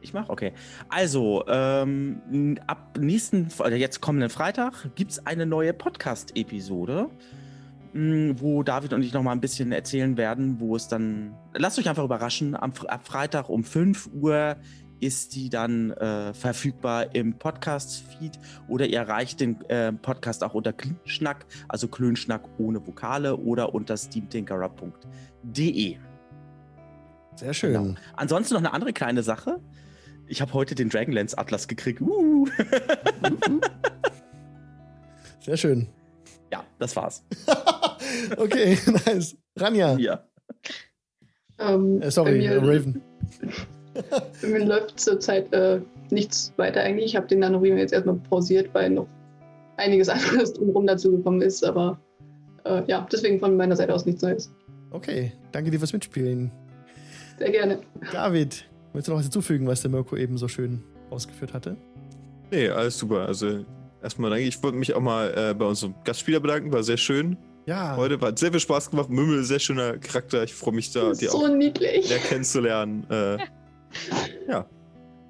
Ich 0.00 0.12
mach? 0.12 0.28
Okay. 0.28 0.52
Also, 0.88 1.44
ähm, 1.48 2.58
ab 2.66 2.96
nächsten, 2.98 3.48
oder 3.58 3.76
jetzt 3.76 4.00
kommenden 4.00 4.30
Freitag 4.30 4.94
gibt 4.94 5.12
es 5.12 5.26
eine 5.26 5.46
neue 5.46 5.72
Podcast-Episode. 5.72 7.08
Hm, 7.96 8.40
wo 8.42 8.62
David 8.62 8.92
und 8.92 9.02
ich 9.02 9.14
noch 9.14 9.22
mal 9.22 9.32
ein 9.32 9.40
bisschen 9.40 9.72
erzählen 9.72 10.18
werden, 10.18 10.60
wo 10.60 10.76
es 10.76 10.86
dann. 10.86 11.34
Lasst 11.54 11.78
euch 11.78 11.88
einfach 11.88 12.04
überraschen. 12.04 12.54
Am, 12.54 12.74
ab 12.88 13.06
Freitag 13.06 13.48
um 13.48 13.64
5 13.64 14.10
Uhr 14.12 14.56
ist 15.00 15.34
die 15.34 15.48
dann 15.48 15.92
äh, 15.92 16.34
verfügbar 16.34 17.14
im 17.14 17.38
Podcast-Feed 17.38 18.38
oder 18.68 18.86
ihr 18.86 18.98
erreicht 18.98 19.40
den 19.40 19.62
äh, 19.70 19.94
Podcast 19.94 20.44
auch 20.44 20.52
unter 20.52 20.74
Klönschnack, 20.74 21.46
also 21.68 21.88
Klönschnack 21.88 22.42
ohne 22.58 22.86
Vokale 22.86 23.38
oder 23.38 23.74
unter 23.74 23.96
steamtinkerer.de. 23.96 25.96
Sehr 27.34 27.54
schön. 27.54 27.72
Genau. 27.72 27.94
Ansonsten 28.14 28.52
noch 28.54 28.60
eine 28.60 28.74
andere 28.74 28.92
kleine 28.92 29.22
Sache. 29.22 29.58
Ich 30.26 30.42
habe 30.42 30.52
heute 30.52 30.74
den 30.74 30.90
Dragonlance 30.90 31.38
Atlas 31.38 31.66
gekriegt. 31.66 32.02
Uh. 32.02 32.46
Sehr 35.40 35.56
schön. 35.56 35.88
Ja, 36.52 36.64
das 36.78 36.94
war's. 36.96 37.24
okay, 38.36 38.78
nice. 39.06 39.36
Ranja. 39.56 39.96
Ja. 39.98 40.24
Ähm, 41.58 42.00
äh, 42.02 42.10
sorry, 42.10 42.38
mir, 42.38 42.58
Raven. 42.58 43.02
bei 44.42 44.48
mir 44.48 44.64
läuft 44.64 45.00
zurzeit 45.00 45.52
äh, 45.52 45.80
nichts 46.10 46.52
weiter 46.56 46.82
eigentlich. 46.82 47.06
Ich 47.06 47.16
habe 47.16 47.26
den 47.26 47.40
Nanorium 47.40 47.78
jetzt 47.78 47.92
erstmal 47.92 48.16
pausiert, 48.16 48.72
weil 48.74 48.90
noch 48.90 49.08
einiges 49.76 50.08
anderes 50.08 50.52
drumherum 50.52 50.86
dazu 50.86 51.12
gekommen 51.12 51.42
ist. 51.42 51.64
Aber 51.64 51.98
äh, 52.64 52.82
ja, 52.86 53.06
deswegen 53.10 53.40
von 53.40 53.56
meiner 53.56 53.76
Seite 53.76 53.94
aus 53.94 54.06
nichts 54.06 54.22
Neues. 54.22 54.52
Okay, 54.90 55.32
danke 55.52 55.70
dir 55.70 55.78
fürs 55.78 55.92
Mitspielen. 55.92 56.50
Sehr 57.38 57.50
gerne. 57.50 57.80
David, 58.12 58.66
willst 58.92 59.08
du 59.08 59.12
noch 59.12 59.18
was 59.18 59.26
hinzufügen, 59.26 59.66
was 59.66 59.82
der 59.82 59.90
Mirko 59.90 60.16
eben 60.16 60.38
so 60.38 60.48
schön 60.48 60.82
ausgeführt 61.10 61.52
hatte? 61.52 61.76
Nee, 62.50 62.68
alles 62.68 62.98
super. 62.98 63.26
Also 63.26 63.64
erstmal 64.06 64.30
danke. 64.30 64.46
Ich 64.46 64.62
wollte 64.62 64.78
mich 64.78 64.94
auch 64.94 65.00
mal 65.00 65.32
äh, 65.36 65.54
bei 65.54 65.64
unserem 65.64 65.94
Gastspieler 66.04 66.40
bedanken, 66.40 66.72
war 66.72 66.82
sehr 66.82 66.96
schön. 66.96 67.36
Ja. 67.66 67.96
Heute 67.96 68.18
hat 68.20 68.38
sehr 68.38 68.52
viel 68.52 68.60
Spaß 68.60 68.90
gemacht. 68.90 69.10
Mümmel, 69.10 69.42
sehr 69.42 69.58
schöner 69.58 69.98
Charakter. 69.98 70.44
Ich 70.44 70.54
freue 70.54 70.74
mich 70.74 70.92
da, 70.92 71.12
dir 71.12 71.30
so 71.30 71.44
auch 71.44 71.48
niedlich. 71.48 72.08
mehr 72.08 72.18
kennenzulernen. 72.18 73.04
Äh, 73.10 73.38
ja. 74.48 74.66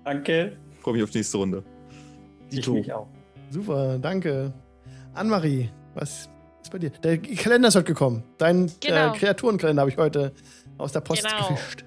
Danke. 0.05 0.59
Freue 0.81 0.95
mich 0.95 1.03
auf 1.03 1.11
die 1.11 1.19
nächste 1.19 1.39
Runde. 1.39 1.65
Die 2.53 2.61
ich 2.61 2.69
mich 2.69 2.93
auch. 2.93 3.09
Super, 3.51 3.99
danke. 3.99 4.53
Annemarie, 5.15 5.71
was 5.95 6.29
ist 6.63 6.71
bei 6.71 6.79
dir? 6.79 6.91
Der 6.91 7.17
Kalender 7.19 7.69
ist 7.69 7.77
heute 7.77 7.87
gekommen. 7.87 8.23
Dein 8.37 8.67
äh, 8.67 8.71
genau. 8.81 9.15
äh, 9.15 9.19
Kreaturenkalender 9.19 9.81
habe 9.81 9.91
ich 9.91 9.97
heute 9.97 10.33
aus 10.77 10.93
der 10.93 11.01
Post 11.01 11.25
genau. 11.25 11.49
gefischt. 11.49 11.85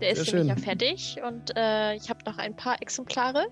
Der 0.00 0.12
ist 0.12 0.32
nämlich 0.32 0.48
ja 0.48 0.56
fertig 0.56 1.18
und 1.28 1.54
äh, 1.54 1.94
ich 1.96 2.08
habe 2.08 2.20
noch 2.24 2.38
ein 2.38 2.56
paar 2.56 2.80
Exemplare. 2.80 3.48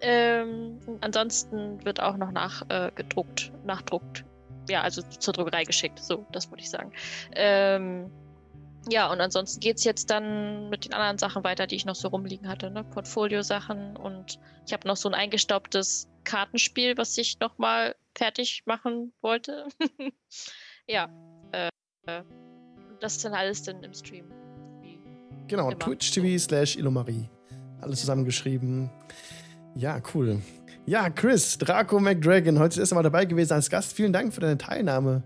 Ähm, 0.00 0.78
ansonsten 1.00 1.84
wird 1.84 2.00
auch 2.00 2.16
noch 2.16 2.32
nachgedruckt, 2.32 3.52
äh, 3.54 3.66
nachdruckt. 3.66 4.24
Ja, 4.68 4.82
also 4.82 5.02
zur 5.02 5.34
Druckerei 5.34 5.64
geschickt. 5.64 5.98
So, 5.98 6.26
das 6.32 6.50
wollte 6.50 6.62
ich 6.62 6.70
sagen. 6.70 6.92
Ähm, 7.34 8.10
ja, 8.88 9.10
und 9.12 9.20
ansonsten 9.20 9.60
geht 9.60 9.76
es 9.76 9.84
jetzt 9.84 10.10
dann 10.10 10.70
mit 10.70 10.86
den 10.86 10.94
anderen 10.94 11.18
Sachen 11.18 11.44
weiter, 11.44 11.66
die 11.66 11.76
ich 11.76 11.84
noch 11.84 11.94
so 11.94 12.08
rumliegen 12.08 12.48
hatte. 12.48 12.70
Ne? 12.70 12.84
Portfolio-Sachen 12.84 13.96
und 13.96 14.38
ich 14.66 14.72
habe 14.72 14.88
noch 14.88 14.96
so 14.96 15.08
ein 15.08 15.14
eingestaubtes 15.14 16.08
Kartenspiel, 16.24 16.96
was 16.96 17.16
ich 17.18 17.38
nochmal 17.40 17.94
fertig 18.16 18.62
machen 18.64 19.12
wollte. 19.20 19.66
ja, 20.86 21.08
äh, 21.52 21.68
das 23.00 23.16
ist 23.16 23.24
dann 23.24 23.34
alles 23.34 23.62
dann 23.62 23.82
im 23.82 23.92
Stream. 23.92 24.30
Genau, 25.48 25.70
Twitch 25.72 26.12
TV 26.12 26.38
slash 26.38 26.76
Ilomarie. 26.76 27.28
Alles 27.80 28.00
zusammengeschrieben. 28.00 28.84
Ja, 28.84 29.10
cool. 30.14 30.40
Ja, 30.86 31.10
Chris, 31.10 31.58
Draco 31.58 32.00
McDragon, 32.00 32.58
heute 32.58 32.70
das 32.70 32.78
erste 32.78 32.94
Mal 32.94 33.02
dabei 33.02 33.24
gewesen 33.24 33.52
als 33.52 33.70
Gast. 33.70 33.92
Vielen 33.92 34.12
Dank 34.12 34.34
für 34.34 34.40
deine 34.40 34.58
Teilnahme. 34.58 35.22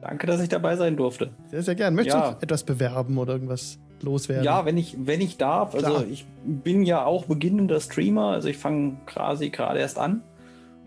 Danke, 0.00 0.26
dass 0.26 0.40
ich 0.40 0.48
dabei 0.48 0.76
sein 0.76 0.96
durfte. 0.96 1.30
Sehr, 1.46 1.62
sehr 1.62 1.74
gern. 1.74 1.94
Möchtest 1.94 2.16
ja. 2.16 2.32
du 2.32 2.42
etwas 2.42 2.64
bewerben 2.64 3.18
oder 3.18 3.34
irgendwas 3.34 3.78
loswerden? 4.02 4.44
Ja, 4.44 4.64
wenn 4.64 4.76
ich, 4.76 4.96
wenn 4.98 5.20
ich 5.20 5.36
darf. 5.36 5.74
Also 5.74 5.86
Klar. 5.86 6.04
ich 6.08 6.26
bin 6.44 6.82
ja 6.82 7.04
auch 7.04 7.26
beginnender 7.26 7.80
Streamer, 7.80 8.28
also 8.28 8.48
ich 8.48 8.58
fange 8.58 8.98
quasi 9.06 9.50
gerade 9.50 9.80
erst 9.80 9.98
an. 9.98 10.22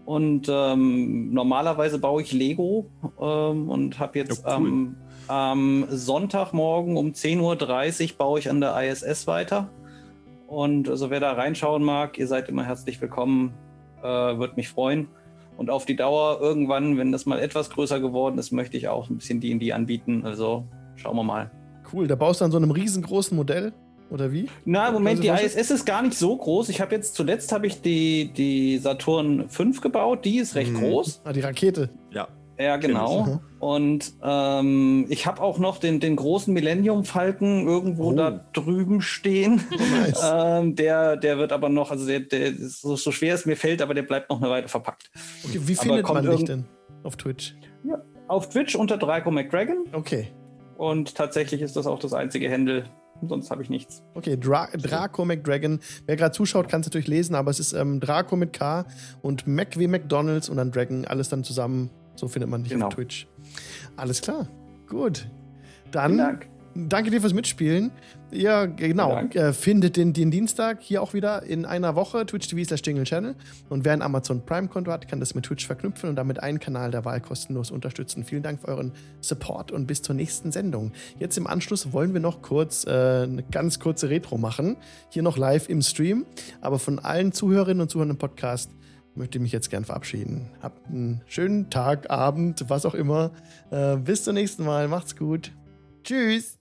Und 0.06 0.48
ähm, 0.50 1.32
normalerweise 1.32 2.00
baue 2.00 2.22
ich 2.22 2.34
Lego 2.34 2.90
ähm, 3.22 3.70
und 3.70 4.00
habe 4.00 4.18
jetzt 4.20 4.46
am 4.46 4.98
ja, 5.30 5.54
cool. 5.54 5.58
ähm, 5.58 5.86
Sonntagmorgen 5.90 6.98
um 6.98 7.12
10.30 7.12 8.12
Uhr 8.12 8.18
baue 8.18 8.40
ich 8.40 8.50
an 8.50 8.62
der 8.62 8.76
ISS 8.82 9.28
weiter. 9.28 9.70
Und 10.52 10.90
also 10.90 11.10
wer 11.10 11.22
da 11.22 11.32
reinschauen 11.32 11.82
mag, 11.82 12.18
ihr 12.18 12.28
seid 12.28 12.50
immer 12.50 12.66
herzlich 12.66 13.00
willkommen. 13.00 13.54
Äh, 14.04 14.04
Würde 14.04 14.56
mich 14.58 14.68
freuen. 14.68 15.08
Und 15.56 15.70
auf 15.70 15.86
die 15.86 15.96
Dauer 15.96 16.42
irgendwann, 16.42 16.98
wenn 16.98 17.14
das 17.14 17.26
mal 17.26 17.40
etwas 17.40 17.70
größer 17.70 18.02
geworden 18.02 18.38
ist, 18.38 18.52
möchte 18.52 18.76
ich 18.76 18.90
auch 18.90 19.10
ein 19.10 19.16
bisschen 19.16 19.40
D&D 19.40 19.72
anbieten. 19.72 20.26
Also 20.26 20.66
schauen 20.98 21.16
wir 21.16 21.24
mal. 21.24 21.50
Cool, 21.94 22.06
da 22.06 22.16
baust 22.16 22.42
du 22.42 22.46
an 22.46 22.52
so 22.52 22.58
einem 22.58 22.72
riesengroßen 22.72 23.36
Modell 23.36 23.72
oder 24.10 24.34
wie? 24.34 24.50
Na, 24.66 24.90
im 24.90 24.96
Moment, 24.96 25.24
die 25.24 25.30
ISS 25.30 25.72
ist 25.72 25.86
gar 25.86 26.02
nicht 26.02 26.18
so 26.18 26.36
groß. 26.36 26.68
Ich 26.68 26.82
habe 26.82 26.94
jetzt 26.96 27.16
zuletzt 27.16 27.54
habe 27.54 27.68
ich 27.68 27.82
die, 27.82 28.34
die 28.34 28.78
Saturn 28.78 29.48
5 29.48 29.80
gebaut, 29.80 30.26
die 30.26 30.40
ist 30.40 30.56
recht 30.56 30.74
mhm. 30.74 30.82
groß. 30.82 31.22
Ah, 31.24 31.32
die 31.32 31.40
Rakete. 31.40 31.92
Ja. 32.10 32.28
Ja, 32.62 32.78
genau. 32.78 33.24
Mhm. 33.24 33.40
Und 33.60 34.14
ähm, 34.24 35.06
ich 35.10 35.26
habe 35.26 35.42
auch 35.42 35.58
noch 35.58 35.78
den, 35.78 36.00
den 36.00 36.16
großen 36.16 36.54
Millennium 36.54 37.06
Falken 37.06 37.68
irgendwo 37.68 38.12
oh. 38.12 38.14
da 38.14 38.46
drüben 38.54 39.02
stehen. 39.02 39.62
Nice. 39.72 40.22
ähm, 40.24 40.76
der, 40.76 41.18
der 41.18 41.38
wird 41.38 41.52
aber 41.52 41.70
noch, 41.70 41.92
also 41.92 42.06
der, 42.06 42.22
der 42.22 42.54
so, 42.56 42.96
so 42.96 43.12
schwer 43.12 43.36
es 43.36 43.46
mir 43.46 43.56
fällt, 43.56 43.82
aber 43.82 43.94
der 43.94 44.04
bleibt 44.04 44.30
noch 44.30 44.42
eine 44.42 44.50
Weile 44.50 44.68
verpackt. 44.68 45.12
Okay, 45.44 45.60
wie 45.64 45.76
findet 45.76 46.08
man 46.08 46.26
dich 46.26 46.46
denn 46.46 46.66
auf 47.04 47.18
Twitch? 47.18 47.56
Ja, 47.84 48.02
auf 48.28 48.50
Twitch 48.50 48.76
unter 48.76 48.98
Draco 48.98 49.32
McDragon. 49.32 49.86
Okay. 49.92 50.30
Und 50.78 51.16
tatsächlich 51.16 51.62
ist 51.62 51.76
das 51.76 51.86
auch 51.88 52.00
das 52.00 52.14
einzige 52.14 52.50
Handle, 52.52 52.86
sonst 53.28 53.52
habe 53.52 53.62
ich 53.62 53.70
nichts. 53.70 54.02
Okay, 54.16 54.38
Dra 54.38 54.68
Draco 54.74 55.26
McDragon. 55.26 55.80
Wer 56.06 56.16
gerade 56.16 56.32
zuschaut, 56.32 56.70
kann 56.70 56.82
es 56.82 56.88
natürlich 56.88 57.08
lesen, 57.08 57.36
aber 57.36 57.52
es 57.52 57.60
ist 57.60 57.74
ähm, 57.74 58.00
Draco 58.00 58.36
mit 58.36 58.54
K 58.54 58.86
und 59.22 59.48
Mac 59.48 59.78
wie 59.78 59.88
McDonalds 59.88 60.50
und 60.50 60.58
dann 60.58 60.72
Dragon, 60.72 61.06
alles 61.06 61.30
dann 61.30 61.44
zusammen. 61.44 61.92
So 62.16 62.28
findet 62.28 62.50
man 62.50 62.64
dich 62.64 62.74
genau. 62.74 62.88
auf 62.88 62.96
Twitch. 62.96 63.28
Alles 63.96 64.22
klar. 64.22 64.48
Gut. 64.88 65.28
Dann 65.92 66.18
Dank. 66.18 66.48
danke 66.76 67.12
dir 67.12 67.22
fürs 67.22 67.34
Mitspielen. 67.34 67.92
Ja, 68.32 68.66
genau. 68.66 69.18
Äh, 69.18 69.52
findet 69.52 69.98
den, 69.98 70.14
den 70.14 70.32
Dienstag 70.32 70.82
hier 70.82 71.02
auch 71.02 71.14
wieder 71.14 71.44
in 71.44 71.66
einer 71.66 71.96
Woche 71.96 72.26
Twitch 72.26 72.48
TV 72.48 72.64
slash 72.66 72.82
Jingle 72.86 73.04
Channel. 73.04 73.36
Und 73.70 73.84
wer 73.84 73.94
ein 73.94 74.02
Amazon 74.02 74.46
Prime-Konto 74.46 74.92
hat, 74.92 75.08
kann 75.08 75.20
das 75.20 75.36
mit 75.36 75.46
Twitch 75.46 75.66
verknüpfen 75.66 76.10
und 76.10 76.16
damit 76.16 76.42
einen 76.42 76.60
Kanal 76.60 76.92
der 76.92 77.04
Wahl 77.04 77.20
kostenlos 77.20 77.72
unterstützen. 77.72 78.24
Vielen 78.24 78.44
Dank 78.44 78.62
für 78.62 78.70
euren 78.70 78.94
Support 79.20 79.72
und 79.72 79.86
bis 79.86 80.02
zur 80.02 80.16
nächsten 80.16 80.52
Sendung. 80.52 80.94
Jetzt 81.20 81.38
im 81.38 81.46
Anschluss 81.46 81.92
wollen 81.92 82.14
wir 82.14 82.22
noch 82.22 82.42
kurz 82.42 82.86
äh, 82.86 82.90
eine 82.90 83.44
ganz 83.52 83.80
kurze 83.80 84.10
Retro 84.10 84.38
machen. 84.38 84.78
Hier 85.10 85.24
noch 85.24 85.38
live 85.38 85.68
im 85.68 85.82
Stream. 85.82 86.26
Aber 86.62 86.80
von 86.80 87.00
allen 87.00 87.34
Zuhörerinnen 87.34 87.82
und 87.82 87.90
Zuhörern 87.90 88.12
im 88.12 88.18
Podcast 88.18 88.72
möchte 89.16 89.38
ich 89.38 89.42
mich 89.42 89.52
jetzt 89.52 89.70
gern 89.70 89.86
verabschieden. 89.86 90.50
Habt 90.62 90.88
einen 90.88 91.22
schönen 91.28 91.70
Tag, 91.70 92.10
Abend, 92.10 92.66
was 92.70 92.86
auch 92.86 92.96
immer. 92.96 93.32
Äh, 93.70 93.98
bis 93.98 94.24
zum 94.24 94.36
nächsten 94.36 94.64
Mal. 94.66 94.88
Macht's 94.88 95.16
gut. 95.16 95.52
Tschüss. 96.04 96.61